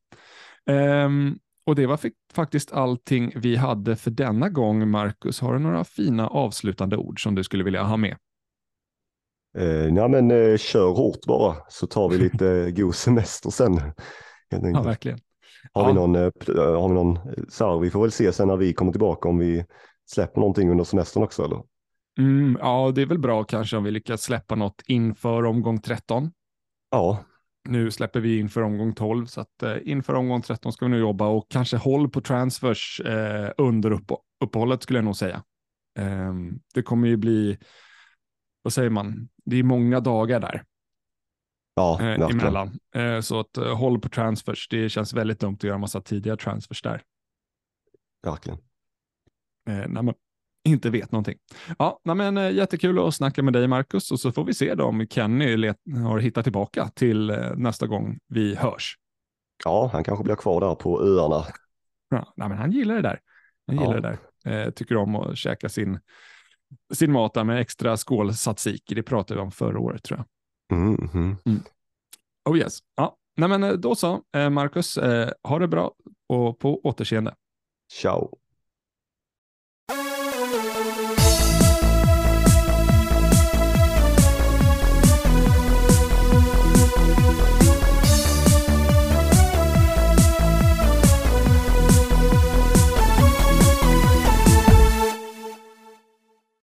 Um, 0.70 1.38
och 1.66 1.74
det 1.74 1.86
var 1.86 2.00
faktiskt 2.32 2.72
allting 2.72 3.32
vi 3.36 3.56
hade 3.56 3.96
för 3.96 4.10
denna 4.10 4.48
gång. 4.48 4.90
Marcus, 4.90 5.40
har 5.40 5.52
du 5.52 5.58
några 5.58 5.84
fina 5.84 6.28
avslutande 6.28 6.96
ord 6.96 7.22
som 7.22 7.34
du 7.34 7.44
skulle 7.44 7.64
vilja 7.64 7.82
ha 7.82 7.96
med? 7.96 8.16
Eh, 9.58 9.66
ja, 9.66 10.08
men 10.08 10.30
eh, 10.30 10.56
kör 10.56 10.88
hårt 10.88 11.20
bara 11.26 11.56
så 11.68 11.86
tar 11.86 12.08
vi 12.08 12.18
lite 12.18 12.70
god 12.76 12.94
semester 12.94 13.50
sen. 13.50 13.80
Ja, 14.48 14.82
verkligen. 14.82 15.18
Har, 15.72 15.82
ja. 15.82 15.88
Vi 15.88 15.94
någon, 15.94 16.14
eh, 16.14 16.32
har 16.56 16.88
vi 16.88 16.94
någon, 16.94 17.18
så 17.48 17.70
här, 17.70 17.78
vi 17.78 17.90
får 17.90 18.02
väl 18.02 18.12
se 18.12 18.32
sen 18.32 18.48
när 18.48 18.56
vi 18.56 18.72
kommer 18.72 18.92
tillbaka 18.92 19.28
om 19.28 19.38
vi 19.38 19.64
släpper 20.06 20.40
någonting 20.40 20.70
under 20.70 20.84
semestern 20.84 21.22
också 21.22 21.44
eller? 21.44 21.62
Mm, 22.18 22.58
ja, 22.60 22.92
det 22.94 23.02
är 23.02 23.06
väl 23.06 23.18
bra 23.18 23.44
kanske 23.44 23.76
om 23.76 23.84
vi 23.84 23.90
lyckas 23.90 24.22
släppa 24.22 24.54
något 24.54 24.82
inför 24.86 25.44
omgång 25.44 25.80
13. 25.80 26.30
Ja. 26.90 27.24
Nu 27.68 27.90
släpper 27.90 28.20
vi 28.20 28.38
inför 28.38 28.62
omgång 28.62 28.94
12, 28.94 29.26
så 29.26 29.40
att 29.40 29.62
eh, 29.62 29.76
inför 29.84 30.14
omgång 30.14 30.42
13 30.42 30.72
ska 30.72 30.84
vi 30.84 30.90
nu 30.90 30.98
jobba 30.98 31.26
och 31.26 31.46
kanske 31.50 31.76
håll 31.76 32.08
på 32.08 32.20
transfers 32.20 33.00
eh, 33.00 33.50
under 33.58 33.90
upp, 33.90 34.10
uppehållet 34.44 34.82
skulle 34.82 34.98
jag 34.98 35.04
nog 35.04 35.16
säga. 35.16 35.42
Eh, 35.98 36.34
det 36.74 36.82
kommer 36.82 37.08
ju 37.08 37.16
bli, 37.16 37.58
vad 38.62 38.72
säger 38.72 38.90
man, 38.90 39.28
det 39.44 39.56
är 39.56 39.62
många 39.62 40.00
dagar 40.00 40.40
där. 40.40 40.64
Ja, 41.74 42.00
eh, 42.00 42.30
emellan. 42.30 42.78
Eh, 42.94 43.20
så 43.20 43.40
att 43.40 43.56
eh, 43.56 43.76
håll 43.76 44.00
på 44.00 44.08
transfers, 44.08 44.68
det 44.68 44.88
känns 44.88 45.12
väldigt 45.12 45.40
dumt 45.40 45.54
att 45.54 45.64
göra 45.64 45.78
massa 45.78 46.00
tidiga 46.00 46.36
transfers 46.36 46.82
där. 46.82 47.02
Verkligen 48.22 48.58
när 49.66 50.02
man 50.02 50.14
inte 50.64 50.90
vet 50.90 51.12
någonting. 51.12 51.38
Ja, 51.78 52.00
men, 52.04 52.36
eh, 52.36 52.52
jättekul 52.52 52.98
att 52.98 53.14
snacka 53.14 53.42
med 53.42 53.52
dig 53.52 53.68
Marcus 53.68 54.10
och 54.10 54.20
så 54.20 54.32
får 54.32 54.44
vi 54.44 54.54
se 54.54 54.74
då 54.74 54.84
om 54.84 55.06
Kenny 55.10 55.72
har 56.06 56.18
hittat 56.18 56.44
tillbaka 56.44 56.88
till 56.88 57.30
eh, 57.30 57.56
nästa 57.56 57.86
gång 57.86 58.18
vi 58.28 58.54
hörs. 58.54 58.98
Ja, 59.64 59.90
han 59.92 60.04
kanske 60.04 60.24
blir 60.24 60.36
kvar 60.36 60.60
där 60.60 60.74
på 60.74 61.02
öarna. 61.02 61.44
Ja, 62.08 62.32
nej, 62.36 62.48
men 62.48 62.58
han 62.58 62.72
gillar 62.72 62.94
det 62.94 63.02
där. 63.02 63.20
Han 63.66 63.76
gillar 63.76 63.94
ja. 63.94 64.00
det 64.00 64.18
där. 64.44 64.66
Eh, 64.66 64.70
tycker 64.70 64.96
om 64.96 65.16
att 65.16 65.38
käka 65.38 65.68
sin, 65.68 66.00
sin 66.92 67.12
mat 67.12 67.34
där 67.34 67.44
med 67.44 67.60
extra 67.60 67.96
skål 67.96 68.34
tzatziki. 68.34 68.94
Det 68.94 69.02
pratade 69.02 69.40
vi 69.40 69.44
om 69.44 69.50
förra 69.50 69.78
året 69.78 70.02
tror 70.02 70.18
jag. 70.18 70.78
Mm, 70.78 71.10
mm. 71.14 71.36
Mm. 71.44 71.60
Oh 72.44 72.58
yes. 72.58 72.78
Ja, 72.96 73.16
nej, 73.36 73.48
men 73.48 73.62
eh, 73.62 73.72
då 73.72 73.94
så, 73.94 74.22
eh, 74.36 74.50
Marcus. 74.50 74.98
Eh, 74.98 75.30
ha 75.42 75.58
det 75.58 75.68
bra 75.68 75.92
och 76.28 76.58
på 76.58 76.80
återseende. 76.84 77.34
Ciao. 77.92 78.38